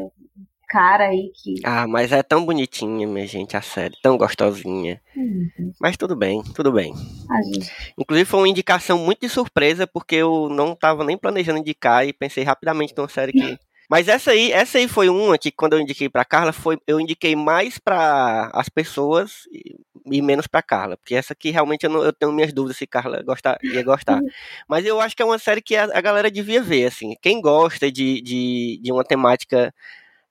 cara 0.75 1.05
aí 1.05 1.31
que. 1.33 1.53
Ah, 1.63 1.87
mas 1.87 2.11
é 2.11 2.21
tão 2.21 2.45
bonitinha, 2.45 3.07
minha 3.07 3.25
gente, 3.25 3.55
a 3.55 3.61
série. 3.61 3.95
Tão 4.01 4.17
gostosinha. 4.17 5.01
Hum, 5.15 5.49
Mas 5.79 5.95
tudo 5.95 6.15
bem, 6.15 6.43
tudo 6.53 6.71
bem. 6.71 6.93
a 7.29 7.41
gente. 7.41 7.71
Inclusive 7.97 8.29
foi 8.29 8.39
uma 8.41 8.49
indicação 8.49 8.97
muito 8.97 9.21
de 9.21 9.29
surpresa, 9.29 9.87
porque 9.87 10.15
eu 10.15 10.49
não 10.49 10.75
tava 10.75 11.03
nem 11.05 11.17
planejando 11.17 11.59
indicar 11.59 12.05
e 12.05 12.11
pensei 12.11 12.43
rapidamente 12.43 12.93
numa 12.97 13.07
série 13.07 13.31
que. 13.31 13.57
Mas 13.87 14.07
essa 14.07 14.31
aí, 14.31 14.51
essa 14.51 14.79
aí 14.79 14.87
foi 14.87 15.09
uma 15.09 15.37
que 15.37 15.51
quando 15.51 15.73
eu 15.73 15.79
indiquei 15.79 16.09
pra 16.09 16.25
Carla, 16.25 16.51
foi, 16.51 16.75
eu 16.87 16.99
indiquei 16.99 17.35
mais 17.35 17.77
pra 17.77 18.49
as 18.51 18.67
pessoas 18.67 19.43
e, 19.53 19.75
e 20.11 20.23
menos 20.23 20.47
pra 20.47 20.63
Carla. 20.63 20.97
Porque 20.97 21.13
essa 21.13 21.33
aqui 21.33 21.51
realmente 21.51 21.83
eu, 21.83 21.89
não- 21.91 22.03
eu 22.03 22.11
tenho 22.11 22.31
minhas 22.33 22.51
dúvidas 22.51 22.77
se 22.77 22.87
Carla 22.87 23.21
gostar, 23.21 23.59
ia 23.63 23.83
gostar. 23.83 24.19
Mas 24.67 24.83
eu 24.87 24.99
acho 24.99 25.15
que 25.15 25.21
é 25.21 25.25
uma 25.25 25.37
série 25.37 25.61
que 25.61 25.75
a, 25.75 25.83
a 25.83 26.01
galera 26.01 26.31
devia 26.31 26.63
ver, 26.63 26.87
assim. 26.87 27.13
Quem 27.21 27.39
gosta 27.39 27.91
de, 27.91 28.21
de, 28.23 28.79
de 28.81 28.91
uma 28.91 29.03
temática 29.03 29.71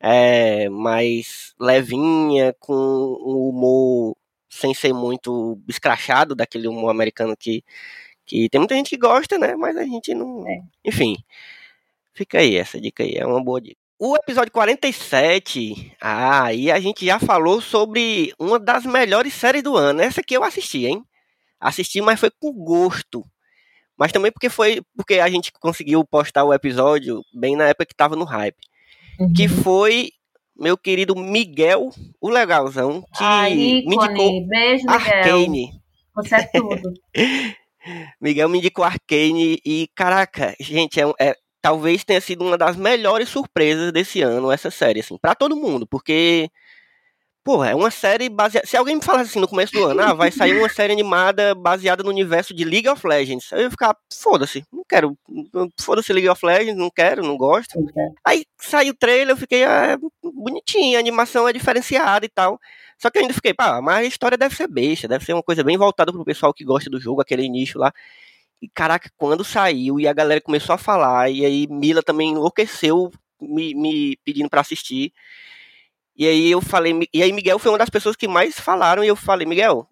é, 0.07 0.69
mais 0.69 1.55
levinha, 1.59 2.55
com 2.61 2.75
um 2.75 3.49
humor 3.49 4.15
sem 4.51 4.75
ser 4.75 4.93
muito 4.93 5.59
escrachado, 5.67 6.35
daquele 6.35 6.69
humor 6.69 6.91
americano 6.91 7.35
que, 7.35 7.65
que 8.27 8.51
tem 8.51 8.59
muita 8.59 8.75
gente 8.75 8.91
que 8.91 8.99
gosta, 8.99 9.39
né? 9.39 9.57
Mas 9.57 9.77
a 9.79 9.85
gente 9.85 10.15
não. 10.15 10.47
É. 10.47 10.61
Enfim, 10.85 11.17
fica 12.13 12.39
aí, 12.39 12.57
essa 12.57 12.79
dica 12.79 13.03
aí, 13.03 13.15
é 13.17 13.27
uma 13.27 13.43
boa 13.43 13.61
dica. 13.63 13.77
O 13.99 14.15
episódio 14.17 14.53
47, 14.53 15.97
ah, 16.01 16.45
aí 16.45 16.71
a 16.71 16.79
gente 16.79 17.07
já 17.07 17.19
falou 17.19 17.63
sobre 17.63 18.35
uma 18.39 18.59
das 18.59 18.85
melhores 18.85 19.33
séries 19.33 19.63
do 19.63 19.75
ano. 19.77 20.03
Essa 20.03 20.21
aqui 20.21 20.35
eu 20.35 20.45
assisti, 20.45 20.85
hein? 20.85 21.03
Assisti, 21.59 22.03
mas 22.03 22.21
foi 22.21 22.31
com 22.31 22.53
gosto. 22.53 23.25
Mas 23.97 24.13
também 24.13 24.31
porque 24.31 24.51
foi 24.51 24.83
porque 24.97 25.15
a 25.15 25.31
gente 25.31 25.51
conseguiu 25.53 26.05
postar 26.05 26.45
o 26.45 26.53
episódio 26.53 27.23
bem 27.33 27.57
na 27.57 27.69
época 27.69 27.87
que 27.87 27.95
tava 27.95 28.17
no 28.17 28.25
hype. 28.25 28.59
Que 29.37 29.49
foi 29.49 30.11
meu 30.57 30.77
querido 30.79 31.17
Miguel, 31.17 31.91
o 32.21 32.29
legalzão, 32.31 33.03
que 33.17 33.25
Ah, 33.25 33.49
me 33.51 33.83
indicou. 33.85 34.47
Beijo, 34.47 34.85
Miguel. 34.87 34.95
Arcane. 34.95 35.71
Você 36.15 36.35
é 36.37 36.43
tudo. 36.55 36.93
Miguel 38.21 38.49
me 38.49 38.59
indicou 38.59 38.85
Arcane 38.85 39.59
e, 39.65 39.89
caraca, 39.95 40.55
gente, 40.61 41.01
é, 41.01 41.05
é- 41.21 41.37
talvez 41.61 42.05
tenha 42.05 42.21
sido 42.21 42.45
uma 42.45 42.57
das 42.57 42.77
melhores 42.77 43.29
surpresas 43.29 43.93
desse 43.93 44.23
ano 44.23 44.51
essa 44.51 44.71
série, 44.71 45.01
assim, 45.01 45.19
pra 45.19 45.35
todo 45.35 45.57
mundo, 45.57 45.87
porque 45.87 46.49
Pô, 47.45 47.63
é 47.63 47.75
uma 47.75 47.91
série 47.91 48.31
baseada. 48.31 48.67
Se 48.67 48.75
alguém 48.75 48.97
me 48.97 49.05
falasse 49.05 49.29
assim 49.31 49.39
no 49.39 49.47
começo 49.47 49.71
do 49.71 49.85
ano, 49.85 50.01
ah, 50.01 50.15
vai 50.15 50.33
sair 50.33 50.57
uma 50.59 50.69
série 50.71 50.95
animada 50.95 51.55
baseada 51.55 52.03
no 52.03 52.09
universo 52.09 52.55
de 52.55 52.65
League 52.65 52.89
of 52.89 53.07
Legends. 53.07 53.53
Eu 53.53 53.61
ia 53.61 53.71
ficar, 53.71 53.95
foda-se, 54.11 54.65
não 54.73 54.83
quero. 54.89 55.15
Foda-se 55.79 56.11
League 56.11 56.29
of 56.31 56.45
Legends, 56.45 56.75
não 56.75 56.89
quero, 56.89 57.23
não 57.23 57.37
gosto. 57.37 57.79
Aí 58.25 58.47
saiu 58.59 58.95
o 58.95 58.97
trailer, 58.97 59.35
eu 59.35 59.37
fiquei, 59.37 59.63
ah, 59.63 59.89
é 59.93 59.97
bonitinho, 60.23 60.97
a 60.97 61.01
animação 61.01 61.47
é 61.47 61.53
diferenciada 61.53 62.25
e 62.25 62.31
tal. 62.31 62.59
Só 62.99 63.11
que 63.11 63.19
eu 63.19 63.23
ainda 63.23 63.35
fiquei, 63.35 63.53
pá, 63.53 63.79
mas 63.83 63.99
a 63.99 64.09
história 64.09 64.39
deve 64.39 64.57
ser 64.57 64.67
besta, 64.67 65.07
deve 65.07 65.23
ser 65.27 65.35
uma 65.35 65.43
coisa 65.43 65.63
bem 65.63 65.77
voltada 65.77 66.11
pro 66.13 66.25
pessoal 66.25 66.55
que 66.55 66.65
gosta 66.65 66.89
do 66.89 66.99
jogo, 66.99 67.21
aquele 67.21 67.47
nicho 67.47 67.79
lá. 67.79 67.93
E 68.63 68.69
caraca, 68.71 69.11
quando 69.19 69.45
saiu 69.45 70.01
e 70.01 70.09
a 70.09 70.15
galera 70.15 70.41
começou 70.41 70.75
a 70.75 70.79
falar, 70.79 71.31
e 71.31 71.45
aí 71.45 71.67
Mila 71.69 72.03
também 72.03 72.31
enlouqueceu 72.31 73.13
me, 73.39 73.75
me 73.75 74.17
pedindo 74.25 74.49
para 74.49 74.63
assistir. 74.63 75.13
E 76.17 76.27
aí 76.27 76.51
eu 76.51 76.61
falei, 76.61 77.09
e 77.13 77.23
aí 77.23 77.33
Miguel 77.33 77.59
foi 77.59 77.73
uma 77.73 77.79
das 77.79 77.91
pessoas 77.91 78.15
que 78.15 78.29
mais 78.29 78.59
falaram, 78.59 79.03
e 79.03 79.09
eu 79.09 79.17
falei, 79.17 79.47
Miguel, 79.47 79.89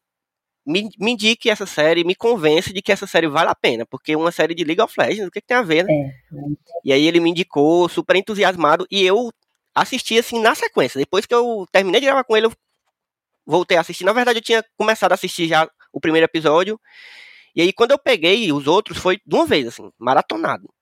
me, 0.64 0.88
me 0.98 1.12
indique 1.12 1.50
essa 1.50 1.66
série, 1.66 2.04
me 2.04 2.14
convence 2.14 2.72
de 2.72 2.80
que 2.80 2.92
essa 2.92 3.06
série 3.06 3.26
vale 3.26 3.50
a 3.50 3.54
pena, 3.54 3.84
porque 3.84 4.14
uma 4.14 4.30
série 4.30 4.54
de 4.54 4.62
League 4.62 4.80
of 4.80 4.94
Legends, 4.96 5.26
o 5.26 5.30
que, 5.30 5.40
que 5.40 5.46
tem 5.46 5.56
a 5.56 5.62
ver, 5.62 5.84
né? 5.84 5.92
É. 5.92 6.12
E 6.84 6.92
aí 6.92 7.06
ele 7.06 7.18
me 7.18 7.30
indicou, 7.30 7.88
super 7.88 8.14
entusiasmado, 8.14 8.86
e 8.90 9.02
eu 9.02 9.32
assisti 9.74 10.18
assim 10.18 10.40
na 10.40 10.54
sequência. 10.54 10.98
Depois 10.98 11.26
que 11.26 11.34
eu 11.34 11.66
terminei 11.72 12.00
de 12.00 12.06
gravar 12.06 12.24
com 12.24 12.36
ele, 12.36 12.46
eu 12.46 12.52
voltei 13.44 13.76
a 13.76 13.80
assistir. 13.80 14.04
Na 14.04 14.12
verdade, 14.12 14.38
eu 14.38 14.42
tinha 14.42 14.64
começado 14.76 15.12
a 15.12 15.14
assistir 15.14 15.48
já 15.48 15.68
o 15.92 16.00
primeiro 16.00 16.24
episódio. 16.24 16.80
E 17.54 17.62
aí, 17.62 17.72
quando 17.72 17.90
eu 17.90 17.98
peguei 17.98 18.52
os 18.52 18.66
outros, 18.66 18.98
foi 18.98 19.18
de 19.26 19.34
uma 19.34 19.46
vez, 19.46 19.66
assim, 19.66 19.90
maratonado. 19.98 20.72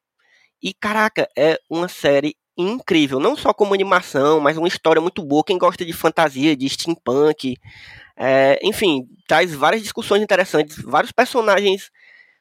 E 0.62 0.74
caraca, 0.74 1.28
é 1.36 1.58
uma 1.68 1.88
série 1.88 2.36
incrível, 2.60 3.18
não 3.18 3.36
só 3.36 3.52
como 3.52 3.74
animação, 3.74 4.40
mas 4.40 4.56
uma 4.56 4.68
história 4.68 5.00
muito 5.00 5.22
boa. 5.22 5.44
Quem 5.44 5.58
gosta 5.58 5.84
de 5.84 5.92
fantasia, 5.92 6.56
de 6.56 6.68
steampunk, 6.68 7.56
é, 8.16 8.58
enfim, 8.62 9.06
traz 9.26 9.54
várias 9.54 9.82
discussões 9.82 10.22
interessantes, 10.22 10.82
vários 10.82 11.12
personagens 11.12 11.90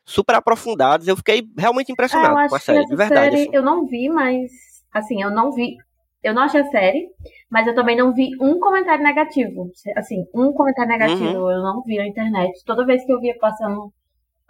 super 0.05 0.35
aprofundados. 0.35 1.07
Eu 1.07 1.15
fiquei 1.15 1.43
realmente 1.57 1.91
impressionado 1.91 2.37
é, 2.37 2.49
com 2.49 2.55
a 2.55 2.59
série, 2.59 2.85
de 2.85 2.95
verdade. 2.95 3.31
Série 3.31 3.41
assim. 3.43 3.55
Eu 3.55 3.63
não 3.63 3.85
vi, 3.85 4.09
mas 4.09 4.51
assim, 4.93 5.21
eu 5.21 5.31
não 5.31 5.51
vi. 5.51 5.77
Eu 6.21 6.33
não 6.33 6.41
achei 6.41 6.59
a 6.59 6.65
série, 6.65 7.07
mas 7.49 7.65
eu 7.65 7.73
também 7.73 7.95
não 7.95 8.13
vi 8.13 8.31
um 8.41 8.59
comentário 8.59 9.03
negativo. 9.03 9.71
Assim, 9.95 10.25
um 10.35 10.51
comentário 10.51 10.91
negativo 10.91 11.39
uhum. 11.39 11.51
eu 11.51 11.61
não 11.61 11.81
vi 11.83 11.95
na 11.97 12.07
internet. 12.07 12.61
Toda 12.65 12.85
vez 12.85 13.05
que 13.05 13.13
eu 13.13 13.19
via 13.21 13.37
passando 13.39 13.93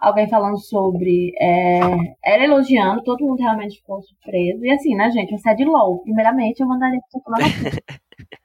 alguém 0.00 0.28
falando 0.28 0.58
sobre 0.58 1.32
é, 1.38 1.80
ela 2.24 2.44
elogiando, 2.44 3.04
todo 3.04 3.24
mundo 3.24 3.40
realmente 3.40 3.76
ficou 3.76 4.02
surpreso. 4.02 4.64
E 4.64 4.70
assim, 4.70 4.94
né, 4.94 5.10
gente, 5.10 5.30
você 5.30 5.50
é 5.50 5.54
de 5.54 5.64
LOL. 5.64 6.02
Primeiramente, 6.02 6.60
eu 6.60 6.66
mandaria 6.66 7.00
pra 7.12 7.20
tomar 7.20 7.38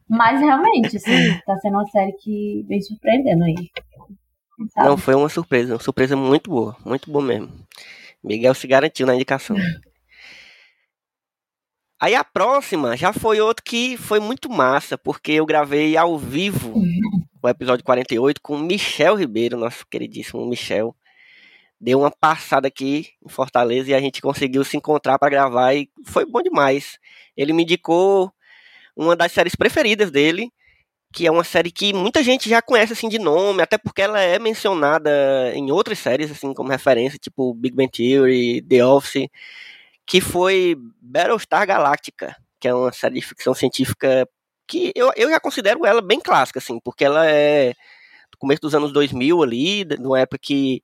Mas 0.08 0.40
realmente, 0.40 0.98
assim, 0.98 1.40
tá 1.46 1.58
sendo 1.58 1.78
uma 1.78 1.86
série 1.88 2.12
que 2.14 2.64
vem 2.68 2.82
surpreendendo 2.82 3.46
aí. 3.46 3.56
Sabe? 4.74 4.88
Não, 4.88 4.98
foi 4.98 5.16
uma 5.16 5.30
surpresa, 5.30 5.74
uma 5.74 5.82
surpresa 5.82 6.16
muito 6.16 6.50
boa, 6.50 6.76
muito 6.86 7.10
boa 7.10 7.24
mesmo. 7.24 7.50
Miguel 8.24 8.54
se 8.54 8.68
garantiu 8.68 9.08
na 9.08 9.16
indicação. 9.16 9.56
Aí 12.00 12.14
a 12.14 12.24
próxima 12.24 12.96
já 12.96 13.12
foi 13.12 13.40
outro 13.40 13.64
que 13.64 13.98
foi 13.98 14.20
muito 14.20 14.50
massa, 14.50 14.98
porque 14.98 15.32
eu 15.32 15.46
gravei 15.46 15.98
ao 15.98 16.18
vivo 16.18 16.74
o 17.42 17.50
episódio 17.50 17.86
48 17.86 18.42
com 18.42 18.56
o 18.56 18.60
Michel 18.60 19.16
Ribeiro, 19.16 19.58
nosso 19.58 19.86
queridíssimo 19.88 20.46
Michel 20.46 20.96
deu 21.80 22.00
uma 22.00 22.12
passada 22.12 22.68
aqui 22.68 23.10
em 23.24 23.30
Fortaleza 23.30 23.92
e 23.92 23.94
a 23.94 24.00
gente 24.00 24.22
conseguiu 24.22 24.64
se 24.64 24.78
encontrar 24.78 25.20
para 25.20 25.30
gravar 25.30 25.74
e 25.76 25.90
foi 26.06 26.26
bom 26.26 26.42
demais. 26.42 26.98
Ele 27.36 27.54
me 27.54 27.64
indicou 27.64 28.32
uma 28.96 29.16
das 29.16 29.32
séries 29.32 29.56
preferidas 29.56 30.10
dele, 30.10 30.52
que 31.14 31.28
é 31.28 31.32
uma 31.32 31.44
série 31.44 31.72
que 31.72 31.94
muita 31.94 32.24
gente 32.24 32.50
já 32.50 32.62
conhece 32.62 32.94
assim 32.94 33.10
de 33.10 33.20
nome, 33.20 33.62
até 33.62 33.78
porque 33.78 34.02
ela 34.02 34.20
é 34.20 34.40
mencionada 34.40 35.12
em 35.54 35.72
outras 35.72 36.00
séries 36.00 36.32
assim 36.32 36.54
como 36.54 36.70
referência, 36.70 37.20
tipo 37.20 37.54
Big 37.54 37.76
Bang 37.76 37.90
Theory, 37.90 38.62
The 38.62 38.86
Office, 38.86 39.28
que 40.06 40.22
foi 40.22 40.76
Battlestar 41.02 41.68
Galactica, 41.68 42.36
que 42.60 42.68
é 42.68 42.74
uma 42.74 42.92
série 42.92 43.16
de 43.16 43.22
ficção 43.22 43.54
científica 43.54 44.28
que 44.68 44.92
eu, 44.96 45.12
eu 45.16 45.30
já 45.30 45.40
considero 45.40 45.86
ela 45.86 46.02
bem 46.02 46.20
clássica 46.20 46.60
assim, 46.60 46.80
porque 46.80 47.06
ela 47.06 47.30
é 47.30 47.74
do 48.32 48.38
começo 48.38 48.62
dos 48.62 48.76
anos 48.76 48.92
2000 48.92 49.44
ali, 49.44 49.86
numa 50.00 50.20
época 50.20 50.38
que 50.42 50.84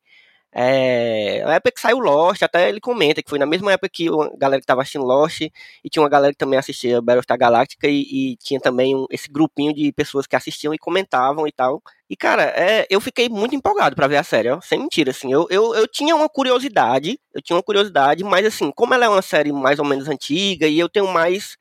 é, 0.53 1.43
na 1.45 1.55
época 1.55 1.71
que 1.71 1.79
saiu 1.79 1.99
Lost, 1.99 2.43
até 2.43 2.67
ele 2.67 2.81
comenta 2.81 3.23
que 3.23 3.29
foi 3.29 3.39
na 3.39 3.45
mesma 3.45 3.71
época 3.71 3.87
que 3.87 4.09
a 4.09 4.37
galera 4.37 4.59
que 4.59 4.63
estava 4.65 4.81
assistindo 4.81 5.05
Lost 5.05 5.39
e 5.41 5.51
tinha 5.89 6.03
uma 6.03 6.09
galera 6.09 6.33
que 6.33 6.37
também 6.37 6.59
assistia 6.59 7.01
Battlestar 7.01 7.37
Galactica 7.37 7.87
e, 7.87 8.01
e 8.33 8.37
tinha 8.37 8.59
também 8.59 8.93
um, 8.93 9.05
esse 9.09 9.29
grupinho 9.29 9.73
de 9.73 9.93
pessoas 9.93 10.27
que 10.27 10.35
assistiam 10.35 10.73
e 10.73 10.77
comentavam 10.77 11.47
e 11.47 11.51
tal. 11.53 11.81
E 12.09 12.17
cara, 12.17 12.43
é, 12.43 12.85
eu 12.89 12.99
fiquei 12.99 13.29
muito 13.29 13.55
empolgado 13.55 13.95
para 13.95 14.07
ver 14.07 14.17
a 14.17 14.23
série, 14.23 14.49
ó, 14.49 14.59
sem 14.59 14.79
mentira, 14.79 15.11
assim. 15.11 15.31
Eu, 15.31 15.47
eu, 15.49 15.73
eu 15.73 15.87
tinha 15.87 16.13
uma 16.15 16.27
curiosidade, 16.27 17.17
eu 17.33 17.41
tinha 17.41 17.55
uma 17.55 17.63
curiosidade, 17.63 18.21
mas 18.23 18.45
assim, 18.45 18.71
como 18.75 18.93
ela 18.93 19.05
é 19.05 19.09
uma 19.09 19.21
série 19.21 19.53
mais 19.53 19.79
ou 19.79 19.85
menos 19.85 20.09
antiga 20.09 20.67
e 20.67 20.77
eu 20.77 20.89
tenho 20.89 21.07
mais 21.07 21.55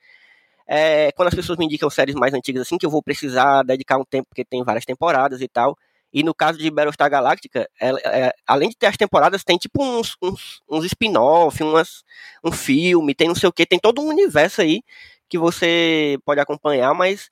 é, 0.66 1.12
quando 1.12 1.28
as 1.28 1.34
pessoas 1.34 1.58
me 1.58 1.66
indicam 1.66 1.90
séries 1.90 2.14
mais 2.14 2.34
antigas 2.34 2.62
assim, 2.62 2.78
que 2.78 2.86
eu 2.86 2.90
vou 2.90 3.02
precisar 3.02 3.62
dedicar 3.64 3.98
um 3.98 4.04
tempo, 4.04 4.28
porque 4.28 4.44
tem 4.44 4.64
várias 4.64 4.84
temporadas 4.84 5.40
e 5.40 5.48
tal. 5.48 5.76
E 6.12 6.22
no 6.22 6.34
caso 6.34 6.58
de 6.58 6.70
Battlestar 6.70 7.08
Galactica, 7.08 7.68
ela, 7.78 7.98
é, 8.04 8.32
além 8.46 8.68
de 8.68 8.76
ter 8.76 8.86
as 8.86 8.96
temporadas, 8.96 9.44
tem 9.44 9.56
tipo 9.56 9.82
uns, 9.82 10.16
uns, 10.20 10.60
uns 10.68 10.84
spin-off, 10.84 11.58
um 12.44 12.52
filme, 12.52 13.14
tem 13.14 13.28
não 13.28 13.34
sei 13.34 13.48
o 13.48 13.52
que, 13.52 13.64
tem 13.64 13.78
todo 13.78 14.00
um 14.00 14.08
universo 14.08 14.60
aí 14.60 14.82
que 15.28 15.38
você 15.38 16.18
pode 16.24 16.40
acompanhar, 16.40 16.92
mas 16.92 17.28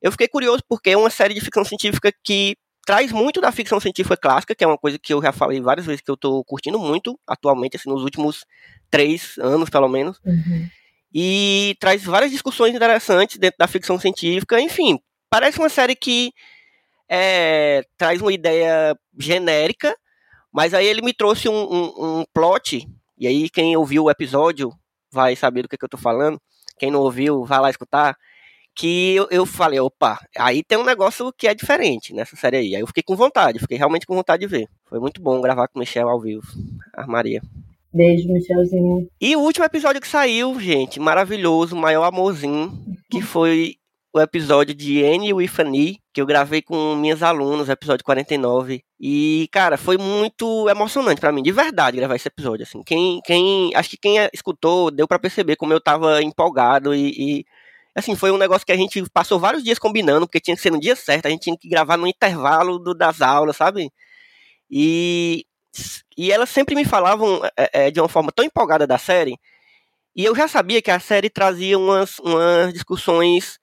eu 0.00 0.12
fiquei 0.12 0.28
curioso 0.28 0.62
porque 0.68 0.90
é 0.90 0.96
uma 0.96 1.10
série 1.10 1.34
de 1.34 1.40
ficção 1.40 1.64
científica 1.64 2.12
que 2.22 2.56
traz 2.86 3.12
muito 3.12 3.40
da 3.40 3.52
ficção 3.52 3.78
científica 3.80 4.16
clássica, 4.16 4.54
que 4.54 4.64
é 4.64 4.66
uma 4.66 4.78
coisa 4.78 4.98
que 4.98 5.12
eu 5.12 5.20
já 5.20 5.32
falei 5.32 5.60
várias 5.60 5.86
vezes 5.86 6.00
que 6.00 6.10
eu 6.10 6.16
tô 6.16 6.42
curtindo 6.44 6.78
muito 6.78 7.18
atualmente, 7.26 7.76
assim, 7.76 7.90
nos 7.90 8.02
últimos 8.02 8.44
três 8.88 9.36
anos, 9.38 9.68
pelo 9.68 9.88
menos. 9.88 10.20
Uhum. 10.24 10.68
E 11.12 11.76
traz 11.80 12.04
várias 12.04 12.30
discussões 12.30 12.74
interessantes 12.74 13.36
dentro 13.36 13.58
da 13.58 13.66
ficção 13.66 13.98
científica, 13.98 14.60
enfim, 14.60 14.98
parece 15.28 15.58
uma 15.58 15.68
série 15.68 15.96
que 15.96 16.32
é, 17.10 17.82
traz 17.98 18.20
uma 18.22 18.32
ideia 18.32 18.96
genérica, 19.18 19.96
mas 20.52 20.72
aí 20.72 20.86
ele 20.86 21.02
me 21.02 21.12
trouxe 21.12 21.48
um, 21.48 21.52
um, 21.52 22.20
um, 22.20 22.24
plot, 22.32 22.86
e 23.18 23.26
aí 23.26 23.50
quem 23.50 23.76
ouviu 23.76 24.04
o 24.04 24.10
episódio 24.10 24.72
vai 25.10 25.34
saber 25.34 25.62
do 25.62 25.68
que, 25.68 25.76
que 25.76 25.84
eu 25.84 25.88
tô 25.88 25.98
falando, 25.98 26.40
quem 26.78 26.90
não 26.90 27.00
ouviu, 27.00 27.44
vai 27.44 27.58
lá 27.58 27.68
escutar, 27.68 28.16
que 28.76 29.16
eu, 29.16 29.26
eu 29.30 29.44
falei, 29.44 29.80
opa, 29.80 30.20
aí 30.38 30.62
tem 30.62 30.78
um 30.78 30.84
negócio 30.84 31.32
que 31.36 31.48
é 31.48 31.54
diferente 31.54 32.14
nessa 32.14 32.36
série 32.36 32.56
aí. 32.58 32.76
Aí 32.76 32.80
eu 32.80 32.86
fiquei 32.86 33.02
com 33.02 33.16
vontade, 33.16 33.58
fiquei 33.58 33.76
realmente 33.76 34.06
com 34.06 34.14
vontade 34.14 34.40
de 34.40 34.46
ver. 34.46 34.68
Foi 34.86 35.00
muito 35.00 35.20
bom 35.20 35.40
gravar 35.40 35.66
com 35.68 35.78
o 35.78 35.80
Michel 35.80 36.08
ao 36.08 36.20
vivo, 36.20 36.46
Maria. 37.06 37.42
Beijo, 37.92 38.32
Michelzinho. 38.32 39.08
E 39.20 39.34
o 39.34 39.40
último 39.40 39.64
episódio 39.64 40.00
que 40.00 40.06
saiu, 40.06 40.58
gente, 40.60 41.00
maravilhoso, 41.00 41.74
maior 41.74 42.04
amorzinho, 42.04 42.72
que 43.10 43.20
foi 43.20 43.74
o 44.12 44.20
episódio 44.20 44.74
de 44.74 45.04
Annie 45.04 45.32
with 45.32 45.50
Annie, 45.58 46.00
que 46.12 46.20
eu 46.20 46.26
gravei 46.26 46.60
com 46.60 46.96
minhas 46.96 47.22
alunas, 47.22 47.68
episódio 47.68 48.04
49. 48.04 48.84
E, 48.98 49.48
cara, 49.52 49.76
foi 49.76 49.96
muito 49.96 50.68
emocionante 50.68 51.20
para 51.20 51.30
mim, 51.32 51.42
de 51.42 51.52
verdade, 51.52 51.96
gravar 51.96 52.16
esse 52.16 52.28
episódio. 52.28 52.64
Assim, 52.64 52.82
quem, 52.82 53.20
quem, 53.24 53.70
acho 53.74 53.90
que 53.90 53.96
quem 53.96 54.16
escutou 54.32 54.90
deu 54.90 55.06
para 55.06 55.18
perceber 55.18 55.56
como 55.56 55.72
eu 55.72 55.80
tava 55.80 56.22
empolgado 56.22 56.94
e, 56.94 57.10
e, 57.40 57.46
assim, 57.94 58.16
foi 58.16 58.32
um 58.32 58.36
negócio 58.38 58.66
que 58.66 58.72
a 58.72 58.76
gente 58.76 59.02
passou 59.10 59.38
vários 59.38 59.62
dias 59.62 59.78
combinando, 59.78 60.26
porque 60.26 60.40
tinha 60.40 60.56
que 60.56 60.62
ser 60.62 60.72
no 60.72 60.80
dia 60.80 60.96
certo, 60.96 61.26
a 61.26 61.30
gente 61.30 61.42
tinha 61.42 61.56
que 61.56 61.68
gravar 61.68 61.96
no 61.96 62.06
intervalo 62.06 62.78
do, 62.78 62.94
das 62.94 63.22
aulas, 63.22 63.56
sabe? 63.56 63.92
E, 64.70 65.46
e 66.16 66.32
elas 66.32 66.50
sempre 66.50 66.74
me 66.74 66.84
falavam 66.84 67.40
é, 67.56 67.86
é, 67.86 67.90
de 67.90 68.00
uma 68.00 68.08
forma 68.08 68.32
tão 68.32 68.44
empolgada 68.44 68.86
da 68.86 68.98
série, 68.98 69.38
e 70.16 70.24
eu 70.24 70.34
já 70.34 70.48
sabia 70.48 70.82
que 70.82 70.90
a 70.90 70.98
série 70.98 71.30
trazia 71.30 71.78
umas, 71.78 72.18
umas 72.18 72.72
discussões 72.72 73.60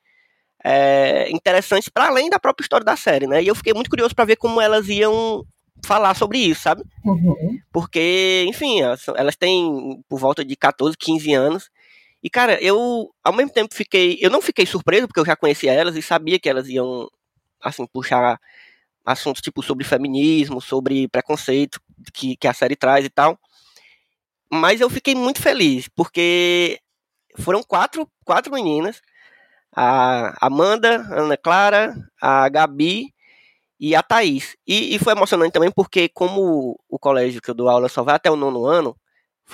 é, 0.69 1.29
interessantes 1.31 1.87
para 1.87 2.07
além 2.07 2.29
da 2.29 2.37
própria 2.37 2.61
história 2.61 2.83
da 2.83 2.97
série, 2.97 3.25
né? 3.25 3.41
E 3.41 3.47
eu 3.47 3.55
fiquei 3.55 3.73
muito 3.73 3.89
curioso 3.89 4.13
para 4.13 4.25
ver 4.25 4.35
como 4.35 4.59
elas 4.59 4.89
iam 4.89 5.45
falar 5.85 6.13
sobre 6.13 6.39
isso, 6.39 6.63
sabe? 6.63 6.83
Uhum. 7.05 7.57
Porque, 7.71 8.43
enfim, 8.49 8.81
elas, 8.81 9.07
elas, 9.15 9.37
têm 9.37 10.03
por 10.09 10.19
volta 10.19 10.43
de 10.43 10.55
14, 10.57 10.97
15 10.97 11.33
anos. 11.33 11.69
E, 12.21 12.29
cara, 12.29 12.61
eu, 12.61 13.09
ao 13.23 13.31
mesmo 13.31 13.53
tempo, 13.53 13.73
fiquei. 13.73 14.17
Eu 14.19 14.29
não 14.29 14.41
fiquei 14.41 14.65
surpreso, 14.65 15.07
porque 15.07 15.21
eu 15.21 15.25
já 15.25 15.37
conhecia 15.37 15.71
elas 15.71 15.95
e 15.95 16.01
sabia 16.01 16.37
que 16.37 16.49
elas 16.49 16.67
iam, 16.67 17.09
assim, 17.63 17.85
puxar 17.87 18.37
assuntos 19.05 19.41
tipo 19.41 19.63
sobre 19.63 19.85
feminismo, 19.85 20.59
sobre 20.59 21.07
preconceito 21.07 21.79
que, 22.13 22.35
que 22.35 22.47
a 22.47 22.53
série 22.53 22.75
traz 22.75 23.05
e 23.05 23.09
tal. 23.09 23.39
Mas 24.51 24.81
eu 24.81 24.89
fiquei 24.89 25.15
muito 25.15 25.41
feliz, 25.41 25.87
porque 25.95 26.77
foram 27.37 27.63
quatro, 27.63 28.05
quatro 28.25 28.51
meninas 28.53 29.01
a 29.79 30.33
Amanda, 30.41 31.03
a 31.03 31.21
Ana 31.21 31.37
Clara, 31.37 31.95
a 32.19 32.49
Gabi 32.49 33.13
e 33.79 33.95
a 33.95 34.01
Thaís. 34.01 34.57
E, 34.65 34.95
e, 34.95 34.99
foi 34.99 35.13
emocionante 35.13 35.51
também 35.51 35.69
porque, 35.69 36.09
como 36.09 36.79
o 36.89 36.97
colégio 36.97 37.39
que 37.39 37.51
eu 37.51 37.53
dou 37.53 37.69
aula 37.69 37.87
só 37.87 38.01
vai 38.01 38.15
até 38.15 38.31
o 38.31 38.35
nono 38.35 38.65
ano, 38.65 38.97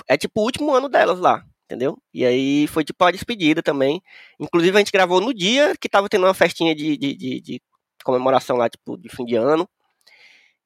é 0.08 0.16
tipo 0.16 0.40
o 0.40 0.44
último 0.44 0.72
ano 0.72 0.88
delas 0.88 1.18
lá, 1.18 1.44
entendeu? 1.66 1.98
E 2.12 2.24
aí 2.24 2.66
foi 2.68 2.84
tipo 2.84 3.04
a 3.04 3.10
despedida 3.10 3.62
também. 3.62 4.02
Inclusive 4.40 4.74
a 4.74 4.80
gente 4.80 4.92
gravou 4.92 5.20
no 5.20 5.34
dia 5.34 5.74
que 5.78 5.90
tava 5.90 6.08
tendo 6.08 6.24
uma 6.24 6.32
festinha 6.32 6.74
de, 6.74 6.96
de, 6.96 7.14
de, 7.14 7.40
de 7.42 7.62
comemoração 8.02 8.56
lá, 8.56 8.66
tipo, 8.70 8.96
de 8.96 9.10
fim 9.10 9.26
de 9.26 9.36
ano. 9.36 9.68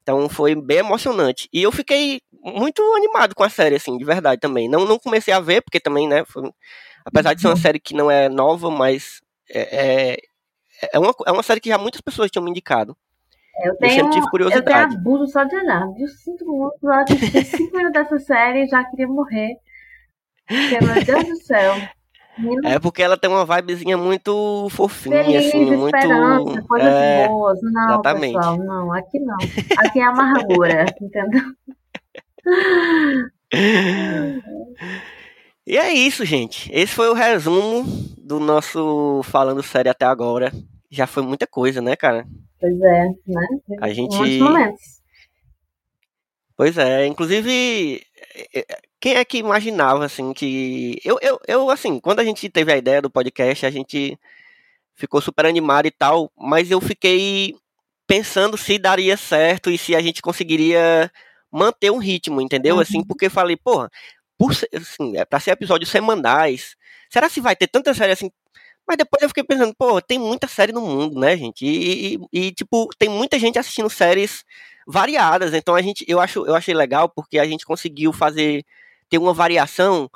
Então 0.02 0.28
foi 0.28 0.54
bem 0.54 0.78
emocionante. 0.78 1.48
E 1.52 1.64
eu 1.64 1.72
fiquei 1.72 2.20
muito 2.44 2.80
animado 2.94 3.34
com 3.34 3.42
a 3.42 3.50
série, 3.50 3.74
assim, 3.74 3.98
de 3.98 4.04
verdade 4.04 4.40
também. 4.40 4.68
Não, 4.68 4.84
não 4.84 5.00
comecei 5.00 5.34
a 5.34 5.40
ver, 5.40 5.62
porque 5.62 5.80
também, 5.80 6.06
né, 6.06 6.24
foi, 6.24 6.48
apesar 7.04 7.34
de 7.34 7.40
ser 7.40 7.48
uma 7.48 7.54
uhum. 7.54 7.60
série 7.60 7.80
que 7.80 7.92
não 7.92 8.08
é 8.08 8.28
nova, 8.28 8.70
mas 8.70 9.20
é, 9.50 10.12
é, 10.12 10.16
é, 10.92 10.98
uma, 10.98 11.14
é 11.26 11.32
uma 11.32 11.42
série 11.42 11.60
que 11.60 11.68
já 11.68 11.78
muitas 11.78 12.00
pessoas 12.00 12.30
tinham 12.30 12.44
me 12.44 12.50
indicado. 12.50 12.96
Eu 13.64 13.76
tenho, 13.76 14.06
eu 14.06 14.10
tive 14.10 14.30
curiosidade. 14.30 14.66
Eu 14.70 14.88
tenho 14.88 15.00
abuso 15.00 15.32
só 15.32 15.44
de 15.44 15.56
olhar. 15.56 15.84
Eu 15.98 16.08
sinto 16.08 16.46
muito. 16.46 16.76
Eu 16.82 16.92
assisti 16.92 17.44
cinco 17.44 17.76
minutos 17.76 18.02
dessa 18.02 18.18
série 18.20 18.64
e 18.64 18.68
já 18.68 18.84
queria 18.84 19.08
morrer. 19.08 19.56
Porque, 20.46 20.84
meu 20.84 21.04
Deus 21.04 21.24
do 21.24 21.36
céu. 21.44 21.74
É 22.64 22.78
porque 22.78 23.02
ela 23.02 23.16
tem 23.16 23.28
uma 23.28 23.44
vibezinha 23.44 23.98
muito 23.98 24.68
fofinha, 24.70 25.24
Feliz, 25.24 25.48
assim, 25.48 25.76
muito. 25.76 26.66
Coisas 26.68 26.92
é, 26.92 27.26
boas. 27.26 27.58
Não, 27.62 27.84
exatamente. 27.84 28.36
pessoal, 28.36 28.56
não, 28.58 28.92
aqui 28.92 29.18
não. 29.18 29.36
Aqui 29.78 29.98
é 29.98 30.04
amargura, 30.04 30.86
entendeu? 31.00 31.42
E 35.68 35.76
é 35.76 35.92
isso, 35.92 36.24
gente. 36.24 36.70
Esse 36.72 36.94
foi 36.94 37.10
o 37.10 37.12
resumo 37.12 37.84
do 38.16 38.40
nosso 38.40 39.20
Falando 39.24 39.62
Sério 39.62 39.90
até 39.90 40.06
agora. 40.06 40.50
Já 40.90 41.06
foi 41.06 41.22
muita 41.22 41.46
coisa, 41.46 41.82
né, 41.82 41.94
cara? 41.94 42.26
Pois 42.58 42.80
é, 42.80 43.04
né? 43.26 43.46
A 43.78 43.90
gente. 43.90 44.16
Muitos 44.16 44.38
momentos. 44.38 44.80
Pois 46.56 46.78
é, 46.78 47.06
inclusive, 47.06 48.02
é, 48.54 48.60
é, 48.60 48.64
quem 48.98 49.16
é 49.16 49.24
que 49.26 49.36
imaginava, 49.36 50.06
assim, 50.06 50.32
que. 50.32 50.98
Eu, 51.04 51.18
eu, 51.20 51.38
eu, 51.46 51.70
assim, 51.70 52.00
quando 52.00 52.20
a 52.20 52.24
gente 52.24 52.48
teve 52.48 52.72
a 52.72 52.78
ideia 52.78 53.02
do 53.02 53.10
podcast, 53.10 53.66
a 53.66 53.70
gente 53.70 54.18
ficou 54.94 55.20
super 55.20 55.44
animado 55.44 55.84
e 55.84 55.90
tal, 55.90 56.32
mas 56.34 56.70
eu 56.70 56.80
fiquei 56.80 57.54
pensando 58.06 58.56
se 58.56 58.78
daria 58.78 59.18
certo 59.18 59.70
e 59.70 59.76
se 59.76 59.94
a 59.94 60.00
gente 60.00 60.22
conseguiria 60.22 61.12
manter 61.52 61.90
um 61.90 61.98
ritmo, 61.98 62.40
entendeu? 62.40 62.76
Uhum. 62.76 62.80
Assim, 62.80 63.04
porque 63.04 63.28
falei, 63.28 63.56
porra, 63.56 63.90
por 64.38 64.52
assim, 64.74 65.16
é 65.16 65.24
para 65.24 65.40
ser 65.40 65.52
episódios 65.52 65.90
semanais. 65.90 66.76
Será 67.10 67.28
se 67.28 67.40
vai 67.40 67.56
ter 67.56 67.68
tanta 67.68 67.92
série 67.94 68.12
assim? 68.12 68.30
Mas 68.86 68.96
depois 68.96 69.22
eu 69.22 69.28
fiquei 69.28 69.44
pensando, 69.44 69.74
pô, 69.76 70.00
tem 70.00 70.18
muita 70.18 70.48
série 70.48 70.72
no 70.72 70.80
mundo, 70.80 71.20
né, 71.20 71.36
gente? 71.36 71.64
E, 71.66 72.16
e, 72.16 72.46
e, 72.48 72.52
tipo, 72.52 72.88
tem 72.98 73.08
muita 73.08 73.38
gente 73.38 73.58
assistindo 73.58 73.90
séries 73.90 74.44
variadas. 74.86 75.52
Então 75.54 75.74
a 75.74 75.82
gente, 75.82 76.04
eu 76.08 76.20
acho, 76.20 76.46
eu 76.46 76.54
achei 76.54 76.74
legal 76.74 77.08
porque 77.08 77.38
a 77.38 77.46
gente 77.46 77.66
conseguiu 77.66 78.12
fazer 78.12 78.64
ter 79.10 79.18
uma 79.18 79.34
variação 79.34 80.10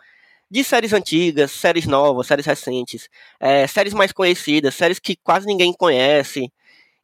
de 0.50 0.64
séries 0.64 0.92
antigas, 0.92 1.50
séries 1.52 1.86
novas, 1.86 2.26
séries 2.26 2.46
recentes, 2.46 3.08
é, 3.40 3.66
séries 3.66 3.94
mais 3.94 4.12
conhecidas, 4.12 4.74
séries 4.74 4.98
que 4.98 5.16
quase 5.16 5.46
ninguém 5.46 5.72
conhece. 5.72 6.50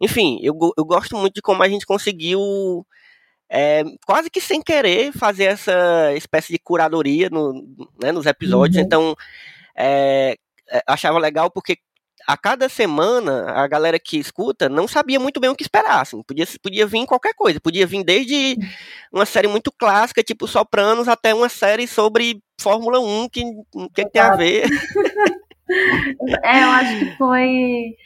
Enfim, 0.01 0.39
eu, 0.43 0.55
eu 0.77 0.85
gosto 0.85 1.17
muito 1.17 1.35
de 1.35 1.43
como 1.43 1.63
a 1.63 1.69
gente 1.69 1.87
conseguiu 1.87 2.87
é, 3.51 3.83
quase 4.07 4.31
que 4.31 4.41
sem 4.41 4.61
querer 4.63 5.13
fazer 5.13 5.45
essa 5.45 6.13
espécie 6.15 6.53
de 6.53 6.59
curadoria 6.59 7.31
no, 7.31 7.65
né, 8.03 8.13
nos 8.13 8.27
episódios. 8.27 8.77
Uhum. 8.77 8.83
Então, 8.83 9.17
é, 9.77 10.37
achava 10.87 11.19
legal 11.19 11.51
porque 11.51 11.79
a 12.27 12.37
cada 12.37 12.69
semana 12.69 13.53
a 13.53 13.67
galera 13.67 13.99
que 13.99 14.19
escuta 14.19 14.69
não 14.69 14.87
sabia 14.87 15.19
muito 15.19 15.41
bem 15.41 15.49
o 15.49 15.57
que 15.57 15.63
esperar. 15.63 16.03
Assim, 16.03 16.23
podia, 16.23 16.45
podia 16.63 16.87
vir 16.87 17.07
qualquer 17.07 17.33
coisa, 17.35 17.59
podia 17.59 17.87
vir 17.87 18.05
desde 18.05 18.59
uma 19.11 19.25
série 19.25 19.49
muito 19.49 19.73
clássica, 19.73 20.23
tipo 20.23 20.47
Sopranos, 20.47 21.09
até 21.09 21.35
uma 21.35 21.49
série 21.49 21.87
sobre 21.87 22.43
Fórmula 22.61 23.01
1, 23.01 23.29
que, 23.31 23.43
que 23.95 24.11
tem 24.11 24.21
a 24.21 24.37
ver. 24.37 24.65
é, 26.45 26.63
eu 26.65 26.69
acho 26.69 26.99
que 26.99 27.17
foi 27.17 27.97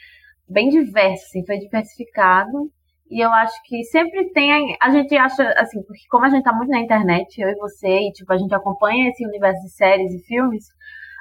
bem 0.47 0.69
diverso, 0.69 1.25
assim, 1.25 1.45
foi 1.45 1.57
diversificado. 1.57 2.71
E 3.13 3.23
eu 3.23 3.31
acho 3.31 3.53
que 3.65 3.83
sempre 3.83 4.31
tem. 4.31 4.75
A 4.81 4.89
gente 4.89 5.15
acha, 5.15 5.43
assim, 5.57 5.83
porque 5.83 6.01
como 6.09 6.25
a 6.25 6.29
gente 6.29 6.43
tá 6.43 6.51
muito 6.51 6.69
na 6.69 6.79
internet, 6.79 7.39
eu 7.39 7.49
e 7.49 7.55
você, 7.55 8.07
e 8.07 8.11
tipo, 8.11 8.33
a 8.33 8.37
gente 8.37 8.53
acompanha 8.55 9.09
esse 9.09 9.23
universo 9.25 9.61
de 9.61 9.69
séries 9.69 10.11
e 10.13 10.25
filmes, 10.25 10.65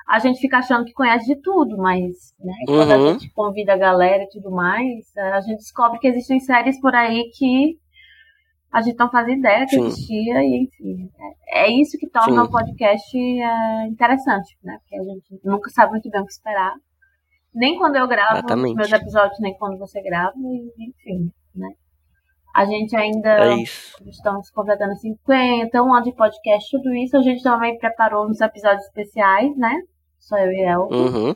a 0.09 0.19
gente 0.19 0.41
fica 0.41 0.59
achando 0.59 0.85
que 0.87 0.93
conhece 0.95 1.27
de 1.27 1.41
tudo, 1.43 1.77
mas 1.77 2.35
né, 2.41 2.55
quando 2.67 2.91
a 2.91 2.97
uhum. 2.97 3.13
gente 3.13 3.31
convida 3.35 3.75
a 3.75 3.79
galera 3.79 4.23
e 4.23 4.29
tudo 4.31 4.51
mais, 4.51 5.17
a 5.17 5.41
gente 5.43 5.59
descobre 5.59 5.99
que 5.99 6.09
existem 6.09 6.41
séries 6.41 6.81
por 6.81 6.95
aí 6.95 7.31
que 7.37 7.79
a 8.73 8.81
gente 8.81 8.99
não 8.99 9.11
fazia 9.11 9.35
ideia 9.35 9.67
que 9.67 9.77
Sim. 9.77 9.85
existia, 9.85 10.43
e 10.43 10.63
enfim. 10.65 11.11
É, 11.51 11.67
é 11.67 11.71
isso 11.71 11.99
que 11.99 12.09
torna 12.09 12.43
Sim. 12.43 12.49
o 12.49 12.51
podcast 12.51 13.19
é, 13.19 13.87
interessante, 13.87 14.57
né? 14.65 14.79
Porque 14.81 14.97
a 14.97 15.05
gente 15.05 15.41
nunca 15.45 15.69
sabe 15.69 15.93
muito 15.93 16.09
bem 16.09 16.23
o 16.23 16.25
que 16.25 16.33
esperar. 16.33 16.73
Nem 17.55 17.77
quando 17.77 17.97
eu 17.97 18.09
gravo 18.09 18.39
Exatamente. 18.39 18.77
meus 18.77 18.91
episódios, 18.91 19.39
nem 19.41 19.55
quando 19.59 19.79
você 19.79 20.01
grava, 20.03 20.33
enfim, 20.79 21.31
né? 21.55 21.69
A 22.53 22.67
gente 22.67 22.95
ainda 22.95 23.55
é 23.55 23.63
estamos 24.07 24.51
completando 24.51 24.95
50, 24.95 25.83
um 25.83 25.95
ano 25.95 26.05
de 26.05 26.13
podcast, 26.13 26.71
tudo 26.71 26.95
isso. 26.95 27.17
A 27.17 27.23
gente 27.23 27.43
também 27.43 27.79
preparou 27.79 28.29
uns 28.29 28.41
episódios 28.41 28.85
especiais, 28.85 29.57
né? 29.57 29.75
Só 30.19 30.37
eu 30.37 30.53
e 30.53 30.61
Elton. 30.61 30.95
Uhum. 30.95 31.35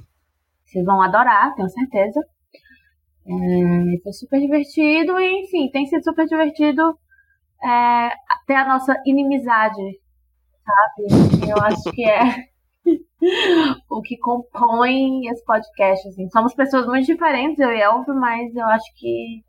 Vocês 0.65 0.85
vão 0.85 1.01
adorar, 1.01 1.55
tenho 1.55 1.69
certeza. 1.71 2.21
É, 3.27 4.03
foi 4.03 4.13
super 4.13 4.41
divertido 4.41 5.19
e, 5.19 5.43
enfim, 5.43 5.71
tem 5.71 5.87
sido 5.87 6.05
super 6.05 6.27
divertido 6.27 6.83
é, 7.65 8.11
ter 8.47 8.55
a 8.55 8.69
nossa 8.69 8.95
inimizade, 9.07 9.83
sabe? 10.65 11.51
Eu 11.51 11.57
acho 11.63 11.91
que 11.93 12.05
é 12.05 12.23
o 13.91 14.03
que 14.03 14.19
compõe 14.19 15.29
esse 15.29 15.45
podcast. 15.45 16.09
Assim. 16.09 16.29
Somos 16.31 16.55
pessoas 16.55 16.87
muito 16.87 17.07
diferentes, 17.07 17.59
eu 17.59 17.71
e 17.71 17.81
Elvio, 17.81 18.15
mas 18.15 18.55
eu 18.55 18.67
acho 18.67 18.95
que 18.97 19.43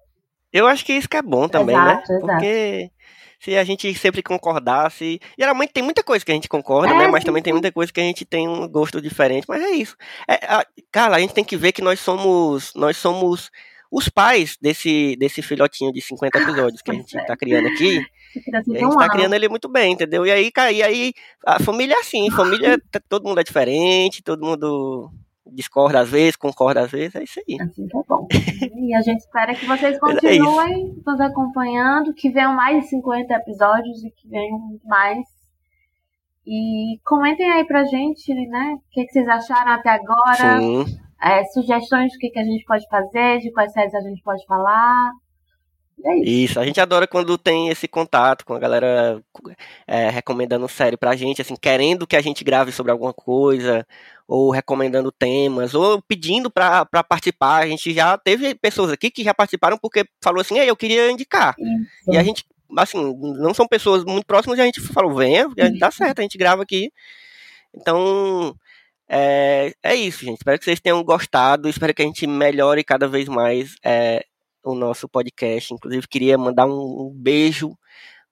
eu 0.58 0.68
acho 0.68 0.86
que 0.86 0.94
isso 0.94 1.10
que 1.10 1.18
é 1.18 1.22
bom 1.22 1.48
também, 1.48 1.76
né? 1.76 1.94
exato, 1.94 2.12
né? 2.12 2.18
Exato. 2.18 2.28
Porque 2.28 2.92
se 3.40 3.56
a 3.56 3.64
gente 3.64 3.94
sempre 3.96 4.24
concordasse. 4.24 5.20
Geralmente 5.38 5.74
tem 5.74 5.84
muita 5.84 6.04
coisa 6.04 6.26
que 6.26 6.32
a 6.32 6.36
gente 6.36 6.50
concorda, 6.50 6.94
é, 6.94 6.98
né? 6.98 7.08
Mas 7.08 7.22
sim, 7.22 7.28
também 7.28 7.44
tem 7.44 7.54
muita 7.54 7.72
coisa 7.72 7.92
que 7.92 8.00
a 8.00 8.04
gente 8.04 8.26
tem 8.26 8.48
um 8.48 8.68
gosto 8.68 9.02
diferente. 9.02 9.46
Mas 9.48 9.62
é 9.62 9.70
isso. 9.70 9.96
É, 10.28 10.36
a, 10.46 10.66
cara, 10.92 11.16
a 11.16 11.20
gente 11.20 11.34
tem 11.34 11.44
que 11.44 11.58
ver 11.58 11.72
que 11.72 11.82
nós 11.82 12.00
somos. 12.00 12.74
Nós 12.76 12.98
somos 12.98 13.52
os 13.90 14.10
pais 14.10 14.58
desse, 14.62 15.16
desse 15.18 15.42
filhotinho 15.42 15.94
de 15.94 16.02
50 16.02 16.38
episódios 16.42 16.82
que 16.82 16.92
a 16.92 16.94
gente 16.94 17.26
tá 17.26 17.38
criando 17.38 17.68
aqui. 17.68 18.06
a 18.54 18.80
gente 18.80 18.98
tá 18.98 19.10
criando 19.10 19.34
ele 19.34 19.48
muito 19.48 19.70
bem, 19.70 19.94
entendeu? 19.94 20.26
E 20.26 20.32
aí, 20.32 20.52
e 20.74 20.84
aí 20.84 21.14
a 21.46 21.60
família 21.60 21.94
é 21.94 22.00
assim, 22.00 22.30
família, 22.32 22.82
todo 23.08 23.26
mundo 23.26 23.40
é 23.40 23.44
diferente, 23.44 24.24
todo 24.24 24.46
mundo 24.46 25.10
discorda 25.52 26.00
às 26.00 26.10
vezes, 26.10 26.36
concorda 26.36 26.82
às 26.82 26.92
vezes, 26.92 27.16
é 27.16 27.24
isso 27.24 27.40
aí. 27.40 27.58
Assim 27.60 27.86
é 27.86 28.04
bom. 28.08 28.28
e 28.76 28.96
a 28.96 29.02
gente 29.02 29.20
espera 29.20 29.54
que 29.54 29.66
vocês 29.66 29.96
é 29.98 30.00
continuem 30.00 30.96
é 30.98 31.10
nos 31.10 31.20
acompanhando, 31.20 32.14
que 32.14 32.30
venham 32.30 32.54
mais 32.54 32.84
de 32.84 32.90
50 32.90 33.34
episódios 33.34 34.04
e 34.04 34.12
que 34.12 34.28
venham 34.28 34.80
mais. 34.86 35.26
E 36.46 37.00
comentem 37.04 37.50
aí 37.52 37.66
pra 37.66 37.84
gente, 37.84 38.34
né? 38.48 38.78
O 38.78 38.92
que, 38.92 39.06
que 39.06 39.12
vocês 39.12 39.28
acharam 39.28 39.72
até 39.72 39.90
agora. 39.90 40.60
Sim. 40.60 40.86
É, 41.22 41.44
sugestões 41.46 42.14
do 42.14 42.20
que, 42.20 42.30
que 42.30 42.40
a 42.40 42.44
gente 42.44 42.64
pode 42.64 42.88
fazer, 42.88 43.40
de 43.40 43.52
quais 43.52 43.72
séries 43.74 43.96
a 43.96 44.02
gente 44.02 44.22
pode 44.22 44.46
falar. 44.46 45.12
É 46.06 46.16
isso. 46.18 46.52
isso. 46.52 46.60
a 46.60 46.66
gente 46.66 46.80
adora 46.80 47.08
quando 47.08 47.38
tem 47.38 47.70
esse 47.70 47.88
contato 47.88 48.46
com 48.46 48.54
a 48.54 48.60
galera 48.60 49.22
é, 49.88 50.10
recomendando 50.10 50.68
série 50.68 50.96
pra 50.96 51.16
gente, 51.16 51.42
assim, 51.42 51.56
querendo 51.56 52.06
que 52.06 52.16
a 52.16 52.22
gente 52.22 52.44
grave 52.44 52.72
sobre 52.72 52.92
alguma 52.92 53.14
coisa, 53.14 53.86
ou 54.28 54.52
recomendando 54.52 55.12
temas, 55.12 55.74
ou 55.74 56.02
pedindo 56.02 56.52
para 56.52 56.86
participar. 57.08 57.64
A 57.64 57.68
gente 57.68 57.94
já 57.94 58.18
teve 58.18 58.54
pessoas 58.56 58.92
aqui 58.92 59.10
que 59.10 59.24
já 59.24 59.34
participaram 59.34 59.78
porque 59.78 60.06
falou 60.22 60.42
assim, 60.42 60.58
eu 60.60 60.76
queria 60.76 61.12
indicar. 61.12 61.56
Isso. 61.58 62.12
E 62.12 62.18
a 62.18 62.24
gente, 62.24 62.46
assim, 62.78 63.16
não 63.40 63.54
são 63.54 63.68
pessoas 63.68 64.04
muito 64.04 64.26
próximas, 64.26 64.60
e 64.60 64.62
a 64.62 64.66
gente 64.66 64.82
falou, 64.82 65.16
venha, 65.16 65.48
dá 65.80 65.90
certo, 65.90 66.20
a 66.20 66.22
gente 66.22 66.38
grava 66.38 66.62
aqui. 66.62 66.92
Então, 67.74 68.56
é, 69.10 69.74
é 69.82 69.96
isso, 69.96 70.26
gente. 70.26 70.38
Espero 70.38 70.60
que 70.60 70.66
vocês 70.66 70.80
tenham 70.80 71.04
gostado. 71.04 71.70
Espero 71.70 71.94
que 71.94 72.02
a 72.02 72.06
gente 72.06 72.28
melhore 72.28 72.84
cada 72.84 73.08
vez 73.08 73.28
mais 73.28 73.76
é, 73.84 74.26
o 74.72 74.76
nosso 74.76 75.08
podcast. 75.10 75.74
Inclusive, 75.74 76.08
queria 76.08 76.38
mandar 76.38 76.66
um, 76.66 77.08
um 77.08 77.12
beijo, 77.14 77.78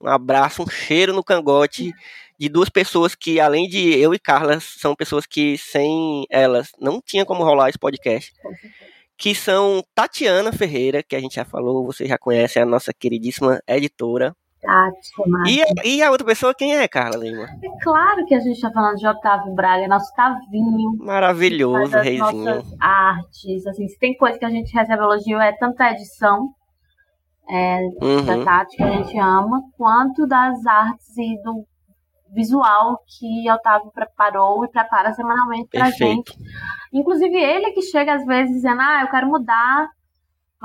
um 0.01 0.07
abraço, 0.07 0.63
um 0.63 0.67
cheiro 0.67 1.13
no 1.13 1.23
cangote 1.23 1.91
de 2.39 2.49
duas 2.49 2.69
pessoas 2.69 3.15
que, 3.15 3.39
além 3.39 3.67
de 3.67 3.97
eu 3.97 4.13
e 4.13 4.19
Carla, 4.19 4.59
são 4.59 4.95
pessoas 4.95 5.25
que 5.25 5.57
sem 5.57 6.25
elas 6.29 6.69
não 6.79 7.01
tinha 7.01 7.25
como 7.25 7.43
rolar 7.43 7.69
esse 7.69 7.79
podcast. 7.79 8.33
Que 9.17 9.33
são 9.33 9.83
Tatiana 9.95 10.51
Ferreira, 10.51 11.01
que 11.01 11.15
a 11.15 11.19
gente 11.19 11.35
já 11.35 11.45
falou, 11.45 11.85
você 11.85 12.05
já 12.05 12.17
conhece, 12.17 12.59
é 12.59 12.63
a 12.63 12.65
nossa 12.65 12.93
queridíssima 12.93 13.61
editora. 13.67 14.35
E, 15.47 15.97
e 15.97 16.03
a 16.03 16.11
outra 16.11 16.25
pessoa, 16.25 16.53
quem 16.53 16.75
é, 16.75 16.87
Carla 16.87 17.17
Lima? 17.17 17.43
É 17.63 17.83
claro 17.83 18.25
que 18.25 18.35
a 18.35 18.39
gente 18.39 18.55
está 18.55 18.71
falando 18.71 18.97
de 18.97 19.07
Otávio 19.07 19.53
Braga, 19.53 19.87
nosso 19.87 20.13
Tavinho. 20.15 20.97
Maravilhoso, 20.99 21.97
reizinho. 21.97 22.63
artes, 22.79 23.65
assim, 23.67 23.87
se 23.87 23.97
tem 23.99 24.15
coisa 24.15 24.37
que 24.37 24.45
a 24.45 24.49
gente 24.49 24.73
recebe 24.73 25.01
elogio 25.01 25.39
é 25.39 25.51
tanto 25.53 25.81
a 25.81 25.91
edição 25.91 26.49
é, 27.49 27.79
uhum. 28.01 28.25
da 28.25 28.43
Tati, 28.43 28.77
que 28.77 28.83
a 28.83 28.91
gente 28.91 29.17
ama, 29.19 29.61
quanto 29.77 30.25
das 30.27 30.65
artes 30.65 31.17
e 31.17 31.41
do 31.43 31.65
visual 32.33 32.99
que 33.07 33.49
Otávio 33.49 33.91
preparou 33.91 34.65
e 34.65 34.67
prepara 34.67 35.13
semanalmente 35.13 35.69
pra 35.69 35.85
Perfeito. 35.85 36.33
gente. 36.33 36.37
Inclusive 36.93 37.35
ele 37.35 37.71
que 37.71 37.81
chega 37.81 38.15
às 38.15 38.25
vezes 38.25 38.55
dizendo, 38.55 38.81
ah, 38.81 39.01
eu 39.01 39.07
quero 39.09 39.27
mudar, 39.27 39.87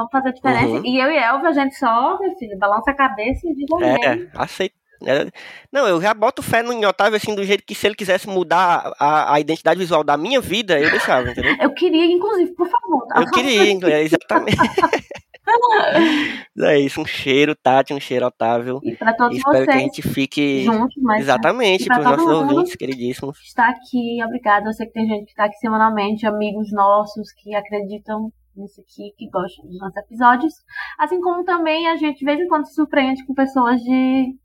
Vamos 0.01 0.11
fazer 0.13 0.29
a 0.31 0.33
diferença. 0.33 0.67
Uhum. 0.67 0.83
E 0.85 0.99
eu 0.99 1.11
e 1.11 1.17
Elvio, 1.19 1.49
a 1.49 1.53
gente 1.53 1.75
só, 1.77 2.19
meu 2.19 2.35
filho, 2.39 2.59
balança 2.59 2.91
a 2.91 2.95
cabeça 2.95 3.47
e 3.47 3.55
diz. 3.55 3.67
É, 3.83 4.27
aceito. 4.35 4.75
É, 5.07 5.31
Não, 5.73 5.89
eu 5.89 6.01
já 6.01 6.13
boto 6.13 6.43
fé 6.43 6.63
no 6.63 6.79
Otávio 6.87 7.17
assim, 7.17 7.35
do 7.35 7.45
jeito 7.45 7.65
que 7.65 7.75
se 7.75 7.87
ele 7.87 7.95
quisesse 7.95 8.29
mudar 8.29 8.93
a, 8.99 9.35
a 9.35 9.41
identidade 9.41 9.79
visual 9.79 10.05
da 10.05 10.17
minha 10.17 10.41
vida, 10.41 10.79
eu 10.79 10.91
deixava, 10.91 11.31
entendeu? 11.31 11.57
Eu 11.61 11.73
queria, 11.73 12.05
inclusive, 12.05 12.53
por 12.55 12.69
favor. 12.69 13.07
tá? 13.07 13.21
Eu 13.21 13.27
queria, 13.31 13.95
é, 13.95 14.03
exatamente. 14.03 14.59
é 16.63 16.79
isso, 16.79 17.01
um 17.01 17.07
cheiro, 17.07 17.55
Tati, 17.55 17.95
um 17.95 18.01
cheiro, 18.01 18.27
Otávio. 18.27 18.81
E 18.83 18.95
pra 18.95 19.15
todos 19.15 19.37
E 19.37 19.39
espero 19.39 19.65
que 19.65 19.71
a 19.71 19.73
vocês 19.73 19.83
gente 19.85 20.03
fique. 20.03 20.65
juntos, 20.65 21.03
mas 21.03 21.23
Exatamente, 21.23 21.85
E 21.85 21.87
pra 21.87 22.01
para 22.01 22.19
os 22.19 22.25
nossos 22.27 22.43
ouvintes 22.43 22.77
queridíssimos. 22.77 23.39
está 23.41 23.69
aqui, 23.71 24.23
obrigada. 24.25 24.69
Eu 24.69 24.73
sei 24.73 24.87
que 24.87 24.93
tem 24.93 25.07
gente 25.07 25.25
que 25.25 25.31
está 25.31 25.45
aqui 25.45 25.57
semanalmente, 25.57 26.27
amigos 26.27 26.71
nossos 26.73 27.33
que 27.33 27.55
acreditam 27.55 28.31
nisso 28.61 28.81
aqui, 28.81 29.13
que 29.17 29.29
gostam 29.31 29.67
dos 29.67 29.79
nossos 29.79 29.97
episódios. 29.97 30.55
Assim 30.99 31.21
como 31.21 31.45
também 31.45 31.89
a 31.89 31.97
gente 31.97 32.19
de 32.19 32.25
vez 32.25 32.41
em 32.41 32.49
quando 32.49 32.67
se 32.67 32.75
surpreende 32.75 33.25
com 33.27 33.35
pessoas 33.35 33.81
de 33.81 34.37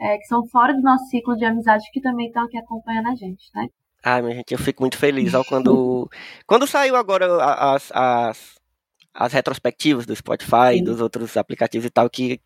é, 0.00 0.18
que 0.18 0.24
são 0.24 0.46
fora 0.46 0.74
do 0.74 0.82
nosso 0.82 1.06
ciclo 1.06 1.36
de 1.36 1.44
amizade 1.44 1.84
que 1.92 2.00
também 2.00 2.26
estão 2.26 2.44
aqui 2.44 2.58
acompanhando 2.58 3.08
a 3.08 3.14
gente, 3.14 3.50
né? 3.54 3.68
Ai, 4.04 4.20
minha 4.20 4.34
gente, 4.34 4.52
eu 4.52 4.58
fico 4.58 4.82
muito 4.82 4.98
feliz 4.98 5.32
ó, 5.32 5.44
quando. 5.44 6.10
quando 6.46 6.66
saiu 6.66 6.96
agora 6.96 7.26
as, 7.74 7.92
as, 7.94 8.60
as 9.14 9.32
retrospectivas 9.32 10.06
do 10.06 10.14
Spotify, 10.16 10.76
Sim. 10.78 10.84
dos 10.84 11.00
outros 11.00 11.36
aplicativos 11.36 11.86
e 11.86 11.90
tal, 11.90 12.08
que. 12.08 12.40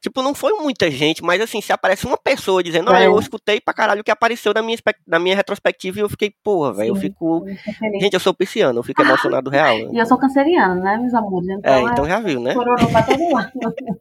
Tipo, 0.00 0.22
não 0.22 0.34
foi 0.34 0.54
muita 0.54 0.90
gente, 0.90 1.22
mas 1.22 1.42
assim, 1.42 1.60
se 1.60 1.72
aparece 1.74 2.06
uma 2.06 2.16
pessoa 2.16 2.62
dizendo, 2.62 2.90
olha, 2.90 3.04
É. 3.04 3.06
eu 3.06 3.18
escutei 3.18 3.60
pra 3.60 3.74
caralho 3.74 4.00
o 4.00 4.04
que 4.04 4.10
apareceu 4.10 4.54
na 4.54 4.62
minha, 4.62 4.78
na 5.06 5.18
minha 5.18 5.36
retrospectiva 5.36 5.98
e 5.98 6.02
eu 6.02 6.08
fiquei, 6.08 6.32
porra, 6.42 6.72
velho, 6.72 6.88
eu 6.88 6.96
fico. 6.96 7.44
Eu. 7.46 8.00
Gente, 8.00 8.14
eu 8.14 8.20
sou 8.20 8.32
pisciano, 8.32 8.78
eu 8.78 8.82
fico 8.82 9.02
emocionado 9.02 9.50
real. 9.50 9.76
E 9.92 9.98
eu 9.98 10.06
sou 10.06 10.16
canceriana, 10.18 10.74
né, 10.76 10.96
meus 10.96 11.12
amores? 11.12 11.48
É, 11.50 11.52
Então 11.54 11.74
é, 11.88 11.92
então 11.92 12.06
já 12.08 12.18
viu, 12.20 12.40
né? 12.40 12.54
pra 12.90 13.02
todo 13.02 13.32
lado. 13.34 13.52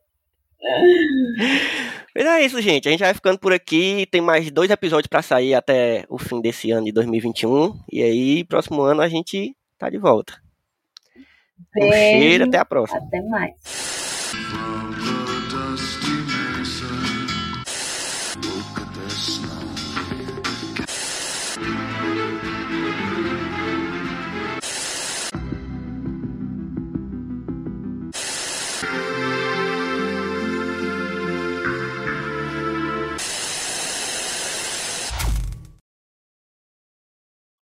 Mas 2.16 2.26
é 2.26 2.42
isso, 2.46 2.62
gente. 2.62 2.88
A 2.88 2.92
gente 2.92 3.00
vai 3.02 3.14
ficando 3.14 3.40
por 3.40 3.54
aqui. 3.54 4.06
Tem 4.12 4.20
mais 4.22 4.50
dois 4.52 4.70
episódios 4.70 5.08
pra 5.08 5.22
sair 5.22 5.54
até 5.54 6.06
o 6.10 6.18
fim 6.18 6.42
desse 6.42 6.72
ano 6.72 6.86
de 6.86 6.92
2021. 6.92 7.78
E 7.92 8.02
aí, 8.04 8.44
próximo 8.44 8.82
ano, 8.82 9.02
a 9.02 9.08
gente 9.08 9.56
tá 9.78 9.90
de 9.90 9.98
volta. 9.98 10.34
Um 11.78 11.92
cheiro, 11.92 12.46
até 12.46 12.58
a 12.58 12.66
próxima. 12.66 13.00
Até 13.00 13.22
mais. 13.22 13.54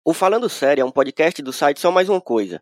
O 0.06 0.14
Falando 0.14 0.50
Sério 0.50 0.82
é 0.82 0.86
um 0.86 0.92
podcast 0.92 1.42
do 1.42 1.54
site 1.54 1.80
Só 1.80 1.90
Mais 1.90 2.10
Uma 2.10 2.20
Coisa, 2.22 2.62